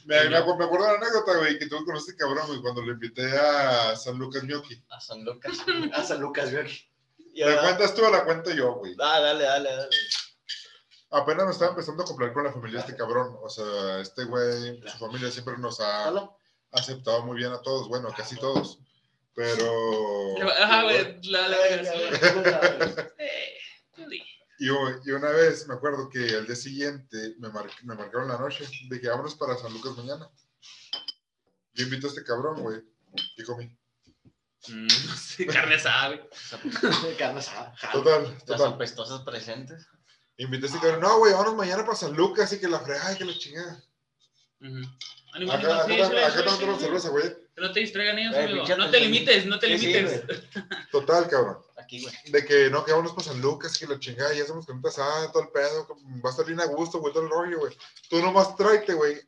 Me, 0.04 0.24
me, 0.28 0.36
acu- 0.38 0.56
me 0.58 0.64
acuerdo 0.64 0.86
de 0.86 0.92
la 0.92 0.98
anécdota, 0.98 1.38
güey, 1.38 1.58
que 1.58 1.66
tú 1.66 1.84
con 1.84 1.96
este 1.96 2.14
cabrón, 2.16 2.46
güey, 2.46 2.60
cuando 2.60 2.82
lo 2.82 2.92
invité 2.92 3.36
a 3.36 3.96
San 3.96 4.16
Lucas 4.18 4.44
Mioki. 4.44 4.80
A 4.90 5.00
San 5.00 5.24
Lucas. 5.24 5.58
A 5.92 6.02
San 6.04 6.20
Lucas, 6.20 6.52
veo 6.52 6.62
aquí. 6.62 6.88
Y 7.36 7.44
¿La 7.44 7.60
cuentas 7.60 7.94
tú 7.94 8.02
o 8.04 8.10
la 8.10 8.24
cuento 8.24 8.50
yo, 8.52 8.74
güey? 8.76 8.96
Ah, 8.98 9.20
dale, 9.20 9.44
dale, 9.44 9.70
dale. 9.70 9.96
Apenas 11.10 11.44
me 11.46 11.52
estaba 11.52 11.70
empezando 11.72 12.02
a 12.02 12.06
acoplar 12.06 12.32
con 12.32 12.44
la 12.44 12.52
familia 12.52 12.80
de 12.80 12.86
este 12.86 12.96
cabrón. 12.96 13.36
O 13.42 13.48
sea, 13.50 14.00
este 14.00 14.24
güey, 14.24 14.80
su 14.88 14.98
familia 14.98 15.30
siempre 15.30 15.56
nos 15.58 15.78
ha 15.80 16.30
aceptado 16.72 17.22
muy 17.24 17.36
bien 17.36 17.52
a 17.52 17.60
todos, 17.60 17.88
bueno, 17.88 18.08
casi 18.16 18.36
todos. 18.36 18.78
Pero. 19.34 20.34
Ajá, 20.62 20.82
güey. 20.84 21.20
La, 21.28 21.46
la, 21.48 21.56
la, 21.58 23.12
sí. 23.98 24.22
Y, 24.58 24.66
y 24.68 25.10
una 25.12 25.30
vez 25.30 25.68
me 25.68 25.74
acuerdo 25.74 26.08
que 26.08 26.20
al 26.36 26.46
día 26.46 26.56
siguiente 26.56 27.34
me, 27.38 27.50
mar- 27.50 27.70
me 27.82 27.94
marcaron 27.94 28.28
la 28.28 28.38
noche. 28.38 28.66
Dije, 28.90 29.08
vámonos 29.08 29.34
para 29.34 29.56
San 29.58 29.72
Lucas 29.74 29.94
mañana. 29.98 30.30
Yo 31.74 31.84
invito 31.84 32.06
a 32.06 32.10
este 32.10 32.24
cabrón, 32.24 32.62
güey. 32.62 32.80
¿Qué 33.36 33.44
comí? 33.44 33.70
Mm, 34.68 34.86
no 35.06 35.16
sé, 35.16 35.46
carne 35.46 35.74
asada, 35.76 36.08
güey. 36.08 37.16
Carne 37.18 37.38
asada. 37.40 37.74
Total, 37.92 38.22
Las 38.24 38.44
total. 38.44 38.72
apestosas 38.74 39.22
presentes. 39.22 39.86
Invité 40.38 40.66
a 40.66 40.68
ese 40.68 40.78
cabrón, 40.78 41.00
no, 41.00 41.18
güey, 41.18 41.32
vámonos 41.32 41.56
mañana 41.56 41.84
para 41.84 41.96
San 41.96 42.12
Lucas 42.14 42.52
y 42.52 42.60
que 42.60 42.68
la 42.68 42.80
fregada 42.80 43.12
y 43.12 43.16
que 43.16 43.24
la 43.24 43.38
chingada. 43.38 43.82
Acá, 44.60 45.54
acá, 45.54 45.86
sí, 45.86 46.00
acá, 46.00 46.26
están 46.28 46.58
sí, 46.58 46.66
las 46.66 46.78
sí. 46.78 46.84
cerveza, 46.84 47.08
güey. 47.10 47.46
Que 47.54 47.60
no 47.62 47.72
te 47.72 47.80
distraigan 47.80 48.18
ellos, 48.18 48.34
Eh, 48.34 48.44
amigo. 48.44 48.76
No 48.76 48.90
te 48.90 49.00
limites, 49.00 49.46
no 49.46 49.58
te 49.58 49.68
limites. 49.68 50.22
Total, 50.92 51.28
cabrón. 51.28 51.58
Aquí, 51.76 52.02
güey. 52.02 52.14
De 52.26 52.44
que 52.44 52.70
no, 52.70 52.84
que 52.84 52.92
vámonos 52.92 53.12
para 53.12 53.28
San 53.28 53.40
Lucas, 53.40 53.78
que 53.78 53.86
la 53.86 53.98
chingada, 53.98 54.34
ya 54.34 54.42
hacemos 54.42 54.66
con 54.66 54.84
asada, 54.86 55.30
todo 55.32 55.42
el 55.42 55.48
pedo, 55.50 55.88
va 56.24 56.28
a 56.28 56.30
estar 56.30 56.46
bien 56.46 56.60
a 56.60 56.66
gusto, 56.66 57.00
güey, 57.00 57.12
todo 57.12 57.24
el 57.24 57.30
rollo, 57.30 57.58
güey. 57.60 57.76
Tú 58.08 58.20
nomás 58.20 58.56
tráete, 58.56 58.94
güey, 58.94 59.20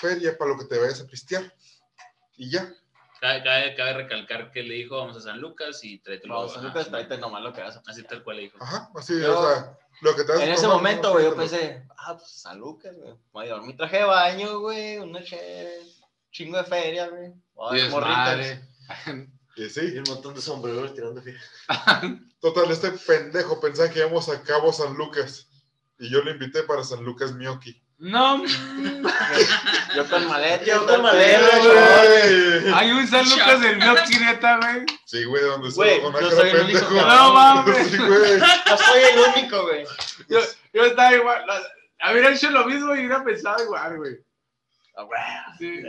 feria 0.00 0.36
para 0.36 0.52
lo 0.52 0.58
que 0.58 0.64
te 0.64 0.78
vayas 0.78 1.00
a 1.00 1.06
pistear. 1.06 1.52
Y 2.36 2.50
ya. 2.50 2.72
Cabe, 3.24 3.42
cabe- 3.42 3.74
cabe 3.74 3.92
recalcar 3.94 4.50
que 4.52 4.62
le 4.62 4.74
dijo, 4.74 4.98
vamos 4.98 5.16
a 5.16 5.20
San 5.22 5.40
Lucas 5.40 5.82
y 5.82 5.98
tráetelo. 6.00 6.34
Vamos, 6.34 6.56
ajá, 6.56 6.66
Lucas, 6.66 6.84
sí. 6.84 6.90
tráete 6.90 7.16
nomás 7.16 7.42
lo 7.42 7.54
que 7.54 7.62
hagas. 7.62 7.80
Así 7.86 8.02
tal 8.02 8.22
cual 8.22 8.36
le 8.36 8.42
dijo. 8.42 8.58
Ajá, 8.60 8.90
así, 8.96 9.18
Yo- 9.18 9.38
o 9.40 9.46
sea, 9.50 9.78
lo 10.02 10.14
que 10.14 10.24
te 10.24 10.32
vas 10.32 10.40
a 10.42 10.44
En 10.44 10.52
ese 10.52 10.66
momento, 10.68 11.10
güey, 11.12 11.24
yo 11.24 11.34
pensé, 11.34 11.86
ah, 11.96 12.16
pues 12.18 12.30
San 12.30 12.58
Lucas, 12.58 12.94
güey. 12.94 13.14
Voy 13.32 13.44
a 13.44 13.46
llevar 13.48 13.62
mi 13.62 13.74
traje 13.74 13.96
de 13.96 14.04
baño, 14.04 14.58
güey, 14.60 14.98
una 14.98 15.24
chévere, 15.24 15.72
chingo 16.30 16.58
de 16.58 16.64
feria, 16.64 17.08
güey. 17.08 17.32
Voy 17.54 17.78
Y 17.78 17.80
a 17.80 17.88
morritas. 17.88 18.36
desmadre. 18.36 19.28
Y 19.56 19.62
Y 19.64 19.70
sí, 19.70 19.80
un 19.96 20.04
montón 20.06 20.34
de 20.34 20.42
sombreros 20.42 20.94
tirando 20.94 21.22
fiel. 21.22 21.38
total, 22.40 22.70
este 22.70 22.90
pendejo 22.90 23.58
pensaba 23.58 23.88
que 23.88 24.00
íbamos 24.00 24.28
a 24.28 24.42
Cabo 24.42 24.70
San 24.70 24.94
Lucas. 24.94 25.48
Y 25.98 26.10
yo 26.10 26.20
le 26.22 26.32
invité 26.32 26.64
para 26.64 26.84
San 26.84 27.04
Lucas 27.04 27.32
Mioki. 27.32 27.80
No, 27.98 28.42
Yo 29.94 30.08
con 30.10 30.26
maleta. 30.28 30.64
Yo 30.64 30.84
con 30.86 31.02
maleta, 31.02 31.58
güey. 31.58 32.72
Hay 32.74 32.90
un 32.90 33.06
San 33.06 33.28
Lucas 33.28 33.60
del 33.60 33.76
Mioki, 33.76 34.18
neta, 34.18 34.56
güey. 34.58 34.84
Sí, 35.06 35.22
güey, 35.24 35.42
donde 35.44 35.70
se 35.70 36.00
yo 36.00 36.12
cara 36.12 36.30
soy 36.30 36.48
el 36.50 36.60
único. 36.62 36.90
No 36.90 37.32
mames. 37.32 37.86
Sí, 37.88 37.96
güey. 37.98 38.40
Yo 38.66 38.76
soy 38.78 39.00
el 39.02 39.18
único, 39.20 39.62
güey. 39.62 39.84
Yo, 40.28 40.40
yo 40.72 40.84
estaba 40.86 41.14
igual. 41.14 41.46
la- 41.46 41.62
Hubiera 42.10 42.32
hecho 42.34 42.50
lo 42.50 42.66
mismo 42.66 42.94
y 42.94 42.98
hubiera 42.98 43.24
pensado 43.24 43.62
igual, 43.64 43.96
güey. 43.96 44.16
Ah, 44.96 45.02
güey. 45.04 45.20
Sí. 45.58 45.82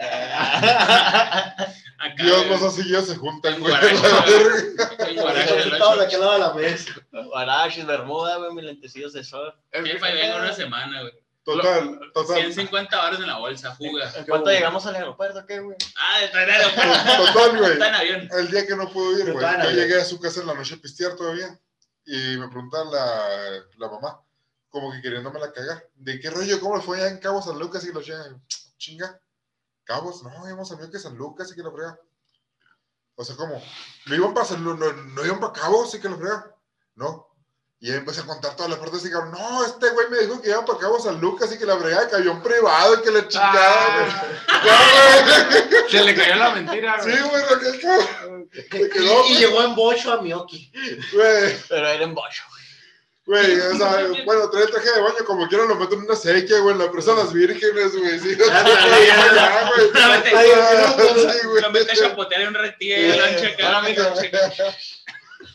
Acá, 1.97 2.23
Dios 2.23 2.47
los 2.47 2.61
así 2.63 2.87
ya 2.89 3.01
se 3.01 3.15
juntan, 3.17 3.59
güey. 3.59 3.73
Estaba 3.73 4.25
de 5.95 6.05
aquel 6.05 6.19
lado 6.21 6.33
de 6.33 6.39
la 6.39 6.53
mesa. 6.53 6.93
Guaraches, 7.11 7.85
bermuda, 7.85 8.37
güey, 8.37 8.53
mis 8.53 8.63
lentecillos 8.65 9.11
de 9.13 9.23
sol. 9.23 9.53
Jefa, 9.73 10.11
y 10.11 10.13
vengo 10.13 10.37
una 10.37 10.53
semana, 10.53 11.01
güey. 11.01 11.13
Total, 11.45 11.99
total. 12.13 12.37
150 12.37 13.05
horas 13.05 13.19
en 13.19 13.27
la 13.27 13.37
bolsa, 13.37 13.75
fuga. 13.75 14.11
¿En 14.15 14.25
cuánto 14.25 14.49
llegamos 14.49 14.85
al 14.87 14.95
aeropuerto, 14.95 15.45
qué, 15.45 15.59
güey? 15.59 15.77
Ah, 15.95 16.23
está 16.23 16.43
en 16.43 16.49
aeropuerto. 16.49 17.33
Total, 17.33 17.57
güey. 17.59 17.71
Está 17.73 17.87
en 17.89 17.93
avión. 17.95 18.29
El 18.31 18.49
día 18.51 18.65
que 18.65 18.75
no 18.75 18.89
pudo 18.91 19.19
ir, 19.19 19.31
güey. 19.31 19.45
Yo 19.63 19.69
llegué 19.71 20.01
a 20.01 20.05
su 20.05 20.19
casa 20.19 20.41
en 20.41 20.47
la 20.47 20.55
noche 20.55 20.73
a 20.75 20.77
pistear 20.77 21.15
todavía. 21.15 21.59
Y 22.07 22.37
me 22.37 22.47
preguntaba 22.49 22.85
la, 22.85 23.63
la 23.77 23.89
mamá, 23.89 24.21
como 24.69 24.91
que 24.91 25.01
queriéndome 25.01 25.39
la 25.39 25.51
cagar. 25.51 25.87
¿De 25.95 26.19
qué 26.19 26.29
rollo? 26.31 26.59
¿Cómo 26.59 26.77
le 26.77 26.83
fue 26.83 26.97
allá 26.97 27.09
en 27.09 27.19
Cabo 27.19 27.41
San 27.41 27.57
Lucas? 27.59 27.83
Y 27.85 27.93
lo 27.93 28.01
chinga. 28.01 28.39
Chinga. 28.77 29.21
Cabos, 29.83 30.23
no, 30.23 30.29
íbamos 30.47 30.71
a 30.71 30.89
que 30.89 30.97
San 30.99 31.15
Lucas 31.15 31.51
y 31.51 31.55
que 31.55 31.61
la 31.63 31.71
frega. 31.71 31.99
O 33.15 33.23
sea, 33.23 33.35
como, 33.35 33.61
no 34.07 34.15
iban 34.15 34.33
para 34.33 34.45
San 34.47 34.63
Lu- 34.63 34.75
no, 34.75 34.91
no 34.91 35.25
iban 35.25 35.39
para 35.39 35.53
Cabos 35.53 35.93
y 35.93 36.01
que 36.01 36.09
la 36.09 36.17
frega. 36.17 36.55
No. 36.95 37.27
Y 37.85 37.91
ahí 37.91 37.97
empecé 37.97 38.21
a 38.21 38.25
contar 38.25 38.55
todas 38.55 38.71
las 38.71 38.79
partes 38.79 39.05
y 39.05 39.11
cabrón, 39.11 39.29
no, 39.33 39.63
este 39.63 39.89
güey 39.91 40.09
me 40.09 40.17
dijo 40.17 40.41
que 40.41 40.49
iban 40.49 40.65
para 40.65 40.79
Cabo 40.79 40.99
San 40.99 41.21
Lucas 41.21 41.51
y 41.53 41.59
que 41.59 41.67
la 41.67 41.77
frega 41.77 42.09
que 42.09 42.15
avión 42.15 42.41
privado 42.41 42.95
y 42.95 43.01
que 43.03 43.11
la 43.11 43.27
chingada, 43.27 43.99
güey. 43.99 44.11
Ah, 44.47 45.21
güey. 45.69 45.89
se 45.91 46.03
le 46.03 46.15
cayó 46.15 46.35
la 46.35 46.49
mentira, 46.49 46.99
Sí, 47.03 47.11
güey. 47.11 47.21
güey, 47.29 47.43
Raquel, 47.43 47.79
cabrón. 47.81 48.49
Se 48.51 48.67
quedó, 48.89 49.25
Y, 49.27 49.33
y 49.33 49.37
llegó 49.37 49.61
en 49.61 49.75
bocho 49.75 50.13
a 50.13 50.19
Miyoki. 50.19 50.71
güey. 51.13 51.55
Pero 51.69 51.87
era 51.87 52.03
en 52.03 52.15
bocho, 52.15 52.41
güey. 52.49 52.55
Güey, 53.27 53.59
o 53.59 53.77
sea, 53.77 54.07
bueno, 54.25 54.49
trae 54.49 54.63
el 54.63 54.71
traje 54.71 54.91
de 54.91 55.01
baño 55.01 55.25
como 55.27 55.47
quieran, 55.47 55.67
lo 55.67 55.75
meten 55.75 55.99
en 55.99 56.05
una 56.05 56.15
sequía, 56.15 56.59
güey, 56.61 56.75
la 56.77 56.91
presa 56.91 57.11
a 57.11 57.15
las 57.17 57.33
vírgenes, 57.33 57.95
güey, 57.95 58.19
sí. 58.19 58.33
Güey. 58.35 58.49
Güey. 61.45 61.61
Lo 61.61 61.71
mete 61.71 61.91
a 61.91 61.95
chapotear 61.95 62.41
en 62.41 62.47
un 62.47 62.53
retiro 62.55 63.23
amigo, 63.77 64.03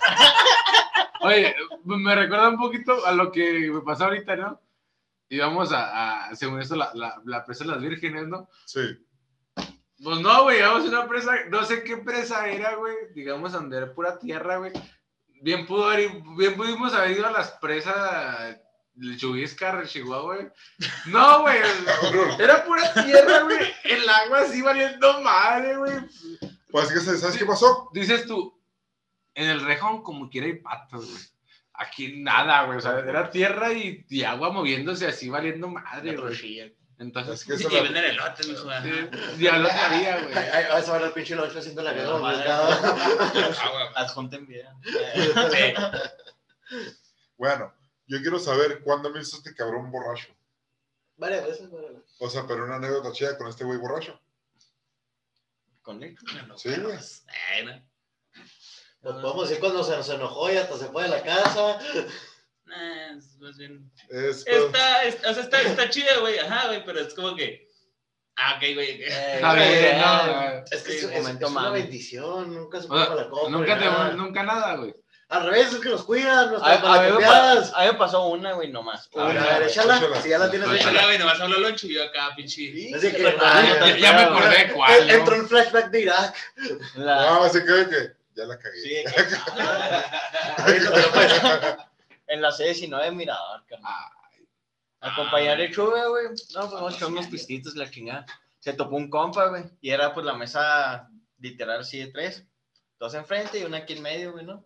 Oye, 1.20 1.54
me 1.84 2.14
recuerda 2.14 2.48
un 2.48 2.58
poquito 2.58 3.04
a 3.04 3.12
lo 3.12 3.30
que 3.30 3.70
me 3.70 3.80
pasó 3.82 4.04
ahorita, 4.04 4.36
¿no? 4.36 4.60
Íbamos 5.28 5.72
a, 5.72 6.28
a 6.28 6.34
según 6.34 6.60
eso, 6.60 6.76
la, 6.76 6.90
la, 6.94 7.20
la 7.24 7.44
presa 7.44 7.64
de 7.64 7.70
las 7.70 7.80
vírgenes, 7.80 8.26
¿no? 8.26 8.48
Sí. 8.64 8.80
Pues 10.02 10.20
no, 10.20 10.44
güey, 10.44 10.58
íbamos 10.58 10.86
a 10.86 10.88
una 10.88 11.08
presa, 11.08 11.32
no 11.50 11.62
sé 11.64 11.84
qué 11.84 11.98
presa 11.98 12.48
era, 12.48 12.74
güey, 12.76 12.94
digamos, 13.14 13.52
donde 13.52 13.76
era 13.76 13.94
pura 13.94 14.18
tierra, 14.18 14.56
güey. 14.56 14.72
Bien 15.42 15.66
pudo 15.66 15.90
haber, 15.90 16.10
bien 16.36 16.56
pudimos 16.56 16.94
haber 16.94 17.12
ido 17.12 17.26
a 17.26 17.32
las 17.32 17.50
presas 17.52 18.56
de 18.94 19.16
Chubisca, 19.16 19.84
Chihuahua, 19.84 20.36
güey. 20.36 20.48
No, 21.06 21.42
güey, 21.42 21.58
era 22.38 22.64
pura 22.64 22.92
tierra, 22.94 23.42
güey. 23.42 23.58
El 23.84 24.08
agua 24.08 24.40
así 24.40 24.62
valiendo 24.62 25.20
madre, 25.20 25.76
güey. 25.76 25.92
Pues 26.70 26.92
que 26.92 27.00
¿sabes 27.00 27.36
qué 27.36 27.44
pasó? 27.44 27.90
Dices 27.92 28.26
tú, 28.26 28.58
en 29.34 29.48
el 29.48 29.60
rejón 29.60 30.02
como 30.02 30.28
quiera 30.30 30.46
hay 30.46 30.54
patos, 30.60 31.10
güey. 31.10 31.22
Aquí 31.74 32.20
nada, 32.22 32.64
güey. 32.64 32.78
O 32.78 32.80
sea, 32.80 32.98
era 32.98 33.30
tierra 33.30 33.72
y, 33.72 34.04
y 34.08 34.22
agua 34.24 34.50
moviéndose 34.50 35.06
así 35.06 35.28
valiendo 35.30 35.68
madre, 35.68 36.16
güey. 36.16 36.74
Entonces, 36.98 37.40
Es 37.40 37.44
que 37.46 37.52
Y 37.54 37.56
eso 37.56 37.70
la- 37.70 37.82
venden 37.82 38.04
elotes, 38.04 38.50
ajá. 38.60 38.82
sí, 38.82 39.42
ya 39.42 39.56
lo 39.56 39.68
sabía, 39.70 40.20
güey. 40.22 40.34
Ay, 40.36 40.64
Vas 40.70 40.86
a 40.88 40.92
ver 40.92 41.04
al 41.04 41.12
pinche 41.14 41.34
loncho 41.34 41.58
haciendo 41.58 41.82
la 41.82 41.92
No, 41.92 41.96
guerra. 41.98 42.18
madre. 42.18 42.44
Ah, 42.50 43.70
güey. 43.72 43.86
Adjunten. 43.96 44.46
Sí. 44.84 45.74
Bueno, 47.38 47.72
yo 48.06 48.20
quiero 48.20 48.38
saber 48.38 48.82
cuándo 48.82 49.08
me 49.10 49.20
hizo 49.20 49.38
este 49.38 49.54
cabrón 49.54 49.90
borracho. 49.90 50.28
Varias 51.16 51.46
veces, 51.46 51.70
varias 51.70 51.94
veces. 51.94 52.16
O 52.18 52.28
sea, 52.28 52.46
pero 52.46 52.64
una 52.66 52.76
anécdota 52.76 53.12
chida 53.12 53.38
con 53.38 53.48
este 53.48 53.64
güey 53.64 53.78
borracho. 53.78 54.20
Con 55.80 56.02
él. 56.02 56.18
Sí, 56.56 56.68
güey. 56.82 56.98
Ay, 59.02 59.12
no. 59.12 59.20
Podemos 59.22 59.48
decir 59.48 59.60
cuando 59.60 59.82
se 59.84 59.96
nos 59.96 60.08
enojó 60.08 60.52
y 60.52 60.56
hasta 60.56 60.76
se 60.76 60.86
fue 60.86 61.04
de 61.04 61.08
la 61.08 61.22
casa. 61.22 61.78
Nah, 62.66 63.16
es 63.16 63.36
más 63.40 63.56
bien. 63.58 63.90
Es, 64.08 64.46
Está, 64.46 65.02
es- 65.04 65.16
o 65.26 65.34
sea, 65.34 65.42
está, 65.42 65.60
está 65.62 65.90
chida, 65.90 66.18
güey. 66.20 66.38
Ajá, 66.38 66.68
güey, 66.68 66.84
pero 66.84 67.00
es 67.00 67.14
como 67.14 67.34
que. 67.34 67.68
Ah, 68.36 68.54
ok, 68.56 68.74
güey. 68.74 69.02
Está 69.04 69.54
bien, 69.54 69.98
no, 70.00 70.34
güey. 70.34 70.62
Es 70.70 70.82
que 70.82 70.92
Sí, 70.92 71.06
es, 71.06 71.12
momento 71.12 71.46
es 71.46 71.52
una 71.52 71.70
bendición. 71.70 72.54
Nunca 72.54 72.80
se 72.80 72.86
O 72.88 72.96
sea, 72.96 73.14
la 73.14 73.28
copa. 73.28 73.50
nunca, 73.50 73.78
te, 73.78 73.84
nada. 73.84 74.12
nunca 74.12 74.42
nada, 74.44 74.76
güey. 74.76 74.94
Al 75.28 75.44
revés, 75.44 75.72
es 75.72 75.78
que 75.80 75.90
nos 75.90 76.02
cuidan, 76.04 76.38
A, 76.38 76.46
nuestras 76.46 76.62
a 76.62 76.74
mí 76.74 76.76
me 76.78 76.82
pa- 76.82 76.88
malacopiadas. 76.96 77.72
a 77.74 77.80
mí 77.82 77.86
me 77.88 77.94
pasó 77.94 78.26
una, 78.28 78.52
güey, 78.54 78.70
nomás. 78.70 79.08
A 79.16 79.24
ver, 79.26 79.38
a 79.38 79.42
ver, 79.44 79.56
güey. 79.58 79.68
échala. 79.68 80.20
Si 80.22 80.28
ya 80.28 80.38
la 80.38 80.50
tienes 80.50 80.70
Échala. 80.72 81.04
güey, 81.04 81.18
nomás 81.18 81.40
hablo 81.40 81.58
loncho 81.60 81.86
y 81.86 81.94
yo 81.94 82.04
acá, 82.04 82.30
pinche. 82.36 82.90
Así 82.94 83.12
que, 83.12 83.28
Ah, 83.40 83.52
ay, 83.56 83.68
ya- 83.68 83.86
Ya, 83.88 83.96
ya 83.98 84.12
me 84.14 84.22
acordé 84.22 84.72
cuál, 84.72 85.06
¿no? 85.06 85.12
Entró 85.12 85.36
un 85.36 85.48
flashback 85.48 85.90
de 85.90 86.00
Irak. 86.00 86.34
La- 86.96 87.26
No, 87.30 87.44
así 87.44 87.58
que, 87.60 87.66
que 87.90 88.19
ya 88.40 88.46
la 88.46 88.58
cagué. 88.58 88.80
sí, 88.80 88.94
pues, 91.12 91.32
en 92.26 92.42
la 92.42 92.50
C19 92.50 93.04
de 93.04 93.10
Mirador, 93.10 93.64
carnal. 93.66 93.92
Acompañar 95.00 95.60
el 95.60 95.72
chuve, 95.72 96.08
güey. 96.08 96.26
No, 96.28 96.34
pues 96.34 96.72
vamos 96.72 96.92
a 96.92 96.96
echar 96.96 97.08
unos 97.08 97.26
pistitos, 97.26 97.74
la 97.76 97.90
chingada. 97.90 98.26
Se 98.58 98.74
topó 98.74 98.96
un 98.96 99.08
compa, 99.08 99.46
güey. 99.46 99.64
Y 99.80 99.90
era 99.90 100.12
pues 100.12 100.26
la 100.26 100.34
mesa 100.34 101.08
literal 101.38 101.80
así 101.80 101.98
de 101.98 102.08
tres. 102.08 102.44
Dos 102.98 103.14
enfrente 103.14 103.58
y 103.58 103.64
una 103.64 103.78
aquí 103.78 103.94
en 103.94 104.02
medio, 104.02 104.32
güey, 104.32 104.44
¿no? 104.44 104.64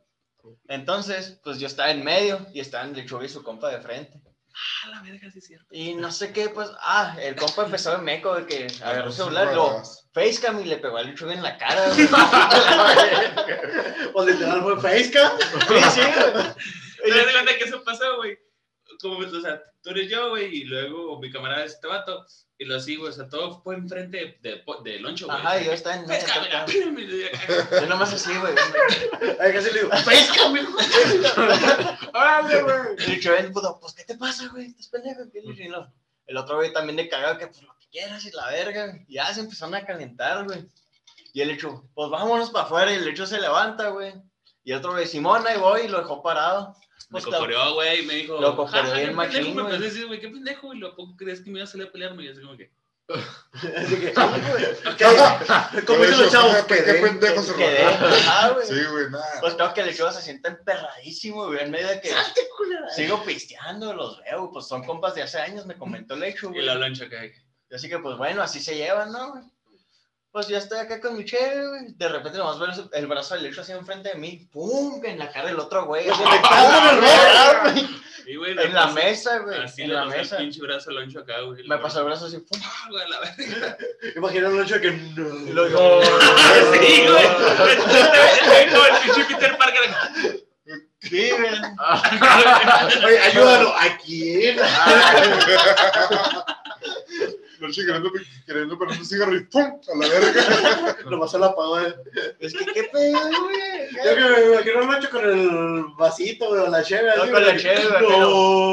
Entonces, 0.68 1.40
pues 1.42 1.58
yo 1.58 1.68
estaba 1.68 1.90
en 1.90 2.04
medio 2.04 2.46
y 2.52 2.60
estaban 2.60 2.94
el 2.94 3.06
chuve 3.06 3.26
y 3.26 3.28
su 3.28 3.42
compa 3.42 3.70
de 3.70 3.80
frente. 3.80 4.20
Ah, 4.56 4.88
la 4.90 5.02
verga, 5.02 5.28
sí 5.32 5.38
es 5.40 5.46
cierto. 5.46 5.66
Y 5.72 5.94
no 5.94 6.12
sé 6.12 6.32
qué, 6.32 6.48
pues, 6.48 6.70
ah, 6.80 7.16
el 7.20 7.34
compa 7.34 7.64
empezó 7.64 7.90
de 7.90 7.98
meco 7.98 8.34
de 8.36 8.46
que 8.46 8.66
agarró 8.82 9.06
el 9.08 9.12
Sí, 9.12 9.18
celular, 9.18 9.52
lo 9.54 9.70
raras. 9.70 10.08
facecam 10.14 10.60
y 10.60 10.64
le 10.64 10.76
pegó 10.78 10.96
al 10.98 11.12
chuve 11.16 11.34
en 11.34 11.42
la 11.42 11.58
cara, 11.58 11.82
pues 14.12 14.26
literal 14.26 14.62
fue 14.62 14.80
Facecam. 14.80 15.32
Sí, 15.40 15.80
sí, 15.90 16.00
güey. 16.00 17.12
¿Te 17.12 17.18
das 17.18 17.32
cuenta 17.32 17.56
que 17.58 17.64
eso 17.64 17.82
pasó, 17.84 18.16
güey? 18.16 18.38
Como, 19.00 19.18
o 19.18 19.40
sea, 19.40 19.62
tú 19.82 19.90
eres 19.90 20.10
yo, 20.10 20.30
güey, 20.30 20.54
y 20.54 20.64
luego 20.64 21.18
mi 21.20 21.30
camarada 21.30 21.64
es 21.64 21.74
este 21.74 21.86
vato, 21.86 22.26
y 22.56 22.66
lo 22.66 22.78
sigo, 22.78 23.08
o 23.08 23.12
sea, 23.12 23.28
todo 23.28 23.60
fue 23.62 23.74
enfrente 23.74 24.38
de, 24.40 24.50
de, 24.50 24.64
de 24.84 25.00
Loncho, 25.00 25.26
güey. 25.26 25.38
Ajá, 25.38 25.60
y 25.60 25.64
yo 25.64 25.72
estaba 25.72 25.96
en 25.96 26.06
medio. 26.06 26.24
Pesca, 26.24 26.42
acá. 26.42 26.66
mira. 26.92 27.80
Yo 27.80 27.86
nomás 27.86 28.12
así, 28.12 28.32
güey. 28.38 28.54
Ay, 29.40 29.52
casi 29.52 29.72
le 29.72 29.80
digo, 29.80 29.90
Facecam, 29.90 30.56
hijo. 30.56 30.78
¡Órale, 32.14 32.62
güey! 32.62 33.20
Y 33.20 33.26
el 33.26 33.52
puto, 33.52 33.78
pues, 33.80 33.94
¿qué 33.94 34.04
te 34.04 34.16
pasa, 34.16 34.46
güey? 34.48 34.66
¿Estás 34.66 34.88
pendejo? 34.88 35.22
¿Qué 35.32 35.40
le? 35.40 35.68
No. 35.68 35.92
El 36.26 36.36
otro 36.36 36.56
güey 36.56 36.72
también 36.72 36.96
de 36.96 37.08
cagado 37.08 37.38
que, 37.38 37.48
pues, 37.48 37.62
lo 37.62 37.76
que 37.76 37.88
quieras 37.88 38.24
y 38.24 38.30
la 38.30 38.46
verga. 38.46 38.98
Y 39.08 39.14
ya 39.14 39.34
se 39.34 39.40
empezaron 39.40 39.74
a 39.74 39.84
calentar, 39.84 40.44
güey. 40.44 40.64
Y 41.32 41.40
el 41.40 41.50
hecho, 41.50 41.88
pues, 41.92 42.08
vámonos 42.08 42.50
para 42.50 42.66
afuera. 42.66 42.92
Y 42.92 42.96
el 42.96 43.08
hecho 43.08 43.26
se 43.26 43.40
levanta, 43.40 43.88
güey. 43.88 44.14
Y 44.62 44.70
el 44.70 44.78
otro 44.78 44.92
güey, 44.92 45.08
Simón, 45.08 45.44
ahí 45.46 45.58
voy, 45.58 45.82
y 45.82 45.88
lo 45.88 45.98
dejó 45.98 46.22
parado. 46.22 46.76
Me 47.10 47.20
Pues, 47.20 47.24
cocoreó, 47.26 47.74
güey, 47.74 48.02
y 48.02 48.06
me 48.06 48.14
dijo. 48.14 48.40
Lo 48.40 48.56
cocoreó 48.56 48.82
"Ja, 48.90 48.94
bien 48.94 49.08
qué 49.10 49.14
machín, 49.14 49.32
pendejo", 49.44 49.54
Me 49.56 49.62
güey. 49.62 49.74
empezó 49.74 49.84
a 49.84 49.88
decir, 49.92 50.06
güey, 50.06 50.20
qué 50.20 50.28
pendejo, 50.28 50.74
y 50.74 50.78
lo 50.78 50.96
poco 50.96 51.16
crees 51.16 51.40
que 51.40 51.50
me 51.50 51.58
iba 51.58 51.64
a 51.64 51.66
salir 51.68 51.86
a 51.88 51.92
pelearme. 51.92 52.24
Y 52.24 52.28
así 52.28 52.40
como 52.40 52.56
que. 52.56 52.72
Así 53.76 53.96
que, 53.96 54.12
Pero 54.12 55.86
como 55.86 55.98
dicen 56.00 56.14
eso, 56.14 56.22
los 56.22 56.32
chavos, 56.32 56.56
qué- 56.66 56.84
qué 56.84 56.94
pendejo 56.94 57.42
se 57.42 57.54
Quedé, 57.54 57.84
ajá, 57.84 58.50
güey. 58.50 58.66
Sí, 58.66 58.74
güey, 58.90 59.10
nada. 59.10 59.40
Pues 59.40 59.54
creo 59.54 59.74
que 59.74 59.80
el 59.82 59.86
lechuga 59.88 60.12
se 60.12 60.22
siente 60.22 60.48
emperradísimo, 60.48 61.46
güey, 61.46 61.60
en 61.64 61.70
medio 61.70 61.88
de 61.88 62.00
que 62.00 62.08
Salte, 62.10 62.40
culera. 62.56 62.88
sigo 62.90 63.22
pisteando, 63.24 63.92
los 63.94 64.18
veo, 64.22 64.40
güey, 64.40 64.52
pues 64.52 64.66
son 64.68 64.84
compas 64.84 65.14
de 65.14 65.22
hace 65.22 65.38
años, 65.38 65.66
me 65.66 65.76
comentó 65.76 66.14
el 66.14 66.22
hecho, 66.24 66.46
Y 66.48 66.52
güey. 66.54 66.64
la 66.64 66.74
loncha 66.76 67.08
que 67.08 67.34
Y 67.70 67.74
así 67.74 67.88
que, 67.88 67.98
pues 67.98 68.16
bueno, 68.16 68.42
así 68.42 68.60
se 68.60 68.74
llevan, 68.76 69.12
¿no? 69.12 69.50
Pues 70.34 70.48
ya 70.48 70.58
estoy 70.58 70.78
acá 70.80 71.00
con 71.00 71.16
mi 71.16 71.24
cheve, 71.24 71.68
güey. 71.68 71.92
De 71.94 72.08
repente 72.08 72.38
nomás 72.38 72.58
veo 72.58 72.68
el- 72.68 72.90
el 72.92 73.06
brazo 73.06 73.36
del 73.36 73.46
hecho 73.46 73.60
así 73.60 73.70
enfrente 73.70 74.08
de 74.08 74.14
mí. 74.16 74.48
¡Pum! 74.52 75.00
En 75.04 75.16
la 75.16 75.30
cara 75.30 75.46
del 75.46 75.60
otro 75.60 75.84
güey. 75.86 76.08
En 76.08 76.12
el 78.26 78.38
güey. 78.38 78.58
En 78.58 78.74
la 78.74 78.88
mesa, 78.88 79.38
güey. 79.38 79.62
Así 79.62 79.82
En 79.82 79.88
le 79.90 79.94
la 79.94 80.02
el 80.02 80.08
mesa. 80.08 80.38
pinche 80.38 80.60
brazo 80.60 80.90
al 80.90 80.96
loncho 80.96 81.20
acá, 81.20 81.40
güey. 81.42 81.62
Me 81.68 81.78
pasó 81.78 82.00
el 82.00 82.06
brazo 82.06 82.26
así, 82.26 82.38
¡pum! 82.38 82.60
Ah, 82.64 82.86
güey, 82.90 83.08
la 83.10 83.20
verga. 83.20 83.76
Imagina 84.16 84.48
un 84.48 84.60
hecho 84.64 84.80
que 84.80 84.88
Y 84.88 85.12
no. 85.14 85.52
lo 85.52 85.66
digo, 85.66 86.02
Sí, 86.02 87.06
güey. 87.08 87.26
Como 88.72 88.86
el 88.86 88.96
pinche 89.04 89.24
Peter 89.26 89.56
Parker. 89.56 89.82
acá. 89.88 90.10
Sí, 91.02 91.30
güey. 91.30 91.54
Oye, 93.04 93.18
ayúdalo. 93.20 93.72
¿A 93.76 93.96
quién? 94.04 94.56
Noche 97.66 97.84
queriendo, 97.84 98.10
queriendo 98.46 98.78
poner 98.78 98.98
un 98.98 99.06
cigarro 99.06 99.34
y 99.36 99.40
¡pum! 99.44 99.62
A 99.64 99.96
la 99.98 100.08
verga. 100.08 100.98
Nomás 101.10 101.30
se 101.30 101.38
lo 101.38 101.46
apagó. 101.46 101.80
eh. 101.80 101.94
Es 102.40 102.52
que, 102.52 102.64
¿qué 102.66 102.84
pedo, 102.84 103.18
güey? 103.42 103.90
Yo 104.04 104.62
que 104.64 104.74
me 104.76 104.84
imagino 104.84 105.10
con 105.10 105.24
el 105.24 105.84
vasito, 105.96 106.48
güey, 106.48 106.60
o 106.60 106.68
la 106.68 106.82
cheve. 106.82 107.10
No, 107.16 107.30
con 107.30 107.44
la 107.44 107.56
cheve, 107.56 107.86
güey, 107.88 108.18
No. 108.20 108.72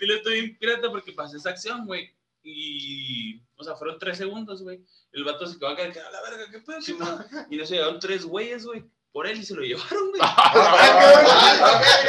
Y 0.00 0.06
lo 0.06 0.14
estoy 0.16 0.32
bien 0.40 0.56
pirata 0.58 0.90
porque 0.90 1.12
pasé 1.12 1.36
esa 1.36 1.50
acción, 1.50 1.86
güey. 1.86 2.10
Y, 2.44 3.40
o 3.56 3.62
sea, 3.64 3.76
fueron 3.76 3.98
tres 3.98 4.18
segundos, 4.18 4.62
güey. 4.62 4.80
El 5.12 5.24
vato 5.24 5.46
se 5.46 5.58
quedó 5.58 5.68
acá, 5.68 5.82
a 5.84 6.10
la 6.10 6.22
verga, 6.22 6.50
¿qué 6.50 6.58
pedo? 6.60 6.78
qué 6.84 6.94
pedo?" 6.94 7.24
Y 7.50 7.56
no 7.56 7.66
se 7.66 7.74
llevaron 7.74 8.00
tres 8.00 8.24
güeyes, 8.24 8.64
güey, 8.64 8.82
por 9.12 9.26
él 9.26 9.38
y 9.38 9.44
se 9.44 9.54
lo 9.54 9.62
llevaron, 9.62 10.10
güey. 10.10 10.20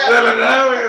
De 0.07 0.21
verdad, 0.21 0.67
güey. 0.67 0.83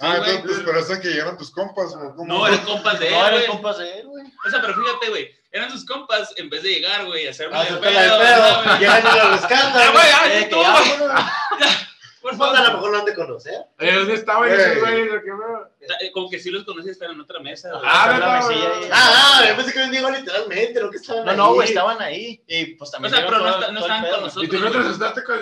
Ah, 0.00 0.18
güey. 0.18 0.36
entonces, 0.36 0.62
pero 0.66 0.78
hasta 0.80 1.00
que 1.00 1.08
llegaron 1.08 1.38
tus 1.38 1.50
compas, 1.50 1.94
güey. 1.94 2.08
¿cómo? 2.16 2.24
No, 2.26 2.46
eran 2.46 2.64
compas 2.64 2.98
de 2.98 3.08
él, 3.08 3.14
No, 3.14 3.26
eres 3.28 3.38
güey. 3.40 3.50
compas 3.50 3.78
de 3.78 3.98
él, 4.00 4.06
güey. 4.08 4.24
O 4.46 4.50
sea, 4.50 4.60
pero 4.60 4.74
fíjate, 4.74 5.08
güey, 5.10 5.30
eran 5.52 5.70
sus 5.70 5.84
compas, 5.86 6.32
en 6.36 6.50
vez 6.50 6.62
de 6.64 6.68
llegar, 6.70 7.06
güey, 7.06 7.26
a 7.26 7.30
hacerme 7.30 7.54
la 7.56 7.64
de 7.64 7.70
pedo, 7.76 7.80
pedo. 8.18 8.62
¿no, 8.62 8.64
güey? 8.64 8.78
Llegan 8.80 9.00
y 9.00 9.16
lo 9.18 9.22
Ah, 9.24 9.30
rescatan. 9.36 9.92
güey, 9.92 10.06
ah, 10.12 10.26
Eh, 10.32 10.48
tú, 10.50 10.56
güey, 10.56 10.98
por 12.24 12.30
Pues 12.38 12.40
a 12.40 12.46
lo 12.46 12.54
favor. 12.54 12.72
mejor 12.74 12.90
lo 12.90 12.98
han 12.98 13.04
de 13.04 13.14
conocer. 13.14 13.54
Eh, 13.78 13.92
¿Dónde 13.92 14.04
Güey. 14.04 14.52
esos 14.52 14.78
güeyes? 14.80 15.08
¿Qué 15.12 15.20
pedo? 15.30 15.70
Eh, 16.00 16.10
Como 16.12 16.30
que 16.30 16.38
sí 16.40 16.50
los 16.50 16.64
conocí, 16.64 16.88
están 16.90 17.10
en 17.12 17.20
otra 17.20 17.38
mesa, 17.40 17.68
güey. 17.70 17.82
Ah, 17.84 18.02
Está 18.04 18.14
en 18.14 18.20
la 18.20 18.26
no, 18.40 18.48
mesilla 18.48 18.68
no. 18.68 18.86
Ah, 18.92 19.12
ah, 19.40 19.44
yo 19.48 19.56
pensé 19.56 19.72
que 19.72 19.78
habían 19.78 19.92
llegado 19.92 20.10
literalmente, 20.16 20.80
lo 20.80 20.90
que 20.90 20.96
estaban 20.96 21.24
No, 21.26 21.30
ahí. 21.30 21.36
no, 21.36 21.54
güey, 21.54 21.68
estaban 21.68 22.00
ahí. 22.02 22.42
Y 22.48 22.64
pues 22.76 22.88
O 22.88 22.92
también. 22.92 23.14
sea, 23.14 23.22
vieron 23.24 23.42
pero 23.42 23.50
no, 23.50 23.60
no 23.60 23.68
el 23.68 23.76
estaban 23.76 24.10
con 24.10 24.20
nosotros. 24.22 24.44
Y 24.44 24.48
tú 24.48 24.58
no 24.58 24.70
te 24.70 24.76
güey. 24.78 24.88
asustaste 24.88 25.22
con... 25.24 25.38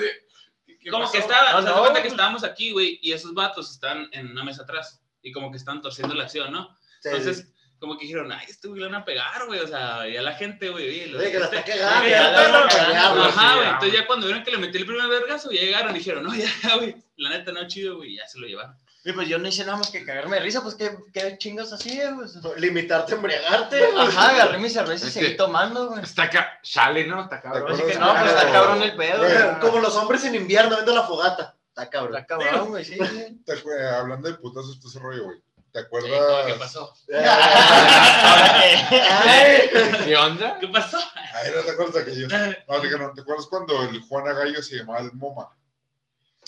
¿Qué- 0.83 0.87
qué 0.87 0.91
Como 0.91 1.05
pasó? 1.05 1.12
que 1.12 1.18
estaban, 1.18 1.53
No, 1.53 1.59
o 1.59 1.62
sea, 1.62 1.70
no, 1.72 1.91
güey. 1.91 2.03
que 2.03 2.09
estábamos 2.09 2.45
aquí, 2.45 2.72
güey, 2.72 2.99
y 3.03 3.12
esos 3.12 3.33
vatos 3.35 3.70
están 3.70 4.09
en 4.12 4.30
una 4.30 4.43
mesa 4.45 4.62
atrás. 4.62 5.01
Y 5.22 5.30
como 5.33 5.51
que 5.51 5.57
están 5.57 5.80
torciendo 5.80 6.14
la 6.14 6.24
acción, 6.24 6.53
¿no? 6.53 6.76
Sí. 7.01 7.09
Entonces, 7.11 7.49
como 7.78 7.97
que 7.97 8.05
dijeron, 8.07 8.30
ay, 8.33 8.47
este 8.49 8.68
güey 8.68 8.80
le 8.80 8.87
van 8.87 8.97
a 8.97 9.05
pegar, 9.05 9.47
güey. 9.47 9.61
O 9.61 9.66
sea, 9.68 10.07
ya 10.09 10.22
la 10.22 10.35
gente, 10.35 10.68
güey. 10.70 10.89
oye, 10.89 11.07
los- 11.07 11.20
Oye, 11.20 11.30
que 11.33 11.39
la 11.39 11.45
está 11.47 11.59
este- 11.61 11.78
cagando, 11.78 12.09
¿no? 13.18 13.24
Ajá, 13.24 13.57
güey. 13.57 13.68
Entonces, 13.68 13.93
ya 14.01 14.07
cuando 14.07 14.26
vieron 14.26 14.45
que 14.45 14.51
le 14.51 14.59
metí 14.59 14.78
el 14.78 14.87
primer 14.87 15.09
vergazo, 15.09 15.51
ya 15.53 15.61
llegaron, 15.61 15.93
dijeron, 15.95 16.24
no, 16.24 16.35
ya, 16.35 16.51
güey. 16.76 16.97
La 17.16 17.30
neta, 17.30 17.53
no, 17.53 17.66
chido, 17.68 17.97
güey. 17.99 18.16
Ya 18.16 18.26
se 18.26 18.39
lo 18.41 18.47
llevaron. 18.49 18.76
Y 19.05 19.13
pues 19.13 19.27
yo 19.27 19.37
no 19.39 19.49
hice 19.49 19.65
nada 19.65 19.79
más 19.79 19.91
que 19.91 20.05
cagarme 20.05 20.37
de 20.37 20.43
risa, 20.43 20.63
pues 20.63 20.77
qué, 20.77 20.97
qué 21.13 21.37
chingas 21.37 21.73
hacía, 21.73 22.13
güey. 22.13 22.29
Limitarte 22.57 23.13
a 23.13 23.17
embriagarte. 23.17 23.85
Ajá, 23.99 24.29
agarré 24.29 24.59
mi 24.59 24.71
cerveza 24.71 25.09
y 25.09 25.11
seguí 25.11 25.37
tomando, 25.37 25.89
güey. 25.89 26.05
Está 26.05 26.25
acá, 26.25 26.61
chale, 26.63 27.05
¿no? 27.07 27.23
Está 27.23 27.41
cabrón. 27.41 27.67
¿Te 27.67 27.73
Así 27.73 27.83
que 27.83 27.99
no, 27.99 28.15
pues 28.15 28.31
está 28.31 28.53
cabrón 28.53 28.83
el 28.83 28.95
pedo, 28.97 29.19
Güey. 29.19 29.61
Como 29.61 29.81
los 29.81 29.97
hombres 29.97 30.25
en 30.25 30.37
invierno 30.37 30.77
viendo 30.77 30.95
la 30.95 31.03
fogata. 31.03 31.57
Está 31.69 31.91
cabrón. 31.91 32.15
Está 32.17 32.27
cabrón, 32.27 32.69
güey, 32.69 32.85
sí. 32.85 32.97
Te 33.45 33.53
hablando 33.97 34.29
de 34.29 34.35
putazos, 34.35 34.79
todo 34.79 34.91
ese 34.91 34.99
rollo, 35.01 35.25
güey. 35.25 35.43
¿Te 35.73 35.81
Eh, 35.81 35.87
¿cómo 35.91 36.05
acuerdas? 36.05 36.47
¿Qué 36.47 36.55
pasó? 36.55 36.95
¿Qué 40.05 40.17
onda? 40.17 40.59
¿Qué 40.61 40.69
pasó? 40.69 40.99
Ay, 41.35 41.51
no 41.57 41.63
te 41.63 41.71
acuerdas 41.71 41.95
de 41.95 42.01
aquello. 42.03 42.29
No, 42.29 42.99
no, 42.99 43.13
¿te 43.15 43.21
acuerdas 43.23 43.47
cuando 43.47 43.83
el 43.83 44.01
Juan 44.03 44.29
Agallo 44.29 44.63
se 44.63 44.77
llamaba 44.77 45.01
el 45.01 45.13
MoMA? 45.15 45.49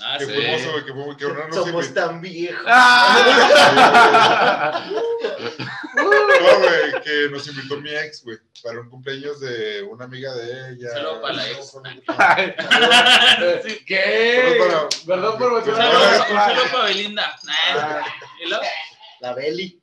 Ah, 0.01 0.17
que 0.19 0.27
sí. 0.27 0.33
fuimos, 0.33 0.63
güey, 0.73 0.85
que 0.85 0.93
fuimos, 0.93 1.17
que 1.17 1.25
nos 1.25 1.55
Somos 1.55 1.95
tan 1.95 2.21
viejos. 2.21 2.65
¡Ah! 2.67 4.11
No, 5.95 6.59
güey, 6.59 7.01
que 7.03 7.29
nos 7.31 7.47
invitó 7.49 7.81
mi 7.81 7.91
ex, 7.91 8.25
güey, 8.25 8.37
para 8.63 8.81
un 8.81 8.91
cumpleaños 8.91 9.39
de 9.41 9.83
una 9.85 10.05
amiga 10.07 10.35
de 10.35 10.73
ella. 10.73 10.91
Saludo 10.91 11.23
para 11.23 11.35
la 11.35 11.51
ex. 11.51 11.73
¿Qué? 13.87 14.57
Para- 14.59 14.89
Perdón 15.07 15.39
por 15.39 15.53
Un 15.53 15.65
saludo, 15.65 16.63
para 16.73 16.85
Belinda. 16.87 17.37
La 19.21 19.33
Beli. 19.35 19.81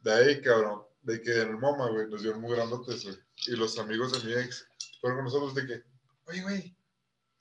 De 0.00 0.12
ahí, 0.12 0.40
cabrón, 0.40 0.82
de 1.02 1.20
que 1.22 1.32
en 1.42 1.48
el 1.50 1.56
MoMA, 1.58 1.90
güey, 1.90 2.08
nos 2.08 2.22
dieron 2.22 2.40
muy 2.40 2.54
grandotes, 2.56 3.04
güey. 3.04 3.16
Y 3.46 3.52
los 3.56 3.78
amigos 3.78 4.12
de 4.12 4.28
mi 4.28 4.34
ex 4.42 4.66
fueron 5.00 5.18
con 5.18 5.24
nosotros 5.26 5.54
de 5.54 5.66
que, 5.66 5.82
oye, 6.26 6.42
güey, 6.42 6.74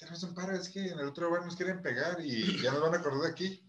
tenemos 0.03 0.23
un 0.23 0.35
paro, 0.35 0.55
es 0.55 0.69
que 0.69 0.79
en 0.87 0.99
el 0.99 1.07
otro 1.07 1.29
bar 1.31 1.45
nos 1.45 1.55
quieren 1.55 1.81
pegar 1.81 2.17
y 2.23 2.61
ya 2.61 2.71
nos 2.71 2.81
van 2.81 2.93
a 2.93 2.97
acordar 2.97 3.21
de 3.21 3.29
aquí. 3.29 3.63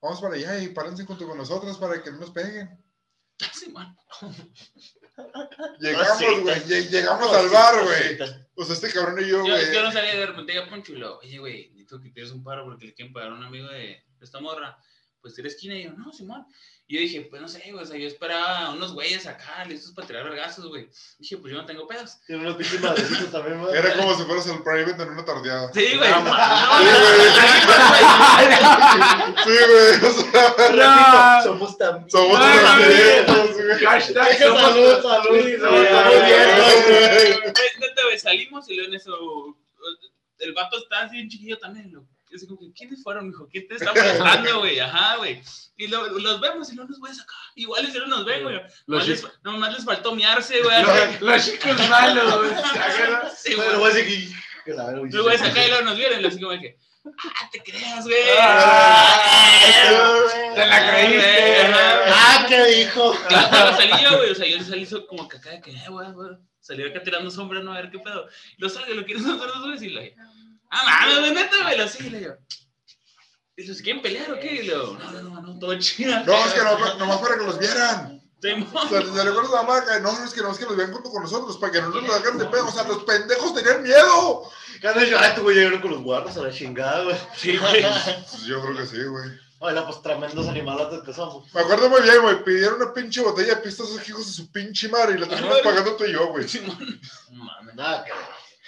Vamos 0.00 0.20
para 0.20 0.34
allá 0.34 0.58
y 0.62 0.68
párense 0.68 1.04
junto 1.04 1.26
con 1.26 1.36
nosotros 1.36 1.76
para 1.78 2.02
que 2.02 2.10
no 2.10 2.18
nos 2.18 2.30
peguen. 2.30 2.82
Sí, 3.52 3.70
man. 3.70 3.96
Llegamos, 5.80 6.18
sí. 6.18 6.24
güey, 6.42 6.60
lle- 6.64 6.88
llegamos 6.90 7.32
al 7.32 7.48
bar, 7.48 7.84
güey. 7.84 8.18
O 8.54 8.64
sea, 8.64 8.74
este 8.74 8.90
cabrón 8.92 9.18
y 9.22 9.28
yo, 9.28 9.46
Yo, 9.46 9.56
es 9.56 9.68
que 9.68 9.74
yo 9.74 9.80
güey. 9.80 9.84
no 9.84 9.92
sabía 9.92 10.14
de 10.16 10.26
repente 10.26 10.54
ya 10.54 10.68
Poncho 10.68 10.92
y 10.92 10.96
lo, 10.96 11.18
oye, 11.18 11.38
güey, 11.38 11.68
necesito 11.70 12.00
que 12.00 12.10
tires 12.10 12.30
un 12.30 12.42
paro 12.44 12.64
porque 12.64 12.86
le 12.86 12.94
quieren 12.94 13.12
pagar 13.12 13.30
a 13.32 13.34
un 13.34 13.42
amigo 13.44 13.68
de 13.68 14.02
esta 14.20 14.40
morra. 14.40 14.78
Pues 15.20 15.34
tira 15.34 15.48
esquina 15.48 15.74
y 15.74 15.84
yo, 15.84 15.92
no, 15.92 16.12
Simón. 16.12 16.46
Y 16.86 16.94
yo 16.94 17.00
dije, 17.02 17.20
pues 17.30 17.40
no 17.40 17.46
sé, 17.46 17.62
güey, 17.70 17.84
o 17.84 17.86
sea, 17.86 17.96
yo 17.96 18.08
esperaba 18.08 18.70
unos 18.70 18.92
güeyes 18.92 19.26
acá, 19.26 19.64
listos 19.64 19.92
para 19.92 20.06
tirar 20.06 20.24
vergazos, 20.24 20.66
güey. 20.66 20.88
Dije, 21.18 21.36
pues 21.36 21.52
yo 21.52 21.58
no 21.60 21.66
tengo 21.66 21.86
pedos. 21.86 22.18
Tiene 22.26 22.42
unos 22.42 22.56
pinches 22.56 22.80
madrecitos 22.80 23.30
también, 23.30 23.60
güey. 23.60 23.76
Era 23.76 23.96
como 23.96 24.16
si 24.16 24.24
fueras 24.24 24.48
al 24.48 24.62
private 24.62 25.02
en 25.02 25.08
una 25.10 25.24
tardeada. 25.24 25.72
Sí, 25.72 25.96
güey. 25.96 26.10
No, 26.10 26.24
No, 26.24 26.32
Sí, 29.44 29.50
güey. 29.68 29.94
Sí, 29.94 30.24
güey. 30.32 30.76
No. 30.76 31.42
Somos 31.44 31.78
tan 31.78 32.10
somos 32.10 32.38
viejos, 32.78 33.52
güey. 33.52 33.78
Hashtag 33.84 34.38
Salud, 34.38 35.02
salud. 35.02 35.40
Salimos 38.20 38.68
y 38.68 38.74
luego 38.74 38.90
en 38.90 38.96
eso, 38.96 39.56
el 40.38 40.52
vato 40.52 40.78
está 40.78 41.02
así 41.02 41.16
bien 41.16 41.28
chiquillo 41.28 41.58
también, 41.58 41.90
loco. 41.92 42.08
Y 42.30 42.36
así 42.36 42.46
como 42.46 42.60
que, 42.60 42.72
¿quiénes 42.72 43.02
fueron, 43.02 43.26
mijo? 43.28 43.48
¿Quién 43.50 43.66
te 43.66 43.74
está 43.74 43.92
molestando, 43.92 44.60
güey? 44.60 44.78
Ajá, 44.78 45.16
güey. 45.16 45.42
Y 45.76 45.86
lo- 45.88 46.08
los 46.18 46.40
vemos 46.40 46.72
y 46.72 46.76
no 46.76 46.84
nos 46.84 47.00
ves 47.00 47.20
acá. 47.20 47.32
Igual 47.56 47.90
si 47.90 47.98
no 47.98 48.06
nos 48.06 48.24
ven, 48.24 48.42
güey. 48.44 48.54
Los 48.56 48.72
Nomás 48.86 49.08
les, 49.08 49.20
chicos, 49.20 49.40
nomás 49.42 49.72
les 49.74 49.84
faltó 49.84 50.14
miarse, 50.14 50.62
güey. 50.62 50.82
los, 50.82 51.20
los 51.22 51.44
chicos 51.44 51.88
malos, 51.88 52.38
güey. 52.38 52.50
Sí, 53.36 53.54
güey. 53.54 54.04
que- 54.64 54.72
la 54.74 54.92
güey. 54.92 55.10
Luego 55.10 55.24
güeyes 55.28 55.42
acá 55.42 55.64
y 55.64 55.68
luego 55.68 55.84
nos 55.84 55.96
vieron 55.96 56.20
y 56.20 56.26
así 56.26 56.40
como 56.40 56.60
que, 56.60 56.76
ah, 57.06 57.48
te 57.50 57.62
creas, 57.62 58.04
güey. 58.04 58.14
Ah, 58.38 60.26
Te 60.54 60.66
la 60.66 60.90
creíste. 60.92 61.72
Ah, 62.12 62.46
¿qué 62.48 62.64
dijo? 62.66 63.16
Claro, 63.28 63.48
cuando 63.50 63.76
salí 63.76 64.02
yo, 64.04 64.16
güey, 64.18 64.30
o 64.30 64.34
sea, 64.34 64.46
yo 64.46 64.62
salí 64.62 64.86
como 65.08 65.28
que 65.28 65.36
acá 65.38 65.50
de 65.50 65.60
que, 65.60 65.70
eh, 65.72 65.84
güey, 65.88 66.12
güey. 66.12 66.36
Salí 66.60 66.84
acá 66.84 67.02
tirando 67.02 67.30
sombra, 67.30 67.60
no, 67.62 67.72
a 67.72 67.80
ver 67.80 67.90
qué 67.90 67.98
pedo. 67.98 68.28
Lo 68.58 68.68
salgo, 68.68 68.92
lo 68.94 69.04
quiero 69.04 69.20
hacer 69.20 69.36
dos 69.36 69.66
veces 69.66 69.82
y 69.82 69.90
le 69.90 70.14
ah, 70.70 70.84
mames, 70.84 71.18
güey, 71.20 71.34
neta, 71.34 71.62
güey, 71.62 71.78
lo 71.78 71.88
sigue, 71.88 72.08
y 72.08 72.10
le 72.10 72.18
digo, 72.20 72.34
¿y 73.56 73.66
los 73.66 73.82
quieren 73.82 74.02
pelear 74.02 74.32
o 74.32 74.40
qué? 74.40 74.54
Y 74.54 74.62
le 74.62 74.74
digo, 74.74 74.98
no, 74.98 75.10
no, 75.12 75.22
no, 75.22 75.40
no, 75.42 75.58
todo 75.58 75.78
chido. 75.78 76.24
No, 76.24 76.46
es 76.46 76.52
que 76.52 76.62
no, 76.62 76.94
nomás 76.96 77.18
para 77.18 77.38
que 77.38 77.44
los 77.44 77.58
vieran. 77.58 78.20
Simón. 78.40 78.68
O 78.74 78.88
sea, 78.88 79.02
se 79.02 79.24
le 79.24 79.30
acuerda 79.30 79.60
a 79.60 79.62
la 79.62 79.68
marca. 79.68 79.98
No, 80.00 80.18
no, 80.18 80.24
es 80.24 80.32
que 80.32 80.40
no, 80.40 80.50
es 80.50 80.58
que 80.58 80.64
los 80.64 80.76
vean 80.76 80.92
junto 80.92 81.10
con 81.10 81.22
nosotros 81.22 81.58
para 81.58 81.72
que 81.72 81.82
no 81.82 81.88
nos 81.90 82.10
hagan 82.10 82.38
de 82.38 82.46
pedo. 82.46 82.66
O 82.66 82.72
sea, 82.72 82.84
los 82.84 83.04
pendejos 83.04 83.54
tenían 83.54 83.82
miedo. 83.82 84.50
Cuando 84.80 85.04
yo, 85.04 85.18
ay, 85.18 85.32
tú 85.36 85.42
güey 85.42 85.56
llegaron 85.56 85.80
con 85.80 85.90
los 85.90 86.02
guarros 86.02 86.36
a 86.36 86.42
la 86.42 86.50
chingada, 86.50 87.04
güey. 87.04 87.16
Sí, 87.36 87.58
güey. 87.58 87.82
Pues 87.82 88.44
yo 88.44 88.62
creo 88.62 88.76
que 88.76 88.86
sí, 88.86 89.02
güey. 89.02 89.30
Oye, 89.58 89.82
pues 89.82 90.00
tremendos 90.00 90.48
animalotes 90.48 91.02
que 91.02 91.12
somos. 91.12 91.52
Me 91.52 91.60
acuerdo 91.60 91.90
muy 91.90 92.00
bien, 92.00 92.22
güey. 92.22 92.42
Pidieron 92.42 92.80
una 92.80 92.94
pinche 92.94 93.20
botella 93.20 93.56
de 93.56 93.60
pistas 93.60 93.88
a 93.88 93.90
esos 93.90 94.08
hijos 94.08 94.26
de 94.26 94.32
su 94.32 94.50
pinche 94.50 94.88
madre 94.88 95.16
y 95.16 95.18
la 95.18 95.28
terminamos 95.28 95.60
pagando 95.60 95.96
tú 95.96 96.04
y 96.06 96.12
yo, 96.12 96.28
güey. 96.28 96.46
No 97.30 97.44
mames. 97.44 97.74
Nada, 97.74 98.04
que 98.04 98.12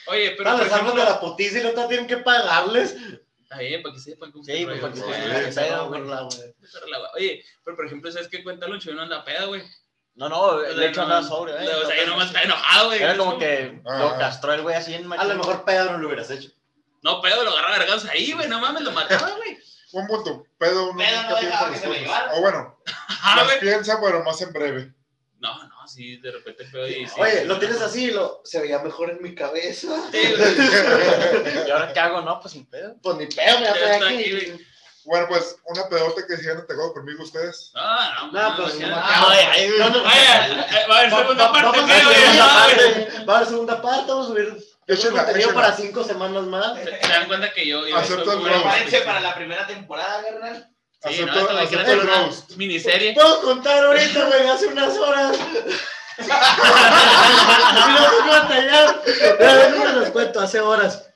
Oye, 0.06 0.34
pero 0.36 0.50
Ah, 0.50 0.54
les 0.56 0.68
salvan 0.68 0.94
de 0.94 1.02
ejemplo, 1.02 1.04
la 1.04 1.20
putiza 1.20 1.58
y 1.58 1.62
no 1.62 1.70
te 1.70 1.86
tienen 1.88 2.06
que 2.06 2.16
pagarles. 2.18 2.96
ahí, 3.50 3.82
para 3.82 3.94
que 3.94 4.00
sepan 4.00 4.32
cómo 4.32 4.44
Sí, 4.44 4.52
está 4.52 4.66
pues, 4.68 4.80
para 4.80 4.92
que 4.94 5.00
Pues, 5.00 5.54
sepan 5.54 5.92
pedo, 5.92 7.10
Oye, 7.14 7.44
pero 7.64 7.76
por 7.76 7.86
ejemplo, 7.86 8.10
¿sabes 8.12 8.28
qué 8.28 8.42
cuenta 8.42 8.66
Lucho? 8.66 8.92
No 8.94 9.02
anda 9.02 9.24
peda, 9.24 9.44
güey. 9.44 9.62
No, 10.14 10.28
no, 10.28 10.58
de 10.58 10.86
hecho 10.88 11.02
andaba 11.02 11.22
sobre, 11.22 11.52
¿eh? 11.54 11.68
O 11.74 11.86
sea, 11.86 11.96
yo 11.96 12.06
nomás 12.06 12.26
está 12.26 12.42
enojado, 12.42 12.88
güey. 12.88 13.02
Era 13.02 13.16
como 13.16 13.38
que 13.38 13.80
Ah. 13.86 13.98
lo 13.98 14.18
castró 14.18 14.52
el 14.52 14.62
güey 14.62 14.74
así 14.76 14.94
en 14.94 15.10
A 15.12 15.24
lo 15.24 15.34
mejor 15.36 15.64
Pedro 15.64 15.92
no 15.92 15.98
lo 15.98 16.06
hubieras 16.08 16.30
hecho. 16.30 16.50
No, 17.02 17.20
pedo, 17.22 17.42
lo 17.44 17.50
agarraba 17.50 17.76
a 17.76 17.78
vergados 17.78 18.04
ahí, 18.06 18.32
güey. 18.32 18.48
No 18.48 18.60
mames, 18.60 18.82
lo 18.82 18.92
mataba, 18.92 19.30
güey. 19.36 19.58
Un 19.92 20.06
punto. 20.06 20.44
Pedo 20.58 20.90
uno 20.90 20.98
Pedo 20.98 21.22
no 21.22 21.38
piensa 21.38 21.70
las 21.70 21.80
cosas. 21.80 22.32
O 22.34 22.40
bueno, 22.40 22.78
Ah, 23.22 23.34
las 23.36 23.44
güey. 23.46 23.60
piensa, 23.60 23.98
pero 24.02 24.22
más 24.22 24.40
en 24.42 24.52
breve. 24.52 24.94
No, 25.38 25.64
no, 25.66 25.71
sí, 25.86 26.16
de 26.18 26.30
repente 26.32 26.64
y 26.88 27.06
sí. 27.06 27.14
Oye, 27.20 27.44
lo 27.44 27.58
tienes 27.58 27.80
así, 27.80 28.10
lo, 28.10 28.40
se 28.44 28.60
veía 28.60 28.78
mejor 28.80 29.10
en 29.10 29.22
mi 29.22 29.34
cabeza. 29.34 29.88
Sí. 30.10 30.18
¿Y 31.66 31.70
ahora 31.70 31.92
qué 31.92 32.00
hago? 32.00 32.20
No, 32.22 32.40
pues 32.40 32.52
sin 32.52 32.66
pedo. 32.66 32.96
Pues 33.02 33.16
ni 33.16 33.26
pedo, 33.26 33.58
me 33.60 33.64
Ya 33.66 33.70
estoy 33.72 33.90
está 33.90 34.08
aquí. 34.08 34.36
aquí. 34.52 34.66
Bueno, 35.04 35.26
pues, 35.28 35.56
una 35.64 35.88
pedota 35.88 36.22
que 36.28 36.36
sigan 36.36 36.58
atacado 36.58 36.92
conmigo 36.92 37.24
ustedes. 37.24 37.72
Ah, 37.74 38.28
no, 38.32 38.40
No, 38.40 38.50
no, 38.50 38.56
pues, 38.62 38.78
no, 38.78 38.86
Ah, 38.96 39.34
No, 39.78 40.04
va 40.04 40.94
a 40.94 40.98
haber 40.98 41.10
segunda 41.10 41.52
parte, 41.52 41.80
a. 41.80 43.24
Va 43.24 43.32
a 43.32 43.36
haber 43.36 43.48
segunda 43.48 43.82
parte, 43.82 44.06
vamos 44.08 44.26
a 44.26 44.28
subir 44.28 44.56
Échenla, 44.86 45.24
contenido 45.24 45.54
para 45.54 45.72
cinco 45.76 46.04
semanas 46.04 46.44
más. 46.44 46.78
Se 46.78 47.08
dan 47.08 47.26
cuenta 47.26 47.52
que 47.52 47.66
yo. 47.66 47.82
Acepto 47.96 48.32
el. 48.32 48.42
Prepárense 48.42 49.00
para 49.00 49.20
la 49.20 49.34
primera 49.34 49.66
temporada, 49.66 50.22
carnal. 50.22 50.68
Sí, 51.04 51.24
no, 51.24 51.32
esto 51.34 51.58
hacer 51.58 51.98
una 52.00 52.30
miniserie. 52.56 53.14
Puedo 53.14 53.42
contar 53.42 53.84
ahorita, 53.84 54.24
güey, 54.26 54.46
hace 54.48 54.66
unas 54.66 54.96
horas. 54.98 55.38
Y 56.18 57.92
no 57.92 58.10
se 58.10 58.22
puede 58.26 58.40
tallar. 58.48 59.02
Déjenme 59.04 60.00
les 60.00 60.10
cuento, 60.10 60.40
hace 60.40 60.60
horas. 60.60 61.08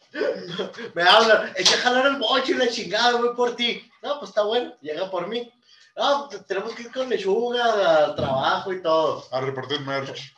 Me 0.95 1.03
hablan, 1.03 1.53
eché 1.57 1.75
a 1.75 1.79
jalar 1.79 2.07
el 2.07 2.17
boche 2.17 2.53
y 2.53 2.55
la 2.55 2.69
chingada, 2.69 3.13
voy 3.19 3.35
por 3.37 3.55
ti. 3.55 3.89
No, 4.03 4.19
pues 4.19 4.31
está 4.31 4.43
bueno, 4.43 4.75
llega 4.81 5.11
por 5.11 5.29
mí. 5.29 5.53
No, 5.97 6.29
tenemos 6.49 6.75
que 6.75 6.83
ir 6.83 6.93
con 6.93 7.09
lechuga 7.09 8.05
al 8.07 8.17
trabajo 8.17 8.73
y 8.73 8.83
todo. 8.83 9.27
A 9.31 9.41
repartir 9.41 9.81
merch. 9.81 10.35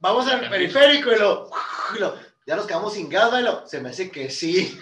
Vamos 0.00 0.26
al 0.28 0.48
periférico 0.48 1.12
y 1.12 1.18
lo, 1.18 1.50
y 1.94 1.98
lo- 1.98 2.16
ya 2.48 2.56
nos 2.56 2.66
quedamos 2.66 2.94
sin 2.94 3.10
gas, 3.10 3.30
güey, 3.30 3.42
lo- 3.42 3.66
se 3.68 3.78
me 3.80 3.90
hace 3.90 4.10
que 4.10 4.30
sí. 4.30 4.78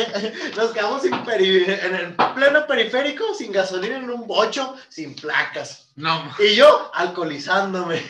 Nos 0.56 0.70
quedamos 0.70 1.02
sin 1.02 1.12
peri- 1.24 1.66
en 1.68 1.94
el 1.96 2.14
pleno 2.14 2.64
periférico, 2.66 3.34
sin 3.34 3.50
gasolina 3.50 3.96
en 3.96 4.08
un 4.08 4.24
bocho, 4.26 4.76
sin 4.88 5.16
placas. 5.16 5.90
No, 5.96 6.32
Y 6.38 6.54
yo 6.54 6.90
alcoholizándome. 6.94 8.02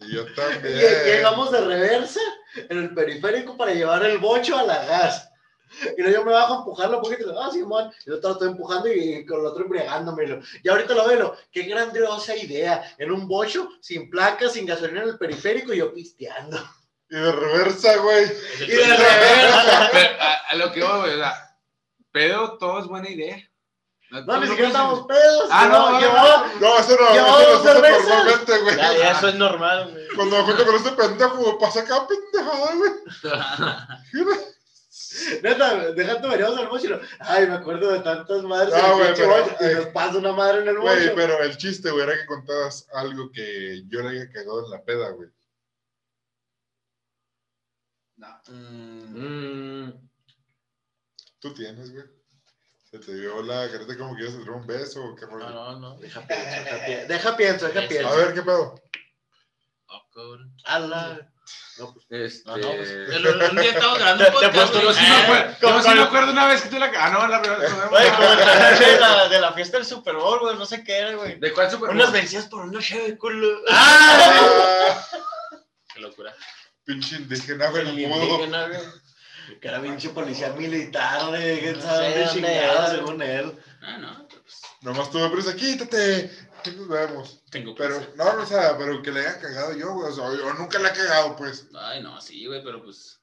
Y 0.00 0.14
yo 0.14 0.22
Y 0.22 0.34
también. 0.36 0.78
llegamos 1.04 1.50
de 1.50 1.60
reversa 1.62 2.20
en 2.68 2.78
el 2.78 2.94
periférico 2.94 3.56
para 3.56 3.74
llevar 3.74 4.04
el 4.04 4.18
bocho 4.18 4.56
a 4.56 4.62
la 4.62 4.84
gas. 4.84 5.28
Y 5.98 6.02
luego 6.02 6.18
yo 6.18 6.24
me 6.24 6.30
bajo 6.30 6.54
a 6.54 6.58
empujarlo 6.58 6.98
un 6.98 7.02
poquito. 7.02 7.36
Ah, 7.42 7.50
Simón. 7.50 7.90
Y 8.06 8.10
yo 8.10 8.20
te 8.20 8.28
lo 8.28 8.34
estoy 8.34 8.48
empujando 8.50 8.92
y 8.92 9.26
con 9.26 9.40
el 9.40 9.46
otro 9.46 9.64
embriagándome. 9.64 10.40
Y 10.62 10.68
ahorita 10.68 10.94
lo 10.94 11.08
veo. 11.08 11.36
Qué 11.50 11.62
grandiosa 11.64 12.36
idea. 12.36 12.94
En 12.98 13.10
un 13.10 13.26
bocho, 13.26 13.68
sin 13.80 14.08
placas, 14.08 14.52
sin 14.52 14.66
gasolina 14.66 15.02
en 15.02 15.08
el 15.08 15.18
periférico 15.18 15.74
y 15.74 15.78
yo 15.78 15.92
pisteando. 15.92 16.58
Y 17.14 17.20
de 17.20 17.32
reversa, 17.32 17.96
güey. 17.98 18.24
Y 18.60 18.66
de 18.66 18.96
reversa. 18.96 19.88
pero 19.92 20.20
a, 20.20 20.34
a 20.50 20.54
lo 20.56 20.72
que 20.72 20.82
voy, 20.82 20.98
güey, 21.00 21.14
o 21.14 21.18
sea, 21.18 21.56
pedo, 22.10 22.58
todo 22.58 22.80
es 22.80 22.86
buena 22.86 23.08
idea. 23.08 23.38
No, 24.10 24.38
ni 24.40 24.46
siquiera 24.46 24.68
estamos 24.68 25.06
pedos. 25.06 25.48
Ah, 25.50 25.66
no, 25.70 25.90
no, 25.92 26.00
Llevaba- 26.00 26.46
No, 26.60 26.78
eso 26.78 26.96
no, 27.00 27.10
eso 27.10 27.64
no 27.64 27.74
normalmente, 27.74 28.58
güey. 28.60 28.76
Ya, 28.76 28.92
ya, 28.96 29.10
eso 29.12 29.28
es 29.28 29.34
normal, 29.34 29.90
güey. 29.92 30.06
Cuando 30.14 30.36
me 30.38 30.42
junto 30.44 30.66
con 30.66 30.74
este 30.76 30.90
pendejo, 30.92 31.36
güey, 31.36 31.58
pasa 31.58 31.80
acá 31.80 32.06
pendejada, 32.06 32.74
güey. 32.76 32.90
Neta, 35.42 35.92
déjate 35.92 36.28
veríamos 36.28 36.58
al 36.58 36.68
bocho. 36.68 36.86
y 36.86 36.88
lo- 36.88 37.00
Ay, 37.20 37.46
me 37.46 37.54
acuerdo 37.54 37.92
de 37.92 38.00
tantas 38.00 38.42
madres. 38.42 38.74
Ah, 38.74 38.92
güey, 38.94 39.14
pero, 39.14 39.36
y 39.60 39.64
eh, 39.64 39.74
nos 39.76 39.86
pasa 39.86 40.18
una 40.18 40.32
madre 40.32 40.62
en 40.62 40.68
el 40.68 40.78
Güey, 40.78 41.02
bocho. 41.04 41.12
pero 41.16 41.40
el 41.42 41.56
chiste, 41.56 41.90
güey, 41.90 42.04
era 42.04 42.16
que 42.16 42.26
contabas 42.26 42.86
algo 42.94 43.30
que 43.32 43.82
yo 43.88 44.00
le 44.02 44.08
había 44.08 44.30
cagado 44.30 44.64
en 44.64 44.70
la 44.70 44.82
peda, 44.82 45.10
güey. 45.10 45.28
Mm, 48.48 49.90
Tú 51.40 51.54
tienes, 51.54 51.92
güey. 51.92 52.04
Se 52.90 52.98
te 53.00 53.12
vio 53.12 53.42
la 53.42 53.68
careta 53.70 53.98
como 53.98 54.14
que 54.16 54.22
ibas 54.22 54.34
a 54.34 54.38
tener 54.38 54.50
un 54.52 54.66
beso 54.66 55.04
o 55.04 55.14
qué 55.16 55.26
rollo. 55.26 55.48
no, 55.50 55.72
no, 55.72 55.78
no. 55.80 55.96
Deja 55.98 56.20
pienso, 56.26 56.44
deja 56.46 56.56
pienso, 56.86 57.08
deja 57.08 57.36
pienso, 57.36 57.66
deja 57.68 57.88
pienso. 57.88 58.08
A 58.08 58.16
ver, 58.16 58.34
¿qué 58.34 58.42
pedo? 58.42 58.74
Oh, 59.88 60.02
cabrón. 60.14 60.56
Ala. 60.64 61.30
Este... 62.08 62.48
No, 62.48 62.56
no, 62.56 62.68
pues, 62.76 62.88
El- 62.90 63.26
Un 63.50 63.56
día 63.56 63.70
estaba 63.72 63.98
grabando 63.98 64.24
un 64.24 64.30
Te- 64.32 64.38
te 64.38 64.46
podcast, 64.48 64.54
apuesto, 64.54 64.74
güey. 64.80 64.84
Yo 64.86 64.94
sí 64.94 65.00
me 65.02 65.08
Eh, 65.08 65.22
acuerdo, 65.24 65.56
yo 65.60 65.82
sí 65.82 65.88
me 65.96 66.02
acuerdo 66.02 66.32
una 66.32 66.46
vez 66.46 66.62
que 66.62 66.68
tú 66.68 66.78
la... 66.78 66.92
Ah, 66.96 67.10
no, 67.10 67.26
la 67.26 67.40
primera 67.42 67.60
vez 67.60 68.80
el 68.80 68.94
de 68.94 69.00
la, 69.00 69.28
de 69.28 69.40
la 69.40 69.52
fiesta 69.52 69.76
del 69.78 69.86
Super 69.86 70.14
Bowl, 70.14 70.38
güey, 70.38 70.56
no 70.56 70.64
sé 70.66 70.84
qué 70.84 70.98
era, 70.98 71.14
güey. 71.16 71.38
¿De 71.40 71.52
cuál 71.52 71.70
super 71.70 71.90
Unas 71.90 72.12
vencidas 72.12 72.46
por 72.46 72.64
una 72.64 72.80
cheve, 72.80 73.18
culo. 73.18 73.58
Ah, 73.68 75.04
Qué 75.94 76.00
locura. 76.00 76.32
Pinche 76.84 77.16
indígena, 77.16 77.70
güey, 77.70 77.82
El 77.88 77.98
indígena, 78.00 78.68
güey. 78.68 78.80
Que 79.60 79.68
era 79.68 79.80
pinche 79.82 80.08
policía 80.10 80.50
militar 80.54 81.30
quién 81.38 81.76
No 81.76 81.82
sabe 81.82 82.26
chingada, 82.32 82.90
según 82.90 83.20
él. 83.22 83.52
Ah, 83.82 83.98
no. 83.98 84.26
pues, 84.28 84.62
Nomás 84.80 85.10
tuve 85.10 85.28
prisa, 85.30 85.54
quítate. 85.54 86.30
¿Qué 86.62 86.70
nos 86.72 86.88
vemos? 86.88 87.42
Tengo 87.50 87.74
Pero, 87.74 87.96
prisa. 87.98 88.12
no, 88.16 88.32
no, 88.36 88.42
o 88.42 88.46
sea, 88.46 88.78
pero 88.78 89.02
que 89.02 89.12
le 89.12 89.20
haya 89.20 89.38
cagado 89.38 89.76
yo, 89.76 89.92
güey. 89.92 90.10
O 90.10 90.14
sea, 90.14 90.24
yo 90.34 90.54
nunca 90.54 90.78
le 90.78 90.88
he 90.88 90.92
cagado, 90.92 91.36
pues. 91.36 91.66
Ay, 91.78 92.02
no, 92.02 92.18
sí, 92.22 92.46
güey, 92.46 92.64
pero 92.64 92.82
pues. 92.82 93.20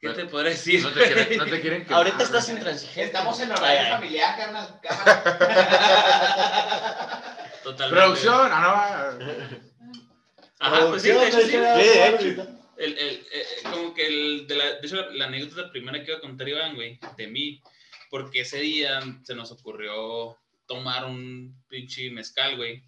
¿Qué 0.00 0.06
No- 0.08 0.14
te 0.14 0.24
podré 0.26 0.50
decir? 0.50 0.80
No 0.82 0.90
te 0.92 1.00
quieren, 1.12 1.38
no 1.38 1.44
te 1.44 1.60
quieren 1.60 1.82
quemar, 1.84 1.98
Ahorita 1.98 2.22
estás 2.22 2.44
güey. 2.46 2.56
intransigente. 2.56 3.04
Estamos 3.04 3.38
en 3.40 3.50
horario 3.52 3.94
familiar, 3.96 4.36
carnal. 4.38 4.80
Totalmente. 7.62 8.00
Producción, 8.00 8.50
ah, 8.52 9.10
no. 9.18 9.67
Ajá, 10.60 10.88
pues 10.88 11.02
sí, 11.02 11.08
de 11.08 11.28
hecho, 11.28 11.40
sí. 11.40 11.50
Sí, 11.50 11.56
de 11.56 12.08
hecho. 12.08 12.46
El, 12.76 12.96
el, 12.96 13.14
eh, 13.16 13.26
eh, 13.32 13.44
como 13.64 13.92
que 13.92 14.06
el, 14.06 14.46
de, 14.46 14.54
la, 14.56 14.64
de 14.74 14.86
hecho, 14.86 14.96
la, 14.96 15.10
la 15.10 15.24
anécdota 15.26 15.70
primera 15.70 16.02
que 16.02 16.10
iba 16.10 16.18
a 16.18 16.20
contar 16.20 16.48
Iván, 16.48 16.76
güey, 16.76 16.98
de 17.16 17.26
mí, 17.26 17.60
porque 18.10 18.40
ese 18.40 18.58
día 18.60 19.00
se 19.24 19.34
nos 19.34 19.50
ocurrió 19.50 20.36
tomar 20.66 21.04
un 21.04 21.60
pinche 21.68 22.10
mezcal, 22.10 22.56
güey, 22.56 22.82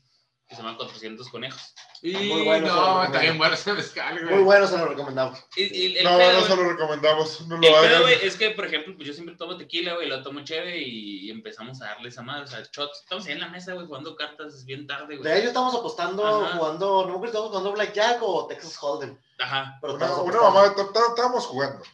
que 0.51 0.57
se 0.57 0.63
llama 0.63 0.77
400 0.77 1.29
conejos. 1.29 1.75
Y 2.03 2.13
Muy 2.13 2.43
bueno, 2.43 2.67
se 2.67 2.75
lo 2.75 2.81
no, 2.81 3.05
está 3.05 3.21
bien 3.21 3.39
bueno 3.39 3.55
ese 3.55 3.73
mezcal, 3.73 4.25
Muy 4.25 4.43
bueno, 4.43 4.67
se 4.67 4.77
lo 4.79 4.87
recomendamos. 4.87 5.39
Y, 5.55 5.63
y 5.63 5.97
el 5.99 6.05
No, 6.05 6.17
pedo, 6.19 6.41
no 6.41 6.47
se 6.47 6.57
lo 6.57 6.69
recomendamos. 6.71 7.41
No 7.47 7.55
el 7.55 7.61
lo 7.61 7.67
pedo, 7.69 7.77
hagan. 7.79 8.03
güey, 8.03 8.15
es 8.23 8.37
que, 8.37 8.51
por 8.51 8.65
ejemplo, 8.67 8.97
pues 8.97 9.07
yo 9.07 9.15
siempre 9.15 9.37
tomo 9.37 9.57
tequila, 9.57 9.95
güey, 9.95 10.09
lo 10.09 10.23
tomo 10.25 10.41
chévere 10.41 10.77
y, 10.77 11.31
empezamos 11.31 11.81
a 11.81 11.87
darle 11.87 12.09
esa 12.09 12.23
madre, 12.23 12.45
o 12.45 12.47
sea, 12.49 12.63
shots. 12.73 13.03
Estamos 13.03 13.25
ahí 13.27 13.33
en 13.33 13.41
la 13.41 13.49
mesa, 13.49 13.75
güey, 13.75 13.87
jugando 13.87 14.17
cartas, 14.17 14.53
es 14.53 14.65
bien 14.65 14.89
tarde, 14.89 15.17
güey. 15.19 15.23
De 15.23 15.39
hecho, 15.39 15.49
estamos 15.49 15.73
apostando, 15.73 16.27
Ajá. 16.27 16.57
jugando, 16.59 17.03
no 17.03 17.07
me 17.07 17.13
acuerdo, 17.13 17.27
estamos 17.27 17.49
jugando 17.51 17.73
Blackjack 17.73 18.19
o 18.21 18.47
Texas 18.49 18.77
Hold'em. 18.83 19.17
Ajá. 19.39 19.79
Pero 19.81 19.95
Una, 19.95 20.07
estamos 20.07 20.27
una 20.29 20.41
mamá, 20.43 20.75
estábamos 20.77 21.47
jugando. 21.47 21.85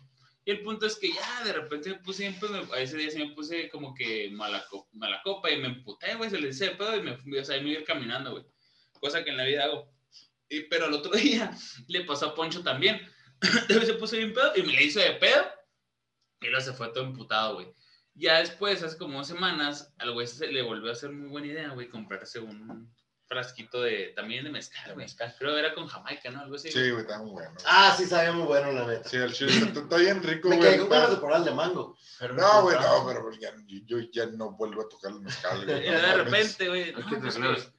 Y 0.47 0.53
el 0.53 0.63
punto 0.63 0.87
es 0.87 0.97
que 0.97 1.13
ya 1.13 1.43
de 1.43 1.53
repente 1.53 1.91
me 1.91 1.97
puse, 1.97 2.33
pues, 2.39 2.53
me- 2.53 2.73
a 2.73 2.81
ese 2.81 2.97
día 2.97 3.11
sí 3.11 3.19
me 3.19 3.35
puse 3.35 3.69
como 3.69 3.93
que 3.93 4.31
mala, 4.31 4.65
mala 4.93 5.21
copa 5.25 5.51
y 5.51 5.59
me 5.61 5.67
emputé, 5.67 6.15
güey, 6.15 6.31
se 6.31 6.41
le 6.41 6.51
hice 6.51 6.71
pedo 6.71 6.97
y 6.97 7.03
me 7.03 7.17
fui, 7.17 7.37
a 7.37 7.57
ir 7.57 7.85
caminando, 7.85 8.31
güey. 8.31 8.45
Cosa 9.01 9.25
que 9.25 9.31
en 9.31 9.39
la 9.39 9.45
vida 9.45 9.65
hago. 9.65 9.93
Y, 10.49 10.61
pero 10.69 10.87
al 10.87 10.95
otro 10.95 11.11
día 11.17 11.51
le 11.89 12.05
pasó 12.05 12.27
a 12.27 12.35
Poncho 12.37 12.63
también. 12.63 13.01
Se 13.69 13.95
puso 13.95 14.17
bien 14.17 14.33
pedo 14.33 14.53
y 14.55 14.63
me 14.63 14.73
le 14.73 14.85
hizo 14.85 15.01
de 15.01 15.15
pedo. 15.15 15.45
Y 16.41 16.47
luego 16.47 16.65
se 16.65 16.73
fue 16.73 16.93
todo 16.93 17.03
emputado, 17.03 17.55
güey. 17.55 17.73
Ya 18.15 18.39
después, 18.39 18.85
hace 18.85 18.97
como 18.97 19.25
semanas, 19.25 19.93
al 19.99 20.13
güey 20.13 20.29
se 20.29 20.47
le 20.53 20.63
volvió 20.63 20.91
a 20.91 20.93
hacer 20.93 21.11
muy 21.11 21.29
buena 21.29 21.49
idea, 21.49 21.71
güey, 21.71 21.89
comprarse 21.89 22.39
un 22.39 22.95
frasquito 23.29 23.83
de, 23.83 24.13
también 24.15 24.45
de 24.45 24.51
mezcal, 24.51 24.95
güey. 24.95 25.07
Creo 25.39 25.53
que 25.55 25.59
era 25.59 25.75
con 25.75 25.87
Jamaica, 25.87 26.31
¿no? 26.31 26.41
Algo 26.43 26.55
así. 26.57 26.71
Sí, 26.71 26.91
güey, 26.91 27.03
está 27.03 27.19
muy 27.19 27.31
bueno. 27.33 27.53
Ah, 27.65 27.95
sí, 27.97 28.07
sabía 28.07 28.33
muy 28.33 28.47
bueno, 28.47 28.73
la 28.73 28.87
neta. 28.87 29.09
Sí, 29.09 29.17
el 29.17 29.33
chile 29.33 29.53
está, 29.53 29.81
está 29.81 29.97
bien 29.97 30.23
rico, 30.23 30.49
Me 30.49 30.57
güey. 30.57 30.69
quedé 30.69 30.79
con 30.81 30.89
ganas 30.91 31.21
de 31.21 31.35
el 31.37 31.45
de 31.45 31.51
mango. 31.53 31.97
No, 32.35 32.63
güey, 32.63 32.77
no, 32.77 33.05
pero 33.07 33.23
pues, 33.23 33.39
ya, 33.41 33.53
yo 33.85 33.99
ya 34.13 34.27
no 34.27 34.53
vuelvo 34.53 34.83
a 34.83 34.89
tocar 34.89 35.11
el 35.13 35.21
mezcal, 35.21 35.65
güey. 35.65 35.81
de 35.83 35.91
no 35.91 36.17
repente, 36.25 36.69
güey, 36.69 36.83
Hay 36.85 36.93
no, 36.93 37.09
que 37.09 37.17
pues, 37.17 37.35
tenerlos. 37.35 37.73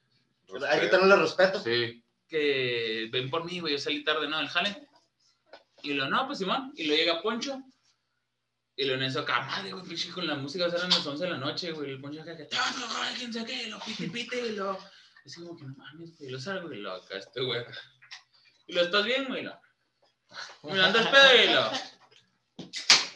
Hay 0.70 0.80
que 0.82 0.88
tenerle 0.88 1.16
respeto. 1.16 1.60
Sí. 1.62 2.04
que 2.28 3.08
ven 3.12 3.30
por 3.30 3.46
mí, 3.46 3.60
güey, 3.62 3.74
yo 3.74 3.80
salí 3.80 4.04
tarde, 4.04 4.28
¿no? 4.28 4.38
Del 4.38 4.50
jale. 4.50 4.88
Y 5.84 5.94
lo, 5.94 6.10
no, 6.10 6.26
pues 6.28 6.40
Simón, 6.40 6.74
y 6.76 6.86
lo 6.88 6.96
llega 6.96 7.22
Poncho. 7.22 7.62
Y 8.76 8.86
lo 8.86 8.94
en 8.94 9.04
eso 9.04 9.22
acá, 9.22 9.42
madre, 9.42 9.72
güey, 9.72 9.84
pinche 9.86 10.10
con 10.12 10.28
la 10.28 10.36
música, 10.36 10.66
o 10.66 10.70
sea, 10.70 10.78
eran 10.80 10.90
las 10.92 11.06
11 11.08 11.24
de 11.24 11.30
la 11.32 11.38
noche, 11.38 11.72
güey, 11.72 11.92
el 11.92 12.02
Poncho 12.02 12.22
acá, 12.22 12.36
que, 12.38 12.48
"Ah, 12.54 12.76
no, 12.80 12.86
no, 12.88 13.18
quién 13.18 13.34
sabe 13.34 13.46
qué, 13.48 13.68
lo 13.70 13.80
pite, 14.12 14.40
y 14.48 14.52
lo, 14.56 14.78
así 15.28 15.42
como 15.42 15.58
que 15.58 15.66
no 15.66 15.76
mames, 15.76 16.18
güey, 16.18 16.30
y 16.30 16.32
lo 16.32 16.40
salgo, 16.40 16.74
y 16.74 16.78
lo 16.78 16.92
acá, 16.94 17.18
este 17.18 17.42
güey. 17.42 17.64
Y 18.66 18.74
lo, 18.74 18.82
¿estás 18.82 19.06
bien, 19.06 19.26
güey? 19.28 19.44
Lo, 19.44 19.60
me 20.64 20.82
andas 20.82 21.08
pedo, 21.08 21.44
y 21.44 21.54
lo, 21.54 21.72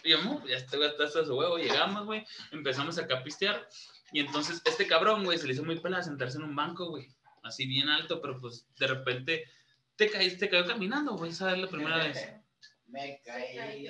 y 0.03 0.09
yo, 0.11 0.21
"Mu, 0.23 0.47
ya 0.47 0.57
este 0.57 0.77
güey 0.77 0.89
está 0.89 1.05
hasta 1.05 1.25
su 1.25 1.35
huevo, 1.35 1.57
llegamos, 1.57 2.05
güey, 2.05 2.25
empezamos 2.51 2.97
acá 2.97 3.19
a 3.19 3.23
pistear, 3.23 3.67
y 4.11 4.19
entonces 4.19 4.61
este 4.63 4.88
cabrón, 4.88 5.23
güey, 5.23 5.38
se 5.38 5.47
le 5.47 5.53
hizo 5.53 5.63
muy 5.63 5.79
pela 5.79 6.03
sentarse 6.03 6.38
en 6.38 6.43
un 6.43 6.55
banco, 6.55 6.89
güey, 6.89 7.09
así 7.43 7.65
bien 7.65 7.89
alto, 7.89 8.21
pero 8.21 8.39
pues 8.39 8.65
de 8.77 8.88
repente 8.88 9.49
te 9.95 10.09
caíste, 10.09 10.39
te 10.39 10.49
cayó 10.49 10.65
caminando, 10.67 11.13
güey, 11.13 11.31
esa 11.31 11.51
es 11.51 11.59
la 11.59 11.67
primera 11.67 11.97
vez. 11.97 12.29
Me 12.88 13.21
caí 13.23 13.55
de 13.55 13.89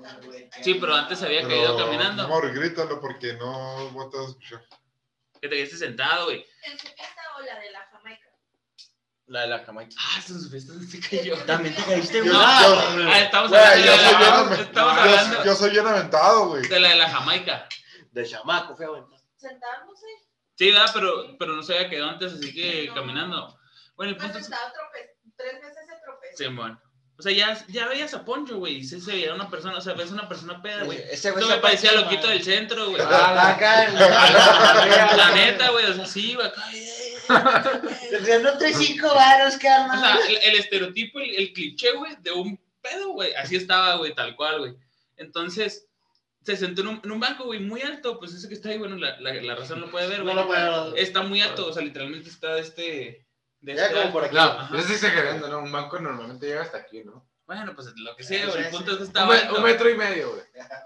la. 0.00 0.20
Sí, 0.62 0.74
pero 0.74 0.94
antes 0.94 1.20
había 1.22 1.42
Pero, 1.42 1.48
caído 1.48 1.76
caminando. 1.76 2.22
Amor, 2.22 2.54
grítalo 2.54 3.00
porque 3.00 3.32
no 3.32 3.90
voy 3.90 4.04
a 4.04 4.28
escuchar. 4.28 4.64
Que 5.40 5.48
te 5.48 5.56
quedaste 5.56 5.76
sentado, 5.76 6.26
güey. 6.26 6.46
En 6.62 6.78
su 6.78 6.86
fiesta 6.86 7.22
o 7.38 7.42
la 7.44 7.58
de 7.60 7.70
la 7.70 7.80
Jamaica. 7.90 8.28
La 9.26 9.40
de 9.42 9.46
la 9.48 9.58
Jamaica. 9.64 9.94
Ah, 9.98 10.22
su 10.22 10.48
fiesta 10.50 10.72
se 10.90 11.00
cayó. 11.00 11.36
También 11.46 11.74
te 11.74 11.82
caíste, 11.84 12.20
güey. 12.22 12.32
Estamos 13.22 13.52
hablando, 13.52 13.84
yo 13.84 13.92
de, 13.92 13.98
soy 13.98 14.12
la, 14.12 14.18
bien- 14.48 14.60
estamos 14.60 14.94
Yo, 14.94 15.00
hablando 15.00 15.44
yo 15.44 15.54
soy 15.54 15.70
bien 15.70 15.86
aventado, 15.86 16.48
güey. 16.48 16.66
de 16.68 16.80
la 16.80 16.88
de 16.88 16.94
la 16.96 17.10
Jamaica. 17.10 17.68
De 18.12 18.26
chamaco, 18.26 18.74
fue 18.76 18.86
a 18.86 18.88
aventar. 18.88 19.20
Sentándose. 19.36 20.06
Sí, 20.56 20.72
¿verdad? 20.72 20.90
Pero, 20.94 21.36
pero 21.38 21.52
no 21.52 21.62
se 21.62 21.74
había 21.76 21.90
quedado 21.90 22.10
antes, 22.10 22.32
así 22.32 22.52
que 22.54 22.86
No. 22.88 22.94
caminando. 22.94 23.58
Bueno, 23.96 24.12
el 24.12 24.16
punto 24.16 24.38
es... 24.38 24.48
tres 25.36 25.60
veces 25.60 25.86
se 25.86 26.00
tropezó. 26.04 26.36
Sí, 26.36 26.46
bueno. 26.48 26.80
O 27.18 27.22
sea, 27.22 27.32
ya, 27.32 27.66
ya 27.66 27.86
veías 27.88 28.14
a 28.14 28.24
Poncho, 28.24 28.58
güey, 28.58 28.84
sí 28.84 29.00
se 29.00 29.10
veía 29.10 29.34
una 29.34 29.50
persona, 29.50 29.76
o 29.78 29.80
sea, 29.80 29.94
ves 29.94 30.10
una 30.12 30.28
persona 30.28 30.62
peda, 30.62 30.84
güey. 30.84 30.98
Ese 31.10 31.32
güey 31.32 31.44
me 31.48 31.56
parecía 31.58 31.92
loquito 31.92 32.28
del 32.28 32.42
centro, 32.44 32.90
güey. 32.90 33.02
Ah, 33.04 33.50
Acá 33.56 33.84
en 33.86 33.94
La 35.16 35.30
neta, 35.34 35.70
güey, 35.70 35.84
o 35.86 35.94
sea, 35.94 36.06
sí, 36.06 36.34
güey, 36.34 36.46
acá, 36.46 36.62
no 37.28 38.58
traes 38.58 38.76
cinco 38.78 39.14
varos, 39.14 39.56
O 39.56 39.58
carnal. 39.58 40.00
sea, 40.00 40.26
el, 40.28 40.36
el 40.36 40.60
estereotipo, 40.60 41.20
el, 41.20 41.34
el 41.34 41.52
cliché, 41.52 41.92
güey, 41.92 42.16
de 42.20 42.32
un 42.32 42.58
pedo, 42.80 43.10
güey. 43.12 43.34
Así 43.34 43.56
estaba, 43.56 43.96
güey, 43.96 44.14
tal 44.14 44.36
cual, 44.36 44.58
güey. 44.60 44.74
Entonces, 45.16 45.86
se 46.42 46.56
sentó 46.56 46.82
en 46.82 46.88
un, 46.88 47.00
en 47.04 47.12
un 47.12 47.20
banco, 47.20 47.44
güey, 47.44 47.60
muy 47.60 47.82
alto. 47.82 48.18
Pues 48.18 48.32
ese 48.34 48.48
que 48.48 48.54
está 48.54 48.70
ahí, 48.70 48.78
bueno, 48.78 48.96
la, 48.96 49.18
la, 49.20 49.34
la 49.34 49.54
razón 49.56 49.80
lo 49.80 49.90
puede 49.90 50.06
ver, 50.08 50.18
No 50.18 50.24
güey. 50.24 50.36
lo 50.36 50.46
puedo 50.46 50.92
ver. 50.92 51.02
Está 51.02 51.22
muy 51.22 51.40
alto, 51.42 51.66
o 51.66 51.72
sea, 51.72 51.82
literalmente 51.82 52.28
está 52.30 52.54
de 52.54 52.60
este. 52.60 53.26
De 53.60 53.74
Ya 53.74 53.86
este 53.86 53.94
como 54.00 54.12
por 54.12 54.24
aquí. 54.24 54.34
No, 54.36 54.42
Ajá. 54.42 54.68
yo 54.72 54.78
estoy 54.78 54.94
exagerando, 54.94 55.48
¿no? 55.48 55.58
Un 55.58 55.72
banco 55.72 55.98
normalmente 55.98 56.46
llega 56.46 56.62
hasta 56.62 56.78
aquí, 56.78 57.02
¿no? 57.04 57.28
Bueno, 57.44 57.74
pues 57.74 57.88
lo 57.96 58.14
que 58.14 58.22
sea, 58.22 58.44
Sí, 58.44 58.46
güey. 58.50 58.58
El 58.58 58.64
sí, 58.66 58.70
punto 58.76 58.90
sí. 58.90 58.90
es 58.92 58.96
que 58.98 59.02
Un, 59.02 59.08
estaba 59.08 59.34
me- 59.34 59.40
alto. 59.40 59.56
un 59.56 59.62
metro 59.64 59.90
y 59.90 59.94
medio, 59.96 60.30
güey. 60.30 60.42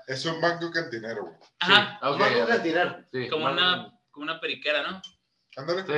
Es 0.06 0.24
un 0.24 0.40
banco 0.40 0.70
cantinero, 0.70 1.22
güey. 1.24 1.34
Ajá, 1.58 1.98
Ok, 2.02 2.18
Vamos 2.20 2.48
ya. 2.48 2.54
a 2.54 2.62
tirar. 2.62 3.08
Sí, 3.12 3.28
como 3.28 3.46
o 3.46 3.52
una, 3.52 3.92
como 4.10 4.24
una 4.24 4.40
periquera, 4.40 4.82
¿no? 4.90 5.02
Ándale. 5.56 5.82
Sí, 5.82 5.92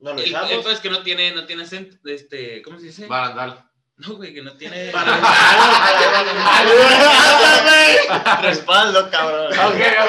Nos 0.00 0.14
lo 0.14 0.20
El, 0.20 0.26
echamos. 0.28 0.66
es 0.66 0.80
que 0.80 0.90
no 0.90 1.02
tiene, 1.02 1.32
no 1.32 1.46
tiene 1.46 1.62
acento, 1.64 1.96
este, 2.04 2.62
¿cómo 2.62 2.78
se 2.78 2.86
dice? 2.86 3.06
barandal. 3.06 3.64
No, 3.96 4.14
güey, 4.16 4.32
que 4.32 4.40
no 4.40 4.56
tiene 4.56 4.90
Respaldo, 8.40 9.10
cabrón. 9.10 9.52
Ok, 9.52 9.58
no, 9.58 10.06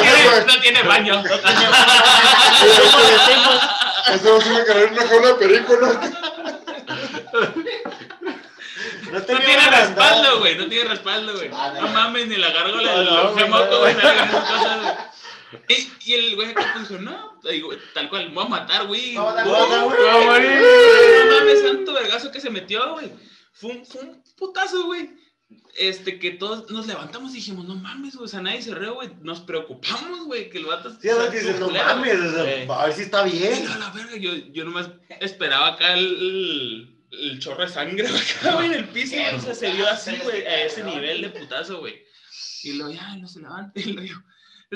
tiene, 0.00 0.44
no 0.46 0.60
tiene 0.60 0.82
baño. 0.82 1.22
Eso 4.12 4.40
en 4.42 4.92
una 4.92 5.06
jaula 5.06 5.28
de 5.28 5.34
perico, 5.34 5.72
¿no? 5.80 5.92
No, 9.12 9.18
No 9.18 9.20
tiene 9.22 9.70
respaldo, 9.70 10.38
güey. 10.40 10.56
No 10.58 10.66
tiene 10.66 10.88
respaldo, 10.90 11.34
güey. 11.36 11.50
Ah, 11.54 11.70
no. 11.74 11.80
No 11.82 11.88
mames, 11.88 12.26
ni 12.26 12.36
la 12.36 12.50
gárgola 12.50 12.92
No, 12.92 12.98
del 12.98 13.06
no, 13.06 13.30
güey, 13.32 13.94
no. 13.94 14.00
cosas, 14.40 14.80
güey. 14.82 14.94
Y, 15.68 16.10
y 16.10 16.14
el 16.14 16.36
güey 16.36 16.50
acá 16.50 16.74
puso, 16.78 16.98
no, 16.98 17.38
digo, 17.42 17.70
tal 17.94 18.08
cual, 18.08 18.28
me 18.28 18.34
voy 18.34 18.46
a 18.46 18.48
matar, 18.48 18.86
güey. 18.86 19.14
No. 19.14 19.36
No 19.36 19.90
mames, 21.36 21.62
santo 21.62 21.92
vergazo 21.92 22.30
que 22.30 22.40
se 22.40 22.50
metió, 22.50 22.92
güey. 22.94 23.12
Fue 23.52 23.70
un, 23.72 23.86
fue 23.86 24.02
un 24.02 24.22
putazo, 24.36 24.86
güey. 24.86 25.10
Este, 25.76 26.18
que 26.18 26.32
todos 26.32 26.70
nos 26.70 26.86
levantamos 26.86 27.32
y 27.32 27.36
dijimos, 27.36 27.66
no 27.66 27.74
mames, 27.74 28.14
güey, 28.14 28.26
o 28.26 28.28
sea, 28.28 28.40
nadie 28.40 28.62
se 28.62 28.74
rió, 28.74 28.94
güey. 28.94 29.10
Nos 29.22 29.40
preocupamos, 29.40 30.24
güey, 30.24 30.50
que 30.50 30.58
el 30.58 30.66
vato... 30.66 30.94
Sí, 31.00 31.08
a 31.08 31.16
ver, 31.16 31.30
dices, 31.30 31.58
no 31.58 31.66
culero, 31.66 31.84
mames, 31.86 32.20
o 32.20 32.32
sea, 32.32 32.80
a 32.80 32.86
ver 32.86 32.94
si 32.94 33.02
está 33.02 33.22
bien. 33.24 33.64
no, 33.64 33.78
la 33.78 33.90
verga, 33.90 34.16
yo, 34.16 34.34
yo 34.34 34.64
nomás 34.64 34.90
esperaba 35.20 35.68
acá 35.68 35.94
el, 35.94 36.04
el, 36.04 37.02
el 37.12 37.38
chorro 37.38 37.62
de 37.62 37.68
sangre 37.68 38.06
acá, 38.08 38.54
güey, 38.54 38.66
en 38.66 38.74
el 38.74 38.88
piso, 38.88 39.16
o 39.36 39.40
sea, 39.40 39.54
se 39.54 39.72
vio 39.72 39.88
así, 39.88 40.16
güey, 40.22 40.42
a 40.42 40.64
ese 40.64 40.84
nivel 40.84 41.22
de 41.22 41.30
putazo, 41.30 41.80
güey. 41.80 42.02
Y 42.62 42.74
luego, 42.74 42.92
ya, 42.92 43.16
no 43.16 43.26
se 43.26 43.40
levanta, 43.40 43.72
y 43.80 43.92
luego 43.92 44.08
yo, 44.08 44.16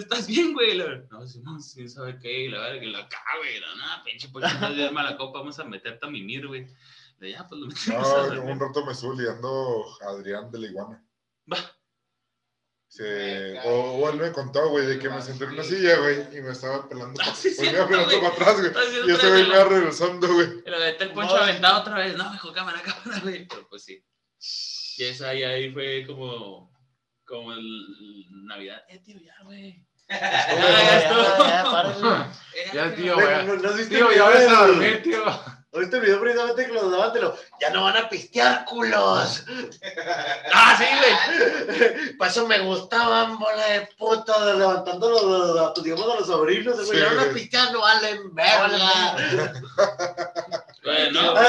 ¿estás 0.01 0.27
bien, 0.27 0.53
güey? 0.55 0.79
No, 1.11 1.27
sí, 1.27 1.41
no, 1.43 1.61
sí, 1.61 1.89
¿sabe 1.89 2.19
qué? 2.21 2.49
La 2.49 2.61
verga, 2.61 2.85
y 2.85 2.91
la 2.91 2.99
acá, 3.01 3.19
güey, 3.39 3.61
no, 3.61 3.75
no, 3.77 4.05
pinche, 4.05 4.29
pues, 4.29 4.45
no 4.61 4.69
es 4.69 4.93
mala 4.93 5.17
copa, 5.17 5.39
vamos 5.41 5.59
a 5.59 5.65
meterte 5.65 6.07
a 6.07 6.11
mimir, 6.11 6.47
güey. 6.47 6.67
Le 7.19 7.31
ya, 7.33 7.47
pues, 7.49 7.61
lo 7.61 7.67
metimos 7.67 8.07
a 8.13 8.35
No, 8.35 8.43
un 8.43 8.61
rato 8.61 8.85
me 8.85 8.93
estuvo 8.93 9.15
liando 9.15 9.85
Adrián 10.03 10.51
de 10.51 10.59
la 10.59 10.67
Iguana. 10.67 11.05
Va. 11.53 11.59
Se, 12.89 13.59
o, 13.65 13.99
o 13.99 14.11
él 14.11 14.17
me 14.19 14.33
contó, 14.33 14.69
güey, 14.71 14.87
de 14.87 14.99
que 14.99 15.11
me 15.11 15.21
senté 15.21 15.45
en 15.45 15.51
una 15.51 15.63
silla, 15.65 15.99
güey, 15.99 16.39
y 16.39 16.41
me 16.41 16.53
estaba 16.53 16.89
pelando. 16.89 17.21
Ah, 17.25 17.35
sí, 17.35 17.51
pues 17.57 17.71
me 17.73 17.77
iba 17.77 17.89
pelando 17.89 18.09
güey. 18.21 18.21
para 18.21 18.35
atrás, 18.53 18.61
güey. 18.61 19.09
Y 19.09 19.11
ese 19.13 19.29
güey 19.29 19.43
me 19.43 19.49
la- 19.49 19.55
iba 19.57 19.65
regresando, 19.65 20.33
güey. 20.33 20.49
Lo 20.65 20.81
de 20.81 20.91
el 20.91 21.13
poncho 21.13 21.37
No. 21.37 21.43
aventado 21.43 21.81
otra 21.81 21.99
vez. 21.99 22.17
No, 22.17 22.31
dijo 22.33 22.53
cámara, 22.53 22.81
cámara, 22.83 23.21
güey. 23.23 23.47
Pero 23.49 23.69
pues 23.69 23.85
sí. 23.85 24.03
Y 24.99 25.05
esa 25.05 25.31
ahí, 25.31 25.43
ahí 25.43 25.73
fue 25.73 26.05
como, 26.07 26.73
como 27.25 27.53
el 27.53 28.47
Navidad. 28.47 28.83
Eh, 28.89 29.01
tío, 29.01 29.19
ya, 29.21 29.35
güey. 29.45 29.86
Ya, 32.73 32.73
ya 32.73 32.95
tío, 32.95 33.15
Güey, 33.15 33.27
güey. 33.27 33.47
¿No, 33.47 33.55
no 33.57 33.69
has 33.69 33.77
visto 33.77 33.95
Tío, 33.95 34.13
ya 34.13 34.29
ves 34.29 34.49
a 34.49 34.67
dormir, 34.67 35.03
tío. 35.03 35.25
¿Oíste 35.73 35.97
el 35.97 36.03
video 36.03 36.21
precisamente 36.21 36.67
que 36.67 36.73
los 36.73 36.91
daban? 36.91 37.13
Ya 37.61 37.69
no 37.71 37.85
van 37.85 37.97
a 37.99 38.09
pistear, 38.09 38.65
culos. 38.65 39.45
Ah, 40.55 40.75
sí, 40.79 40.85
güey. 40.97 42.17
Para 42.19 42.31
eso 42.31 42.47
me 42.47 42.59
gustaban, 42.61 43.39
bola 43.39 43.67
de 43.67 43.89
puta, 43.99 44.55
levantando 44.55 45.11
los, 45.11 45.23
los- 45.23 45.55
los- 45.55 45.85
digamos, 45.85 46.11
a 46.11 46.15
los 46.21 46.27
sobrinos. 46.27 46.89
Sí, 46.89 46.97
ya 46.97 47.13
van 47.13 47.29
a 47.29 47.33
pistear, 47.33 47.73
no 47.73 47.81
valen 47.83 48.35
verga. 48.35 49.17
Bueno, 50.83 51.21
ah, 51.37 51.47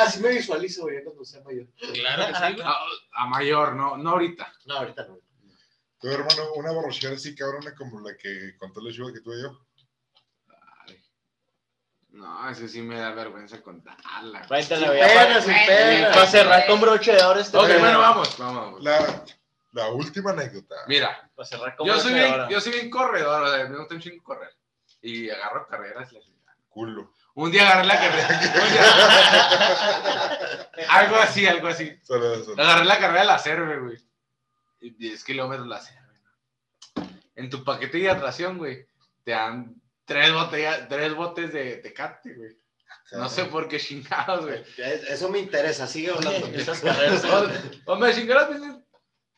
Así 0.00 0.20
me 0.20 0.30
visualizo, 0.30 0.82
güey, 0.82 1.04
cuando 1.04 1.24
sea 1.24 1.40
mayor. 1.44 1.66
claro 1.94 2.26
que 2.26 2.34
sí, 2.34 2.52
güey. 2.54 2.66
A, 2.66 2.76
a 3.22 3.26
mayor, 3.26 3.74
no, 3.76 3.96
no 3.96 4.10
ahorita. 4.10 4.52
No, 4.64 4.78
ahorita 4.78 5.04
no. 5.04 5.18
Tu 6.00 6.08
hermano, 6.08 6.52
una 6.54 6.70
borrachera 6.72 7.14
así 7.16 7.34
cabrona 7.34 7.74
como 7.74 8.00
la 8.00 8.16
que 8.16 8.56
contó 8.58 8.80
la 8.80 8.92
chuva 8.92 9.12
que 9.12 9.20
tuve 9.20 9.42
yo. 9.42 9.58
Ay. 10.86 11.02
No, 12.10 12.48
eso 12.50 12.68
sí 12.68 12.80
me 12.82 12.98
da 13.00 13.10
vergüenza 13.12 13.60
contarla. 13.62 14.46
Cuéntale, 14.46 14.86
Sin 14.86 14.90
pena, 14.90 15.14
Para, 15.14 15.40
sin 15.42 15.54
pena. 15.66 16.10
para 16.12 16.26
cerrar 16.26 16.66
con 16.66 16.80
broche 16.80 17.12
de 17.12 17.22
oro 17.24 17.40
este 17.40 17.56
Ok, 17.56 17.66
bueno, 17.80 17.98
vamos, 17.98 18.38
vamos. 18.38 18.56
vamos. 18.64 18.82
La, 18.84 19.24
la 19.72 19.88
última 19.88 20.30
anécdota. 20.30 20.76
Mira, 20.86 21.28
Para 21.34 21.46
cerrar 21.48 21.74
con 21.76 21.86
yo 21.86 21.94
broche 21.94 22.08
soy, 22.08 22.14
de 22.14 22.20
bien, 22.24 22.34
oro. 22.34 22.48
yo 22.48 22.60
soy 22.60 22.72
bien 22.72 22.90
corredor, 22.90 23.42
o 23.42 23.50
sea, 23.54 23.68
me 23.68 23.76
gusta 23.78 23.94
un 23.94 24.00
chingo 24.00 24.22
correr. 24.22 24.50
Y 25.02 25.28
agarro 25.30 25.66
carreras. 25.68 26.12
la. 26.12 26.20
Culo. 26.68 27.12
Un 27.34 27.50
día 27.50 27.62
agarré 27.68 27.86
la 27.86 27.98
carrera. 27.98 28.28
un 28.64 28.72
día- 28.72 30.70
algo 30.88 31.16
así, 31.16 31.46
algo 31.46 31.68
así. 31.68 31.98
Solo, 32.02 32.44
solo. 32.44 32.62
Agarré 32.62 32.84
la 32.84 32.98
carrera 32.98 33.20
de 33.20 33.26
la 33.26 33.38
cerve, 33.38 33.78
güey. 33.80 34.07
Y 34.80 34.90
10 34.90 35.24
kilómetros 35.24 35.66
la. 35.66 35.80
¿no? 35.80 37.08
En 37.34 37.50
tu 37.50 37.62
paquete 37.64 37.98
de 37.98 38.04
hidratación, 38.04 38.58
güey, 38.58 38.86
te 39.24 39.30
dan 39.32 39.80
tres 40.04 40.32
botellas, 40.32 40.88
tres 40.88 41.14
botes 41.14 41.52
de 41.52 41.76
tecate, 41.76 42.34
güey. 42.34 42.58
No 43.12 43.28
sé 43.28 43.44
por 43.46 43.68
qué 43.68 43.78
chingados, 43.78 44.44
güey. 44.44 44.64
Eso 44.76 45.30
me 45.30 45.38
interesa, 45.38 45.86
sigue 45.86 46.10
hablando. 46.10 46.46
Esas 46.48 46.80
carreras. 46.80 47.24
Me 47.98 48.14
chingaron, 48.14 48.48
pues, 48.48 48.84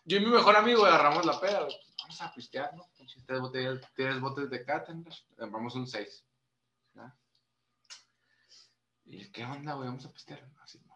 yo 0.05 0.17
y 0.17 0.21
mi 0.21 0.31
mejor 0.31 0.57
amigo 0.57 0.85
agarramos 0.85 1.25
la 1.25 1.39
peda, 1.41 1.63
güey. 1.63 1.77
Vamos 2.01 2.23
a 2.23 2.35
pistear, 2.35 2.75
¿no? 2.75 2.91
Tres 3.27 3.41
botellas, 3.41 3.81
tres 3.95 4.21
botes 4.21 4.51
de 4.51 4.65
cate, 4.65 4.95
¿no? 4.95 5.05
Vamos 5.51 5.75
un 5.75 5.87
seis. 5.87 6.25
¿ya? 6.95 7.15
¿Y 9.05 9.31
qué 9.31 9.45
onda, 9.45 9.75
güey? 9.75 9.89
Vamos 9.89 10.07
a 10.07 10.13
pistear. 10.13 10.45
Así, 10.63 10.81
¿no? 10.87 10.90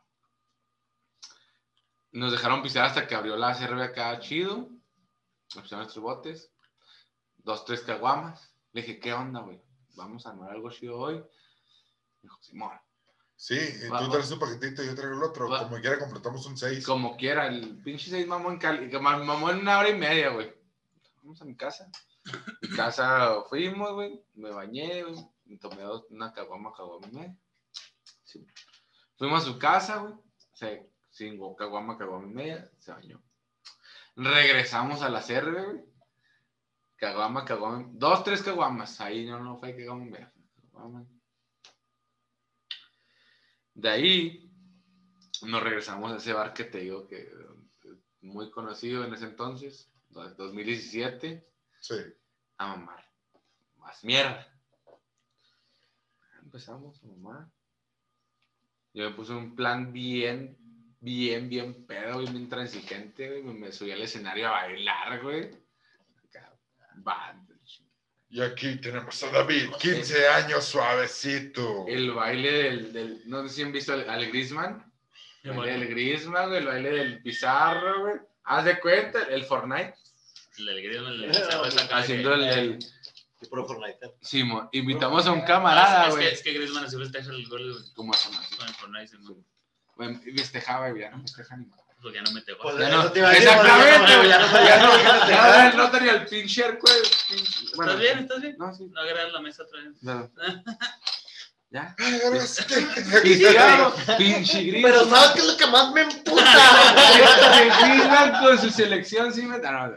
Nos 2.14 2.30
dejaron 2.30 2.62
pistear 2.62 2.86
hasta 2.86 3.08
que 3.08 3.16
abrió 3.16 3.36
la 3.36 3.54
cerveza 3.54 3.86
acá 3.86 4.20
chido. 4.20 4.68
Nos 5.54 5.62
pusieron 5.62 5.80
nuestros 5.80 6.02
botes. 6.04 6.52
Dos, 7.38 7.64
tres 7.64 7.80
caguamas. 7.80 8.54
Le 8.72 8.82
dije, 8.82 9.00
¿qué 9.00 9.12
onda, 9.12 9.40
güey? 9.40 9.60
Vamos 9.96 10.24
a 10.24 10.30
armar 10.30 10.52
algo 10.52 10.70
chido 10.70 10.96
hoy. 10.96 11.24
Dijo, 12.22 12.38
Simón. 12.40 12.78
Sí, 13.34 13.58
tú 13.98 14.10
traes 14.10 14.28
tu 14.28 14.38
paquetito 14.38 14.84
y 14.84 14.86
yo 14.86 14.94
traigo 14.94 15.16
el 15.16 15.24
otro. 15.24 15.50
Va. 15.50 15.64
Como 15.64 15.80
quiera, 15.80 15.98
completamos 15.98 16.46
un 16.46 16.56
6. 16.56 16.86
Como 16.86 17.16
quiera, 17.16 17.48
el 17.48 17.82
pinche 17.82 18.08
seis 18.08 18.28
mamó 18.28 18.52
en 18.52 18.58
Cali, 18.58 18.88
mamó 19.00 19.50
en 19.50 19.58
una 19.58 19.80
hora 19.80 19.88
y 19.88 19.98
media, 19.98 20.30
güey. 20.30 20.54
Vamos 21.16 21.42
a 21.42 21.44
mi 21.44 21.56
casa. 21.56 21.90
Mi 22.62 22.68
casa 22.76 23.42
fuimos, 23.48 23.92
güey. 23.92 24.24
Me 24.34 24.50
bañé, 24.50 25.02
güey. 25.02 25.16
Me 25.46 25.58
tomé 25.58 25.82
dos, 25.82 26.04
una 26.10 26.32
caguama, 26.32 26.72
caguama 26.72 27.08
y 27.08 27.12
media. 27.12 27.36
Sí. 28.22 28.46
Fuimos 29.18 29.42
a 29.42 29.46
su 29.46 29.58
casa, 29.58 29.96
güey. 29.96 30.14
Se 30.52 30.93
cinco 31.14 31.54
caguama, 31.56 31.96
caguama 31.96 32.26
y 32.28 32.34
media. 32.34 32.70
Se 32.78 32.92
bañó. 32.92 33.22
Regresamos 34.16 35.02
a 35.02 35.08
la 35.08 35.22
cerve, 35.22 35.64
güey. 35.64 35.84
Caguama, 36.96 37.44
caguama. 37.44 37.88
Dos, 37.92 38.24
tres 38.24 38.42
caguamas. 38.42 39.00
Ahí 39.00 39.24
no, 39.24 39.40
no 39.40 39.58
fue 39.58 39.76
caguama 39.76 40.04
y 40.06 40.10
media. 40.10 40.32
Caguama. 40.72 41.06
De 43.74 43.88
ahí 43.88 44.50
nos 45.42 45.62
regresamos 45.62 46.12
a 46.12 46.16
ese 46.16 46.32
bar 46.32 46.52
que 46.52 46.64
te 46.64 46.78
digo 46.78 47.06
que 47.08 47.28
muy 48.20 48.50
conocido 48.50 49.04
en 49.04 49.12
ese 49.12 49.26
entonces, 49.26 49.90
2017, 50.08 51.46
Sí. 51.80 51.94
a 52.56 52.68
mamar. 52.68 53.04
Más 53.76 54.02
mierda. 54.04 54.46
Empezamos 56.42 57.02
a 57.02 57.06
mamar. 57.06 57.48
Yo 58.94 59.10
me 59.10 59.16
puse 59.16 59.32
un 59.32 59.54
plan 59.56 59.92
bien, 59.92 60.56
bien, 61.04 61.48
bien 61.48 61.86
pedo, 61.86 62.18
bien 62.18 62.34
intransigente, 62.36 63.28
güey. 63.28 63.42
Me, 63.42 63.52
me 63.54 63.72
subí 63.72 63.92
al 63.92 64.02
escenario 64.02 64.48
a 64.48 64.52
bailar, 64.52 65.22
güey. 65.22 65.50
Y 68.30 68.40
aquí 68.42 68.76
tenemos 68.80 69.22
a 69.22 69.30
David, 69.30 69.70
15 69.80 70.26
años, 70.28 70.64
suavecito. 70.64 71.84
El 71.86 72.12
baile 72.12 72.50
del, 72.52 72.92
del- 72.92 73.22
no 73.26 73.46
sé 73.46 73.54
si 73.54 73.62
han 73.62 73.70
visto 73.72 73.92
al, 73.92 74.08
al 74.10 74.26
Griezmann. 74.26 74.90
El 75.44 75.52
baile 75.52 75.72
del 75.72 75.94
güey, 76.48 76.56
el 76.58 76.66
baile 76.66 76.90
del 76.90 77.22
Pizarro, 77.22 78.00
güey. 78.00 78.14
Haz 78.44 78.64
de 78.64 78.80
cuenta, 78.80 79.22
el 79.24 79.44
Fortnite. 79.44 79.94
El 80.58 80.66
del 80.66 80.82
Griezmann, 80.82 81.12
el 81.22 81.32
cara 81.88 81.98
Haciendo 81.98 82.34
el, 82.34 82.44
el 82.44 82.78
Y 83.40 83.46
puro 83.46 83.66
Fortnite. 83.66 84.14
Simón, 84.20 84.68
invitamos 84.72 85.26
a 85.26 85.32
un 85.32 85.42
camarada, 85.42 86.08
es, 86.08 86.14
que, 86.14 86.20
güey. 86.20 86.32
es 86.32 86.42
que 86.42 86.52
Griezmann 86.54 86.84
así 86.86 86.96
festeja 86.96 87.30
el 87.30 87.46
gol 87.48 87.72
güey, 87.72 87.84
Como 87.94 88.14
eso, 88.14 88.30
así. 88.30 88.56
con 88.56 88.66
el 88.66 88.74
Fortnite, 88.74 89.16
festejaba, 90.36 90.90
güey, 90.90 91.02
ya 91.02 91.10
no 91.10 91.20
festeja 91.22 91.56
ni 91.56 91.66
madre. 91.66 91.82
porque 92.02 92.16
ya 92.18 92.22
no 92.22 92.30
mete 92.32 92.54
Pues 92.56 92.74
gol. 92.74 92.82
Ya 92.82 92.88
no, 92.90 93.10
te 93.12 93.18
iba 93.20 93.28
a 93.28 93.32
decir, 93.32 93.48
exactamente, 93.48 94.16
güey. 94.16 94.28
ya 94.28 94.38
no 94.38 94.46
Ya 94.52 94.78
no, 94.78 94.92
te 95.26 95.32
ya 95.32 95.72
no, 95.72 95.76
no 95.84 95.90
tenía 95.90 96.12
el 96.12 96.26
pinche 96.26 96.62
güey. 96.62 96.94
Bueno, 97.76 97.92
¿Estás 97.92 98.00
bien? 98.00 98.18
¿Estás 98.20 98.40
bien? 98.42 98.56
No, 98.58 98.74
sí. 98.74 98.84
No 98.92 99.00
agarras 99.00 99.32
la 99.32 99.40
mesa 99.40 99.62
otra 99.62 99.80
vez. 99.82 99.92
no. 100.02 100.30
¿Ya? 101.70 101.92
Sigamos, 102.46 103.94
pinche 104.18 104.62
gris. 104.62 104.82
Pero 104.84 105.08
¿sabes 105.10 105.30
qué 105.32 105.38
es 105.40 105.46
lo 105.46 105.56
que 105.56 105.66
más 105.66 105.90
me 105.92 106.02
emputa? 106.02 106.44
Griezmann 107.80 108.40
con 108.44 108.58
su 108.60 108.70
selección, 108.70 109.34
sí 109.34 109.42
me... 109.42 109.58
No, 109.58 109.88
no, 109.88 109.96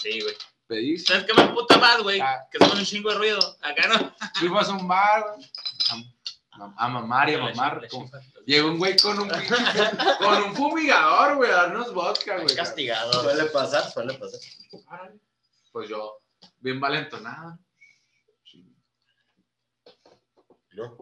Sí, 0.00 0.18
güey. 0.22 0.34
pedís. 0.66 1.04
¿Sabes 1.04 1.24
qué 1.24 1.34
me 1.34 1.48
puta 1.48 1.76
más, 1.76 1.98
güey? 2.02 2.20
Ah. 2.20 2.38
Que 2.50 2.58
son 2.64 2.78
un 2.78 2.84
chingo 2.86 3.10
de 3.10 3.18
ruido. 3.18 3.58
Acá 3.60 3.86
no. 3.88 4.14
Fuimos 4.36 4.66
a 4.66 4.72
un 4.72 4.88
bar, 4.88 5.24
güey. 5.36 5.50
A, 6.60 6.84
a 6.84 6.88
mamar 6.88 7.30
y 7.30 7.34
a 7.34 7.38
mamar. 7.38 7.86
como-. 7.88 8.10
Llegó 8.46 8.68
un 8.68 8.78
güey 8.78 8.96
con 8.96 9.18
un 9.18 9.28
con 9.28 10.42
un 10.42 10.54
fumigador, 10.56 11.36
güey, 11.36 11.50
a 11.50 11.54
darnos 11.54 11.92
vodka, 11.94 12.38
güey. 12.40 12.54
Castigado. 12.56 13.12
Suele 13.22 13.44
pasar, 13.46 13.90
suele 13.90 14.14
pasar. 14.14 14.40
Pues 15.72 15.88
yo, 15.88 16.18
bien 16.58 16.80
valentonado. 16.80 17.58
Yo. 20.72 20.96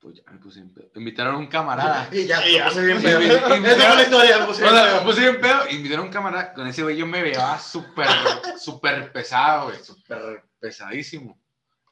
Pues 0.00 0.16
ya 0.16 0.30
me 0.30 0.38
puse 0.38 0.60
en 0.60 0.72
pedo. 0.72 0.88
Invitaron 0.94 1.34
a 1.34 1.38
un 1.38 1.46
camarada. 1.48 2.08
Y 2.12 2.26
ya, 2.26 2.46
Y 2.46 2.54
ya. 2.54 2.68
puse 2.68 2.84
bien 2.84 3.02
pedo. 3.02 3.20
Esa 3.20 3.40
fue 3.40 3.96
la 3.96 4.02
historia, 4.02 4.38
me 4.38 4.46
puse 4.46 4.62
bien 4.62 4.74
pedo. 4.74 5.04
puse 5.04 5.20
bien 5.20 5.40
pedo. 5.40 5.70
Invitaron 5.70 6.04
a 6.04 6.06
un 6.08 6.12
camarada. 6.12 6.54
Con 6.54 6.66
ese 6.66 6.82
güey 6.82 6.96
yo 6.96 7.06
me 7.06 7.22
veía 7.22 7.58
súper, 7.58 8.06
súper 8.60 9.12
pesado, 9.12 9.66
güey. 9.66 9.82
Súper 9.82 10.44
pesadísimo. 10.60 11.38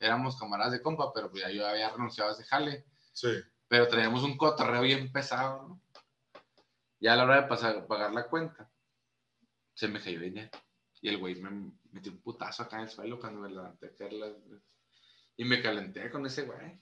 Éramos 0.01 0.37
camaradas 0.39 0.73
de 0.73 0.83
compa, 0.83 1.13
pero 1.13 1.31
pues 1.31 1.43
ya 1.43 1.51
yo 1.51 1.67
había 1.67 1.91
renunciado 1.91 2.31
a 2.31 2.33
ese 2.33 2.45
jale. 2.45 2.85
Sí. 3.13 3.29
Pero 3.69 3.89
traíamos 3.89 4.23
un 4.23 4.37
cotorreo 4.37 4.83
bien 4.83 5.11
pesado, 5.13 5.69
¿no? 5.69 5.81
Ya 7.01 7.13
a 7.13 7.17
la 7.17 7.25
hora 7.25 7.43
de 7.43 7.49
pasar, 7.49 7.87
pagar 7.87 8.13
la 8.13 8.29
cuenta, 8.29 8.71
se 9.75 9.89
me 9.89 10.01
cayó 10.01 10.21
dinero. 10.21 10.51
Y 11.01 11.09
el 11.09 11.19
güey 11.19 11.35
me 11.37 11.73
metió 11.93 12.13
un 12.13 12.23
putazo 12.23 12.63
acá 12.63 12.77
en 12.77 12.85
el 12.85 12.89
suelo 12.89 13.19
cuando 13.21 13.41
me 13.41 13.51
levanté. 13.51 13.95
Y 15.37 15.45
me 15.45 15.61
calenté 15.61 16.11
con 16.11 16.25
ese 16.25 16.43
güey. 16.43 16.81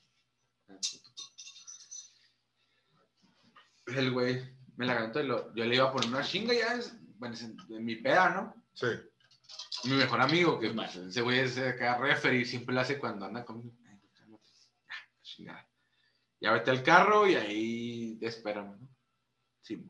El 3.86 4.12
güey 4.12 4.56
me 4.76 4.86
la 4.86 4.94
calentó 4.94 5.20
y 5.20 5.26
lo- 5.26 5.54
yo 5.54 5.64
le 5.64 5.74
iba 5.76 5.88
a 5.88 5.92
poner 5.92 6.08
una 6.08 6.22
chinga 6.22 6.54
ya 6.54 6.74
en, 6.74 7.56
en 7.70 7.84
mi 7.84 7.96
peda, 7.96 8.30
¿no? 8.30 8.54
Sí. 8.74 8.86
Mi 9.84 9.96
mejor 9.96 10.20
amigo, 10.20 10.60
que 10.60 10.70
pues, 10.70 10.94
ese 10.94 11.22
güey 11.22 11.40
es 11.40 11.58
acá 11.58 11.98
referee, 11.98 12.44
siempre 12.44 12.74
lo 12.74 12.80
hace 12.80 12.98
cuando 12.98 13.26
anda 13.26 13.44
conmigo. 13.44 13.76
Ya, 13.84 14.94
chingada. 15.22 15.68
Ya 16.40 16.52
vete 16.52 16.70
al 16.70 16.82
carro 16.82 17.26
y 17.26 17.34
ahí 17.34 18.16
te 18.18 18.26
esperamos, 18.26 18.80
¿no? 18.80 18.88
Sí. 19.60 19.84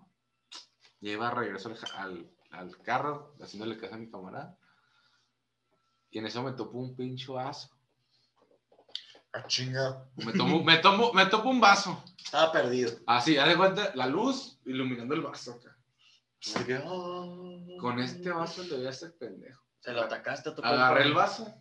Lleva 1.00 1.30
regreso 1.30 1.68
al, 1.68 1.76
al, 1.96 2.30
al 2.50 2.78
carro, 2.78 3.34
haciéndole 3.40 3.76
caso 3.78 3.94
a 3.94 3.98
mi 3.98 4.10
camarada. 4.10 4.56
Y 6.10 6.18
en 6.18 6.26
eso 6.26 6.42
me 6.42 6.52
topo 6.52 6.78
un 6.78 6.94
pincho 6.94 7.34
vaso. 7.34 7.70
A 9.32 9.46
chinga. 9.46 10.06
Me 10.16 10.32
tomo, 10.32 10.62
me 10.62 10.76
tomo, 10.78 11.12
me 11.14 11.24
topo 11.26 11.48
un 11.48 11.60
vaso. 11.60 12.04
Estaba 12.22 12.52
perdido. 12.52 12.92
Así, 13.06 13.38
haz 13.38 13.48
de 13.48 13.56
cuenta, 13.56 13.92
la 13.94 14.06
luz 14.06 14.58
iluminando 14.66 15.14
el 15.14 15.22
vaso 15.22 15.52
acá. 15.52 15.71
Así 16.44 16.64
que, 16.64 16.80
oh. 16.84 17.76
Con 17.80 18.00
este 18.00 18.30
vaso 18.30 18.64
le 18.64 18.76
voy 18.76 18.86
a 18.86 18.90
hacer 18.90 19.16
pendejo. 19.16 19.62
Se 19.80 19.92
lo 19.92 20.02
atacaste 20.02 20.50
a 20.50 20.54
tu 20.54 20.64
Agarré 20.64 21.04
el 21.04 21.14
vaso. 21.14 21.54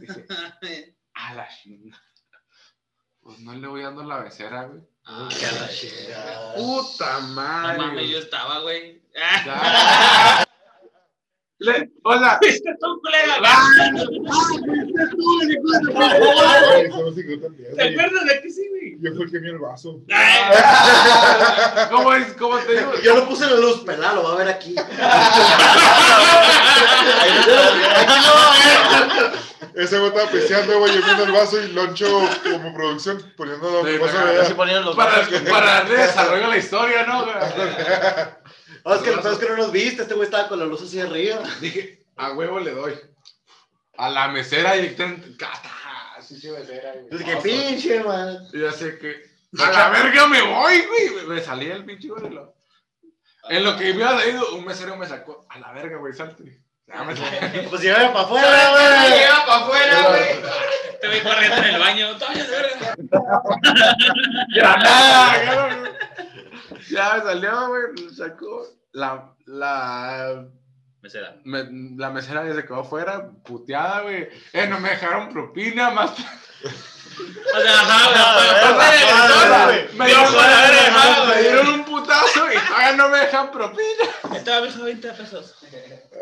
Dije, 0.00 0.26
a 1.14 1.34
la 1.34 1.48
chinga. 1.48 2.00
Pues 3.20 3.38
no 3.38 3.54
le 3.54 3.68
voy 3.68 3.82
dando 3.82 4.02
la 4.02 4.20
becera, 4.20 4.64
güey. 4.64 4.82
Ah, 5.04 5.28
a 5.28 5.60
la 5.60 5.68
chingada. 5.68 6.54
Puta 6.54 7.20
no 7.20 7.28
madre. 7.28 7.78
mames, 7.78 8.10
yo 8.10 8.18
estaba, 8.18 8.60
güey. 8.60 9.02
Le- 11.64 11.90
o 12.02 12.18
sea, 12.18 12.38
Fuiste 12.40 12.74
tú, 12.80 13.00
somos 16.90 17.14
cinco 17.14 17.32
también, 17.42 17.76
¿Te 17.76 17.82
acuerdas 17.88 18.24
de 18.26 18.40
que 18.42 18.50
sí, 18.50 18.68
güey? 18.70 18.96
Yo 19.00 19.12
fui 19.14 19.24
el 19.24 19.30
que 19.30 19.38
vio 19.38 19.52
el 19.52 19.58
vaso. 19.58 20.00
¿cómo 21.90 22.14
es? 22.14 22.32
¿Cómo 22.34 22.58
te 22.58 22.72
digo? 22.78 22.92
Yo 23.02 23.16
lo 23.16 23.28
puse 23.28 23.44
en 23.44 23.50
la 23.54 23.56
luz, 23.60 23.80
pelá, 23.84 24.12
lo 24.14 24.22
va 24.24 24.32
a 24.32 24.36
ver 24.36 24.48
aquí. 24.48 24.74
Ese 29.74 29.98
güey 29.98 30.10
estaba 30.10 30.30
pisteando, 30.30 30.78
güey, 30.80 30.94
yo 30.94 31.02
viendo 31.02 31.24
el 31.24 31.32
vaso 31.32 31.58
y 31.60 31.68
Loncho 31.68 32.28
como 32.44 32.74
producción 32.74 33.22
poniendo 33.36 33.70
los 33.70 33.82
Para, 34.94 35.16
vasos. 35.18 35.40
para 35.50 35.66
darle 35.66 35.96
desarrollo 35.96 36.44
a 36.44 36.48
la 36.48 36.56
historia, 36.58 37.06
¿no? 37.06 37.24
Ah, 38.84 38.96
es 38.96 39.02
que 39.02 39.10
lo 39.12 39.22
peor 39.22 39.34
es 39.34 39.38
que 39.38 39.48
no 39.48 39.56
nos 39.56 39.72
viste, 39.72 40.02
este 40.02 40.14
güey 40.14 40.24
estaba 40.26 40.48
con 40.48 40.58
la 40.58 40.64
luz 40.66 40.82
así 40.82 41.00
arriba. 41.00 41.40
Dije, 41.60 42.04
a 42.16 42.32
huevo 42.32 42.58
le 42.60 42.72
doy. 42.72 42.94
A 43.96 44.10
la 44.10 44.28
mesera 44.28 44.72
directamente. 44.74 45.36
¡Cata! 45.36 45.70
Sí, 46.20 46.40
sí, 46.40 46.50
mesera, 46.50 46.92
güey. 46.92 47.06
Es 47.10 47.22
que 47.24 47.36
pinche, 47.36 48.02
man. 48.02 48.38
Y 48.52 48.60
ya 48.60 48.72
sé 48.72 48.98
que. 48.98 49.22
A 49.58 49.70
la 49.70 49.88
verga 49.90 50.26
me 50.28 50.40
voy, 50.42 50.82
güey. 50.86 51.26
Me 51.26 51.40
salí 51.40 51.66
del 51.66 51.84
pinche 51.84 52.08
güey. 52.08 52.30
lo- 52.32 52.54
En 53.50 53.64
lo 53.64 53.76
que 53.76 53.84
me 53.94 54.00
iba 54.00 54.26
ido, 54.26 54.54
un 54.56 54.64
mesero 54.64 54.96
me 54.96 55.06
sacó. 55.06 55.46
A 55.50 55.58
la 55.58 55.72
verga, 55.72 55.98
güey, 55.98 56.12
salte. 56.14 56.62
Ya 56.86 57.02
me 57.04 57.14
salí. 57.16 57.66
Pues 57.70 57.82
llévame 57.82 58.06
para 58.08 58.20
afuera, 58.20 58.70
güey. 58.70 59.18
Lleva 59.18 59.46
para 59.46 59.64
afuera, 59.64 60.08
güey. 60.08 61.00
Te 61.00 61.08
voy 61.08 61.20
corriendo 61.20 61.56
en 61.58 61.64
el 61.64 61.78
baño. 61.80 62.16
Todavía 62.18 62.44
de 62.44 62.50
verga. 62.50 62.94
Ya 66.90 67.14
me 67.16 67.22
salió, 67.22 67.68
güey. 67.68 67.82
me 68.04 68.14
Sacó. 68.14 68.66
La, 68.92 69.34
la, 69.46 70.44
Mesera. 71.00 71.36
me- 71.44 71.96
la 71.96 72.10
mesera 72.10 72.46
ya 72.46 72.54
se 72.54 72.62
quedó 72.64 72.80
afuera, 72.80 73.30
puteada, 73.44 74.02
güey. 74.02 74.28
Eh, 74.52 74.66
no 74.68 74.78
me 74.80 74.90
dejaron 74.90 75.32
propina, 75.32 75.90
más. 75.90 76.10
O 76.12 77.60
sea, 77.60 77.80
ajá, 77.80 79.64
güey. 79.64 79.96
Me 79.98 80.06
dieron, 81.42 81.68
un 81.68 81.84
putazo 81.84 82.52
y 82.52 82.58
todavía 82.68 82.92
no 82.96 83.08
me 83.08 83.18
dejan 83.18 83.50
propina. 83.50 84.36
Estaba 84.36 84.60
viejo 84.60 84.82
20 84.84 85.12
pesos. 85.12 85.54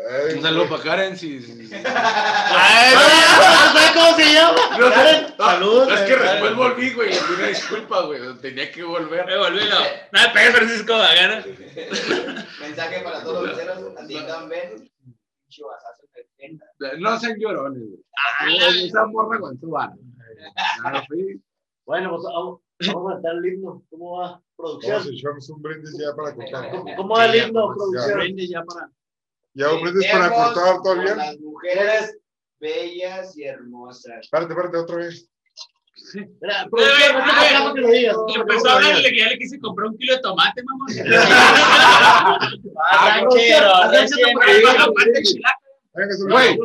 Ay, 0.09 0.35
Un 0.37 0.41
saludo 0.41 0.69
para 0.69 0.83
Karen, 0.83 1.17
si. 1.17 1.41
si- 1.41 1.69
Ay, 1.85 2.93
¿Sabes 2.95 3.91
cómo 3.93 4.15
se 4.15 4.33
llama? 4.33 4.77
No 4.79 4.87
sé. 4.89 4.93
Karen, 4.93 5.25
Ah, 5.37 5.51
Salud. 5.53 5.91
Es 5.91 5.99
que 6.01 6.15
Karen. 6.15 6.31
después 6.31 6.55
volví, 6.55 6.93
güey. 6.93 7.09
Una 7.37 7.47
disculpa, 7.47 8.01
güey. 8.05 8.21
Tenía 8.41 8.71
que 8.71 8.83
volver. 8.83 9.25
Me 9.25 9.37
volví, 9.37 9.59
no. 9.69 9.79
No 10.11 10.21
me 10.21 10.29
pegues, 10.33 10.51
Francisco. 10.55 10.93
¿no? 10.93 12.61
Mensaje 12.61 13.01
para 13.01 13.23
todos 13.23 13.47
los 13.47 13.55
meseros. 13.57 13.77
Atiendan, 13.97 14.49
ven. 14.49 14.91
Pinche 15.43 15.63
vasazo 15.63 16.03
en 16.03 16.21
el 16.23 16.27
tenda. 16.37 16.97
No 16.99 17.19
sean 17.19 17.35
llorones, 17.39 17.83
güey. 17.83 18.85
Esa 18.87 19.05
morra 19.07 19.39
con 19.39 19.59
su 19.59 19.69
bar. 19.69 19.91
Claro, 20.81 21.01
sí. 21.11 21.41
Bueno, 21.85 22.09
pues 22.11 22.23
vamos, 22.23 22.61
vamos 22.87 23.11
a 23.11 23.13
cantar 23.15 23.35
el 23.35 23.45
himno. 23.53 23.83
¿Cómo 23.89 24.17
va? 24.19 24.27
Vamos 24.27 24.43
Producción. 24.55 25.01
a 25.01 25.09
echarnos 25.17 25.49
un 25.49 25.61
brindis 25.61 25.97
ya 25.99 26.15
para 26.15 26.35
cortar. 26.35 26.71
¿Cómo 26.95 27.15
va 27.15 27.25
el 27.25 27.35
himno, 27.47 27.73
producción? 27.75 28.37
ya 28.37 28.63
para. 28.63 28.89
Ya 29.53 29.67
brindis 29.73 30.09
para 30.11 30.29
cortar 30.29 31.03
bien. 31.03 31.17
Las 31.17 31.37
mujeres 31.39 32.17
bellas 32.59 33.37
y 33.37 33.43
hermosas. 33.43 34.19
Espérate, 34.21 34.53
espérate, 34.53 34.77
otra 34.77 34.95
vez. 34.97 35.27
No 36.71 37.73
te 37.73 37.81
lo 37.81 37.87
digas. 37.89 38.15
Empezó 38.35 38.69
a 38.69 38.73
hablarle 38.75 39.09
que 39.09 39.17
ya 39.17 39.29
le 39.29 39.37
quise 39.37 39.59
comprar 39.59 39.89
un 39.89 39.97
kilo 39.97 40.15
de 40.15 40.21
tomate, 40.21 40.63
mamá. 40.63 40.85
Güey. 46.29 46.57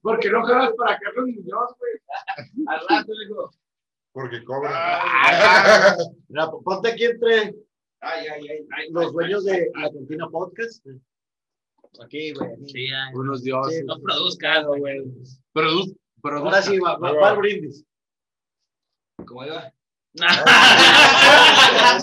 Porque 0.00 0.30
no 0.30 0.46
quedas 0.46 0.70
para 0.76 0.98
Carlos 1.00 1.26
Muñoz, 1.26 1.74
güey. 1.78 1.92
Al 2.68 2.80
rato, 2.88 3.12
digo. 3.20 3.50
Porque 4.12 4.44
cobra. 4.44 4.70
Ah, 4.72 5.96
ponte 6.64 6.92
aquí 6.92 7.04
entre 7.06 7.54
Ay, 8.04 8.26
ay, 8.26 8.48
ay. 8.48 8.66
ay, 8.76 8.90
los 8.90 9.12
dueños 9.12 9.44
de 9.44 9.70
la 9.74 9.90
cantina 9.90 10.28
podcast. 10.28 10.86
Aquí, 12.02 12.32
güey. 12.32 12.50
Sí. 12.66 12.88
Unos 13.14 13.42
dioses. 13.42 13.84
No 13.86 13.98
produzcas, 14.00 14.66
güey. 14.66 15.02
Produz, 15.52 15.94
produz. 16.20 16.44
Ahora 16.44 16.62
sí, 16.62 16.78
va, 16.78 16.96
va, 16.98 17.32
brindis. 17.34 17.84
¿Cómo 19.26 19.44
iba? 19.44 19.72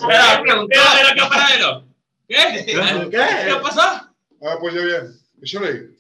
Pero, 0.08 0.44
pregunté, 0.44 0.78
a 0.78 0.96
ver 0.96 1.06
acá, 1.12 1.30
paradero. 1.30 1.86
¿Qué? 2.28 2.64
¿Qué 2.66 2.74
¿Qué? 3.10 3.56
pasó? 3.62 3.82
Ah, 3.82 4.58
pues 4.60 4.74
ya 4.74 4.82
bien. 4.82 5.14
Échale. 5.42 5.92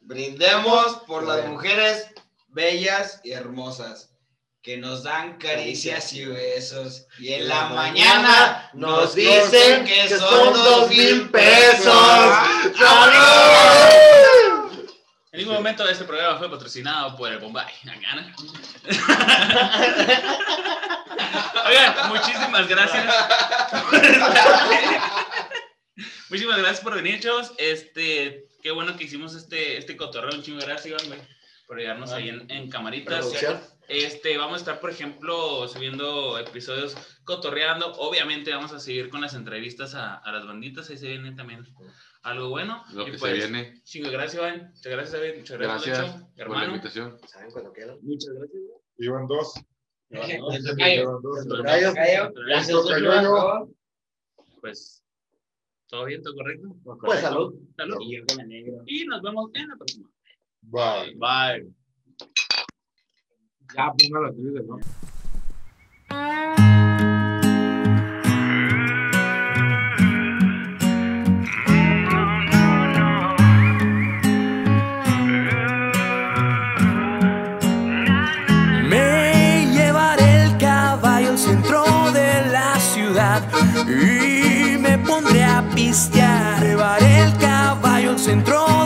Brindemos 0.00 1.02
por 1.06 1.24
las 1.24 1.46
mujeres 1.48 2.10
bellas 2.48 3.20
y 3.22 3.32
hermosas. 3.32 4.09
Que 4.62 4.76
nos 4.76 5.02
dan 5.04 5.38
caricias 5.38 6.12
y 6.12 6.26
besos. 6.26 7.06
Y 7.18 7.32
en 7.32 7.48
la 7.48 7.54
la 7.54 7.64
mañana 7.70 8.22
mañana 8.22 8.70
nos 8.74 9.14
dicen 9.14 9.84
que 9.84 9.94
que 9.94 10.08
son 10.18 10.52
dos 10.52 10.90
mil 10.90 11.30
pesos. 11.30 11.84
pesos. 11.84 12.76
¡Salud! 12.78 14.20
En 15.32 15.38
ningún 15.38 15.54
momento 15.54 15.88
este 15.88 16.04
programa 16.04 16.36
fue 16.38 16.50
patrocinado 16.50 17.16
por 17.16 17.32
el 17.32 17.38
Bombay. 17.38 17.72
Gana. 17.84 18.34
Oigan, 21.66 22.08
muchísimas 22.08 22.68
gracias. 22.68 23.04
muchísimas 26.28 26.58
gracias 26.58 26.80
por 26.80 26.96
venir, 26.96 27.20
chavos. 27.20 27.52
Este, 27.58 28.48
qué 28.62 28.72
bueno 28.72 28.96
que 28.96 29.04
hicimos 29.04 29.36
este, 29.36 29.78
este 29.78 29.96
cotorreo. 29.96 30.34
Un 30.34 30.42
chingo 30.42 30.58
de 30.58 30.66
gracias, 30.66 30.86
Iván, 30.86 31.06
güey, 31.06 31.20
por 31.66 31.78
llegarnos 31.78 32.10
ahí 32.12 32.28
en, 32.28 32.50
en 32.50 32.68
camaritas. 32.68 33.26
Este, 33.92 34.38
vamos 34.38 34.54
a 34.54 34.58
estar, 34.58 34.80
por 34.80 34.90
ejemplo, 34.90 35.66
subiendo 35.66 36.38
episodios 36.38 36.96
cotorreando. 37.24 37.92
Obviamente 37.94 38.52
vamos 38.54 38.72
a 38.72 38.78
seguir 38.78 39.10
con 39.10 39.20
las 39.20 39.34
entrevistas 39.34 39.96
a, 39.96 40.14
a 40.14 40.30
las 40.30 40.46
banditas. 40.46 40.88
Ahí 40.90 40.96
se 40.96 41.08
viene 41.08 41.32
también 41.32 41.66
algo 42.22 42.50
bueno. 42.50 42.84
Lo 42.92 43.02
Y 43.02 43.10
que 43.10 43.18
pues, 43.18 43.32
se 43.32 43.48
viene. 43.48 43.82
Chingo, 43.82 44.10
gracias, 44.10 44.34
Iván. 44.34 44.70
Muchas 44.74 44.92
gracias, 44.92 45.12
David. 45.12 45.38
Muchas 45.38 45.58
gracias, 45.58 45.98
Gracias 45.98 46.14
Lucho, 46.14 46.26
por 46.28 46.36
la 46.36 46.42
hermano. 46.44 46.66
invitación. 46.66 47.18
¿Saben 47.26 47.50
cuando 47.50 47.72
quieran? 47.72 47.98
Muchas 48.02 48.34
gracias. 48.34 48.62
Iban 48.98 49.26
dos. 49.26 49.54
Iban 50.10 51.22
dos. 51.22 51.46
Gallo. 51.56 52.32
Gracias, 52.46 52.84
Gallo. 52.86 53.68
Pues, 54.60 55.02
¿todo 55.88 56.04
bien? 56.04 56.22
¿Todo 56.22 56.34
correcto? 56.34 56.76
Pues 57.00 57.20
salud. 57.20 57.54
Salud. 57.76 57.96
Y 58.02 58.18
yo 58.18 58.24
con 58.26 58.36
la 58.36 58.44
negra. 58.44 58.82
Y 58.86 59.04
nos 59.06 59.20
vemos 59.20 59.50
en 59.54 59.68
la 59.68 59.76
próxima. 59.76 60.08
Bye. 60.62 61.14
Bye. 61.16 61.74
Ya, 63.76 63.92
ponga 63.92 64.20
la 64.20 64.32
tuya, 64.32 64.62
¿no? 64.66 64.78
Me 78.88 79.66
llevaré 79.72 80.42
el 80.44 80.56
caballo 80.58 81.30
al 81.30 81.38
centro 81.38 81.84
de 82.12 82.46
la 82.50 82.74
ciudad 82.80 83.42
y 83.86 84.76
me 84.78 84.98
pondré 84.98 85.44
a 85.44 85.62
pistear. 85.74 86.60
Llevaré 86.60 87.20
el 87.20 87.36
caballo 87.38 88.10
al 88.10 88.18
centro 88.18 88.79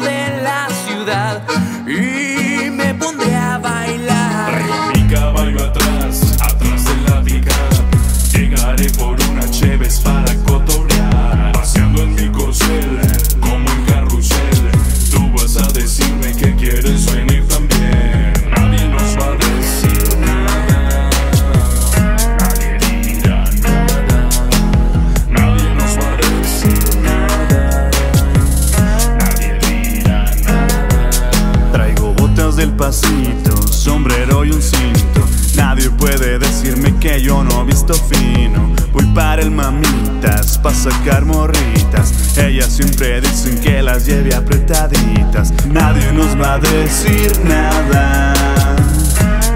para 39.15 39.43
el 39.43 39.51
mamitas, 39.51 40.59
pa' 40.59 40.75
sacar 40.75 41.25
morritas. 41.25 42.37
Ellas 42.37 42.73
siempre 42.73 43.21
dicen 43.21 43.59
que 43.61 43.81
las 43.81 44.07
lleve 44.07 44.35
apretaditas. 44.35 45.53
Nadie 45.69 46.13
nos 46.13 46.39
va 46.41 46.55
a 46.55 46.59
decir 46.59 47.33
nada. 47.45 48.35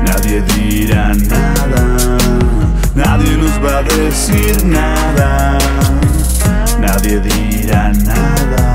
Nadie 0.05 0.43
dirá 0.43 1.12
nada. 1.14 2.18
Nadie 2.94 3.36
nos 3.36 3.52
va 3.64 3.78
a 3.78 3.82
decir 3.82 4.64
nada. 4.64 5.59
Nadie 6.80 7.20
dirá 7.20 7.93
nada. 7.93 8.67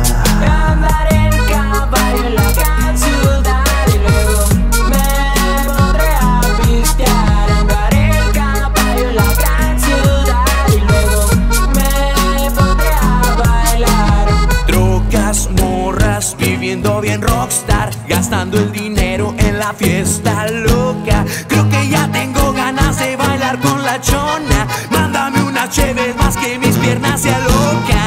Gastando 18.14 18.60
el 18.60 18.72
dinero 18.72 19.34
en 19.40 19.58
la 19.58 19.74
fiesta 19.74 20.48
loca. 20.48 21.26
Creo 21.48 21.68
que 21.68 21.90
ya 21.90 22.08
tengo 22.12 22.54
ganas 22.54 23.00
de 23.00 23.16
bailar 23.16 23.60
con 23.60 23.84
la 23.84 24.00
chona. 24.02 24.68
Mándame 24.92 25.42
unas 25.42 25.70
cheves 25.72 26.16
más 26.16 26.38
que 26.38 26.60
mis 26.60 26.78
piernas 26.78 27.22
se 27.22 27.34
alocan. 27.34 28.03